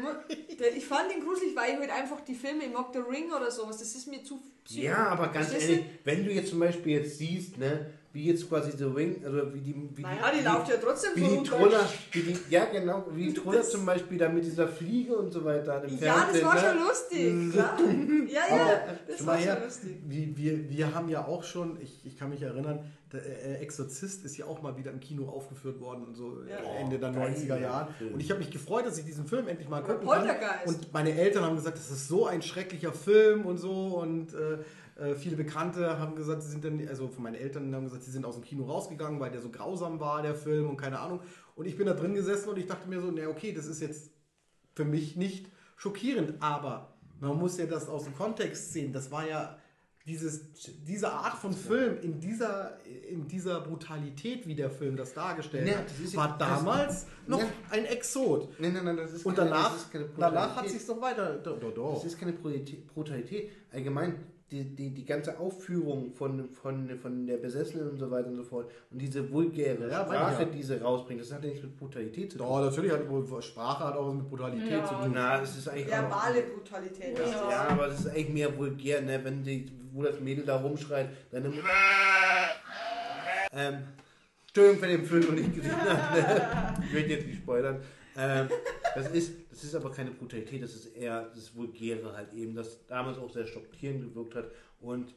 der, 0.57 0.76
ich 0.76 0.84
fand 0.86 1.12
ihn 1.12 1.24
gruselig, 1.24 1.55
weil 1.57 1.72
ich 1.74 1.78
halt 1.80 1.90
einfach 1.90 2.20
die 2.20 2.34
Filme, 2.34 2.64
ich 2.64 2.72
mag 2.72 2.86
The 2.92 3.00
Ring 3.00 3.32
oder 3.32 3.50
sowas, 3.50 3.78
das 3.78 3.94
ist 3.94 4.07
mir 4.09 4.22
zu. 4.22 4.40
psycho. 4.64 4.84
Ja, 4.86 5.09
aber 5.09 5.28
ganz 5.28 5.53
ehrlich, 5.53 5.84
wenn 6.05 6.24
du 6.24 6.30
jetzt 6.32 6.50
zum 6.50 6.61
Beispiel 6.61 6.98
jetzt 6.98 7.18
siehst, 7.18 7.59
ne, 7.59 7.90
wie 8.14 8.26
jetzt 8.26 8.48
quasi 8.48 8.72
The 8.76 8.84
Ring, 8.84 9.22
also 9.24 9.54
wie 9.54 9.60
die, 9.60 9.74
wie 9.94 10.02
Naja, 10.02 10.30
die 10.34 10.40
wie- 10.40 10.44
läuft 10.44 10.68
ja 10.68 10.76
trotzdem 10.76 11.10
Wie 11.14 11.28
so 11.30 11.40
die. 11.42 11.48
Troller, 11.48 11.88
wie 12.12 12.20
die, 12.22 12.38
ja 12.50 12.66
genau, 12.66 13.06
wie 13.12 13.26
die 13.28 13.34
Troller 13.34 13.62
zum 13.62 13.86
Beispiel 13.86 14.18
da 14.18 14.28
mit 14.28 14.44
dieser 14.44 14.68
Fliege 14.68 15.14
und 15.16 15.32
so 15.32 15.42
weiter 15.44 15.82
im 15.84 15.98
Ja, 15.98 16.28
das 16.30 16.42
war 16.44 16.54
ne? 16.54 16.60
schon 16.60 16.78
lustig, 16.86 17.52
klar. 17.52 17.78
Ja, 18.28 18.56
ja, 18.56 18.80
das 19.08 19.26
war 19.26 19.38
schon 19.38 19.62
lustig. 19.64 19.96
wir, 20.06 20.36
wir, 20.36 20.70
wir 20.70 20.94
haben 20.94 21.08
ja 21.08 21.26
auch 21.26 21.42
schon, 21.44 21.78
ich, 21.80 22.00
ich 22.04 22.18
kann 22.18 22.30
mich 22.30 22.42
erinnern, 22.42 22.80
der 23.12 23.20
äh, 23.24 23.54
Exorzist 23.62 24.24
ist 24.24 24.36
ja 24.38 24.46
auch 24.46 24.62
mal 24.62 24.76
wieder 24.78 24.90
im 24.90 25.00
Kino 25.00 25.28
aufgeführt 25.28 25.80
worden, 25.80 26.04
und 26.04 26.14
so 26.14 26.38
Ja. 26.48 26.56
äh, 26.56 26.80
Ende 26.82 26.98
der 26.98 27.10
Oh, 27.10 27.14
geil, 27.14 27.34
90er 27.36 27.60
Jahre. 27.60 27.88
Film. 27.98 28.14
Und 28.14 28.20
ich 28.20 28.30
habe 28.30 28.40
mich 28.40 28.50
gefreut, 28.50 28.86
dass 28.86 28.96
ich 28.98 29.04
diesen 29.04 29.26
Film 29.26 29.48
endlich 29.48 29.68
mal 29.68 29.82
Oder 29.82 29.94
gucken 29.94 30.08
kann. 30.08 30.34
Und 30.66 30.92
meine 30.94 31.12
Eltern 31.14 31.44
haben 31.44 31.56
gesagt, 31.56 31.76
das 31.78 31.90
ist 31.90 32.08
so 32.08 32.26
ein 32.26 32.40
schrecklicher 32.42 32.92
Film 32.92 33.44
und 33.44 33.58
so. 33.58 33.70
Und 34.00 34.32
äh, 34.32 34.58
äh, 34.97 35.14
viele 35.14 35.36
Bekannte 35.36 35.99
haben 35.99 36.14
gesagt, 36.16 36.43
sie 36.43 36.51
sind 36.51 36.64
dann, 36.64 36.86
also 36.88 37.09
von 37.09 37.22
meinen 37.24 37.34
Eltern 37.36 37.74
haben 37.74 37.84
gesagt, 37.84 38.03
sie 38.05 38.11
sind 38.11 38.24
aus 38.24 38.34
dem 38.34 38.45
Kino 38.45 38.64
rausgegangen, 38.64 39.18
weil 39.20 39.30
der 39.30 39.40
so 39.40 39.51
grausam 39.51 40.01
war, 40.01 40.22
der 40.22 40.34
Film 40.34 40.68
und 40.70 40.76
keine 40.76 40.99
Ahnung. 41.01 41.20
Und 41.57 41.66
ich 41.66 41.76
bin 41.76 41.86
da 41.86 41.95
drin 41.95 42.14
gesessen 42.14 42.49
und 42.49 42.59
ich 42.59 42.66
dachte 42.66 42.88
mir 42.88 43.01
so, 43.01 43.11
na 43.11 43.28
okay, 43.28 43.53
das 43.53 43.66
ist 43.66 43.80
jetzt 43.80 44.11
für 44.74 44.84
mich 44.84 45.16
nicht 45.16 45.47
schockierend, 45.76 46.34
aber 46.40 46.95
man 47.20 47.38
muss 47.38 47.57
ja 47.59 47.66
das 47.66 47.88
aus 47.88 48.05
dem 48.05 48.14
Kontext 48.16 48.72
sehen. 48.72 48.93
Das 48.93 49.11
war 49.11 49.26
ja 49.28 49.59
dieses, 50.07 50.40
diese 50.84 51.12
Art 51.12 51.34
von 51.38 51.53
Film 51.53 51.97
in 52.03 52.18
dieser, 52.18 52.76
in 53.09 53.28
dieser 53.28 53.61
Brutalität, 53.61 54.49
wie 54.49 54.55
der 54.57 54.68
Film 54.70 54.97
das 54.97 55.14
dargestellt 55.14 55.68
Ja, 55.68 55.76
hat, 55.76 55.84
das 56.03 56.16
war 56.16 56.36
damals 56.38 57.07
noch 57.28 57.38
Ja. 57.38 57.47
ein 57.70 57.84
Exot. 57.84 58.49
Nein, 58.59 58.72
nein, 58.72 58.84
nein, 58.84 58.97
das 58.97 59.12
ist 59.12 59.24
Und 59.24 59.36
keine, 59.36 59.51
danach, 59.51 59.72
das 59.72 59.82
ist 59.82 59.93
keine 59.93 60.09
danach 60.18 60.40
hat 60.40 60.49
Brutalität. 60.49 60.78
sich 60.80 60.86
doch 60.88 61.01
weiter. 61.01 61.34
Doch, 61.38 61.61
doch. 61.72 61.95
Das 61.95 62.05
ist 62.12 62.18
keine 62.18 62.32
Brutalität. 62.32 62.86
Brutalität. 62.93 63.51
Allgemein, 63.70 64.16
die, 64.53 64.64
die, 64.64 64.90
die 64.90 65.05
ganze 65.05 65.38
Aufführung 65.38 66.12
von, 66.12 66.48
von, 66.50 66.98
von 66.98 67.26
der 67.26 67.38
Besessenen 67.38 67.88
und 67.90 67.98
so 67.98 68.11
weiter 68.11 68.28
und 68.28 68.36
so 68.36 68.44
fort 68.44 68.70
und 68.90 68.98
diese 69.00 69.30
vulgäre 69.30 69.88
Ja, 69.90 70.05
Sprache, 70.05 70.42
ja. 70.42 70.48
die 70.48 70.62
sie 70.62 70.80
rausbringt, 70.80 71.20
das 71.22 71.32
hat 71.32 71.42
ja 71.42 71.48
nichts 71.48 71.64
mit 71.64 71.76
Brutalität 71.76 72.32
zu 72.32 72.38
tun. 72.38 72.46
Doch, 72.46 72.61
natürlich 72.61 72.92
hat 72.92 73.00
Sprache 73.42 73.84
hat 73.84 73.96
auch 73.96 74.09
was 74.09 74.14
mit 74.14 74.28
Brutalität 74.28 74.70
Ja. 74.70 74.84
zu 74.84 74.94
tun. 74.94 75.12
Na, 75.14 75.40
es 75.40 75.57
ist 75.57 75.68
eigentlich 75.68 75.86
auch- 75.92 76.03
Verbale 76.03 76.42
Brutalität. 76.42 77.18
Ja. 77.18 77.50
Ja, 77.50 77.68
aber 77.70 77.86
das 77.88 78.00
ist 78.00 78.09
eigentlich 78.09 78.28
mehr 78.28 78.57
vulgär, 78.57 79.00
ne? 79.00 79.20
wenn 79.24 79.42
die, 79.42 79.72
wo 79.92 80.03
das 80.03 80.20
Mädel 80.20 80.44
da 80.44 80.57
rumschreit, 80.57 81.09
dann 81.30 81.46
im 81.46 81.55
ähm, 83.55 83.78
Entschuldigung, 84.48 84.80
für 84.80 84.86
den 84.88 85.05
Film 85.07 85.22
noch 85.24 85.32
nicht 85.32 85.55
gesehen 85.55 85.72
hat. 85.80 86.14
Ne? 86.78 86.84
Ich 86.86 86.92
will 86.92 87.11
jetzt 87.11 87.26
nicht 87.26 87.38
spoilern. 87.38 87.80
Ähm, 88.16 88.48
das, 88.94 89.11
ist, 89.12 89.32
das 89.53 89.64
ist 89.64 89.74
aber 89.74 89.90
keine 89.90 90.12
Brutalität, 90.12 90.62
das 90.62 90.74
ist 90.74 90.96
eher 90.96 91.28
das 91.28 91.55
Vulgäre 91.55 92.14
halt 92.16 92.32
eben, 92.32 92.55
das 92.55 92.86
damals 92.86 93.18
auch 93.18 93.30
sehr 93.30 93.46
schockierend 93.46 94.03
gewirkt 94.03 94.34
hat. 94.34 94.50
Und 94.80 95.14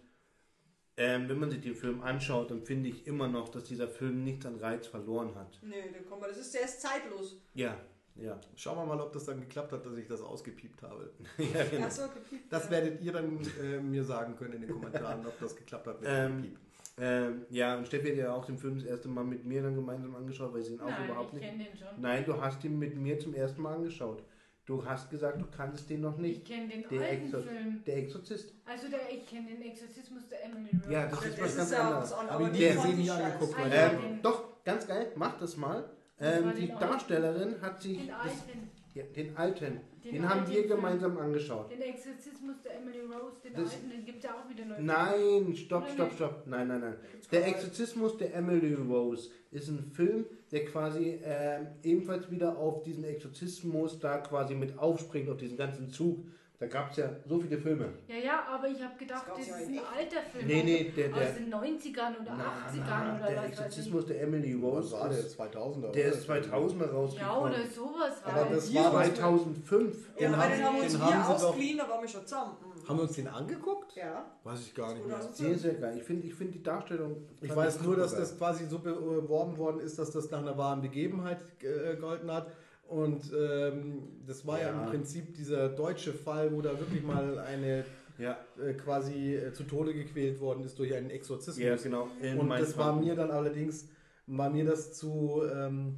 ähm, 0.97 1.29
wenn 1.29 1.39
man 1.39 1.49
sich 1.49 1.61
den 1.61 1.73
Film 1.73 2.01
anschaut, 2.01 2.51
dann 2.51 2.61
finde 2.61 2.89
ich 2.89 3.07
immer 3.07 3.29
noch, 3.29 3.47
dass 3.47 3.63
dieser 3.63 3.87
Film 3.87 4.25
nichts 4.25 4.45
an 4.45 4.57
Reiz 4.57 4.87
verloren 4.87 5.33
hat. 5.35 5.61
Mal, 5.63 6.27
das 6.27 6.37
ist, 6.37 6.53
der 6.53 6.65
ist 6.65 6.81
zeitlos. 6.81 7.41
Ja, 7.53 7.77
ja. 8.15 8.39
Schauen 8.55 8.77
wir 8.77 8.85
mal, 8.85 9.01
ob 9.01 9.13
das 9.13 9.23
dann 9.23 9.39
geklappt 9.39 9.71
hat, 9.71 9.85
dass 9.85 9.97
ich 9.97 10.07
das 10.07 10.21
ausgepiept 10.21 10.81
habe. 10.83 11.11
ja 11.37 11.63
genau. 11.63 11.85
Ach 11.87 11.91
so, 11.91 12.03
gepiept. 12.09 12.51
Das 12.51 12.65
ja. 12.65 12.71
werdet 12.71 13.01
ihr 13.01 13.13
dann 13.13 13.39
äh, 13.61 13.79
mir 13.79 14.03
sagen 14.03 14.35
können 14.35 14.53
in 14.53 14.61
den 14.61 14.71
Kommentaren, 14.71 15.25
ob 15.25 15.39
das 15.39 15.55
geklappt 15.55 15.87
hat 15.87 16.01
mit 16.01 16.09
dem 16.09 16.15
Ähm, 16.15 16.41
Piep. 16.41 16.59
Ähm, 16.97 17.45
ja, 17.49 17.77
und 17.77 17.87
Steffi 17.87 18.09
hat 18.09 18.15
ja 18.17 18.33
auch 18.33 18.45
den 18.45 18.57
Film 18.57 18.75
das 18.75 18.85
erste 18.85 19.09
Mal 19.09 19.23
mit 19.25 19.43
mir 19.45 19.61
dann 19.61 19.75
gemeinsam 19.75 20.15
angeschaut, 20.15 20.53
weil 20.53 20.63
sie 20.63 20.73
ihn 20.75 20.79
auch 20.79 20.89
Nein, 20.89 21.05
überhaupt 21.05 21.33
ich 21.33 21.39
nicht. 21.41 21.49
kenne 21.51 21.63
den 21.65 21.77
schon. 21.77 21.87
Nein, 22.01 22.23
du 22.25 22.39
hast 22.41 22.63
ihn 22.63 22.79
mit 22.79 22.95
mir 22.95 23.19
zum 23.19 23.33
ersten 23.33 23.61
Mal 23.61 23.75
angeschaut. 23.75 24.23
Du 24.65 24.83
hast 24.83 25.11
gesagt, 25.11 25.39
du 25.41 25.45
kanntest 25.45 25.89
den 25.89 26.01
noch 26.01 26.15
Ich 26.15 26.21
nicht. 26.21 26.45
kenne 26.47 26.69
den 26.69 26.85
Der 26.89 27.01
alten 27.09 27.27
Exor- 27.27 27.41
Film. 27.43 27.83
Der 27.85 27.97
Exorzist. 27.97 28.53
Also 28.65 28.87
der, 28.89 28.99
ich 29.11 29.25
kenne 29.27 29.47
den 29.49 29.61
Exorzismus 29.61 30.27
der 30.29 30.45
Emily 30.45 30.69
Rose. 30.73 30.91
Ja, 30.91 31.05
das 31.07 31.19
Das 31.19 31.27
ist 31.29 31.41
was 31.41 31.49
ist 31.49 31.57
ganz 31.57 31.73
anderes. 31.73 32.11
Aber 32.13 32.49
die 32.49 32.65
fand 32.69 32.81
sie 32.89 32.93
nie 32.95 33.01
ich 33.03 33.07
scheiße. 33.09 33.23
angeguckt, 33.25 33.55
Ah, 33.59 33.67
Ähm, 33.69 34.19
doch, 34.23 34.63
ganz 34.63 34.87
geil, 34.87 35.11
mach 35.15 35.37
das 35.37 35.57
mal. 35.57 35.83
Ähm, 36.17 36.53
die 36.57 36.67
Darstellerin 36.69 37.61
hat 37.61 37.81
sich. 37.81 37.97
Den 37.97 38.11
alten. 38.11 38.71
Ja, 38.95 39.03
den 39.15 39.35
alten. 39.37 39.79
Den, 40.03 40.11
Den 40.13 40.29
haben 40.29 40.39
alten 40.39 40.51
wir 40.51 40.57
Film. 40.63 40.69
gemeinsam 40.75 41.17
angeschaut. 41.17 41.71
Den 41.71 41.81
Exorzismus 41.81 42.55
der 42.63 42.77
Emily 42.77 43.01
Rose, 43.01 43.41
den 43.43 43.53
Das- 43.53 43.73
alten, 43.73 43.89
den 43.89 44.05
gibt 44.05 44.23
ja 44.23 44.31
auch 44.35 44.49
wieder 44.49 44.65
neu. 44.65 44.75
Nein, 44.79 45.55
stopp, 45.55 45.89
stopp, 45.89 46.11
stopp. 46.13 46.43
Nein, 46.47 46.67
nein, 46.67 46.79
nein. 46.81 46.95
Der 47.31 47.47
Exorzismus 47.47 48.17
der 48.17 48.33
Emily 48.33 48.73
Rose 48.73 49.29
ist 49.51 49.67
ein 49.67 49.83
Film, 49.93 50.25
der 50.51 50.65
quasi 50.65 51.19
ähm, 51.23 51.67
ebenfalls 51.83 52.29
wieder 52.31 52.57
auf 52.57 52.83
diesen 52.83 53.03
Exorzismus 53.03 53.99
da 53.99 54.17
quasi 54.19 54.55
mit 54.55 54.77
aufspringt, 54.79 55.29
auf 55.29 55.37
diesen 55.37 55.57
ganzen 55.57 55.89
Zug. 55.89 56.19
Da 56.57 56.67
gab 56.67 56.89
es 56.91 56.97
ja 56.97 57.09
so 57.27 57.37
viele 57.37 57.57
Filme. 57.57 57.89
Ja, 58.07 58.15
ja, 58.15 58.45
aber 58.49 58.67
ich 58.69 58.81
habe 58.81 58.95
gedacht, 58.97 59.25
Das 59.27 59.37
das, 59.47 59.61
ist 59.61 59.71
ja 59.71 59.81
ein 59.81 59.97
alter 59.99 60.21
Film. 60.31 60.47
Nee, 60.47 60.63
nee, 60.63 60.91
der, 60.95 61.11
Aus 61.13 61.19
der, 61.19 61.31
den 61.33 61.53
90ern 61.53 62.21
oder 62.21 62.35
na, 62.37 62.43
80ern 62.71 62.83
na, 62.87 63.15
oder 63.17 63.27
der 63.27 63.35
was 63.37 63.43
weiß 63.43 63.43
ich. 63.45 63.59
Exorzismus 63.59 64.05
der 64.05 64.21
Emily 64.21 64.53
Rose 64.53 64.91
war 64.93 65.09
der? 65.09 65.19
ist, 65.19 65.37
2000er? 65.39 65.91
der 65.91 66.05
ist 66.13 66.29
2000er 66.29 66.85
Ja, 66.85 66.91
rausgekommen. 66.93 67.39
oder 67.53 67.65
sowas 67.67 68.13
Aber 68.23 68.33
halt. 68.35 68.51
das 68.53 68.73
war 68.73 68.93
was- 68.93 69.13
2005. 69.15 70.09
Ja, 70.15 70.19
Den 70.19 70.33
aber 70.33 70.43
haben 70.43 70.51
den 70.53 70.63
haben 70.65 70.75
wir 70.77 70.83
uns 70.83 70.91
den 70.93 71.05
hier 71.07 71.29
ausgeliehen, 71.29 71.77
da 71.77 71.89
waren 71.89 72.01
wir 72.01 72.07
schon 72.07 72.21
zusammen. 72.25 72.51
Mhm. 72.61 72.87
Haben 72.87 72.97
wir 72.99 73.03
uns 73.03 73.13
den 73.13 73.27
angeguckt? 73.27 73.95
Ja. 73.95 74.25
Weiß 74.45 74.59
ich 74.61 74.73
gar 74.75 74.93
nicht 74.93 75.05
mehr. 75.05 75.19
2005. 75.19 75.37
Sehr, 75.61 75.71
sehr 75.71 75.81
geil. 75.81 75.97
Ich 75.97 76.03
finde 76.03 76.27
ich 76.27 76.35
find 76.35 76.53
die 76.55 76.63
Darstellung. 76.63 77.17
Ich 77.41 77.53
weiß 77.53 77.81
nur, 77.81 77.97
dass 77.97 78.15
das 78.15 78.37
quasi 78.37 78.65
so 78.67 78.79
beworben 78.79 79.57
worden 79.57 79.81
ist, 79.81 79.99
dass 79.99 80.11
das 80.11 80.31
nach 80.31 80.39
einer 80.39 80.57
wahren 80.57 80.81
Begebenheit 80.81 81.39
äh, 81.61 81.95
gehalten 81.97 82.31
hat. 82.31 82.47
Und 82.95 83.31
ähm, 83.37 84.03
das 84.25 84.45
war 84.47 84.59
ja. 84.61 84.67
Ja. 84.71 84.83
im 84.83 84.89
Prinzip 84.89 85.33
dieser 85.35 85.67
deutsche 85.69 86.13
Fall, 86.13 86.51
wo 86.53 86.61
da 86.61 86.79
wirklich 86.79 87.03
mal 87.03 87.37
eine 87.39 87.83
Ja, 88.17 88.37
äh, 88.63 88.73
quasi 88.73 89.35
äh, 89.35 89.51
zu 89.51 89.63
Tode 89.65 89.93
gequält 89.93 90.39
worden 90.39 90.63
ist 90.63 90.79
durch 90.79 90.93
einen 90.95 91.09
Exorzismus. 91.09 91.57
ja 91.65 91.75
genau. 91.75 92.07
In 92.21 92.39
Und 92.39 92.49
das 92.49 92.77
war 92.77 92.95
mir 92.95 93.15
dann 93.15 93.31
allerdings, 93.31 93.89
war 94.27 94.49
mir 94.49 94.63
das 94.63 94.93
zu, 94.93 95.41
ähm, 95.53 95.97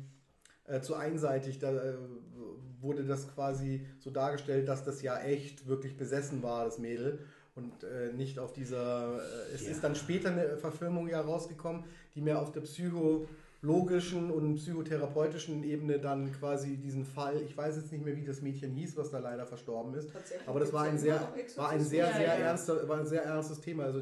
äh, 0.65 0.81
zu 0.81 0.95
einseitig. 0.95 1.59
Da 1.59 1.71
äh, 1.71 1.93
wurde 2.81 3.03
das 3.03 3.31
quasi 3.35 3.85
so 3.99 4.09
dargestellt, 4.09 4.67
dass 4.67 4.83
das 4.83 5.03
ja 5.03 5.19
echt 5.19 5.67
wirklich 5.67 5.97
besessen 5.97 6.41
war, 6.41 6.65
das 6.65 6.79
Mädel. 6.79 7.19
Und 7.53 7.83
äh, 7.83 8.11
nicht 8.13 8.39
auf 8.39 8.53
dieser. 8.53 9.17
Äh, 9.17 9.53
es 9.55 9.63
Ja. 9.65 9.71
ist 9.71 9.83
dann 9.83 9.95
später 9.95 10.29
eine 10.31 10.57
Verfilmung 10.57 11.07
ja 11.07 11.21
rausgekommen, 11.21 11.83
die 12.15 12.21
mehr 12.21 12.41
auf 12.41 12.51
der 12.51 12.61
psychologischen 13.61 14.29
und 14.31 14.55
psychotherapeutischen 14.55 15.63
Ebene 15.63 15.99
dann 15.99 16.31
quasi 16.31 16.77
diesen 16.77 17.03
Fall, 17.05 17.41
ich 17.41 17.55
weiß 17.57 17.77
jetzt 17.77 17.91
nicht 17.91 18.05
mehr, 18.05 18.15
wie 18.15 18.23
das 18.23 18.41
Mädchen 18.41 18.71
hieß, 18.71 18.95
was 18.97 19.11
da 19.11 19.19
leider 19.19 19.45
verstorben 19.45 19.93
ist, 19.95 20.11
Tatsächlich 20.11 20.47
aber 20.47 20.59
das 20.59 20.71
war 20.73 20.83
ein 20.83 20.97
sehr, 20.97 21.33
war 21.55 21.69
ein 21.69 21.81
sehr, 21.81 22.13
sehr 22.13 22.27
ja. 22.27 22.33
ernster, 22.35 22.87
war 22.87 22.99
ein 22.99 23.05
sehr 23.07 23.23
ernstes 23.23 23.59
Thema. 23.61 23.85
Also, 23.85 23.99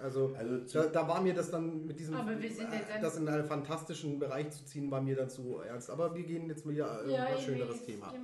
also 0.00 0.32
Also 0.38 0.58
da, 0.72 0.86
da 0.86 1.08
war 1.08 1.20
mir 1.20 1.34
das 1.34 1.50
dann 1.50 1.86
mit 1.86 1.98
diesem, 1.98 2.14
Aber 2.14 2.40
wir 2.40 2.50
sind 2.50 2.72
jetzt 2.72 2.90
an- 2.94 3.02
das 3.02 3.16
in 3.16 3.28
einen 3.28 3.44
fantastischen 3.44 4.18
Bereich 4.20 4.48
zu 4.50 4.64
ziehen, 4.64 4.90
war 4.92 5.00
mir 5.00 5.16
dann 5.16 5.28
zu 5.28 5.58
ernst. 5.58 5.90
Aber 5.90 6.14
wir 6.14 6.22
gehen 6.22 6.48
jetzt 6.48 6.68
wieder 6.68 7.04
äh, 7.04 7.12
Ja, 7.12 7.24
ein 7.26 7.38
schöneres 7.38 7.82
Thema. 7.84 8.14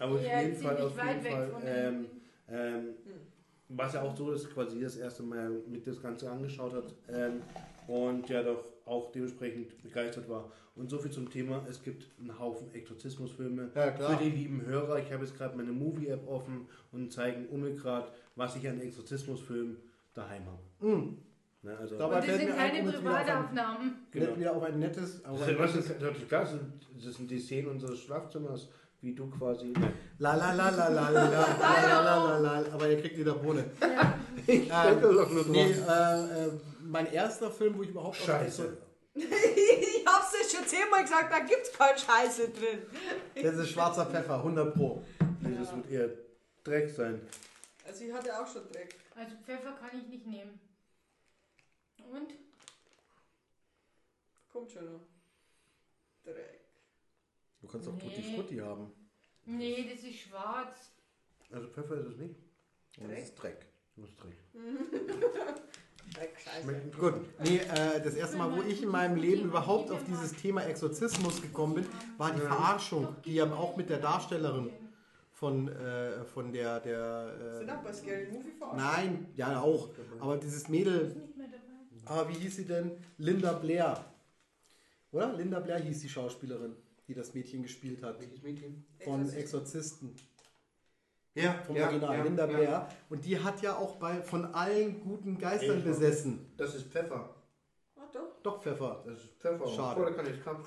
Aber 0.00 0.14
auf 0.14 0.20
jeden 0.22 0.56
Fall, 0.56 0.82
auf 0.82 0.92
jeden 1.04 1.22
Fall, 1.22 1.52
ähm, 1.64 2.06
Ähm, 2.50 2.94
was 3.68 3.92
ja 3.92 4.00
auch 4.02 4.16
so 4.16 4.32
ist, 4.32 4.50
quasi 4.54 4.80
das 4.80 4.96
erste 4.96 5.22
Mal 5.22 5.50
mit 5.68 5.86
das 5.86 6.00
Ganze 6.00 6.30
angeschaut 6.30 6.72
hat 6.72 6.94
ähm, 7.10 7.42
und 7.86 8.26
ja 8.30 8.42
doch 8.42 8.64
auch 8.88 9.12
dementsprechend 9.12 9.82
begeistert 9.82 10.28
war. 10.28 10.50
Und 10.74 10.90
so 10.90 10.98
viel 10.98 11.10
zum 11.10 11.28
Thema, 11.30 11.64
es 11.68 11.82
gibt 11.82 12.06
einen 12.20 12.38
Haufen 12.38 12.72
Exorzismusfilme. 12.72 13.70
Ja, 13.74 13.90
klar. 13.90 14.16
Für 14.16 14.24
die 14.24 14.30
lieben 14.30 14.64
Hörer, 14.64 14.98
ich 14.98 15.12
habe 15.12 15.24
jetzt 15.24 15.36
gerade 15.36 15.56
meine 15.56 15.72
Movie-App 15.72 16.26
offen 16.28 16.66
und 16.92 17.12
zeigen 17.12 17.46
mir 17.60 17.72
gerade, 17.74 18.08
was 18.36 18.54
ich 18.56 18.68
an 18.68 18.80
Exorzismusfilmen 18.80 19.76
daheim 20.14 20.42
habe. 20.46 20.86
Mm. 20.92 21.18
Ne, 21.62 21.76
also, 21.76 21.98
Dabei 21.98 22.20
Und 22.20 22.28
das 22.28 22.36
sind 22.38 22.56
keine 22.56 22.80
um 22.82 22.86
wieder 22.88 22.98
auf 22.98 23.04
ein- 23.04 23.24
Privataufnahmen. 23.26 23.94
genau. 24.12 24.36
Wieder 24.36 24.56
auf 24.56 24.62
ein 24.62 24.78
nettes, 24.78 25.24
auf 25.24 25.40
Das 25.40 25.48
ein 25.48 25.56
nettes 25.56 25.74
ist, 25.76 25.94
das 26.00 26.16
ist 26.16 26.28
klar, 26.28 26.40
das 26.42 26.50
sind- 26.52 27.04
das 27.04 27.14
sind 27.16 27.30
die 27.30 27.38
Szenen 27.40 27.68
unseres 27.68 27.98
Schlafzimmers, 27.98 28.68
wie 29.00 29.12
du 29.14 29.28
quasi. 29.28 29.72
La 30.18 30.36
la 30.36 30.52
la 30.52 30.70
la 30.70 30.88
la 30.88 31.08
la 31.10 31.22
la 31.22 31.46
la 31.60 32.00
la 32.00 32.38
la 32.38 32.60
la 32.60 32.72
aber 32.72 32.88
ihr 32.88 33.00
kriegt 33.00 33.18
wieder 33.18 33.34
Bohne. 33.34 33.64
Ich 34.46 34.60
Ähm, 34.60 34.70
denke 35.00 35.14
doch 35.14 35.30
nur 35.30 35.54
äh, 35.54 35.70
äh, 35.70 36.50
mein 36.88 37.12
erster 37.12 37.50
Film, 37.50 37.76
wo 37.76 37.82
ich 37.82 37.90
überhaupt 37.90 38.16
Scheiße. 38.16 38.76
ich 39.14 40.06
hab's 40.06 40.32
dir 40.32 40.56
schon 40.56 40.66
zehnmal 40.66 41.02
gesagt, 41.02 41.30
da 41.30 41.40
gibt's 41.40 41.72
keinen 41.72 41.98
Scheiße 41.98 42.48
drin. 42.50 42.82
Das 43.34 43.56
ist 43.56 43.70
schwarzer 43.70 44.06
Pfeffer, 44.06 44.36
100 44.36 44.74
Pro. 44.74 45.04
Nee, 45.40 45.56
das 45.58 45.74
wird 45.74 45.90
eher 45.90 46.10
Dreck 46.64 46.90
sein. 46.90 47.20
Also 47.86 48.04
ich 48.04 48.12
hatte 48.12 48.38
auch 48.38 48.46
schon 48.46 48.66
Dreck. 48.68 48.96
Also 49.14 49.36
Pfeffer 49.44 49.72
kann 49.72 49.98
ich 49.98 50.08
nicht 50.08 50.26
nehmen. 50.26 50.58
Und? 52.10 52.34
Kommt 54.50 54.70
schon 54.70 54.92
noch. 54.92 55.06
Dreck. 56.24 56.60
Du 57.60 57.66
kannst 57.66 57.88
auch 57.88 57.94
Nee. 57.94 58.00
Tutti 58.00 58.34
Frutti 58.34 58.56
haben. 58.56 58.92
Nee, 59.44 59.90
das 59.92 60.04
ist 60.04 60.20
schwarz. 60.20 60.92
Also 61.50 61.68
Pfeffer 61.68 61.96
ist 61.96 62.06
es 62.06 62.16
nicht. 62.16 62.36
Und 62.98 63.10
das 63.10 63.20
ist 63.20 63.34
Dreck. 63.34 63.66
Das 63.96 64.08
ist 64.08 64.22
Dreck. 64.22 64.36
Gut, 66.98 67.14
nee, 67.44 67.58
äh, 67.58 68.00
das 68.02 68.14
erste 68.14 68.36
Mal, 68.36 68.50
wo 68.56 68.62
ich 68.62 68.82
in 68.82 68.88
meinem 68.88 69.16
Leben 69.16 69.44
überhaupt 69.44 69.90
auf 69.90 70.02
dieses 70.04 70.32
Thema 70.34 70.62
Exorzismus 70.62 71.40
gekommen 71.40 71.74
bin, 71.76 71.86
war 72.16 72.32
die 72.32 72.40
Verarschung, 72.40 73.14
die 73.24 73.34
ja 73.34 73.44
auch 73.52 73.76
mit 73.76 73.90
der 73.90 73.98
Darstellerin 73.98 74.70
von, 75.32 75.68
äh, 75.68 76.24
von 76.24 76.52
der, 76.52 76.80
der 76.80 77.58
Sind 77.58 77.68
äh, 77.68 77.72
auch 77.72 77.82
bei 77.82 77.92
Scary 77.92 78.26
Movie 78.32 78.50
verarscht? 78.58 78.76
nein, 78.76 79.26
ja 79.36 79.60
auch, 79.60 79.90
aber 80.18 80.36
dieses 80.36 80.68
Mädel, 80.68 81.14
ah, 82.06 82.24
wie 82.28 82.34
hieß 82.34 82.56
sie 82.56 82.64
denn? 82.64 82.92
Linda 83.18 83.52
Blair. 83.52 84.04
Oder? 85.12 85.34
Linda 85.34 85.60
Blair 85.60 85.78
hieß 85.78 86.00
die 86.00 86.08
Schauspielerin, 86.08 86.74
die 87.06 87.14
das 87.14 87.34
Mädchen 87.34 87.62
gespielt 87.62 88.02
hat. 88.02 88.20
Welches 88.20 88.42
Mädchen? 88.42 88.84
Von 89.04 89.20
Exorzist. 89.20 89.38
Exorzisten. 90.02 90.16
Ja, 91.42 91.54
Vom 91.66 91.76
Original, 91.76 92.22
Linda 92.22 92.46
Blair. 92.46 92.88
Und 93.08 93.24
die 93.24 93.38
hat 93.38 93.60
ja 93.62 93.76
auch 93.76 93.96
bei 93.96 94.22
von 94.22 94.44
allen 94.54 95.00
guten 95.00 95.38
Geistern 95.38 95.82
besessen. 95.82 96.52
Das 96.56 96.74
ist 96.74 96.88
Pfeffer. 96.92 97.30
Ah, 97.96 98.00
doch. 98.12 98.20
Doch, 98.42 98.62
Pfeffer. 98.62 99.02
Das 99.06 99.18
ist 99.18 99.28
Pfeffer. 99.40 99.66
Schade. 99.68 100.14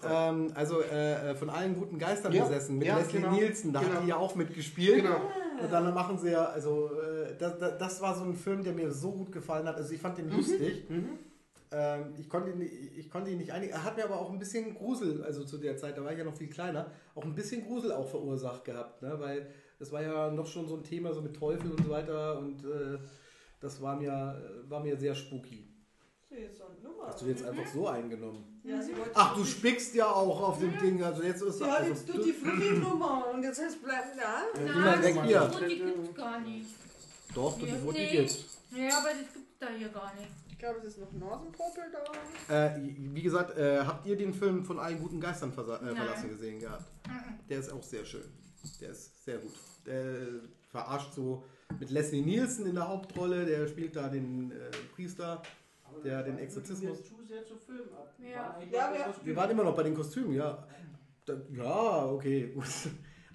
Ähm, 0.09 0.51
also 0.55 0.81
äh, 0.81 1.31
äh, 1.31 1.35
von 1.35 1.49
allen 1.49 1.75
guten 1.75 1.97
Geistern 1.97 2.31
Ja, 2.33 2.43
besessen. 2.45 2.77
Mit 2.77 2.87
ja, 2.87 2.97
Leslie 2.97 3.19
genau, 3.21 3.31
Nielsen, 3.33 3.73
da 3.73 3.79
genau. 3.81 3.93
hat 3.93 4.03
die 4.03 4.07
ja 4.07 4.17
auch 4.17 4.35
mitgespielt. 4.35 5.03
Genau. 5.03 5.21
Und 5.61 5.71
dann 5.71 5.93
machen 5.93 6.17
sie 6.17 6.31
ja, 6.31 6.45
also 6.45 6.89
äh, 6.99 7.35
das, 7.37 7.57
das, 7.59 7.77
das 7.77 8.01
war 8.01 8.15
so 8.15 8.23
ein 8.23 8.35
Film, 8.35 8.63
der 8.63 8.73
mir 8.73 8.91
so 8.91 9.11
gut 9.11 9.31
gefallen 9.31 9.67
hat. 9.67 9.75
Also 9.75 9.93
ich 9.93 10.01
fand 10.01 10.17
den 10.17 10.29
lustig. 10.31 10.89
Mhm. 10.89 11.19
Ähm, 11.73 12.13
ich, 12.17 12.27
konnte 12.29 12.49
ihn, 12.51 12.57
nicht- 12.57 12.73
ich 12.97 13.09
konnte 13.09 13.29
ihn 13.31 13.37
nicht 13.37 13.53
einig. 13.53 13.71
Er 13.71 13.83
hat 13.85 13.95
mir 13.95 14.03
aber 14.03 14.19
auch 14.19 14.29
ein 14.31 14.39
bisschen 14.39 14.75
Grusel, 14.75 15.23
also 15.23 15.45
zu 15.45 15.57
der 15.57 15.77
Zeit, 15.77 15.97
da 15.97 16.03
war 16.03 16.11
ich 16.11 16.17
ja 16.17 16.25
noch 16.25 16.35
viel 16.35 16.49
kleiner, 16.49 16.87
auch 17.15 17.23
ein 17.23 17.33
bisschen 17.33 17.65
Grusel 17.65 17.93
auch 17.93 18.09
verursacht 18.09 18.65
gehabt. 18.65 19.01
Ne? 19.01 19.15
Weil 19.19 19.47
das 19.81 19.91
war 19.91 20.03
ja 20.03 20.29
noch 20.29 20.45
schon 20.45 20.67
so 20.67 20.75
ein 20.75 20.83
Thema, 20.83 21.11
so 21.11 21.21
mit 21.23 21.35
Teufel 21.35 21.71
und 21.71 21.83
so 21.83 21.89
weiter. 21.89 22.37
Und 22.37 22.63
äh, 22.63 22.99
das 23.59 23.81
war 23.81 23.95
mir, 23.95 24.63
war 24.69 24.79
mir 24.79 24.95
sehr 24.95 25.15
spooky. 25.15 25.67
Hast 27.03 27.21
du 27.23 27.25
jetzt 27.25 27.43
einfach 27.43 27.65
so 27.73 27.87
eingenommen? 27.87 28.61
Ja, 28.63 28.79
sie 28.79 28.95
wollte 28.95 29.11
Ach, 29.15 29.35
du 29.35 29.43
spickst 29.43 29.95
ja 29.95 30.05
auch 30.09 30.39
auf 30.49 30.59
dem 30.59 30.77
Ding. 30.77 31.01
Also 31.03 31.23
jetzt 31.23 31.41
ist 31.41 31.57
Sie 31.57 31.63
hat 31.65 31.79
also, 31.79 31.89
jetzt 31.89 32.07
du 32.07 32.21
die 32.21 32.31
Frutti-Nummer 32.31 33.25
und 33.33 33.43
jetzt 33.43 33.59
heißt 33.59 33.83
bleiben 33.83 34.09
da. 34.17 34.61
Niemand 34.61 35.03
weg 35.03 35.23
hier. 35.23 35.51
Tutti 35.51 35.75
gibt's 35.77 36.15
gar 36.15 36.39
nicht. 36.41 36.67
Doch, 37.33 37.57
die 37.57 37.71
Frutti 37.71 38.05
gibt's. 38.07 38.45
Ja, 38.77 38.99
aber 38.99 39.09
das 39.09 39.33
gibt's 39.33 39.57
da 39.59 39.67
hier 39.75 39.89
gar 39.89 40.13
nicht. 40.13 40.29
Ich 40.47 40.59
glaube, 40.59 40.77
es 40.81 40.85
ist 40.95 40.99
noch 40.99 41.11
Nasenpopel 41.11 41.83
da. 42.47 42.65
Äh, 42.75 42.79
wie 42.99 43.21
gesagt, 43.23 43.57
äh, 43.57 43.79
habt 43.83 44.05
ihr 44.05 44.15
den 44.15 44.31
Film 44.33 44.63
von 44.63 44.77
allen 44.77 44.99
guten 44.99 45.19
Geistern 45.19 45.51
versa- 45.51 45.79
äh, 45.81 45.85
Nein. 45.85 45.95
verlassen 45.95 46.29
gesehen 46.29 46.59
gehabt? 46.59 46.85
Der 47.49 47.59
ist 47.59 47.71
auch 47.73 47.81
sehr 47.83 48.05
schön. 48.05 48.31
Der 48.79 48.91
ist 48.91 49.25
sehr 49.25 49.39
gut. 49.39 49.53
Der 49.85 50.27
verarscht 50.69 51.13
so 51.13 51.43
mit 51.79 51.89
Leslie 51.89 52.21
Nielsen 52.21 52.65
in 52.67 52.75
der 52.75 52.87
Hauptrolle. 52.87 53.45
Der 53.45 53.67
spielt 53.67 53.95
da 53.95 54.07
den 54.09 54.51
äh, 54.51 54.55
Priester. 54.95 55.41
Der 56.05 56.23
den 56.23 56.37
Exorzismus. 56.39 56.99
Jetzt 56.99 57.07
zu 57.09 57.21
sehr 57.23 57.45
zu 57.45 57.55
Film 57.55 57.89
ab. 57.93 58.13
Ja. 58.19 58.57
Ja, 58.71 59.07
noch 59.07 59.25
wir- 59.25 59.35
waren 59.35 59.49
immer 59.51 59.63
noch 59.63 59.75
bei 59.75 59.83
den 59.83 59.93
Kostümen, 59.93 60.33
ja. 60.33 60.65
Da, 61.25 61.33
ja, 61.53 62.05
okay, 62.05 62.47
gut. 62.53 62.65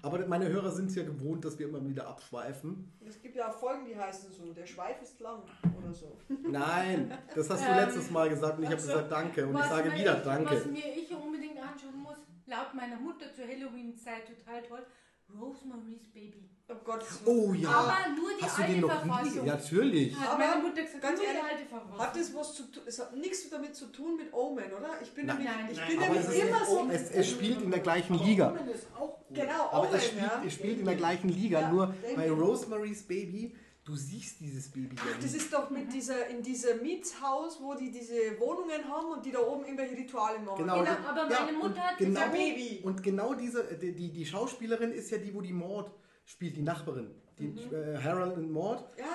Aber 0.01 0.25
meine 0.27 0.47
Hörer 0.49 0.71
sind 0.71 0.87
es 0.89 0.95
ja 0.95 1.03
gewohnt, 1.03 1.43
dass 1.45 1.57
wir 1.59 1.67
immer 1.67 1.85
wieder 1.87 2.07
abschweifen. 2.07 2.91
Es 3.05 3.21
gibt 3.21 3.35
ja 3.35 3.49
auch 3.49 3.53
Folgen, 3.57 3.85
die 3.85 3.95
heißen 3.95 4.31
so, 4.31 4.53
der 4.53 4.65
Schweif 4.65 5.01
ist 5.01 5.19
lang 5.19 5.41
oder 5.77 5.93
so. 5.93 6.17
Nein, 6.49 7.11
das 7.35 7.49
hast 7.49 7.63
du 7.63 7.69
Ähm, 7.69 7.75
letztes 7.77 8.09
Mal 8.11 8.29
gesagt 8.29 8.57
und 8.57 8.63
ich 8.63 8.69
habe 8.69 8.77
ach 8.79 8.85
so. 8.85 8.91
gesagt 8.91 9.11
Danke 9.11 9.47
und 9.47 9.55
ich 9.55 9.63
sage 9.65 9.91
wieder 9.93 10.17
ich, 10.17 10.23
Danke. 10.23 10.55
Was 10.55 10.65
mir 10.65 10.95
ich 10.95 11.15
unbedingt 11.15 11.57
anschauen 11.59 11.97
muss, 12.01 12.17
laut 12.45 12.73
meiner 12.73 12.97
Mutter 12.99 13.25
zur 13.33 13.45
Halloween-Zeit 13.47 14.23
total 14.27 14.63
toll, 14.63 14.85
Rosemary's 15.33 16.07
Baby. 16.13 16.49
Oh 16.69 16.75
Gott. 16.83 17.05
Oh 17.25 17.53
ja. 17.53 17.69
Aber 17.69 18.09
nur 18.15 18.29
die 18.37 18.43
Hast 18.43 18.57
du 18.57 18.61
alte 18.61 18.73
den 18.73 18.81
noch? 18.81 18.89
Verfassung. 18.91 19.45
Ja, 19.45 19.53
natürlich. 19.55 20.15
Hat 20.19 20.29
Aber 20.29 20.37
meine 20.39 20.61
Mutter 20.63 20.81
gesagt, 20.81 21.01
ganz 21.01 21.17
nur 21.19 21.27
die 21.27 21.35
ehrlich, 21.37 21.51
alte 21.51 21.65
Verfassung. 21.65 21.99
Hat 21.99 22.15
das 22.15 22.35
was 22.35 22.53
zu 22.55 22.63
tun? 22.63 22.83
Es 22.85 22.99
hat 22.99 23.15
nichts 23.15 23.49
damit 23.49 23.75
zu 23.75 23.85
tun 23.87 24.17
mit 24.17 24.33
Omen, 24.33 24.65
oder? 24.73 24.89
Ich 25.01 25.13
bin 25.13 25.25
Nein. 25.27 25.37
nämlich, 25.37 25.53
Nein. 25.55 25.69
ich 25.71 25.87
bin 25.87 25.99
nämlich 25.99 26.39
immer 26.43 26.65
so. 26.65 26.87
es, 26.91 27.11
es 27.11 27.29
spielt 27.29 27.61
in 27.61 27.71
der 27.71 27.79
gleichen 27.79 28.15
Liga. 28.19 28.49
Omen 28.51 28.69
ist 28.69 28.87
auch 28.95 29.17
gut. 29.27 29.35
Genau, 29.37 29.69
Aber 29.71 29.87
Omen, 29.87 29.95
es 29.95 30.05
spielt, 30.07 30.21
ja. 30.23 30.43
es 30.45 30.53
spielt 30.53 30.79
in 30.79 30.85
der 30.85 30.95
gleichen 30.95 31.29
Liga. 31.29 31.61
Ja, 31.61 31.69
Nur 31.71 31.93
bei. 32.15 32.29
Rosemary's 32.29 33.03
Baby, 33.03 33.55
du 33.87 33.95
siehst 33.95 34.39
dieses 34.41 34.69
Baby 34.69 34.95
ja 34.97 35.01
Ach, 35.15 35.21
das 35.21 35.33
ist 35.33 35.51
doch 35.53 35.69
mit 35.69 35.91
dieser, 35.93 36.27
in 36.27 36.41
diesem 36.43 36.81
Mietshaus, 36.81 37.59
wo 37.61 37.73
die 37.73 37.89
diese 37.89 38.37
Wohnungen 38.39 38.81
haben 38.87 39.11
und 39.15 39.25
die 39.25 39.31
da 39.31 39.39
oben 39.39 39.63
irgendwelche 39.63 39.95
Rituale 39.95 40.39
machen. 40.39 40.57
Genau, 40.57 40.79
Genau, 40.79 40.91
aber 41.07 41.31
ja, 41.31 41.39
meine 41.45 41.57
Mutter 41.57 41.67
und 41.69 41.79
hat 41.79 41.97
genau, 41.97 42.29
Baby. 42.31 42.81
Und 42.83 43.01
genau 43.01 43.33
diese, 43.33 43.63
die, 43.63 43.93
die, 43.93 44.11
die 44.11 44.25
Schauspielerin 44.25 44.91
ist 44.91 45.09
ja 45.11 45.17
die, 45.17 45.33
wo 45.33 45.41
die 45.41 45.53
Mord 45.53 45.89
spielt, 46.25 46.57
die 46.57 46.61
Nachbarin. 46.63 47.09
Die, 47.39 47.53
äh, 47.71 47.95
Harold 48.03 48.35
und 48.37 48.51
Mord. 48.51 48.83
Ja, 48.97 49.05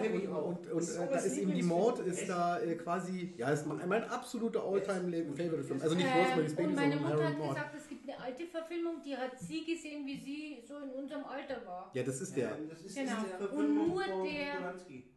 Äh, 0.00 0.08
und 0.28 0.28
und, 0.28 0.70
und 0.72 0.82
äh, 0.82 1.08
da 1.10 1.16
ist 1.18 1.36
eben 1.36 1.52
die. 1.52 1.62
Mord, 1.64 1.98
ist 1.98 2.28
da 2.28 2.60
äh, 2.60 2.76
quasi, 2.76 3.34
ja, 3.36 3.50
ist 3.50 3.66
mein, 3.66 3.88
mein 3.88 4.04
absoluter 4.04 4.62
All-Time-Favorite-Film. 4.62 5.80
Also 5.82 5.96
nicht 5.96 6.06
Rosemary's 6.06 6.52
Ähm, 6.52 6.56
Baby, 6.56 6.68
und 6.68 6.74
meine 6.76 6.94
sondern 6.94 7.02
Mutter 7.02 7.24
Harold 7.24 7.26
hat 7.26 7.32
und 7.32 7.38
Mord. 7.38 7.56
gesagt, 7.56 7.74
eine 8.04 8.20
alte 8.20 8.46
Verfilmung, 8.46 9.02
die 9.02 9.16
hat 9.16 9.38
sie 9.38 9.64
gesehen, 9.64 10.06
wie 10.06 10.18
sie 10.18 10.62
so 10.66 10.78
in 10.78 10.90
unserem 10.90 11.24
Alter 11.24 11.64
war. 11.66 11.90
Ja, 11.94 12.02
das 12.02 12.20
ist 12.20 12.36
der. 12.36 12.56
Das 12.68 12.80
ist 12.82 12.94
Genau. 12.96 13.10
diese 13.24 13.32
Und 13.34 13.38
Verfilmung 13.48 13.88
nur 13.88 14.04
von 14.04 14.24
der- 14.24 14.54
Polanski. 14.56 15.10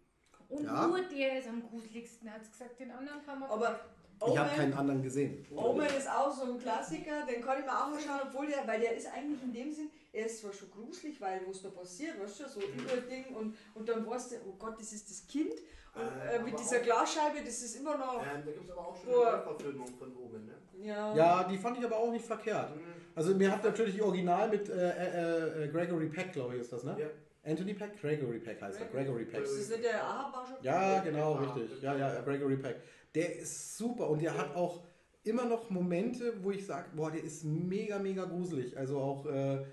Und 0.49 0.63
Ja. 0.63 0.87
nur 0.87 1.01
der 1.01 1.39
ist 1.39 1.47
am 1.49 1.61
gruseligsten, 1.61 2.31
hat 2.31 2.43
sie 2.45 2.51
gesagt, 2.51 2.79
den 2.79 2.91
anderen 2.91 3.21
kann 3.25 3.39
man... 3.39 3.49
aber 3.49 3.79
Ich 4.25 4.37
habe 4.37 4.49
keinen 4.49 4.71
Omen, 4.71 4.79
anderen 4.79 5.03
gesehen. 5.03 5.45
Omen 5.53 5.85
ist 5.85 6.09
auch 6.09 6.33
so 6.33 6.53
ein 6.53 6.57
Klassiker, 6.59 7.25
den 7.25 7.41
kann 7.41 7.59
ich 7.59 7.65
mir 7.65 7.71
auch 7.71 7.91
anschauen, 7.91 8.21
obwohl 8.27 8.47
der, 8.47 8.65
weil 8.65 8.79
der 8.79 8.95
ist 8.95 9.07
eigentlich 9.13 9.43
in 9.43 9.53
dem 9.53 9.71
Sinn, 9.71 9.89
er 10.13 10.25
ist 10.25 10.39
zwar 10.41 10.53
schon 10.53 10.71
gruselig, 10.71 11.19
weil 11.21 11.41
was 11.47 11.61
da 11.61 11.69
passiert, 11.69 12.19
weißt 12.19 12.39
du, 12.39 12.47
so 12.49 12.61
Überding 12.61 13.25
und, 13.35 13.55
und 13.75 13.87
dann 13.89 14.07
weißt 14.07 14.31
du, 14.31 14.35
oh 14.47 14.55
Gott, 14.57 14.79
das 14.79 14.91
ist 14.93 15.09
das 15.09 15.27
Kind 15.27 15.53
Äh, 15.97 16.35
äh, 16.35 16.39
mit 16.43 16.59
dieser 16.59 16.77
auch- 16.77 16.83
Glasscheibe, 16.83 17.37
das 17.45 17.61
ist 17.61 17.75
immer 17.79 17.97
noch, 17.97 18.21
Ähm, 18.21 18.43
da 18.45 18.51
gibt 18.51 18.65
es 18.65 18.71
aber 18.71 18.87
auch 18.87 18.95
schon 18.95 19.25
eine 19.27 19.41
Verfilmung 19.41 19.87
von 19.97 20.15
Omen, 20.15 20.45
ne? 20.45 20.53
ja, 20.85 21.15
Ja, 21.15 21.43
die 21.43 21.57
fand 21.57 21.77
ich 21.79 21.85
aber 21.85 21.97
auch 21.97 22.11
nicht 22.11 22.25
verkehrt. 22.25 22.71
Also 23.15 23.33
mir 23.35 23.51
hat 23.51 23.63
natürlich 23.63 23.95
die 23.95 24.01
Original 24.01 24.49
mit 24.49 24.69
äh, 24.69 24.73
äh, 24.73 25.63
äh, 25.65 25.67
Gregory 25.69 26.07
Peck, 26.07 26.33
glaube 26.33 26.55
ich, 26.55 26.61
ist 26.61 26.71
das, 26.73 26.83
ne? 26.83 26.95
Ja. 26.99 27.07
Anthony 27.51 27.73
Peck? 27.73 27.99
Gregory 28.01 28.39
Peck 28.39 28.61
heißt 28.61 28.79
er. 28.81 28.87
Gregory 28.87 29.25
Peck. 29.25 29.41
das 29.41 29.51
ist 29.53 29.71
nicht 29.71 29.83
der 29.83 30.03
Ahab 30.03 30.33
war 30.35 30.45
schon 30.45 30.57
Ja, 30.61 30.99
genau, 30.99 31.33
Ah, 31.35 31.39
richtig. 31.55 31.81
Ja, 31.81 31.95
ja, 31.95 32.21
Gregory 32.21 32.57
Peck. 32.57 32.77
Der 33.15 33.37
ist 33.37 33.77
super 33.77 34.09
und 34.09 34.21
der 34.21 34.37
hat 34.37 34.53
auch 34.55 34.81
immer 35.23 35.45
noch 35.45 35.69
Momente, 35.69 36.33
wo 36.43 36.51
ich 36.51 36.65
sage, 36.65 36.89
boah, 36.95 37.09
der 37.09 37.23
ist 37.23 37.43
mega, 37.45 37.97
mega 37.99 38.25
gruselig. 38.25 38.77
Also 38.77 38.99
auch, 38.99 39.25
äh, 39.25 39.65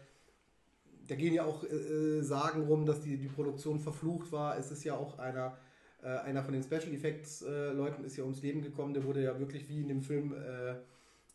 da 1.07 1.15
gehen 1.17 1.35
ja 1.35 1.45
auch 1.45 1.65
äh, 1.65 1.67
äh, 1.67 2.23
Sagen 2.23 2.65
rum, 2.67 2.87
dass 2.87 3.01
die, 3.01 3.17
die 3.19 3.29
Produktion 3.29 3.79
verflucht 3.79 4.33
war. 4.33 4.57
Es 4.57 4.71
ist 4.71 4.85
ja 4.85 4.95
auch 4.97 5.19
einer, 5.19 5.59
äh, 6.05 6.09
einer 6.09 6.43
von 6.45 6.53
den 6.53 6.63
Special 6.63 6.93
Effects 6.93 7.43
äh, 7.43 7.73
Leuten 7.73 8.05
ist 8.05 8.17
ja 8.17 8.25
ums 8.25 8.43
Leben 8.43 8.63
gekommen. 8.63 8.95
Der 8.95 9.05
wurde 9.05 9.23
ja 9.23 9.39
wirklich 9.39 9.69
wie 9.69 9.81
in 9.81 9.89
dem 9.89 10.03
Film 10.03 10.35
äh, 10.35 10.75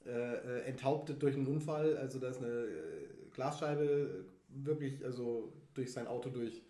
äh, 0.05 0.61
enthauptet 0.65 1.21
durch 1.21 1.35
einen 1.35 1.47
Unfall. 1.47 1.97
Also 1.97 2.19
da 2.19 2.29
ist 2.29 2.37
eine 2.41 2.47
äh, 2.65 3.07
Glasscheibe 3.33 4.25
wirklich, 4.49 5.03
also 5.03 5.51
durch 5.73 5.91
sein 5.91 6.07
Auto 6.07 6.29
durch 6.29 6.61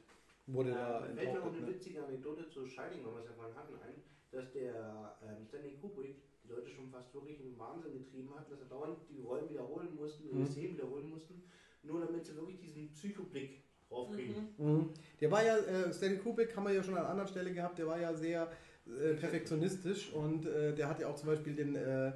wurde 0.48 0.72
da 0.72 1.00
da 1.02 1.06
fällt 1.06 1.16
mir 1.18 1.24
noch 1.26 1.34
enthauptet. 1.36 1.62
eine 1.62 1.68
Ne? 1.70 1.76
witzige 1.76 2.04
Anekdote 2.04 2.50
zu 2.50 2.66
Shining, 2.66 3.06
weil 3.06 3.14
wir 3.14 3.20
es 3.20 3.26
ja 3.28 3.34
vorhin 3.34 3.56
hatten, 3.56 3.74
ein, 3.76 4.02
dass 4.32 4.52
der 4.52 5.18
ähm, 5.24 5.46
Stanley 5.46 5.78
Kubrick 5.80 6.16
die 6.44 6.50
Leute 6.50 6.70
schon 6.70 6.90
fast 6.90 7.14
wirklich 7.14 7.40
in 7.40 7.52
den 7.52 7.60
Wahnsinn 7.60 7.94
getrieben 8.00 8.30
hat, 8.36 8.52
dass 8.52 8.60
er 8.62 8.66
dauernd 8.68 8.98
die 9.10 9.22
Rollen 9.22 9.48
wiederholen 9.50 9.96
mussten, 9.96 10.26
Mhm. 10.36 10.44
die 10.46 10.52
Szenen 10.52 10.74
wiederholen 10.78 11.10
mussten, 11.10 11.44
nur 11.84 12.00
damit 12.02 12.26
sie 12.26 12.36
wirklich 12.36 12.60
diesen 12.60 12.92
Psychoblick 12.92 13.62
draufkriegen. 13.90 14.50
Mhm. 14.58 14.72
Mhm. 14.72 14.90
Der 15.20 15.32
war 15.32 15.44
ja, 15.44 15.58
äh, 15.58 15.94
Stanley 15.94 16.18
Kubrick 16.18 16.56
haben 16.56 16.66
wir 16.66 16.74
ja 16.74 16.84
schon 16.84 16.98
an 16.98 17.06
anderer 17.06 17.28
Stelle 17.28 17.52
gehabt, 17.52 17.80
der 17.80 17.88
war 17.88 18.00
ja 18.00 18.14
sehr 18.14 18.48
äh, 18.88 19.14
perfektionistisch 19.14 20.14
und 20.14 20.46
äh, 20.46 20.74
der 20.74 20.88
hat 20.90 21.00
ja 21.00 21.08
auch 21.08 21.16
zum 21.16 21.28
Beispiel 21.30 21.56
den 21.56 21.76
äh, 21.76 22.12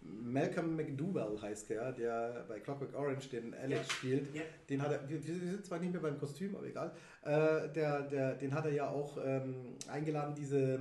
Malcolm 0.00 0.76
McDowell 0.76 1.40
heißt 1.40 1.70
der, 1.70 1.92
der 1.92 2.44
bei 2.46 2.60
Clockwork 2.60 2.94
Orange 2.94 3.30
den 3.30 3.54
Alex 3.54 3.88
Ja. 3.88 3.94
spielt. 3.94 4.34
Ja. 4.34 4.42
Den 4.68 4.82
hat 4.82 4.92
er, 4.92 5.08
wir, 5.08 5.26
wir 5.26 5.34
sind 5.34 5.64
zwar 5.64 5.78
nicht 5.78 5.92
mehr 5.92 6.02
beim 6.02 6.18
Kostüm, 6.18 6.54
aber 6.54 6.66
egal. 6.66 6.92
Äh, 7.22 7.72
der, 7.72 8.02
der, 8.02 8.34
den 8.34 8.52
hat 8.52 8.66
er 8.66 8.72
ja 8.72 8.90
auch 8.90 9.16
ähm, 9.24 9.76
eingeladen, 9.88 10.34
diese 10.34 10.74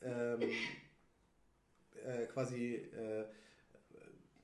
ähm, 0.00 0.40
äh, 2.02 2.26
quasi 2.32 2.76
äh, 2.76 3.24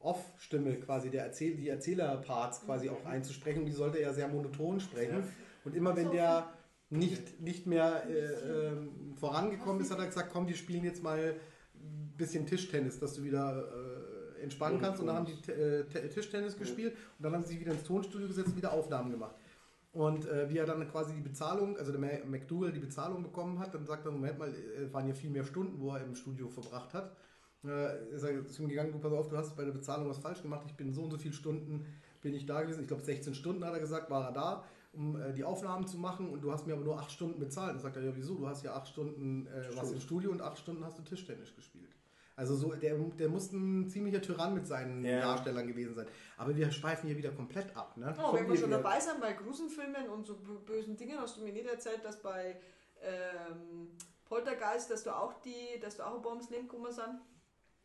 Off-Stimme, 0.03 0.77
quasi 0.77 1.11
der 1.11 1.25
Erzähl 1.25 1.55
die 1.55 1.69
Erzählerparts 1.69 2.63
quasi 2.65 2.91
auch 2.91 3.05
einzusprechen. 3.05 3.61
Und 3.61 3.67
die 3.67 3.73
sollte 3.73 3.99
er 3.99 4.13
sehr 4.15 4.29
monoton 4.29 4.81
sprechen. 4.81 5.19
Ja. 5.19 5.25
Und 5.65 5.75
immer 5.75 5.97
wenn 5.97 6.11
der 6.11 6.49
nicht, 6.91 7.41
nicht 7.41 7.67
mehr 7.67 8.05
äh, 8.09 8.69
ähm, 8.69 9.15
vorangekommen 9.17 9.81
ist, 9.81 9.91
hat 9.91 9.99
er 9.99 10.07
gesagt, 10.07 10.31
komm, 10.33 10.47
wir 10.47 10.57
spielen 10.57 10.85
jetzt 10.85 11.03
mal 11.03 11.35
ein 11.75 12.13
bisschen 12.17 12.47
Tischtennis, 12.47 12.99
dass 12.99 13.15
du 13.15 13.23
wieder 13.23 13.65
äh, 14.39 14.43
entspannen 14.43 14.81
kannst. 14.81 15.01
Und 15.01 15.07
dann 15.07 15.17
haben 15.17 15.27
die 15.27 15.53
äh, 15.53 15.85
Tischtennis 16.09 16.59
gespielt 16.59 16.95
und 17.19 17.25
dann 17.25 17.33
haben 17.33 17.43
sie 17.43 17.51
sich 17.51 17.61
wieder 17.61 17.73
ins 17.73 17.85
Tonstudio 17.85 18.29
gesetzt 18.29 18.49
und 18.49 18.57
wieder 18.57 18.73
Aufnahmen 18.73 19.11
gemacht. 19.11 19.37
Und 19.93 20.27
äh, 20.27 20.49
wie 20.49 20.59
er 20.59 20.67
dann 20.67 20.91
quasi 20.91 21.13
die 21.15 21.21
Bezahlung, 21.21 21.77
also 21.77 21.93
der 21.93 22.01
Ma- 22.01 22.25
McDougal 22.27 22.73
die 22.73 22.81
Bezahlung 22.81 23.23
bekommen 23.23 23.59
hat, 23.59 23.75
dann 23.75 23.85
sagt 23.85 24.07
er, 24.07 24.13
Moment 24.13 24.39
mal, 24.39 24.51
es 24.51 24.93
waren 24.93 25.07
ja 25.07 25.15
viel 25.15 25.31
mehr 25.31 25.45
Stunden, 25.45 25.79
wo 25.81 25.91
er 25.91 26.03
im 26.03 26.15
Studio 26.15 26.49
verbracht 26.49 26.95
hat. 26.95 27.15
Äh, 27.65 28.09
ist 28.15 28.25
er 28.25 28.47
zu 28.49 28.63
ihm 28.63 28.69
gegangen, 28.69 28.91
du 28.93 28.99
pass 28.99 29.13
auf, 29.13 29.29
du 29.29 29.37
hast 29.37 29.57
bei 29.57 29.65
der 29.65 29.71
Bezahlung 29.73 30.09
was 30.09 30.19
falsch 30.19 30.43
gemacht, 30.43 30.65
ich 30.67 30.75
bin 30.75 30.93
so 30.93 31.03
und 31.03 31.11
so 31.13 31.19
viele 31.19 31.33
Stunden, 31.35 31.87
bin 32.21 32.35
ich 32.35 32.45
da 32.45 32.63
gewesen, 32.63 32.81
ich 32.83 32.89
glaube 32.89 33.03
16 33.05 33.35
Stunden 33.35 33.65
hat 33.65 33.73
er 33.73 33.81
gesagt, 33.81 34.11
war 34.11 34.25
er 34.27 34.33
da, 34.33 34.65
um 34.93 35.21
äh, 35.21 35.33
die 35.33 35.45
Aufnahmen 35.45 35.87
zu 35.87 35.97
machen 35.97 36.29
und 36.31 36.41
du 36.43 36.51
hast 36.53 36.67
mir 36.67 36.73
aber 36.75 36.83
nur 36.85 36.99
8 36.99 37.11
Stunden 37.11 37.39
bezahlt. 37.39 37.75
Dann 37.75 37.81
sagt 37.81 37.97
er, 37.97 38.03
ja 38.03 38.13
wieso, 38.15 38.35
du 38.35 38.49
hast 38.49 38.65
ja 38.65 38.75
8 38.75 38.89
Stunden, 38.89 39.47
äh, 39.47 39.77
warst 39.77 39.93
im 39.93 40.01
Studio 40.01 40.31
und 40.33 40.43
8 40.43 40.59
Stunden 40.59 40.85
hast 40.85 40.99
du 40.99 41.03
Tischtennis 41.03 41.55
gespielt. 41.55 41.91
Also 42.35 42.57
so, 42.57 42.75
der, 42.75 42.97
der 42.97 43.29
muss 43.29 43.53
ein 43.53 43.89
ziemlicher 43.89 44.21
Tyrann 44.23 44.55
mit 44.55 44.67
seinen 44.67 45.05
Ja. 45.05 45.21
Darstellern 45.21 45.67
gewesen 45.67 45.95
sein. 45.95 46.07
Aber 46.39 46.57
wir 46.57 46.71
schweifen 46.73 47.07
hier 47.07 47.17
wieder 47.17 47.31
komplett 47.31 47.77
ab. 47.77 47.97
Ne? 47.97 48.15
Oh, 48.19 48.35
wenn 48.35 48.49
wir 48.49 48.57
schon 48.57 48.71
dabei 48.71 48.99
sind 48.99 49.21
bei 49.21 49.35
Gruselfilmen 49.35 50.09
und 50.09 50.27
so 50.27 50.35
bö- 50.35 50.59
bösen 50.65 50.97
Dingen, 50.97 51.19
hast 51.21 51.37
du 51.37 51.43
mir 51.43 51.53
nicht 51.53 51.67
erzählt, 51.67 52.05
dass 52.05 52.21
bei 52.23 52.57
ähm, 53.03 53.89
Poltergeist, 54.25 54.91
dass 54.91 55.05
du 55.05 55.15
auch 55.15 55.35
die, 55.43 55.79
dass 55.81 55.97
du 55.99 56.07
auch 56.07 56.17
ein 56.17 56.23
Bombs 56.23 56.49
Link 56.51 56.71
gekommen 56.71 56.91
sind? 56.91 57.21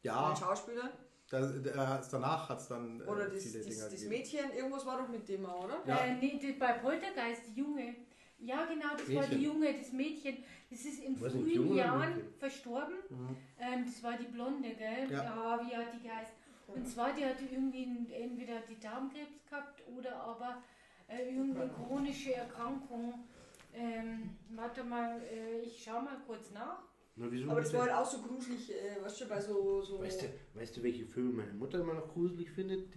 Ja, 0.04 0.30
den 0.30 0.38
Schauspielern? 0.38 0.90
da, 1.30 1.42
da, 1.42 2.02
danach 2.10 2.50
hat 2.50 2.60
es 2.60 2.68
dann 2.68 3.02
äh, 3.02 3.04
Oder 3.04 3.30
das, 3.30 3.44
viele 3.44 3.60
das, 3.60 3.68
Dinger 3.68 3.84
das 3.84 3.94
gegeben. 3.94 4.10
Mädchen, 4.10 4.54
irgendwas 4.56 4.86
war 4.86 4.98
doch 5.02 5.10
mit 5.10 5.28
dem, 5.28 5.46
auch, 5.46 5.66
oder? 5.66 5.82
Ja. 5.86 5.98
Äh, 6.06 6.16
nee, 6.16 6.40
die, 6.42 6.54
bei 6.54 6.74
Poltergeist, 6.74 7.42
die 7.48 7.60
Junge. 7.60 7.96
Ja, 8.40 8.66
genau, 8.66 8.92
das 8.96 9.08
war 9.14 9.22
Mädchen. 9.22 9.38
die 9.40 9.46
Junge, 9.46 9.74
das 9.78 9.92
Mädchen. 9.92 10.38
Das 10.70 10.80
ist 10.82 11.04
in 11.04 11.20
Was, 11.20 11.34
frühen 11.34 11.50
Junge 11.50 11.76
Jahren 11.76 12.16
Mädchen? 12.16 12.34
verstorben. 12.38 12.96
Mhm. 13.10 13.38
Ähm, 13.60 13.86
das 13.86 14.04
war 14.04 14.18
die 14.18 14.26
Blonde, 14.28 14.70
gell? 14.76 15.12
Ja. 15.12 15.24
Ja. 15.24 15.60
wie 15.66 15.76
hat 15.76 15.94
die 15.94 16.08
geheißen? 16.08 16.34
Und 16.68 16.88
zwar, 16.88 17.14
die 17.14 17.26
hatte 17.26 17.46
irgendwie 17.50 18.14
entweder 18.14 18.60
die 18.70 18.80
Darmkrebs 18.80 19.44
gehabt 19.50 19.82
oder 19.88 20.16
aber 20.16 20.62
äh, 21.08 21.34
irgendeine 21.34 21.72
chronische 21.72 22.36
Erkrankung. 22.36 23.26
Ähm, 23.74 24.38
warte 24.50 24.84
mal, 24.84 25.22
äh, 25.24 25.62
ich 25.62 25.84
schau 25.84 26.02
mal 26.02 26.18
kurz 26.26 26.52
nach. 26.52 26.80
Na, 27.20 27.26
wieso 27.32 27.50
Aber 27.50 27.62
das 27.62 27.74
war 27.74 27.82
halt 27.82 27.94
auch 27.94 28.06
so 28.06 28.20
gruselig, 28.22 28.72
äh, 28.72 29.04
weißt 29.04 29.22
du, 29.22 29.26
bei 29.28 29.42
so. 29.42 29.82
so 29.82 30.00
weißt, 30.00 30.22
du, 30.22 30.26
weißt 30.60 30.78
du, 30.78 30.84
welche 30.84 31.06
Filme 31.06 31.32
meine 31.34 31.54
Mutter 31.54 31.80
immer 31.80 31.96
noch 31.96 32.08
gruselig 32.14 32.50
findet? 32.52 32.88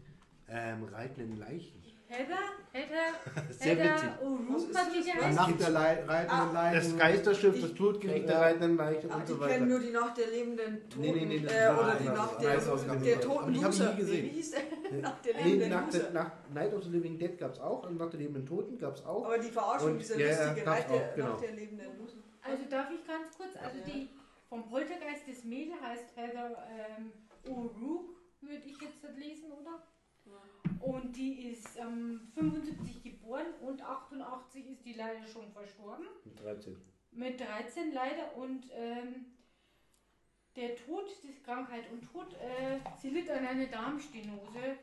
Ähm, 0.48 0.84
Reitenden 0.84 1.38
Leichen. 1.38 1.80
Hedda, 2.06 2.34
Hedda, 2.72 3.42
Sehr 3.50 3.76
die 3.76 3.82
das? 3.82 4.02
geheißen. 4.02 5.34
Nach 5.36 5.52
der 5.56 5.70
Lei- 5.70 6.02
reitenden 6.04 6.28
Ah, 6.28 6.52
Leiden. 6.52 6.74
Das 6.80 6.98
Geisterschiff, 6.98 7.60
das 7.60 7.70
Ich- 7.70 7.76
Todgericht 7.76 8.24
der 8.28 8.34
Ja. 8.34 8.40
reitenden 8.40 8.76
Leiche 8.76 9.08
Ah, 9.10 9.14
und 9.16 9.22
die 9.28 9.32
so 9.32 9.38
kennen 9.38 9.50
weiter. 9.52 9.66
nur 9.66 9.78
die 9.78 9.90
Nacht 9.90 10.18
der 10.18 10.26
lebenden 10.26 10.88
Toten. 10.90 11.00
Nee, 11.02 11.12
nee, 11.12 11.24
nee, 11.26 11.38
das 11.38 11.52
äh, 11.52 11.56
oder 11.56 11.94
die 11.94 12.08
anderes. 12.08 12.16
Nacht 12.18 12.44
Das 12.44 12.86
der, 12.86 12.98
der 13.00 13.20
toten 13.20 13.54
ich 13.54 13.62
Loser. 13.62 13.92
gesehen. 13.94 14.24
Nee, 14.24 14.30
wie 14.30 14.34
hieß 14.34 14.50
der? 14.50 15.00
Nacht 15.00 15.24
der 15.24 15.34
Nee, 15.36 15.42
lebenden 15.44 15.70
nach 15.70 15.86
Loser. 15.86 15.98
der, 16.00 16.10
nach 16.12 16.30
Night 16.52 16.74
of 16.74 16.82
the 16.82 16.90
Living 16.90 17.16
Dead 17.18 17.38
gab 17.38 17.52
es 17.52 17.60
auch 17.60 17.88
und 17.88 17.96
nach 17.96 18.10
der 18.10 18.18
lebenden 18.20 18.44
Toten 18.44 18.76
gab 18.76 18.96
es 18.96 19.06
auch. 19.06 19.24
Aber 19.26 19.38
die 19.38 19.48
Verarschung, 19.50 19.96
dieser 19.96 20.18
ja, 20.18 20.26
lustige 20.48 20.66
Nacht 20.66 20.90
der, 20.90 21.12
genau. 21.14 21.28
Nacht 21.28 21.42
der 21.44 21.52
lebenden 21.52 21.86
Loser. 21.96 22.16
Also 22.42 22.64
darf 22.64 22.90
ich 22.90 23.06
ganz 23.06 23.36
kurz, 23.36 23.56
also 23.56 23.78
Ja. 23.78 23.84
die 23.84 24.08
vom 24.48 24.68
Poltergeist 24.68 25.26
des 25.28 25.44
Mädel 25.44 25.80
heißt 25.80 26.16
Heather 26.16 26.66
ähm, 26.70 27.12
O'Rourke, 27.44 28.14
würde 28.40 28.62
ich 28.64 28.80
jetzt 28.80 29.02
lesen, 29.16 29.52
oder? 29.52 29.82
Und 30.80 31.14
die 31.14 31.50
ist 31.50 31.76
ähm, 31.76 32.30
75 32.34 33.02
geboren 33.02 33.46
und 33.60 33.82
88 33.82 34.66
ist 34.70 34.84
die 34.84 34.94
leider 34.94 35.26
schon 35.26 35.50
verstorben. 35.52 36.06
Mit 36.24 36.40
13. 36.42 36.76
Mit 37.12 37.40
13 37.40 37.92
leider 37.92 38.34
und 38.36 38.66
ähm, 38.72 39.26
der 40.56 40.76
Tod, 40.76 41.04
die 41.22 41.34
Krankheit 41.42 41.90
und 41.92 42.02
Tod, 42.10 42.32
äh, 42.34 42.78
sie 43.00 43.10
litt 43.10 43.30
an 43.30 43.46
einer 43.46 43.66
Darmstenose 43.66 44.78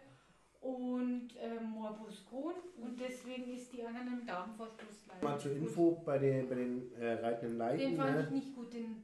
und 0.62 1.30
äh, 1.40 1.60
Morbus 1.64 2.26
Crohn 2.30 2.56
und 2.82 3.00
deswegen 3.00 3.54
ist 3.54 3.72
die 3.74 3.84
an 3.84 3.96
einem 3.96 4.26
Darmverschluss 4.26 5.06
leider. 5.08 5.24
Mal 5.24 5.40
zur 5.40 5.52
Info 5.54 6.02
bei 6.06 6.18
den, 6.18 6.48
bei 6.50 6.56
den 6.56 6.92
äh, 7.00 7.14
reitenden 7.14 7.58
Leichen. 7.58 7.92
Den 7.92 7.98
fand 7.98 8.20
ich 8.20 8.30
Ne? 8.30 8.36
nicht 8.36 8.56
gut, 8.56 8.74
den 8.74 9.04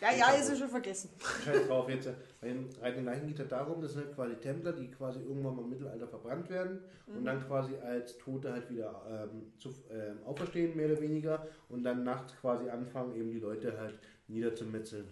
Ja, 0.00 0.12
ja, 0.16 0.30
ist 0.32 0.48
er 0.50 0.56
schon 0.56 0.68
vergessen. 0.68 1.10
Scheiß 1.44 1.66
drauf 1.66 1.88
jetzt. 1.88 2.08
Bei 2.40 2.48
den 2.48 2.68
reitenden 2.80 3.04
Leichen 3.06 3.26
geht 3.26 3.40
es 3.40 3.48
darum, 3.48 3.82
das 3.82 3.92
sind 3.94 4.14
quasi 4.14 4.34
Templer, 4.36 4.72
die 4.72 4.90
quasi 4.90 5.20
irgendwann 5.20 5.56
mal 5.56 5.62
im 5.62 5.70
Mittelalter 5.70 6.06
verbrannt 6.08 6.48
werden 6.50 6.80
und 7.06 7.24
dann 7.24 7.44
quasi 7.46 7.74
als 7.76 8.16
Tote 8.18 8.52
halt 8.52 8.70
wieder 8.70 9.28
ähm, 9.32 9.52
zu, 9.58 9.70
ähm, 9.90 10.18
auferstehen, 10.24 10.76
mehr 10.76 10.86
oder 10.90 11.00
weniger, 11.00 11.46
und 11.68 11.82
dann 11.82 12.04
nachts 12.04 12.34
quasi 12.40 12.68
anfangen, 12.68 13.14
eben 13.16 13.30
die 13.30 13.40
Leute 13.40 13.76
halt 13.78 13.98
niederzumetzeln. 14.28 15.06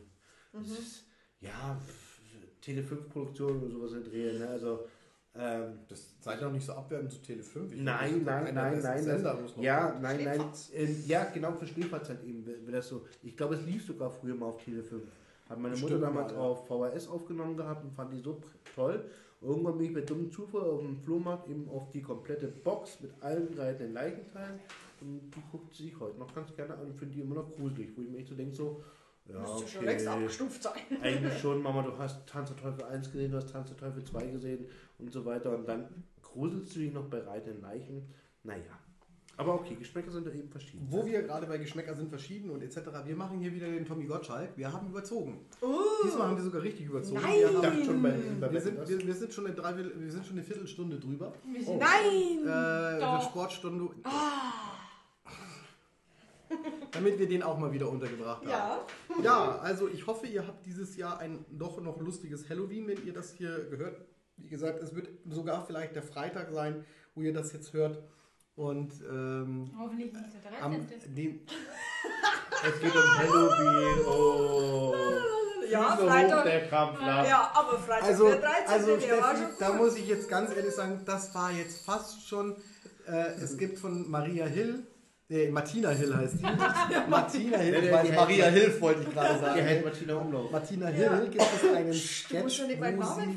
Das 0.52 0.68
ist, 0.70 1.06
ja, 1.40 1.78
Tele 2.62 2.82
5 2.82 3.08
Produktion 3.10 3.60
oder 3.60 3.70
sowas 3.70 3.92
in 3.92 4.04
Drehen, 4.04 4.38
ne? 4.38 4.48
Also, 4.48 4.86
ähm, 5.38 5.78
Das 5.88 6.14
seid 6.20 6.40
ihr 6.40 6.48
auch 6.48 6.52
nicht 6.52 6.66
so 6.66 6.72
abwertend 6.72 7.12
zu 7.12 7.20
Tele 7.22 7.42
5. 7.42 7.72
Ich 7.72 7.80
Nein, 7.80 8.22
nein, 8.24 8.54
nein, 8.54 8.80
nein, 8.82 9.02
Sender, 9.02 9.34
das- 9.34 9.56
noch 9.56 9.62
ja, 9.62 9.98
nein, 10.00 10.24
nein. 10.24 10.40
Ähm, 10.74 11.04
ja, 11.06 11.24
genau, 11.32 11.52
für 11.52 11.66
Schläferz 11.66 12.08
halt 12.08 12.24
eben, 12.24 12.44
wäre 12.46 12.72
das 12.72 12.88
so. 12.88 13.02
Ich 13.22 13.36
glaube, 13.36 13.54
es 13.54 13.64
lief 13.64 13.86
sogar 13.86 14.10
früher 14.10 14.34
mal 14.34 14.46
auf 14.46 14.62
Tele 14.62 14.82
5. 14.82 15.02
Hat 15.48 15.60
meine 15.60 15.76
Mutter 15.76 15.98
damals 15.98 16.32
mal, 16.32 16.38
ja. 16.38 16.44
auf 16.44 16.66
VHS 16.66 17.08
aufgenommen 17.08 17.56
gehabt 17.56 17.84
und 17.84 17.92
fand 17.94 18.12
die 18.12 18.20
so 18.20 18.40
toll. 18.74 19.04
Irgendwann 19.40 19.78
bin 19.78 19.88
ich 19.88 19.94
bei 19.94 20.00
dummen 20.00 20.30
Zufall 20.32 20.62
auf 20.62 20.80
dem 20.80 20.96
Flohmarkt 20.96 21.48
eben 21.48 21.68
auf 21.68 21.90
die 21.90 22.02
komplette 22.02 22.48
Box 22.48 22.98
mit 23.00 23.12
allen 23.20 23.48
reitenden 23.56 23.92
Leichenteilen 23.92 24.58
und 25.02 25.30
die 25.34 25.42
guckt 25.52 25.74
sich 25.74 25.98
heute 26.00 26.18
noch 26.18 26.34
ganz 26.34 26.54
gerne 26.56 26.74
an 26.74 26.80
und 26.86 26.96
finde 26.98 27.14
die 27.14 27.20
immer 27.20 27.36
noch 27.36 27.52
gruselig, 27.54 27.90
wo 27.96 28.02
ich 28.02 28.08
mir 28.08 28.18
echt 28.18 28.28
so 28.28 28.34
denke, 28.34 28.54
so, 28.56 28.82
ja, 29.28 29.40
Müsste 29.40 29.68
schon 29.68 29.84
längst 29.84 30.06
okay, 30.06 30.16
abgestuft 30.16 30.62
sein. 30.62 30.72
eigentlich 31.02 31.38
schon, 31.38 31.62
Mama, 31.62 31.82
du 31.82 31.96
hast 31.98 32.26
Tanz 32.26 32.48
der 32.50 32.56
Teufel 32.56 32.84
1 32.84 33.10
gesehen, 33.10 33.30
du 33.30 33.36
hast 33.38 33.50
Tanz 33.50 33.68
der 33.68 33.76
Teufel 33.76 34.04
2 34.04 34.26
gesehen 34.26 34.66
und 34.98 35.12
so 35.12 35.24
weiter. 35.24 35.56
Und 35.56 35.68
dann 35.68 35.88
gruselst 36.22 36.74
du 36.74 36.80
dich 36.80 36.92
noch 36.92 37.06
bei 37.06 37.20
reitenden 37.20 37.62
Leichen. 37.62 38.06
Naja. 38.42 38.78
Aber 39.38 39.54
okay, 39.54 39.74
Geschmäcker 39.74 40.10
sind 40.10 40.26
ja 40.26 40.32
eben 40.32 40.48
verschieden. 40.48 40.86
Wo 40.88 41.04
wir 41.04 41.22
gerade 41.22 41.46
bei 41.46 41.58
Geschmäcker 41.58 41.94
sind 41.94 42.08
verschieden 42.08 42.50
und 42.50 42.62
etc. 42.62 42.78
Wir 43.04 43.16
machen 43.16 43.38
hier 43.38 43.52
wieder 43.52 43.66
den 43.66 43.84
Tommy 43.84 44.06
Gottschalk. 44.06 44.56
Wir 44.56 44.72
haben 44.72 44.88
überzogen. 44.88 45.40
Oh, 45.60 45.66
Diesmal 46.04 46.28
haben 46.28 46.36
wir 46.36 46.44
sogar 46.44 46.62
richtig 46.62 46.86
überzogen. 46.86 47.20
Nein! 47.20 47.34
Wir, 47.40 47.62
haben, 47.62 47.84
schon 47.84 48.02
bei, 48.02 48.14
bei 48.40 48.52
wir, 48.52 48.60
sind, 48.60 48.88
wir, 48.88 49.06
wir, 49.06 49.14
sind 49.14 49.32
schon 49.34 49.46
eine 49.46 49.54
Dreiviertel, 49.54 50.00
wir 50.00 50.10
sind 50.10 50.24
schon 50.24 50.36
eine 50.36 50.44
Viertelstunde 50.44 50.98
drüber. 50.98 51.34
Wir 51.52 51.62
sind 51.62 51.78
Nein! 51.78 52.44
Äh, 52.44 53.00
Doch. 53.00 53.12
eine 53.12 53.22
Sportstunde. 53.22 53.90
Ah. 54.04 54.75
Damit 56.92 57.18
wir 57.18 57.28
den 57.28 57.42
auch 57.42 57.58
mal 57.58 57.72
wieder 57.72 57.88
untergebracht 57.88 58.42
haben. 58.46 58.50
Ja, 58.50 58.80
Ja, 59.22 59.58
also 59.58 59.88
ich 59.88 60.06
hoffe, 60.06 60.26
ihr 60.26 60.46
habt 60.46 60.64
dieses 60.66 60.96
Jahr 60.96 61.18
ein 61.18 61.44
doch 61.50 61.80
noch 61.80 62.00
lustiges 62.00 62.48
Halloween, 62.48 62.86
wenn 62.88 63.04
ihr 63.06 63.12
das 63.12 63.32
hier 63.32 63.64
gehört. 63.70 64.00
Wie 64.36 64.48
gesagt, 64.48 64.82
es 64.82 64.94
wird 64.94 65.08
sogar 65.28 65.64
vielleicht 65.66 65.94
der 65.94 66.02
Freitag 66.02 66.50
sein, 66.52 66.84
wo 67.14 67.22
ihr 67.22 67.32
das 67.32 67.52
jetzt 67.52 67.72
hört. 67.72 68.02
Und 68.54 68.92
ähm, 69.10 69.70
hoffentlich 69.78 70.12
nicht 70.12 70.44
der 70.44 70.62
am 70.64 70.72
13. 70.72 71.14
dem, 71.14 71.40
Es 72.64 72.80
geht 72.80 72.94
um 72.94 73.18
Halloween. 73.18 74.06
Oh. 74.06 74.94
Ja, 75.70 75.90
Füße 75.90 76.02
hoch, 76.02 76.10
Freitag. 76.10 76.44
der 76.44 76.60
flach. 76.66 77.26
Ja, 77.26 77.50
aber 77.54 77.78
Freitag 77.78 78.08
Also, 78.08 78.28
der 78.28 78.40
13. 78.40 78.66
also 78.68 78.96
der 78.96 79.18
war 79.20 79.36
Steffi, 79.36 79.42
schon 79.42 79.58
da 79.58 79.72
muss 79.72 79.96
ich 79.96 80.08
jetzt 80.08 80.28
ganz 80.28 80.54
ehrlich 80.56 80.72
sagen, 80.74 81.02
das 81.04 81.34
war 81.34 81.52
jetzt 81.52 81.84
fast 81.84 82.26
schon. 82.26 82.56
Äh, 83.06 83.34
es 83.42 83.56
gibt 83.58 83.78
von 83.78 84.10
Maria 84.10 84.46
Hill, 84.46 84.86
nee, 85.28 85.48
Martina 85.50 85.90
Hill 85.90 86.16
heißt 86.16 86.34
die. 86.40 86.42
Martina 87.10 87.58
Hill, 87.58 87.84
Ja, 87.84 88.02
ich 88.02 88.10
die 88.10 88.16
Maria 88.16 88.46
Hilf 88.46 88.80
wollte 88.80 89.02
ich 89.02 89.12
gerade 89.12 89.34
Die 89.34 89.60
hält 89.62 89.82
sagen. 89.82 89.84
Martina 89.84 90.14
Umlauf. 90.14 90.50
Martina 90.50 90.90
Ja. 90.90 91.16
Hill 91.16 91.28
gibt 91.28 91.42
es 91.42 91.62
einen 91.64 91.86
Du 92.30 92.42
musst 92.42 92.56
Sketch, 92.56 92.58
ja 92.58 92.96
wo 92.96 93.04
sie, 93.04 93.36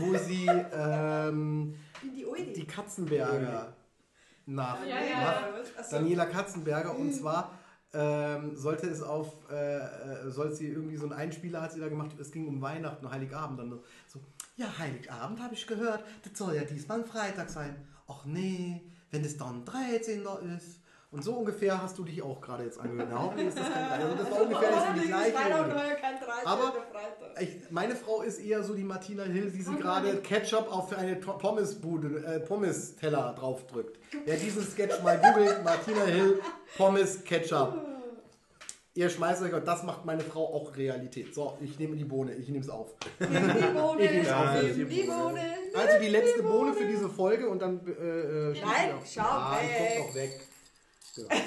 wo 0.00 0.18
sie 0.18 0.46
ähm, 0.46 1.74
die 2.02 2.52
die 2.52 2.66
Katzenberger 2.66 3.74
nach 4.46 4.80
Ja, 4.84 5.00
ja, 5.00 5.06
ja. 5.06 5.48
Achso. 5.78 5.96
Daniela 5.96 6.26
Katzenberger 6.26 6.96
und 6.96 7.12
zwar 7.14 7.58
ähm, 7.94 8.56
sollte 8.56 8.88
es 8.88 9.02
auf, 9.02 9.28
äh, 9.50 9.76
äh, 9.76 10.30
sollte 10.30 10.56
sie 10.56 10.68
irgendwie 10.68 10.96
so 10.96 11.04
einen 11.04 11.12
Einspieler 11.12 11.62
hat 11.62 11.72
sie 11.72 11.80
da 11.80 11.88
gemacht, 11.88 12.10
es 12.20 12.32
ging 12.32 12.48
um 12.48 12.60
Weihnachten, 12.60 13.08
Heiligabend, 13.08 13.60
dann 13.60 13.78
so, 14.08 14.20
ja, 14.56 14.66
Heiligabend 14.78 15.40
habe 15.40 15.54
ich 15.54 15.66
gehört, 15.66 16.02
das 16.24 16.36
soll 16.36 16.56
ja 16.56 16.64
diesmal 16.64 17.00
ein 17.00 17.06
Freitag 17.06 17.48
sein. 17.48 17.76
Ach 18.08 18.24
nee, 18.24 18.82
wenn 19.12 19.24
es 19.24 19.36
dann 19.36 19.64
13. 19.64 20.22
ist. 20.56 20.80
Und 21.14 21.22
so 21.22 21.34
ungefähr 21.34 21.80
hast 21.80 21.96
du 21.96 22.02
dich 22.02 22.20
auch 22.20 22.40
gerade 22.40 22.64
jetzt 22.64 22.80
angehört. 22.80 23.08
Na, 23.12 23.22
hoffentlich 23.22 23.46
ist 23.46 23.56
das 23.58 23.72
kein 23.72 23.84
Also 23.84 24.16
das 24.16 24.30
war 24.32 24.42
ungefähr 24.42 24.70
jetzt 24.70 24.88
in 24.96 25.02
die 25.02 25.06
gleiche. 25.06 25.34
war 25.34 25.86
ja 25.86 25.94
kein 25.94 26.18
13. 26.18 26.46
Aber-. 26.46 26.72
Ich, 27.40 27.70
meine 27.70 27.94
Frau 27.94 28.22
ist 28.22 28.40
eher 28.40 28.64
so 28.64 28.74
die 28.74 28.82
Martina 28.82 29.22
Hill, 29.22 29.48
die 29.52 29.62
sie 29.62 29.76
gerade 29.76 30.16
Ketchup 30.22 30.66
auf 30.72 30.92
eine 30.96 31.14
Pommesbude, 31.14 32.24
äh, 32.26 32.40
Pommes-Teller 32.40 33.32
draufdrückt. 33.38 33.96
Wer 34.24 34.36
diesen 34.38 34.66
Sketch 34.66 35.04
mal 35.04 35.16
googelt, 35.18 35.62
Martina 35.62 36.02
Hill, 36.02 36.40
Pommes 36.76 37.22
Ketchup. 37.22 37.78
Ihr 38.96 39.08
schmeißt 39.08 39.42
euch, 39.42 39.54
und 39.54 39.66
das 39.68 39.84
macht 39.84 40.04
meine 40.04 40.22
Frau 40.22 40.52
auch 40.52 40.76
Realität. 40.76 41.32
So, 41.32 41.56
ich 41.60 41.78
nehme 41.78 41.94
die 41.94 42.04
Bohne, 42.04 42.34
ich 42.34 42.48
nehme 42.48 42.64
es 42.64 42.70
auf. 42.70 42.92
Die 43.20 43.24
Bohne, 43.24 44.02
Ich 44.04 44.10
nehm's 44.10 44.32
auf. 44.32 44.62
nimm 44.62 44.88
die 44.88 45.02
Bohne. 45.02 45.40
Also 45.76 45.98
die 46.00 46.08
letzte 46.08 46.42
Bohne 46.42 46.72
für 46.72 46.86
diese 46.86 47.08
Folge 47.08 47.48
und 47.48 47.62
dann. 47.62 47.80
Äh, 47.86 47.92
äh, 47.92 48.60
Nein, 48.60 48.90
schau 49.04 49.22
ah, 49.22 49.58
die 49.62 49.68
weg. 49.68 49.96
kommt 49.96 50.08
doch 50.08 50.14
weg. 50.16 50.48
Ja. 51.16 51.24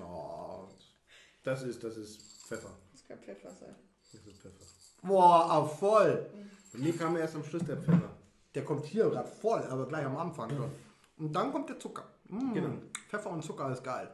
Oh. 0.00 0.68
Das 1.42 1.62
ist, 1.62 1.82
das 1.82 1.96
ist 1.96 2.20
Pfeffer. 2.46 2.70
Das 2.92 3.04
kann 3.06 3.18
Pfeffer 3.18 3.50
sein. 3.50 3.74
Das 4.12 4.26
ist 4.26 4.38
Pfeffer. 4.38 4.64
Boah, 5.02 5.50
ah, 5.50 5.64
voll. 5.64 6.26
Bei 6.72 6.78
mir 6.78 6.94
kam 6.96 7.16
erst 7.16 7.36
am 7.36 7.42
Schluss 7.42 7.64
der 7.64 7.78
Pfeffer. 7.78 8.10
Der 8.54 8.64
kommt 8.64 8.84
hier 8.84 9.08
gerade 9.08 9.28
voll, 9.28 9.62
aber 9.62 9.86
gleich 9.86 10.04
am 10.04 10.16
Anfang 10.16 10.50
schon. 10.50 10.70
Und 11.16 11.32
dann 11.34 11.50
kommt 11.52 11.70
der 11.70 11.78
Zucker. 11.78 12.04
Mm. 12.28 12.52
Genau. 12.52 12.74
Pfeffer 13.08 13.30
und 13.30 13.42
Zucker 13.42 13.72
ist 13.72 13.82
geil. 13.82 14.10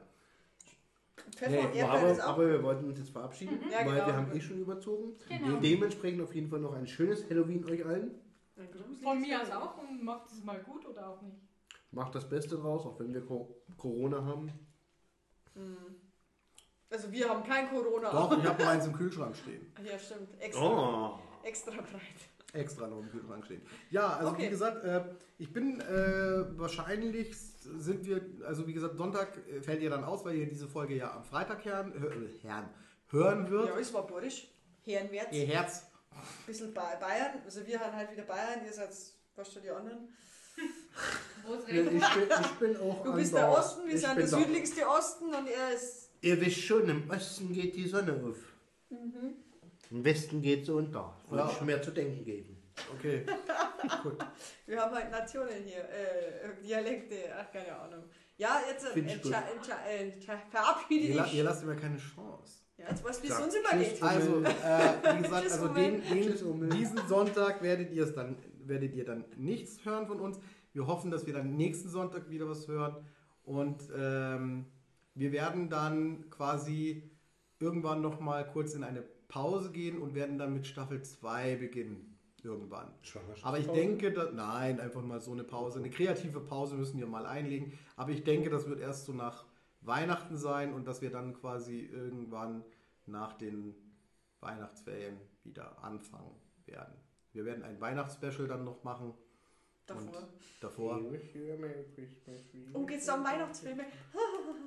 Pfeffer 1.37 1.51
Nee, 1.51 1.59
und 1.59 1.75
Erdbeeren 1.75 1.91
aber, 1.91 2.13
ist 2.13 2.21
auch. 2.21 2.29
aber 2.29 2.49
wir 2.49 2.63
wollten 2.63 2.85
uns 2.85 2.99
jetzt 2.99 3.11
verabschieden, 3.11 3.59
Ja, 3.71 3.79
weil 3.79 3.95
genau. 3.95 4.07
wir 4.07 4.17
haben 4.17 4.33
eh 4.37 4.41
schon 4.41 4.61
überzogen. 4.61 5.13
Genau. 5.29 5.57
Dementsprechend 5.59 6.23
auf 6.23 6.35
jeden 6.35 6.49
Fall 6.49 6.61
noch 6.61 6.75
ein 6.75 6.87
schönes 6.87 7.29
Halloween 7.29 7.65
euch 7.65 7.85
allen. 7.85 8.15
Ein 8.57 8.71
gruseliges 8.71 9.03
Von 9.03 9.21
mir 9.21 9.43
aus 9.43 9.51
auch 9.51 9.79
und 9.79 10.05
macht 10.05 10.31
es 10.31 10.45
mal 10.45 10.61
gut 10.61 10.87
oder 10.87 11.09
auch 11.09 11.23
nicht. 11.23 11.39
Macht 11.95 12.15
das 12.15 12.29
Beste 12.29 12.57
draus, 12.57 12.85
auch 12.85 12.99
wenn 12.99 13.13
wir 13.15 13.25
Co 13.25 13.55
Corona 13.79 14.25
haben. 14.25 14.51
Also 16.91 17.11
wir 17.13 17.29
haben 17.29 17.43
kein 17.45 17.69
Corona. 17.71 18.11
Doch, 18.11 18.37
ich 18.39 18.45
habe 18.45 18.65
meins 18.65 18.87
im 18.87 18.93
Kühlschrank 18.93 19.37
stehen. 19.37 19.73
Ja, 19.85 19.99
stimmt. 19.99 20.29
Extra, 20.41 20.63
Oh. 20.65 21.19
extra 21.43 21.73
breit. 21.73 22.21
Extra 22.53 22.87
noch 22.87 22.99
im 23.01 23.11
Kühlschrank 23.11 23.45
stehen. 23.45 23.63
Ja, 23.91 24.17
also 24.17 24.31
Okay. 24.33 24.47
wie 24.47 24.51
gesagt, 24.51 24.85
äh, 24.85 25.05
ich 25.39 25.53
bin 25.53 25.81
äh, 25.81 26.59
wahrscheinlich 26.59 27.37
sind 27.37 28.05
wir, 28.05 28.25
also 28.47 28.67
wie 28.67 28.73
gesagt, 28.73 28.97
Sonntag 28.97 29.37
äh, 29.49 29.61
fällt 29.61 29.83
ihr 29.83 29.91
dann 29.91 30.05
aus, 30.05 30.25
weil 30.25 30.37
ihr 30.37 30.47
diese 30.47 30.69
Folge 30.69 30.97
ja 30.97 31.17
am 31.17 31.25
Freitag 31.25 31.65
hören, 31.65 31.93
hör, 31.99 32.11
hören, 32.11 32.69
hören 33.09 33.51
wird. 33.51 33.69
Ja, 33.69 33.79
es 33.79 33.93
war 33.93 34.07
borisch. 34.07 34.49
Herrenwärts. 34.85 35.33
Ihr 35.33 35.47
Herz. 35.47 35.87
Ein 36.13 36.21
bisschen 36.47 36.73
Bayern. 36.75 37.41
Also 37.45 37.67
wir 37.67 37.81
haben 37.81 37.97
halt 37.97 38.13
wieder 38.13 38.23
Bayern, 38.23 38.65
ihr 38.65 38.73
seid 38.73 38.91
was 39.35 39.53
schon 39.53 39.63
die 39.63 39.71
anderen. 39.71 40.09
Ja, 40.57 41.83
ich, 41.83 42.03
ich 42.03 42.53
bin 42.59 42.77
auch 42.81 43.05
Du 43.05 43.13
bist 43.15 43.35
der. 43.35 43.51
Osten, 43.51 43.87
wir 43.87 43.95
Ich 43.95 44.01
sind 44.01 44.17
der 44.17 44.27
da. 44.27 44.39
südlichste 44.39 44.89
Osten 44.89 45.25
und 45.27 45.47
er 45.47 45.75
ist. 45.75 46.11
Ihr 46.23 46.41
wisst 46.41 46.61
schon, 46.63 46.89
im 46.89 47.11
Osten 47.11 47.53
geht 47.53 47.75
die 47.77 47.87
Sonne 47.87 48.13
auf. 48.13 48.37
Im 49.91 50.05
Westen 50.05 50.41
geht 50.41 50.65
sie 50.65 50.73
unter. 50.73 51.15
Wollte 51.29 51.45
Ja. 51.45 51.51
ich 51.51 51.57
schon 51.59 51.67
mehr 51.67 51.83
zu 51.83 51.91
denken 51.91 52.25
geben. 52.25 52.57
Okay. 52.99 53.25
Gut. 54.03 54.17
Wir 54.67 54.81
haben 54.81 54.95
halt 54.95 55.11
Nationen 55.11 55.63
hier, 55.65 55.85
äh, 55.85 56.63
Dialekte, 56.63 57.17
ach 57.39 57.53
keine 57.53 57.77
Ahnung. 57.79 58.05
Ja, 58.37 58.61
jetzt 58.69 58.85
äh, 58.87 58.99
ich 58.99 60.29
äh, 60.29 60.37
verabschiede 60.51 61.07
Ihr, 61.07 61.15
la 61.15 61.27
ich. 61.27 61.35
ihr 61.35 61.45
lasst 61.45 61.65
mir 61.65 61.77
keine 61.77 61.99
Chance. 61.99 62.55
Ja, 62.79 62.87
jetzt 62.89 63.05
weißt 63.05 63.21
du, 63.23 63.29
wie 63.29 63.33
es 63.33 63.39
uns 63.39 63.55
immer 63.55 63.71
geht. 63.79 64.03
Also, 64.03 64.41
äh, 64.43 65.17
wie 65.19 65.23
gesagt, 65.23 65.51
also 65.53 65.69
den, 65.69 66.03
den, 66.03 66.71
diesen 66.71 67.09
Sonntag 67.09 67.63
werdet 67.63 67.93
ihr 67.93 68.03
es 68.05 68.15
dann, 68.15 68.37
werdet 68.69 68.95
ihr 68.95 69.05
dann 69.05 69.25
nichts 69.37 69.85
hören 69.85 70.07
von 70.07 70.21
uns. 70.21 70.39
Wir 70.73 70.87
hoffen, 70.87 71.11
dass 71.11 71.27
wir 71.27 71.33
dann 71.33 71.57
nächsten 71.57 71.89
Sonntag 71.89 72.31
wieder 72.31 72.49
was 72.49 72.69
hören. 72.69 72.97
Und 73.45 73.83
ähm, 73.97 74.67
wir 75.15 75.33
werden 75.33 75.69
dann 75.69 76.29
quasi 76.31 77.11
irgendwann 77.61 78.03
noch 78.03 78.21
mal 78.21 78.47
kurz 78.47 78.75
in 78.75 78.85
eine 78.85 79.03
Pause 79.29 79.71
gehen 79.71 79.99
und 79.99 80.15
werden 80.15 80.39
dann 80.39 80.53
mit 80.53 80.67
Staffel 80.67 81.03
2 81.03 81.57
beginnen. 81.57 82.11
Irgendwann. 82.43 82.93
Aber 83.43 83.59
ich 83.59 83.67
denke, 83.69 84.13
dass, 84.13 84.35
nein, 84.35 84.79
einfach 84.79 85.03
mal 85.03 85.19
so 85.19 85.33
eine 85.33 85.45
Pause. 85.45 85.79
Eine 85.79 85.89
kreative 85.89 86.41
Pause 86.41 86.77
müssen 86.77 86.99
wir 86.99 87.07
mal 87.07 87.25
einlegen. 87.25 87.73
Aber 87.97 88.11
ich 88.11 88.23
denke, 88.23 88.51
das 88.51 88.69
wird 88.69 88.81
erst 88.81 89.07
so 89.07 89.15
nach 89.15 89.47
Weihnachten 89.81 90.37
sein 90.37 90.75
und 90.75 90.87
dass 90.87 91.01
wir 91.01 91.11
dann 91.11 91.33
quasi 91.33 91.81
irgendwann 91.81 92.63
nach 93.07 93.33
den 93.33 93.75
Weihnachtsferien 94.41 95.17
wieder 95.43 95.83
anfangen 95.83 96.35
werden. 96.67 96.95
Wir 97.35 97.45
werden 97.45 97.65
ein 97.65 97.81
Weihnachtsspecial 97.81 98.49
dann 98.49 98.65
noch 98.65 98.83
machen. 98.85 99.13
Davor. 99.87 100.29
Davor. 100.61 101.01
Oh, 102.73 102.87
geht's 102.87 103.07
da 103.07 103.15
um 103.17 103.25
Weihnachtsfilme? 103.25 103.85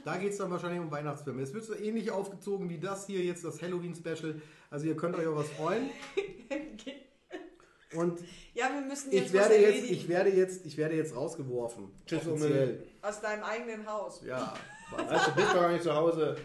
Da 0.05 0.15
geht 0.15 0.31
es 0.31 0.37
dann 0.37 0.51
wahrscheinlich 0.51 0.79
um 0.79 0.89
Weihnachtsfilme. 0.89 1.41
Es 1.41 1.53
wird 1.53 1.65
so 1.65 1.75
ähnlich 1.75 2.11
aufgezogen 2.11 2.69
wie 2.69 2.79
das 2.79 3.07
hier 3.07 3.25
jetzt, 3.25 3.43
das 3.43 3.61
Halloween-Special. 3.61 4.41
Also 4.69 4.85
ihr 4.85 4.95
könnt 4.95 5.17
euch 5.17 5.27
auf 5.27 5.35
was 5.35 5.49
freuen. 5.49 5.89
Und 7.93 8.19
ja, 8.53 8.69
wir 8.73 8.87
müssen 8.87 9.11
jetzt 9.11 9.27
ich 9.27 9.33
werde 9.33 9.55
was 9.55 9.61
jetzt, 9.61 9.91
ich 9.91 10.07
werde 10.07 10.29
jetzt, 10.29 10.65
ich 10.65 10.77
werde 10.77 10.95
jetzt 10.95 11.13
rausgeworfen. 11.15 11.91
Tschüss, 12.05 12.25
Offiziell. 12.27 12.83
Aus 13.01 13.19
deinem 13.19 13.43
eigenen 13.43 13.85
Haus. 13.85 14.21
Ja, 14.23 14.53
Also, 14.95 15.31
du 15.31 15.35
bist 15.35 15.47
doch 15.49 15.61
gar 15.61 15.71
nicht 15.71 15.83
zu 15.83 15.93
Hause. 15.93 16.37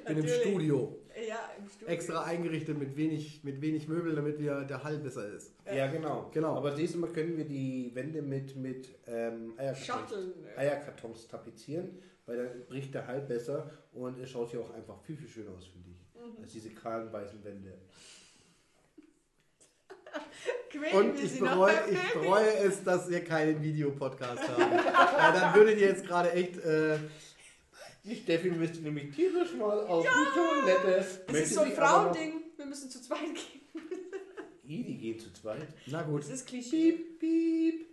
ich 0.00 0.04
bin 0.04 0.18
im. 0.18 0.28
Studio. 0.28 0.98
Ja, 1.34 1.50
im 1.58 1.68
Studio. 1.68 1.88
Extra 1.88 2.22
eingerichtet 2.22 2.78
mit 2.78 2.96
wenig, 2.96 3.42
mit 3.42 3.60
wenig 3.60 3.88
Möbeln, 3.88 4.14
damit 4.14 4.38
wir, 4.38 4.62
der 4.62 4.84
Hall 4.84 4.98
besser 4.98 5.26
ist. 5.32 5.52
Ja, 5.66 5.88
genau. 5.88 6.30
Genau. 6.32 6.54
Aber 6.54 6.74
nächstes 6.74 7.00
Mal 7.00 7.10
können 7.10 7.36
wir 7.36 7.44
die 7.44 7.90
Wände 7.92 8.22
mit, 8.22 8.54
mit 8.54 8.88
ähm, 9.08 9.54
Eierkartons, 9.56 9.86
Schachteln. 9.86 10.32
Eierkartons 10.56 11.26
tapezieren, 11.26 11.98
weil 12.26 12.36
dann 12.36 12.66
bricht 12.66 12.94
der 12.94 13.06
Hall 13.08 13.20
besser 13.20 13.68
und 13.92 14.18
es 14.20 14.30
schaut 14.30 14.50
hier 14.50 14.60
auch 14.60 14.72
einfach 14.72 15.00
viel, 15.02 15.16
viel 15.16 15.28
schöner 15.28 15.50
aus, 15.56 15.66
finde 15.66 15.90
ich. 15.90 16.14
Mhm. 16.14 16.42
Als 16.42 16.52
diese 16.52 16.70
kahlen 16.70 17.12
weißen 17.12 17.42
Wände. 17.42 17.72
Und 20.92 21.18
ich 21.20 21.38
bereue, 21.38 21.88
ich 21.88 22.12
bereue 22.12 22.56
es, 22.58 22.82
dass 22.82 23.08
wir 23.08 23.24
keinen 23.24 23.62
Videopodcast 23.62 24.48
haben. 24.48 24.72
ja, 25.18 25.32
dann 25.32 25.54
würdet 25.54 25.78
ihr 25.78 25.88
jetzt 25.88 26.06
gerade 26.06 26.32
echt. 26.32 26.58
Äh, 26.58 26.98
Die 28.04 28.16
Steffi 28.16 28.50
müsste 28.50 28.80
nämlich 28.80 29.14
tierisch 29.14 29.54
mal 29.54 29.86
auf 29.86 30.04
die 30.04 30.38
Toilette. 30.38 31.24
Das 31.26 31.36
ist 31.36 31.54
so 31.54 31.60
ein 31.62 31.72
Frauending. 31.72 32.42
Wir 32.56 32.66
müssen 32.66 32.90
zu 32.90 33.00
zweit 33.00 33.20
gehen. 33.34 33.62
I, 34.66 34.84
die 34.84 34.96
gehen 34.98 35.18
zu 35.18 35.32
zweit. 35.32 35.66
na 35.86 36.02
gut. 36.02 36.20
Das 36.22 36.30
ist 36.30 36.46
Klischee. 36.46 36.92
Piep, 36.92 37.88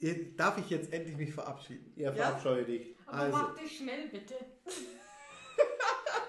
piep. 0.00 0.36
Darf 0.36 0.58
ich 0.58 0.68
jetzt 0.70 0.92
endlich 0.92 1.16
mich 1.16 1.32
verabschieden? 1.32 1.92
Ja, 1.96 2.10
Ja? 2.10 2.14
verabscheue 2.26 2.64
dich. 2.64 2.94
Aber 3.06 3.18
Also. 3.18 3.36
mach 3.38 3.56
das 3.58 3.70
schnell 3.70 4.08
bitte. 4.08 4.34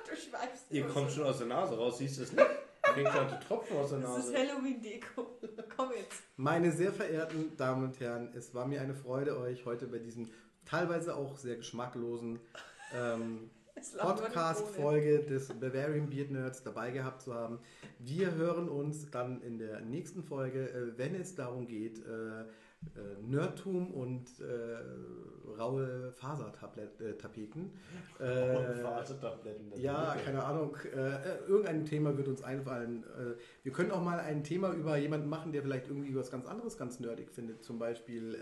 Du 0.10 0.16
schweifst 0.16 0.66
Ihr 0.72 0.88
kommt 0.88 1.10
so. 1.12 1.18
schon 1.18 1.26
aus 1.26 1.38
der 1.40 1.48
Nase 1.48 1.76
raus, 1.78 1.98
siehst 1.98 2.18
du 2.18 2.24
es 2.24 2.32
nicht? 2.32 2.48
Fängt 2.94 3.10
schon 3.10 3.28
Tropfen 3.46 3.76
aus 3.78 3.90
der 3.90 4.00
Das 4.00 4.18
ist 4.20 4.32
Nase. 4.32 4.38
Halloween-Deko. 4.38 5.40
Komm 5.76 5.92
jetzt. 5.92 6.24
Meine 6.38 6.72
sehr 6.72 6.94
verehrten 6.94 7.58
Damen 7.58 7.84
und 7.84 8.00
Herren, 8.00 8.32
es 8.34 8.54
war 8.56 8.66
mir 8.66 8.80
eine 8.82 8.94
Freude, 8.94 9.38
euch 9.38 9.66
heute 9.66 9.86
bei 9.88 10.00
diesem 10.00 10.30
teilweise 10.66 11.16
auch 11.18 11.38
sehr 11.38 11.58
geschmacklosen 11.58 12.40
ähm. 12.94 13.50
Podcast-Folge 14.02 15.20
des 15.20 15.50
Bavarian 15.50 16.10
Beard 16.10 16.32
Nerds 16.32 16.64
dabei 16.64 16.90
gehabt 16.90 17.22
zu 17.22 17.36
haben. 17.36 17.60
Wir 18.00 18.34
hören 18.34 18.70
uns 18.70 19.12
dann 19.12 19.42
in 19.44 19.60
der 19.60 19.82
nächsten 19.82 20.24
Folge, 20.24 20.70
äh, 20.70 20.98
wenn 20.98 21.14
es 21.14 21.36
darum 21.36 21.68
geht, 21.68 22.00
äh, 22.96 23.00
äh, 23.00 23.22
Nerdtum 23.22 23.92
und 23.92 24.28
äh, 24.40 25.60
raue 25.60 26.12
Fasertapeten. 26.14 27.72
Äh, 28.20 28.82
Fasertabletten. 28.82 29.70
das 29.70 29.80
ja, 29.80 30.16
keine 30.26 30.44
Ahnung. 30.44 30.76
Äh, 30.92 30.98
äh, 30.98 31.38
irgendein 31.48 31.86
Thema 31.86 32.18
wird 32.18 32.28
uns 32.28 32.42
einfallen. 32.42 33.04
Äh, 33.04 33.36
wir 33.62 33.72
können 33.72 33.92
auch 33.92 34.02
mal 34.02 34.20
ein 34.20 34.44
Thema 34.44 34.74
über 34.74 34.98
jemanden 34.98 35.30
machen, 35.30 35.52
der 35.52 35.62
vielleicht 35.62 35.88
irgendwie 35.88 36.16
was 36.16 36.32
ganz 36.32 36.48
anderes 36.48 36.80
ganz 36.80 37.00
nerdig 37.00 37.30
findet. 37.30 37.64
Zum 37.64 37.78
Beispiel 37.78 38.36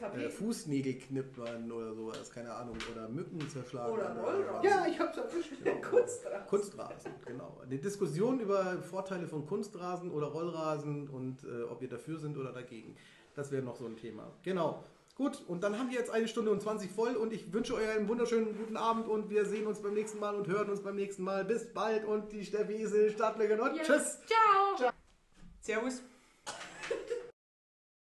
äh, 0.00 0.24
äh. 0.24 0.28
Fußnägel 0.28 0.94
knippern 0.94 1.70
oder 1.70 1.94
sowas, 1.94 2.32
keine 2.32 2.52
Ahnung. 2.52 2.76
Oder 2.90 3.08
Mücken 3.08 3.48
zerschlagen. 3.48 3.92
Oder 3.92 4.16
Rollrasen. 4.16 4.68
Ja, 4.68 4.86
ich 4.90 4.98
hab's 4.98 5.16
erwischt. 5.16 5.52
Genau. 5.62 5.80
Kunstrasen. 5.88 6.46
Kunstrasen, 6.48 7.12
genau. 7.24 7.60
Eine 7.62 7.78
Diskussion 7.78 8.40
über 8.40 8.82
Vorteile 8.82 9.28
von 9.28 9.46
Kunstrasen 9.46 10.10
oder 10.10 10.26
Rollrasen 10.26 11.08
und 11.08 11.44
äh, 11.44 11.62
ob 11.62 11.80
wir 11.80 11.88
dafür 11.88 12.18
sind 12.18 12.36
oder 12.36 12.52
dagegen. 12.52 12.96
Das 13.34 13.50
wäre 13.50 13.62
noch 13.62 13.76
so 13.76 13.86
ein 13.86 13.96
Thema. 13.96 14.30
Genau. 14.42 14.82
Gut, 15.14 15.42
und 15.46 15.62
dann 15.62 15.78
haben 15.78 15.90
wir 15.90 15.98
jetzt 15.98 16.10
eine 16.10 16.26
Stunde 16.26 16.50
und 16.50 16.62
20 16.62 16.90
voll 16.90 17.16
und 17.16 17.32
ich 17.32 17.52
wünsche 17.52 17.74
euch 17.74 17.88
einen 17.88 18.08
wunderschönen 18.08 18.56
guten 18.56 18.76
Abend 18.78 19.06
und 19.08 19.28
wir 19.28 19.44
sehen 19.44 19.66
uns 19.66 19.80
beim 19.80 19.92
nächsten 19.94 20.18
Mal 20.18 20.34
und 20.34 20.48
hören 20.48 20.70
uns 20.70 20.82
beim 20.82 20.96
nächsten 20.96 21.22
Mal. 21.22 21.44
Bis 21.44 21.72
bald 21.72 22.04
und 22.06 22.32
die 22.32 22.44
Steffi 22.44 22.74
ist 22.74 22.94
in 22.94 23.02
den 23.02 23.12
Startlöchern 23.12 23.60
und 23.60 23.76
Ja. 23.76 23.82
tschüss. 23.82 24.18
Ciao! 24.26 24.90
Servus. 25.60 26.02